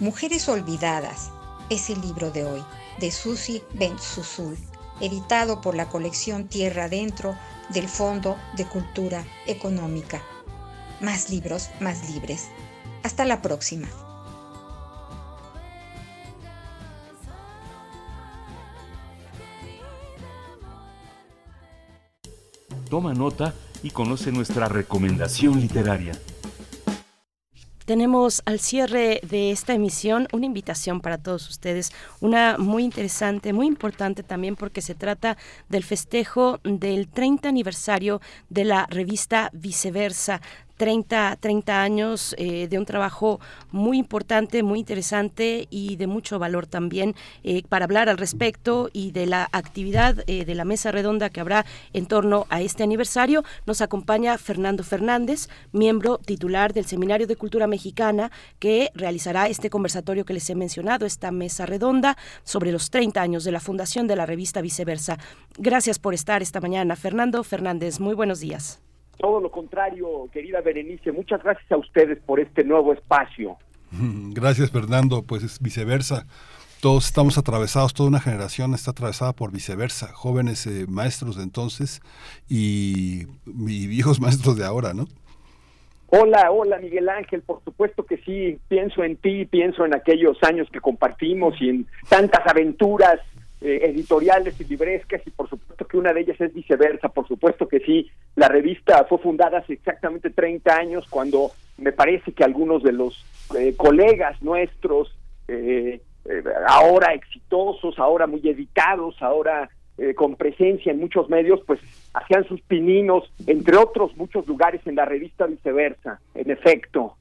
Mujeres 0.00 0.48
Olvidadas 0.48 1.30
es 1.70 1.88
el 1.88 2.00
libro 2.00 2.30
de 2.30 2.44
hoy, 2.44 2.62
de 2.98 3.10
Susi 3.10 3.62
Bensusul, 3.72 4.58
editado 5.00 5.60
por 5.60 5.74
la 5.74 5.88
colección 5.88 6.48
Tierra 6.48 6.88
Dentro 6.88 7.36
del 7.70 7.88
Fondo 7.88 8.36
de 8.56 8.66
Cultura 8.66 9.24
Económica. 9.46 10.22
Más 11.00 11.30
libros, 11.30 11.70
más 11.80 12.10
libres. 12.10 12.48
Hasta 13.04 13.26
la 13.26 13.42
próxima. 13.42 13.86
Toma 22.88 23.12
nota 23.12 23.54
y 23.82 23.90
conoce 23.90 24.32
nuestra 24.32 24.68
recomendación 24.68 25.60
literaria. 25.60 26.18
Tenemos 27.84 28.42
al 28.46 28.60
cierre 28.60 29.20
de 29.28 29.50
esta 29.50 29.74
emisión 29.74 30.26
una 30.32 30.46
invitación 30.46 31.02
para 31.02 31.18
todos 31.18 31.50
ustedes, 31.50 31.92
una 32.20 32.56
muy 32.56 32.82
interesante, 32.82 33.52
muy 33.52 33.66
importante 33.66 34.22
también 34.22 34.56
porque 34.56 34.80
se 34.80 34.94
trata 34.94 35.36
del 35.68 35.84
festejo 35.84 36.60
del 36.64 37.08
30 37.08 37.46
aniversario 37.46 38.22
de 38.48 38.64
la 38.64 38.86
revista 38.86 39.50
Viceversa. 39.52 40.40
30, 40.76 41.36
30 41.40 41.82
años 41.82 42.34
eh, 42.38 42.68
de 42.68 42.78
un 42.78 42.86
trabajo 42.86 43.40
muy 43.70 43.98
importante, 43.98 44.62
muy 44.62 44.80
interesante 44.80 45.66
y 45.70 45.96
de 45.96 46.06
mucho 46.06 46.38
valor 46.38 46.66
también 46.66 47.14
eh, 47.42 47.62
para 47.68 47.84
hablar 47.84 48.08
al 48.08 48.18
respecto 48.18 48.90
y 48.92 49.12
de 49.12 49.26
la 49.26 49.48
actividad 49.52 50.24
eh, 50.26 50.44
de 50.44 50.54
la 50.54 50.64
mesa 50.64 50.90
redonda 50.90 51.30
que 51.30 51.40
habrá 51.40 51.64
en 51.92 52.06
torno 52.06 52.46
a 52.50 52.60
este 52.60 52.82
aniversario. 52.82 53.44
Nos 53.66 53.80
acompaña 53.80 54.38
Fernando 54.38 54.84
Fernández, 54.84 55.48
miembro 55.72 56.18
titular 56.18 56.72
del 56.72 56.86
Seminario 56.86 57.26
de 57.26 57.36
Cultura 57.36 57.66
Mexicana, 57.66 58.30
que 58.58 58.90
realizará 58.94 59.48
este 59.48 59.70
conversatorio 59.70 60.24
que 60.24 60.34
les 60.34 60.48
he 60.50 60.54
mencionado, 60.54 61.06
esta 61.06 61.30
mesa 61.30 61.66
redonda 61.66 62.16
sobre 62.42 62.72
los 62.72 62.90
30 62.90 63.20
años 63.20 63.44
de 63.44 63.52
la 63.52 63.60
fundación 63.60 64.06
de 64.06 64.16
la 64.16 64.26
revista 64.26 64.60
Viceversa. 64.60 65.18
Gracias 65.58 65.98
por 65.98 66.14
estar 66.14 66.42
esta 66.42 66.60
mañana. 66.60 66.96
Fernando 66.96 67.42
Fernández, 67.44 68.00
muy 68.00 68.14
buenos 68.14 68.40
días. 68.40 68.80
Todo 69.18 69.40
lo 69.40 69.50
contrario, 69.50 70.28
querida 70.32 70.60
Berenice, 70.60 71.12
muchas 71.12 71.42
gracias 71.42 71.70
a 71.70 71.76
ustedes 71.76 72.18
por 72.24 72.40
este 72.40 72.64
nuevo 72.64 72.92
espacio. 72.92 73.56
Gracias, 73.90 74.70
Fernando. 74.70 75.22
Pues 75.22 75.42
es 75.42 75.60
viceversa. 75.60 76.26
Todos 76.80 77.06
estamos 77.06 77.38
atravesados, 77.38 77.94
toda 77.94 78.08
una 78.08 78.20
generación 78.20 78.74
está 78.74 78.90
atravesada 78.90 79.32
por 79.32 79.52
viceversa. 79.52 80.08
Jóvenes 80.12 80.66
eh, 80.66 80.84
maestros 80.88 81.36
de 81.36 81.44
entonces 81.44 82.02
y, 82.48 83.22
y 83.46 83.86
viejos 83.86 84.20
maestros 84.20 84.56
de 84.56 84.66
ahora, 84.66 84.92
¿no? 84.92 85.06
Hola, 86.08 86.50
hola 86.52 86.78
Miguel 86.78 87.08
Ángel, 87.08 87.42
por 87.42 87.64
supuesto 87.64 88.04
que 88.04 88.18
sí, 88.18 88.58
pienso 88.68 89.02
en 89.02 89.16
ti, 89.16 89.46
pienso 89.46 89.84
en 89.84 89.96
aquellos 89.96 90.36
años 90.42 90.68
que 90.70 90.80
compartimos 90.80 91.60
y 91.60 91.70
en 91.70 91.86
tantas 92.08 92.46
aventuras 92.46 93.18
eh, 93.64 93.80
editoriales 93.82 94.60
y 94.60 94.64
librescas 94.64 95.20
y 95.26 95.30
por 95.30 95.48
supuesto 95.48 95.84
que 95.86 95.96
una 95.96 96.12
de 96.12 96.20
ellas 96.20 96.40
es 96.40 96.54
viceversa, 96.54 97.08
por 97.08 97.26
supuesto 97.26 97.66
que 97.66 97.80
sí, 97.80 98.10
la 98.36 98.48
revista 98.48 99.04
fue 99.08 99.18
fundada 99.18 99.58
hace 99.58 99.72
exactamente 99.72 100.30
30 100.30 100.76
años 100.76 101.06
cuando 101.10 101.50
me 101.78 101.90
parece 101.90 102.32
que 102.32 102.44
algunos 102.44 102.82
de 102.82 102.92
los 102.92 103.24
eh, 103.58 103.74
colegas 103.76 104.40
nuestros, 104.42 105.16
eh, 105.48 106.00
eh, 106.26 106.42
ahora 106.68 107.12
exitosos, 107.14 107.98
ahora 107.98 108.26
muy 108.26 108.40
editados, 108.48 109.20
ahora 109.20 109.68
eh, 109.96 110.14
con 110.14 110.34
presencia 110.34 110.90
en 110.90 110.98
muchos 110.98 111.28
medios, 111.28 111.60
pues 111.66 111.80
hacían 112.14 112.44
sus 112.48 112.60
pininos, 112.62 113.30
entre 113.46 113.76
otros 113.76 114.16
muchos 114.16 114.46
lugares 114.46 114.80
en 114.86 114.96
la 114.96 115.04
revista 115.04 115.46
viceversa, 115.46 116.20
en 116.34 116.50
efecto. 116.50 117.16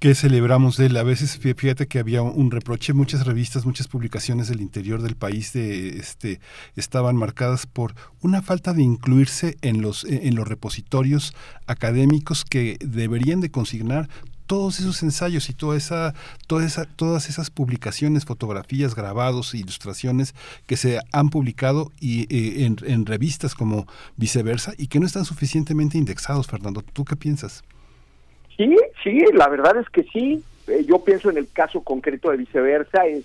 ¿Qué 0.00 0.14
celebramos 0.14 0.76
de 0.76 0.86
él? 0.86 0.96
A 0.96 1.02
veces 1.02 1.40
fí- 1.40 1.56
fíjate 1.56 1.88
que 1.88 1.98
había 1.98 2.22
un 2.22 2.52
reproche, 2.52 2.92
muchas 2.92 3.26
revistas, 3.26 3.66
muchas 3.66 3.88
publicaciones 3.88 4.46
del 4.46 4.60
interior 4.60 5.02
del 5.02 5.16
país 5.16 5.52
de 5.52 5.98
este 5.98 6.40
estaban 6.76 7.16
marcadas 7.16 7.66
por 7.66 7.94
una 8.20 8.40
falta 8.40 8.72
de 8.74 8.82
incluirse 8.84 9.56
en 9.60 9.82
los 9.82 10.04
en 10.04 10.36
los 10.36 10.46
repositorios 10.46 11.34
académicos 11.66 12.44
que 12.44 12.76
deberían 12.80 13.40
de 13.40 13.50
consignar 13.50 14.08
todos 14.46 14.78
esos 14.78 15.02
ensayos 15.02 15.50
y 15.50 15.52
toda 15.52 15.76
esa, 15.76 16.14
toda 16.46 16.64
esa, 16.64 16.84
todas 16.86 17.28
esas 17.28 17.50
publicaciones, 17.50 18.24
fotografías, 18.24 18.94
grabados, 18.94 19.52
ilustraciones 19.54 20.34
que 20.66 20.76
se 20.78 21.00
han 21.12 21.28
publicado 21.28 21.92
y, 22.00 22.22
eh, 22.34 22.64
en, 22.64 22.76
en 22.86 23.04
revistas 23.04 23.54
como 23.54 23.86
viceversa 24.16 24.72
y 24.78 24.86
que 24.86 25.00
no 25.00 25.06
están 25.06 25.26
suficientemente 25.26 25.98
indexados, 25.98 26.46
Fernando. 26.46 26.80
¿Tú 26.82 27.04
qué 27.04 27.14
piensas? 27.16 27.62
Sí, 28.58 28.76
sí, 29.02 29.24
la 29.32 29.48
verdad 29.48 29.78
es 29.78 29.88
que 29.88 30.02
sí. 30.02 30.42
Eh, 30.66 30.84
yo 30.84 31.02
pienso 31.02 31.30
en 31.30 31.38
el 31.38 31.48
caso 31.50 31.80
concreto 31.82 32.30
de 32.30 32.36
viceversa, 32.36 33.06
es 33.06 33.24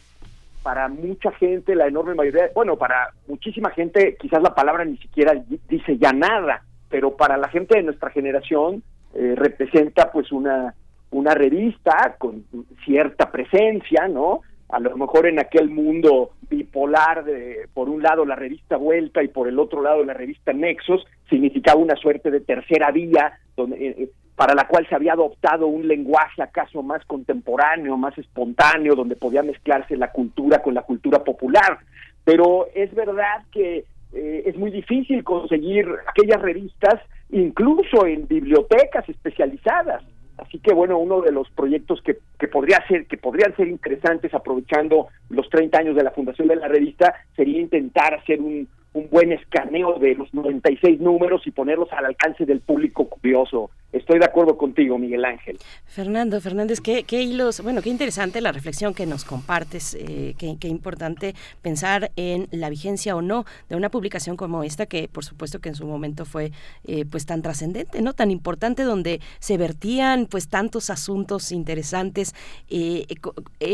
para 0.62 0.88
mucha 0.88 1.32
gente, 1.34 1.76
la 1.76 1.88
enorme 1.88 2.16
mayoría, 2.16 2.50
bueno, 2.56 2.78
para 2.78 3.10
muchísima 3.28 3.70
gente 3.72 4.16
quizás 4.18 4.42
la 4.42 4.56
palabra 4.56 4.86
ni 4.86 4.96
siquiera 4.96 5.34
di- 5.34 5.60
dice 5.68 5.98
ya 5.98 6.14
nada, 6.14 6.64
pero 6.88 7.18
para 7.18 7.36
la 7.36 7.50
gente 7.50 7.76
de 7.76 7.84
nuestra 7.84 8.12
generación 8.12 8.82
eh, 9.14 9.34
representa 9.36 10.10
pues 10.12 10.32
una, 10.32 10.74
una 11.12 11.34
revista 11.34 12.16
con 12.18 12.46
cierta 12.86 13.30
presencia, 13.30 14.08
¿no? 14.08 14.40
A 14.70 14.80
lo 14.80 14.96
mejor 14.96 15.28
en 15.28 15.40
aquel 15.40 15.70
mundo 15.70 16.32
bipolar 16.50 17.26
de, 17.26 17.68
por 17.74 17.90
un 17.90 18.02
lado 18.02 18.24
la 18.26 18.36
revista 18.36 18.78
Vuelta 18.78 19.22
y 19.22 19.28
por 19.28 19.50
el 19.50 19.60
otro 19.60 19.82
lado 19.82 20.04
la 20.06 20.14
revista 20.14 20.54
Nexos, 20.54 21.06
significaba 21.30 21.80
una 21.80 21.96
suerte 21.98 22.32
de 22.32 22.40
tercera 22.40 22.90
vía 22.92 23.34
donde, 23.58 23.76
eh, 23.86 23.96
eh, 23.98 24.10
para 24.36 24.56
la 24.56 24.68
cual 24.68 24.88
se 24.88 24.96
había 24.96 25.14
adoptado 25.14 25.68
un 25.68 25.88
lenguaje 25.88 26.42
acaso 26.42 26.82
más 26.82 27.06
contemporáneo, 27.06 27.98
más 27.98 28.18
espontáneo, 28.18 28.96
donde 28.96 29.16
podía 29.16 29.44
mezclarse 29.44 29.96
la 29.96 30.12
cultura 30.12 30.62
con 30.62 30.74
la 30.74 30.82
cultura 30.82 31.24
popular. 31.24 31.80
Pero 32.24 32.68
es 32.74 32.94
verdad 32.96 33.44
que 33.52 33.86
eh, 34.14 34.44
es 34.46 34.58
muy 34.58 34.72
difícil 34.72 35.24
conseguir 35.24 35.88
aquellas 36.08 36.42
revistas, 36.42 37.00
incluso 37.30 38.06
en 38.06 38.28
bibliotecas 38.28 39.08
especializadas. 39.10 40.04
Así 40.38 40.60
que 40.60 40.74
bueno, 40.74 40.98
uno 40.98 41.22
de 41.22 41.32
los 41.32 41.50
proyectos 41.52 42.02
que, 42.02 42.18
que 42.40 42.48
podría 42.48 42.86
ser, 42.88 43.06
que 43.06 43.18
podrían 43.18 43.56
ser 43.56 43.68
interesantes 43.68 44.34
aprovechando 44.34 45.08
los 45.30 45.50
30 45.50 45.78
años 45.80 45.96
de 45.96 46.04
la 46.04 46.12
fundación 46.12 46.48
de 46.48 46.56
la 46.56 46.68
revista, 46.68 47.14
sería 47.36 47.60
intentar 47.60 48.16
hacer 48.16 48.42
un, 48.42 48.68
buen 49.10 49.32
escaneo 49.32 49.98
de 49.98 50.14
los 50.14 50.32
96 50.36 51.00
números 51.00 51.42
y 51.48 51.52
ponerlos 51.52 51.92
al 51.94 52.06
alcance 52.06 52.46
del 52.46 52.62
público 52.62 53.10
curioso. 53.10 53.72
Estoy 53.94 54.18
de 54.18 54.26
acuerdo 54.26 54.58
contigo, 54.58 54.98
Miguel 54.98 55.24
Ángel. 55.24 55.60
Fernando 55.86 56.42
Fernández, 56.42 56.82
qué, 56.82 57.06
hilos, 57.22 57.62
bueno, 57.62 57.84
qué 57.84 57.90
interesante 57.90 58.42
la 58.42 58.52
reflexión 58.52 58.96
que 58.96 59.06
nos 59.06 59.24
compartes, 59.24 59.96
eh, 60.00 60.34
qué, 60.38 60.68
importante 60.68 61.36
pensar 61.62 62.12
en 62.16 62.48
la 62.50 62.70
vigencia 62.70 63.16
o 63.16 63.22
no 63.22 63.46
de 63.70 63.76
una 63.76 63.90
publicación 63.90 64.36
como 64.36 64.64
esta, 64.64 64.88
que 64.88 65.08
por 65.08 65.24
supuesto 65.24 65.60
que 65.60 65.70
en 65.70 65.76
su 65.76 65.86
momento 65.86 66.26
fue 66.26 66.52
eh, 66.86 67.06
pues 67.06 67.28
tan 67.28 67.44
trascendente, 67.44 68.02
¿no? 68.02 68.14
Tan 68.14 68.32
importante, 68.32 68.82
donde 68.82 69.22
se 69.40 69.58
vertían 69.58 70.26
pues 70.26 70.48
tantos 70.48 70.90
asuntos 70.90 71.52
interesantes. 71.52 72.34
Eh, 72.70 73.06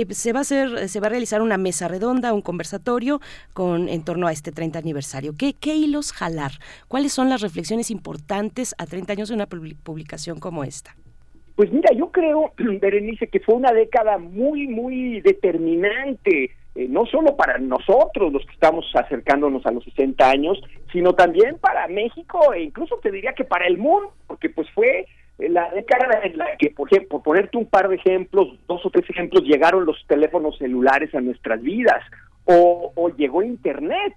se 0.09 0.33
va 0.33 0.39
a 0.39 0.41
hacer, 0.41 0.89
se 0.89 0.99
va 0.99 1.07
a 1.07 1.11
realizar 1.11 1.41
una 1.41 1.57
mesa 1.57 1.87
redonda, 1.87 2.33
un 2.33 2.41
conversatorio 2.41 3.21
con 3.53 3.87
en 3.87 4.03
torno 4.03 4.27
a 4.27 4.33
este 4.33 4.51
30 4.51 4.79
aniversario. 4.79 5.33
¿Qué, 5.37 5.75
hilos 5.75 6.11
jalar? 6.11 6.51
¿Cuáles 6.89 7.13
son 7.13 7.29
las 7.29 7.39
reflexiones 7.39 7.89
importantes 7.89 8.75
a 8.77 8.85
30 8.85 9.13
años 9.13 9.29
de 9.29 9.35
una 9.35 9.47
publi- 9.47 9.77
como 10.39 10.63
esta? 10.63 10.95
Pues 11.55 11.71
mira, 11.71 11.91
yo 11.93 12.11
creo, 12.11 12.53
Berenice, 12.57 13.27
que 13.27 13.39
fue 13.39 13.55
una 13.55 13.71
década 13.71 14.17
muy, 14.17 14.67
muy 14.67 15.21
determinante, 15.21 16.51
eh, 16.75 16.87
no 16.89 17.05
solo 17.05 17.35
para 17.35 17.57
nosotros, 17.57 18.31
los 18.31 18.45
que 18.45 18.53
estamos 18.53 18.85
acercándonos 18.93 19.65
a 19.65 19.71
los 19.71 19.83
60 19.83 20.29
años, 20.29 20.61
sino 20.91 21.13
también 21.13 21.57
para 21.59 21.87
México 21.87 22.53
e 22.53 22.63
incluso 22.63 22.97
te 22.97 23.11
diría 23.11 23.33
que 23.33 23.43
para 23.43 23.67
el 23.67 23.77
mundo, 23.77 24.13
porque 24.27 24.49
pues 24.49 24.69
fue 24.71 25.05
eh, 25.39 25.49
la 25.49 25.69
década 25.71 26.21
en 26.23 26.37
la 26.37 26.55
que, 26.57 26.69
por 26.71 26.87
ejemplo, 26.87 27.09
por 27.09 27.23
ponerte 27.23 27.57
un 27.57 27.65
par 27.65 27.89
de 27.89 27.95
ejemplos, 27.95 28.57
dos 28.67 28.85
o 28.85 28.89
tres 28.89 29.09
ejemplos, 29.09 29.43
llegaron 29.43 29.85
los 29.85 29.97
teléfonos 30.07 30.57
celulares 30.57 31.13
a 31.13 31.21
nuestras 31.21 31.61
vidas, 31.61 32.03
o, 32.45 32.91
o 32.95 33.09
llegó 33.09 33.43
Internet 33.43 34.13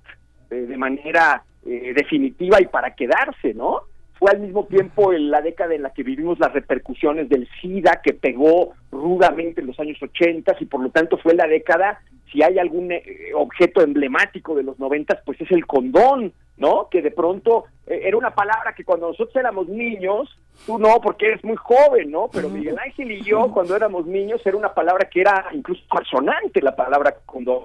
eh, 0.50 0.54
de 0.54 0.76
manera 0.76 1.42
eh, 1.66 1.92
definitiva 1.94 2.60
y 2.60 2.66
para 2.66 2.94
quedarse, 2.94 3.54
¿no? 3.54 3.82
Fue 4.22 4.30
al 4.30 4.38
mismo 4.38 4.66
tiempo 4.66 5.12
en 5.12 5.32
la 5.32 5.42
década 5.42 5.74
en 5.74 5.82
la 5.82 5.90
que 5.90 6.04
vivimos 6.04 6.38
las 6.38 6.52
repercusiones 6.52 7.28
del 7.28 7.48
SIDA 7.60 8.00
que 8.04 8.12
pegó 8.12 8.72
rudamente 8.92 9.60
en 9.60 9.66
los 9.66 9.80
años 9.80 10.00
80 10.00 10.54
y 10.60 10.66
por 10.66 10.80
lo 10.80 10.90
tanto 10.90 11.16
fue 11.18 11.34
la 11.34 11.48
década, 11.48 12.00
si 12.30 12.40
hay 12.40 12.56
algún 12.56 12.92
eh, 12.92 13.02
objeto 13.34 13.80
emblemático 13.80 14.54
de 14.54 14.62
los 14.62 14.78
90 14.78 15.22
pues 15.26 15.40
es 15.40 15.50
el 15.50 15.66
condón, 15.66 16.32
¿no? 16.56 16.86
Que 16.88 17.02
de 17.02 17.10
pronto 17.10 17.64
eh, 17.84 18.02
era 18.04 18.16
una 18.16 18.32
palabra 18.32 18.76
que 18.76 18.84
cuando 18.84 19.08
nosotros 19.08 19.34
éramos 19.34 19.68
niños, 19.68 20.30
tú 20.66 20.78
no, 20.78 21.00
porque 21.02 21.26
eres 21.26 21.42
muy 21.42 21.56
joven, 21.56 22.12
¿no? 22.12 22.30
Pero 22.32 22.48
Miguel 22.48 22.78
Ángel 22.78 23.10
y 23.10 23.22
yo 23.22 23.50
cuando 23.52 23.74
éramos 23.74 24.06
niños 24.06 24.40
era 24.44 24.56
una 24.56 24.72
palabra 24.72 25.08
que 25.10 25.22
era 25.22 25.46
incluso 25.52 25.82
consonante 25.88 26.62
la 26.62 26.76
palabra 26.76 27.16
condón. 27.26 27.64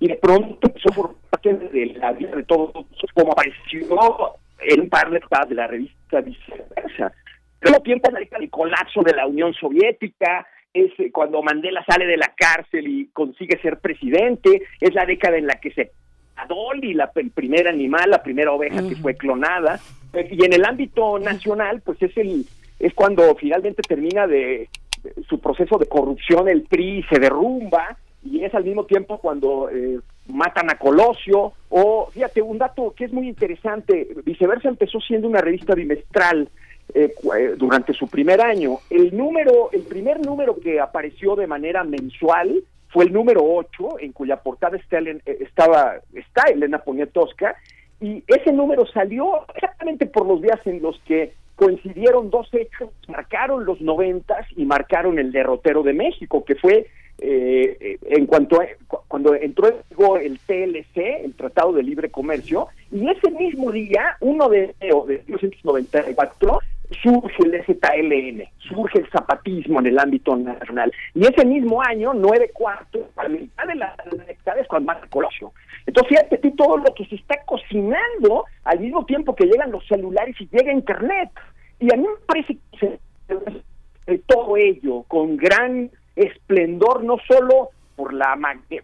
Y 0.00 0.08
de 0.08 0.16
pronto 0.16 0.66
empezó 0.66 0.88
por 0.88 1.14
parte 1.30 1.54
de 1.54 1.86
la 1.94 2.10
vida 2.10 2.34
de 2.34 2.42
todos, 2.42 2.72
como 3.14 3.30
apareció 3.30 4.36
en 4.60 4.80
un 4.80 4.88
par 4.88 5.10
de 5.10 5.54
la 5.54 5.66
revista 5.66 6.20
Viceversa. 6.20 7.12
Luego 7.60 7.80
tiempo 7.80 8.10
la 8.10 8.20
década 8.20 8.40
del 8.40 8.50
colapso 8.50 9.02
de 9.02 9.14
la 9.14 9.26
Unión 9.26 9.52
Soviética, 9.54 10.46
es 10.72 10.92
eh, 10.98 11.10
cuando 11.10 11.42
Mandela 11.42 11.84
sale 11.88 12.06
de 12.06 12.16
la 12.16 12.32
cárcel 12.36 12.86
y 12.86 13.08
consigue 13.12 13.58
ser 13.60 13.78
presidente, 13.78 14.62
es 14.80 14.94
la 14.94 15.06
década 15.06 15.36
en 15.36 15.46
la 15.46 15.54
que 15.54 15.70
se 15.70 15.92
Dolly, 16.48 16.92
la, 16.92 17.10
el 17.14 17.30
primer 17.30 17.66
animal, 17.66 18.10
la 18.10 18.22
primera 18.22 18.52
oveja 18.52 18.86
que 18.86 18.96
fue 18.96 19.16
clonada, 19.16 19.80
Eh, 20.12 20.28
y 20.30 20.44
en 20.44 20.52
el 20.52 20.64
ámbito 20.64 21.18
nacional, 21.18 21.82
pues 21.84 22.00
es 22.02 22.16
el 22.16 22.44
es 22.78 22.92
cuando 22.94 23.34
finalmente 23.36 23.82
termina 23.82 24.26
de, 24.26 24.68
de 25.02 25.22
su 25.28 25.40
proceso 25.40 25.78
de 25.78 25.86
corrupción 25.86 26.48
el 26.48 26.62
PRI 26.62 27.04
se 27.10 27.18
derrumba 27.18 27.96
y 28.22 28.44
es 28.44 28.54
al 28.54 28.64
mismo 28.64 28.84
tiempo 28.84 29.18
cuando 29.18 29.70
eh, 29.70 29.98
matan 30.28 30.70
a 30.70 30.78
Colosio 30.78 31.52
o 31.68 32.08
fíjate 32.12 32.42
un 32.42 32.58
dato 32.58 32.92
que 32.96 33.04
es 33.04 33.12
muy 33.12 33.28
interesante 33.28 34.08
viceversa 34.24 34.68
empezó 34.68 35.00
siendo 35.00 35.28
una 35.28 35.40
revista 35.40 35.74
bimestral 35.74 36.48
eh, 36.94 37.12
eh, 37.38 37.54
durante 37.56 37.92
su 37.92 38.08
primer 38.08 38.40
año. 38.40 38.78
El 38.90 39.16
número 39.16 39.70
el 39.72 39.82
primer 39.82 40.24
número 40.24 40.58
que 40.58 40.80
apareció 40.80 41.34
de 41.36 41.46
manera 41.46 41.84
mensual 41.84 42.62
fue 42.88 43.04
el 43.04 43.12
número 43.12 43.42
8 43.44 43.98
en 44.00 44.12
cuya 44.12 44.36
portada 44.36 44.76
está 44.76 44.98
Elen- 44.98 45.22
eh, 45.26 45.38
estaba 45.40 45.96
está 46.14 46.42
Elena 46.50 46.78
Poniatowska 46.78 47.56
y 48.00 48.22
ese 48.26 48.52
número 48.52 48.86
salió 48.86 49.46
exactamente 49.54 50.06
por 50.06 50.26
los 50.26 50.40
días 50.42 50.60
en 50.66 50.82
los 50.82 50.98
que 51.06 51.32
coincidieron 51.56 52.28
dos 52.30 52.48
hechos, 52.52 52.90
marcaron 53.08 53.64
los 53.64 53.80
noventas 53.80 54.46
y 54.56 54.66
marcaron 54.66 55.18
el 55.18 55.32
derrotero 55.32 55.82
de 55.82 55.94
México, 55.94 56.44
que 56.44 56.54
fue 56.54 56.86
eh, 57.18 57.76
eh, 57.80 57.98
en 58.10 58.26
cuanto 58.26 58.60
a, 58.60 58.66
cu- 58.86 58.98
cuando 59.08 59.34
entró 59.34 59.68
en 59.68 59.76
vigor 59.90 60.22
el 60.22 60.38
TLC, 60.38 60.96
el 61.24 61.34
Tratado 61.34 61.72
de 61.72 61.82
Libre 61.82 62.10
Comercio, 62.10 62.68
y 62.90 63.08
ese 63.08 63.30
mismo 63.30 63.72
día, 63.72 64.16
1 64.20 64.48
de 64.48 64.74
enero 64.80 65.04
de 65.06 65.22
1994, 65.26 66.58
surge 67.02 67.42
el 67.44 67.64
ZLN, 67.64 68.44
surge 68.68 69.00
el 69.00 69.08
zapatismo 69.10 69.80
en 69.80 69.86
el 69.86 69.98
ámbito 69.98 70.36
nacional. 70.36 70.92
Y 71.14 71.26
ese 71.26 71.44
mismo 71.44 71.82
año, 71.82 72.12
9-4, 72.14 73.04
a 73.16 73.28
mitad 73.28 73.66
de 73.66 73.74
la 73.74 73.96
década 74.26 74.60
es 74.60 74.68
cuando 74.68 74.92
mata 74.92 75.06
Colosio. 75.08 75.52
Entonces, 75.86 76.10
fíjate 76.10 76.38
tú 76.38 76.50
todo 76.52 76.76
lo 76.76 76.94
que 76.94 77.04
se 77.06 77.16
está 77.16 77.36
cocinando 77.44 78.44
al 78.64 78.78
mismo 78.80 79.04
tiempo 79.04 79.34
que 79.34 79.46
llegan 79.46 79.72
los 79.72 79.86
celulares 79.86 80.36
y 80.40 80.48
llega 80.48 80.72
Internet. 80.72 81.30
Y 81.80 81.92
a 81.92 81.96
mí 81.96 82.02
me 82.04 82.26
parece 82.26 82.56
que 82.76 84.18
todo 84.26 84.56
ello 84.56 85.02
con 85.08 85.36
gran 85.36 85.90
esplendor, 86.16 87.04
no 87.04 87.18
solo 87.28 87.70
por 87.94 88.12
la 88.12 88.38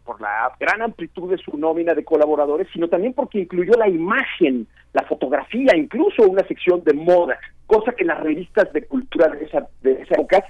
por 0.05 0.20
la 0.20 0.52
gran 0.59 0.83
amplitud 0.83 1.31
de 1.31 1.39
su 1.39 1.57
nómina 1.57 1.94
de 1.94 2.05
colaboradores, 2.05 2.69
sino 2.73 2.89
también 2.89 3.12
porque 3.12 3.41
incluyó 3.41 3.73
la 3.75 3.89
imagen, 3.89 4.67
la 4.93 5.02
fotografía, 5.02 5.77
incluso 5.77 6.23
una 6.23 6.47
sección 6.47 6.83
de 6.85 6.94
moda, 6.94 7.39
cosa 7.67 7.93
que 7.93 8.05
las 8.05 8.20
revistas 8.20 8.73
de 8.73 8.86
cultura 8.86 9.28
de 9.28 9.44
esa, 9.44 9.67
de 9.83 10.02
esa 10.02 10.15
época, 10.15 10.44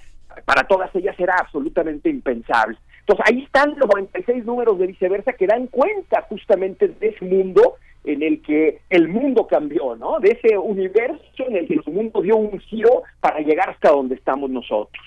para 0.45 0.67
todas 0.67 0.95
ellas 0.95 1.19
era 1.19 1.35
absolutamente 1.39 2.09
impensable. 2.09 2.79
Entonces 3.01 3.27
ahí 3.29 3.43
están 3.43 3.71
los 3.79 3.89
96 3.89 4.45
números 4.45 4.79
de 4.79 4.87
viceversa 4.87 5.33
que 5.33 5.47
dan 5.47 5.67
cuenta 5.67 6.23
justamente 6.23 6.89
de 6.89 7.09
ese 7.09 7.25
mundo 7.25 7.75
en 8.05 8.23
el 8.23 8.43
que 8.43 8.81
el 8.91 9.09
mundo 9.09 9.47
cambió, 9.47 9.95
¿no? 9.97 10.19
De 10.21 10.31
ese 10.43 10.59
universo 10.59 11.23
en 11.49 11.57
el 11.57 11.67
que 11.69 11.75
el 11.75 11.83
mundo 11.93 12.21
dio 12.23 12.37
un 12.37 12.59
giro 12.61 13.03
para 13.21 13.41
llegar 13.41 13.71
hasta 13.71 13.91
donde 13.91 14.15
estamos 14.17 14.51
nosotros. 14.51 15.03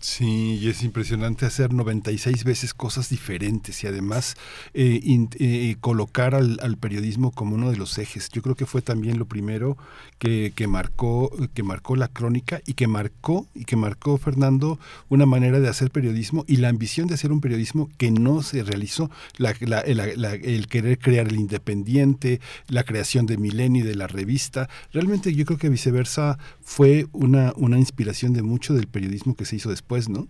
Sí, 0.00 0.58
y 0.60 0.68
es 0.68 0.82
impresionante 0.84 1.46
hacer 1.46 1.72
96 1.72 2.44
veces 2.44 2.74
cosas 2.74 3.08
diferentes 3.08 3.82
y 3.84 3.86
además 3.86 4.36
eh, 4.74 5.00
eh, 5.38 5.76
colocar 5.80 6.34
al, 6.34 6.76
periodismo 6.80 7.30
como 7.30 7.54
uno 7.54 7.70
de 7.70 7.76
los 7.76 7.96
ejes. 7.98 8.28
Yo 8.30 8.42
creo 8.42 8.54
que 8.56 8.66
fue 8.66 8.82
también 8.82 9.18
lo 9.18 9.24
primero 9.26 9.76
que, 10.18 10.52
que 10.54 10.66
marcó 10.66 11.30
que 11.54 11.62
marcó 11.62 11.96
la 11.96 12.08
crónica 12.08 12.60
y 12.66 12.74
que 12.74 12.86
marcó 12.86 13.46
y 13.54 13.64
que 13.64 13.76
marcó 13.76 14.18
Fernando 14.18 14.78
una 15.08 15.24
manera 15.26 15.60
de 15.60 15.68
hacer 15.68 15.90
periodismo 15.90 16.44
y 16.46 16.56
la 16.56 16.68
ambición 16.68 17.06
de 17.06 17.14
hacer 17.14 17.32
un 17.32 17.40
periodismo 17.40 17.88
que 17.96 18.10
no 18.10 18.42
se 18.42 18.62
realizó, 18.62 19.10
la- 19.38 19.54
la- 19.60 19.82
la- 19.86 20.34
el 20.34 20.66
querer 20.66 20.98
crear 20.98 21.26
el 21.28 21.36
independiente, 21.36 22.33
la 22.68 22.84
creación 22.84 23.26
de 23.26 23.36
Milenio 23.36 23.84
y 23.84 23.88
de 23.88 23.94
la 23.94 24.06
revista. 24.06 24.68
Realmente 24.92 25.34
yo 25.34 25.44
creo 25.44 25.58
que 25.58 25.68
viceversa 25.68 26.38
fue 26.60 27.06
una, 27.12 27.52
una 27.56 27.78
inspiración 27.78 28.32
de 28.32 28.42
mucho 28.42 28.74
del 28.74 28.86
periodismo 28.86 29.34
que 29.34 29.44
se 29.44 29.56
hizo 29.56 29.70
después, 29.70 30.08
¿no? 30.08 30.28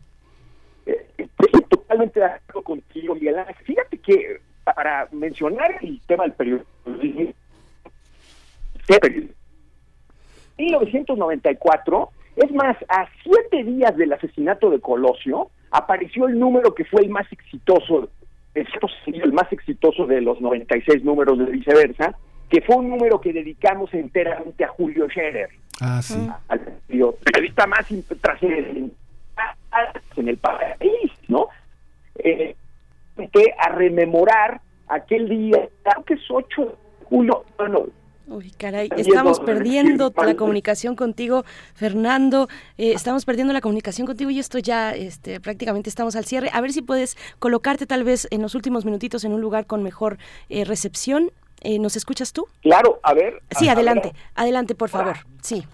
Estoy 1.16 1.62
totalmente 1.68 2.20
de 2.20 2.26
acuerdo 2.26 2.62
contigo, 2.62 3.14
Miguel. 3.14 3.36
Fíjate 3.64 3.98
que 3.98 4.40
para 4.64 5.08
mencionar 5.12 5.78
el 5.82 6.00
tema 6.06 6.24
del 6.24 6.32
periodismo, 6.32 6.66
de 8.88 8.98
periodismo, 9.00 9.34
1994, 10.58 12.10
es 12.36 12.52
más, 12.52 12.76
a 12.88 13.08
siete 13.22 13.64
días 13.64 13.96
del 13.96 14.12
asesinato 14.12 14.70
de 14.70 14.80
Colosio, 14.80 15.50
apareció 15.70 16.28
el 16.28 16.38
número 16.38 16.74
que 16.74 16.84
fue 16.84 17.02
el 17.02 17.10
más 17.10 17.30
exitoso, 17.32 18.08
el 18.54 18.66
el 19.22 19.32
más 19.32 19.52
exitoso 19.52 20.06
de 20.06 20.20
los 20.20 20.40
96 20.40 21.04
números 21.04 21.38
de 21.38 21.46
viceversa, 21.46 22.14
que 22.48 22.60
fue 22.62 22.76
un 22.76 22.88
número 22.90 23.20
que 23.20 23.32
dedicamos 23.32 23.92
enteramente 23.94 24.64
a 24.64 24.68
Julio 24.68 25.08
Scherer 25.08 25.48
Ah, 25.80 26.00
sí. 26.00 26.14
al 26.48 26.60
periodista 27.24 27.66
más 27.66 27.86
trascendental 28.20 28.92
en 30.16 30.28
el 30.28 30.36
país, 30.36 31.10
¿no? 31.28 31.48
Eh, 32.16 32.54
que 33.32 33.54
a 33.58 33.70
rememorar 33.70 34.60
aquel 34.88 35.28
día, 35.28 35.68
creo 35.82 36.04
que 36.04 36.14
es 36.14 36.20
8 36.30 36.62
de 36.64 37.04
julio, 37.06 37.44
bueno, 37.56 37.86
Uy, 38.26 38.50
caray, 38.52 38.88
estamos 38.96 39.38
no, 39.40 39.44
perdiendo 39.44 40.12
la 40.24 40.34
comunicación 40.34 40.96
contigo, 40.96 41.44
Fernando. 41.74 42.48
eh, 42.78 42.92
estamos 42.94 43.24
perdiendo 43.26 43.52
la 43.52 43.60
comunicación 43.60 44.06
contigo 44.06 44.30
y 44.30 44.38
esto 44.38 44.58
ya 44.58 44.92
este, 44.92 45.40
prácticamente 45.40 45.90
estamos 45.90 46.16
al 46.16 46.24
cierre. 46.24 46.48
A 46.52 46.60
ver 46.62 46.72
si 46.72 46.80
puedes 46.80 47.16
colocarte 47.38 47.86
tal 47.86 48.02
vez 48.02 48.26
en 48.30 48.40
los 48.40 48.54
últimos 48.54 48.84
minutitos 48.86 49.24
en 49.24 49.32
un 49.34 49.40
lugar 49.42 49.66
con 49.66 49.82
mejor 49.82 50.18
eh, 50.48 50.64
recepción. 50.64 51.30
Eh, 51.60 51.78
¿Nos 51.78 51.96
escuchas 51.96 52.32
tú? 52.32 52.46
claro, 52.62 53.00
a 53.02 53.14
ver. 53.14 53.42
Sí, 53.58 53.68
a- 53.68 53.70
a 53.70 53.74
adelante, 53.74 54.08
ver. 54.12 54.22
adelante, 54.34 54.74
por 54.74 54.88
favor. 54.90 55.16
Sí. 55.42 55.64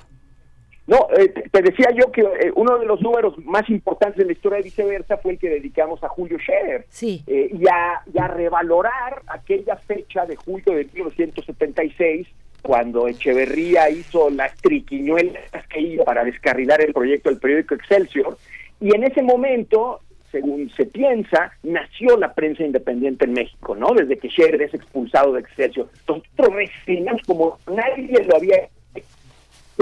No, 0.91 1.07
eh, 1.17 1.33
te 1.53 1.63
decía 1.63 1.91
yo 1.93 2.11
que 2.11 2.23
eh, 2.23 2.51
uno 2.57 2.77
de 2.77 2.85
los 2.85 3.01
números 3.01 3.39
más 3.45 3.71
importantes 3.71 4.17
de 4.17 4.25
la 4.25 4.33
historia 4.33 4.57
de 4.57 4.65
viceversa 4.65 5.19
fue 5.19 5.35
el 5.35 5.39
que 5.39 5.49
dedicamos 5.49 6.03
a 6.03 6.09
Julio 6.09 6.37
Scherer. 6.41 6.85
Sí. 6.89 7.23
eh, 7.29 7.49
y, 7.53 7.69
a, 7.69 8.03
y 8.13 8.19
a 8.19 8.27
revalorar 8.27 9.23
aquella 9.29 9.77
fecha 9.77 10.27
de 10.27 10.35
julio 10.35 10.75
de 10.75 10.87
1976, 10.93 12.27
cuando 12.63 13.07
Echeverría 13.07 13.89
hizo 13.89 14.31
las 14.31 14.53
triquiñuelas 14.57 15.45
que 15.73 15.81
hizo 15.81 16.05
para 16.05 16.25
descarrilar 16.25 16.81
el 16.81 16.93
proyecto 16.93 17.31
del 17.31 17.39
periódico 17.39 17.77
Excelsior, 17.77 18.37
y 18.81 18.93
en 18.93 19.05
ese 19.05 19.23
momento, 19.23 20.01
según 20.33 20.71
se 20.71 20.87
piensa, 20.87 21.53
nació 21.63 22.17
la 22.17 22.35
prensa 22.35 22.65
independiente 22.65 23.27
en 23.27 23.35
México, 23.35 23.77
¿no? 23.77 23.95
Desde 23.95 24.19
que 24.19 24.29
Scherer 24.29 24.63
es 24.63 24.75
expulsado 24.75 25.35
de 25.35 25.41
Excelsior. 25.41 25.89
Nosotros 26.09 26.51
como 27.27 27.59
nadie 27.69 28.25
lo 28.25 28.37
había 28.37 28.69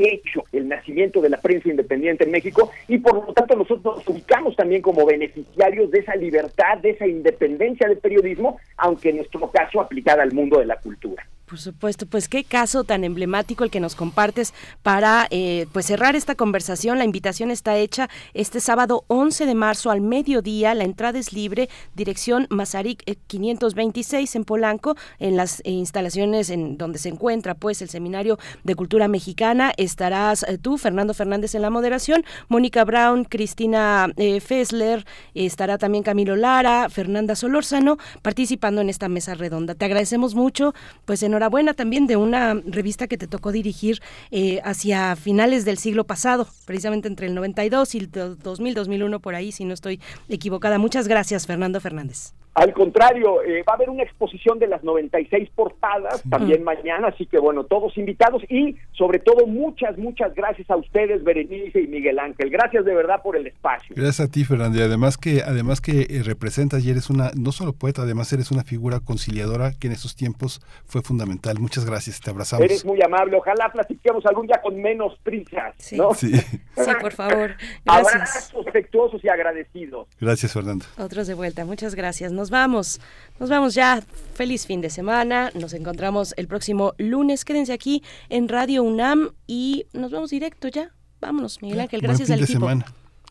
hecho 0.00 0.44
el 0.52 0.68
nacimiento 0.68 1.20
de 1.20 1.30
la 1.30 1.40
prensa 1.40 1.68
independiente 1.68 2.24
en 2.24 2.30
México 2.30 2.70
y 2.86 2.98
por 2.98 3.14
lo 3.14 3.32
tanto 3.32 3.56
nosotros 3.56 3.98
nos 3.98 4.08
ubicamos 4.08 4.56
también 4.56 4.82
como 4.82 5.06
beneficiarios 5.06 5.90
de 5.90 6.00
esa 6.00 6.16
libertad, 6.16 6.78
de 6.78 6.90
esa 6.90 7.06
independencia 7.06 7.88
del 7.88 7.98
periodismo, 7.98 8.58
aunque 8.76 9.10
en 9.10 9.16
nuestro 9.16 9.50
caso 9.50 9.80
aplicada 9.80 10.22
al 10.22 10.32
mundo 10.32 10.58
de 10.58 10.66
la 10.66 10.76
cultura. 10.76 11.26
Por 11.48 11.58
supuesto, 11.58 12.04
pues 12.04 12.28
qué 12.28 12.44
caso 12.44 12.84
tan 12.84 13.04
emblemático 13.04 13.64
el 13.64 13.70
que 13.70 13.80
nos 13.80 13.94
compartes 13.94 14.52
para 14.82 15.26
eh, 15.30 15.66
pues 15.72 15.86
cerrar 15.86 16.14
esta 16.14 16.34
conversación. 16.34 16.98
La 16.98 17.04
invitación 17.04 17.50
está 17.50 17.76
hecha 17.78 18.10
este 18.34 18.60
sábado 18.60 19.04
11 19.08 19.46
de 19.46 19.54
marzo 19.54 19.90
al 19.90 20.02
mediodía. 20.02 20.74
La 20.74 20.84
entrada 20.84 21.18
es 21.18 21.32
libre. 21.32 21.70
Dirección 21.94 22.46
Mazarik 22.50 23.02
eh, 23.06 23.16
526 23.26 24.36
en 24.36 24.44
Polanco, 24.44 24.94
en 25.18 25.36
las 25.36 25.60
eh, 25.60 25.70
instalaciones 25.70 26.50
en 26.50 26.76
donde 26.76 26.98
se 26.98 27.08
encuentra 27.08 27.54
pues 27.54 27.80
el 27.80 27.88
Seminario 27.88 28.38
de 28.64 28.74
Cultura 28.74 29.08
Mexicana. 29.08 29.72
Estarás 29.76 30.42
eh, 30.42 30.58
tú, 30.58 30.78
Fernando 30.78 31.14
Fernández 31.14 31.54
en 31.54 31.62
la 31.62 31.70
moderación, 31.70 32.24
Mónica 32.48 32.84
Brown, 32.84 33.24
Cristina 33.24 34.12
eh, 34.16 34.40
Fessler, 34.40 35.06
eh, 35.34 35.46
estará 35.46 35.78
también 35.78 36.04
Camilo 36.04 36.36
Lara, 36.36 36.88
Fernanda 36.90 37.34
Solórzano 37.34 37.96
participando 38.22 38.80
en 38.80 38.90
esta 38.90 39.08
mesa 39.08 39.34
redonda. 39.34 39.74
Te 39.74 39.84
agradecemos 39.84 40.34
mucho, 40.34 40.74
pues 41.04 41.22
enhorabuena 41.38 41.72
también 41.72 42.06
de 42.08 42.16
una 42.16 42.54
revista 42.66 43.06
que 43.06 43.16
te 43.16 43.28
tocó 43.28 43.52
dirigir 43.52 44.00
eh, 44.32 44.60
hacia 44.64 45.14
finales 45.14 45.64
del 45.64 45.78
siglo 45.78 46.04
pasado, 46.04 46.48
precisamente 46.66 47.06
entre 47.06 47.28
el 47.28 47.34
92 47.36 47.94
y 47.94 47.98
el 47.98 48.10
do- 48.10 48.34
2000, 48.34 48.74
2001 48.74 49.20
por 49.20 49.34
ahí, 49.36 49.52
si 49.52 49.64
no 49.64 49.72
estoy 49.72 50.00
equivocada. 50.28 50.78
Muchas 50.78 51.06
gracias, 51.06 51.46
Fernando 51.46 51.80
Fernández. 51.80 52.32
Al 52.58 52.72
contrario, 52.72 53.40
eh, 53.44 53.62
va 53.62 53.74
a 53.74 53.76
haber 53.76 53.88
una 53.88 54.02
exposición 54.02 54.58
de 54.58 54.66
las 54.66 54.82
96 54.82 55.48
portadas 55.54 56.24
también 56.28 56.64
mañana, 56.64 57.06
así 57.06 57.24
que 57.24 57.38
bueno, 57.38 57.62
todos 57.62 57.96
invitados 57.96 58.42
y 58.48 58.76
sobre 58.90 59.20
todo 59.20 59.46
muchas, 59.46 59.96
muchas 59.96 60.34
gracias 60.34 60.68
a 60.68 60.76
ustedes, 60.76 61.22
Berenice 61.22 61.80
y 61.80 61.86
Miguel 61.86 62.18
Ángel. 62.18 62.50
Gracias 62.50 62.84
de 62.84 62.94
verdad 62.94 63.22
por 63.22 63.36
el 63.36 63.46
espacio. 63.46 63.94
Gracias 63.94 64.28
a 64.28 64.30
ti, 64.30 64.44
Fernando. 64.44 64.76
Y 64.76 64.82
además 64.82 65.16
que, 65.16 65.42
además 65.46 65.80
que 65.80 66.00
eh, 66.10 66.22
representas 66.24 66.84
y 66.84 66.90
eres 66.90 67.10
una, 67.10 67.30
no 67.38 67.52
solo 67.52 67.74
poeta, 67.74 68.02
además 68.02 68.32
eres 68.32 68.50
una 68.50 68.64
figura 68.64 68.98
conciliadora 68.98 69.70
que 69.78 69.86
en 69.86 69.92
estos 69.92 70.16
tiempos 70.16 70.60
fue 70.84 71.00
fundamental. 71.02 71.60
Muchas 71.60 71.84
gracias, 71.84 72.20
te 72.20 72.30
abrazamos. 72.30 72.64
Eres 72.64 72.84
muy 72.84 73.00
amable, 73.00 73.36
ojalá 73.36 73.70
platiquemos 73.70 74.26
algún 74.26 74.48
día 74.48 74.60
con 74.60 74.82
menos 74.82 75.16
prisas, 75.22 75.76
¿no? 75.92 76.12
Sí. 76.14 76.32
Sí, 76.78 76.92
por 77.00 77.12
favor. 77.12 77.56
Gracias. 77.84 78.52
Abrazos 78.54 78.66
afectuosos 78.68 79.22
y 79.24 79.28
agradecidos. 79.28 80.06
Gracias, 80.20 80.52
Fernando. 80.52 80.86
Otros 80.96 81.26
de 81.26 81.34
vuelta, 81.34 81.64
muchas 81.64 81.94
gracias. 81.96 82.30
Nos 82.32 82.47
vamos, 82.50 83.00
nos 83.38 83.48
vamos 83.50 83.74
ya. 83.74 84.02
Feliz 84.34 84.66
fin 84.66 84.80
de 84.80 84.90
semana. 84.90 85.50
Nos 85.54 85.72
encontramos 85.72 86.34
el 86.36 86.46
próximo 86.48 86.94
lunes. 86.98 87.44
Quédense 87.44 87.72
aquí 87.72 88.02
en 88.28 88.48
Radio 88.48 88.82
UNAM 88.82 89.30
y 89.46 89.86
nos 89.92 90.10
vamos 90.10 90.30
directo 90.30 90.68
ya. 90.68 90.92
Vámonos, 91.20 91.60
Miguel 91.62 91.80
Ángel. 91.80 92.00
Buen 92.00 92.10
Gracias 92.10 92.28
fin 92.28 92.34
al 92.34 92.38
de 92.40 92.44
equipo. 92.44 92.60
semana. 92.60 92.86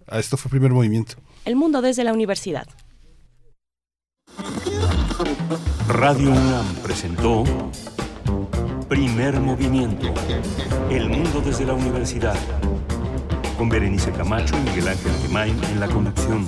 Ah, 0.08 0.20
esto 0.20 0.38
fue 0.38 0.50
primer 0.50 0.72
movimiento. 0.72 1.16
El 1.46 1.56
mundo 1.56 1.82
desde 1.82 2.04
la 2.04 2.14
universidad. 2.14 2.68
Radio 5.88 6.32
UNAM 6.32 6.76
presentó 6.84 7.44
Primer 8.90 9.40
Movimiento. 9.40 10.14
El 10.90 11.10
mundo 11.10 11.42
desde 11.42 11.66
la 11.66 11.74
universidad. 11.74 12.36
Con 13.58 13.70
Berenice 13.70 14.12
Camacho 14.12 14.56
y 14.58 14.70
Miguel 14.70 14.90
Ángel 14.90 15.12
Gemain 15.24 15.64
en 15.72 15.80
la 15.80 15.88
conducción. 15.88 16.48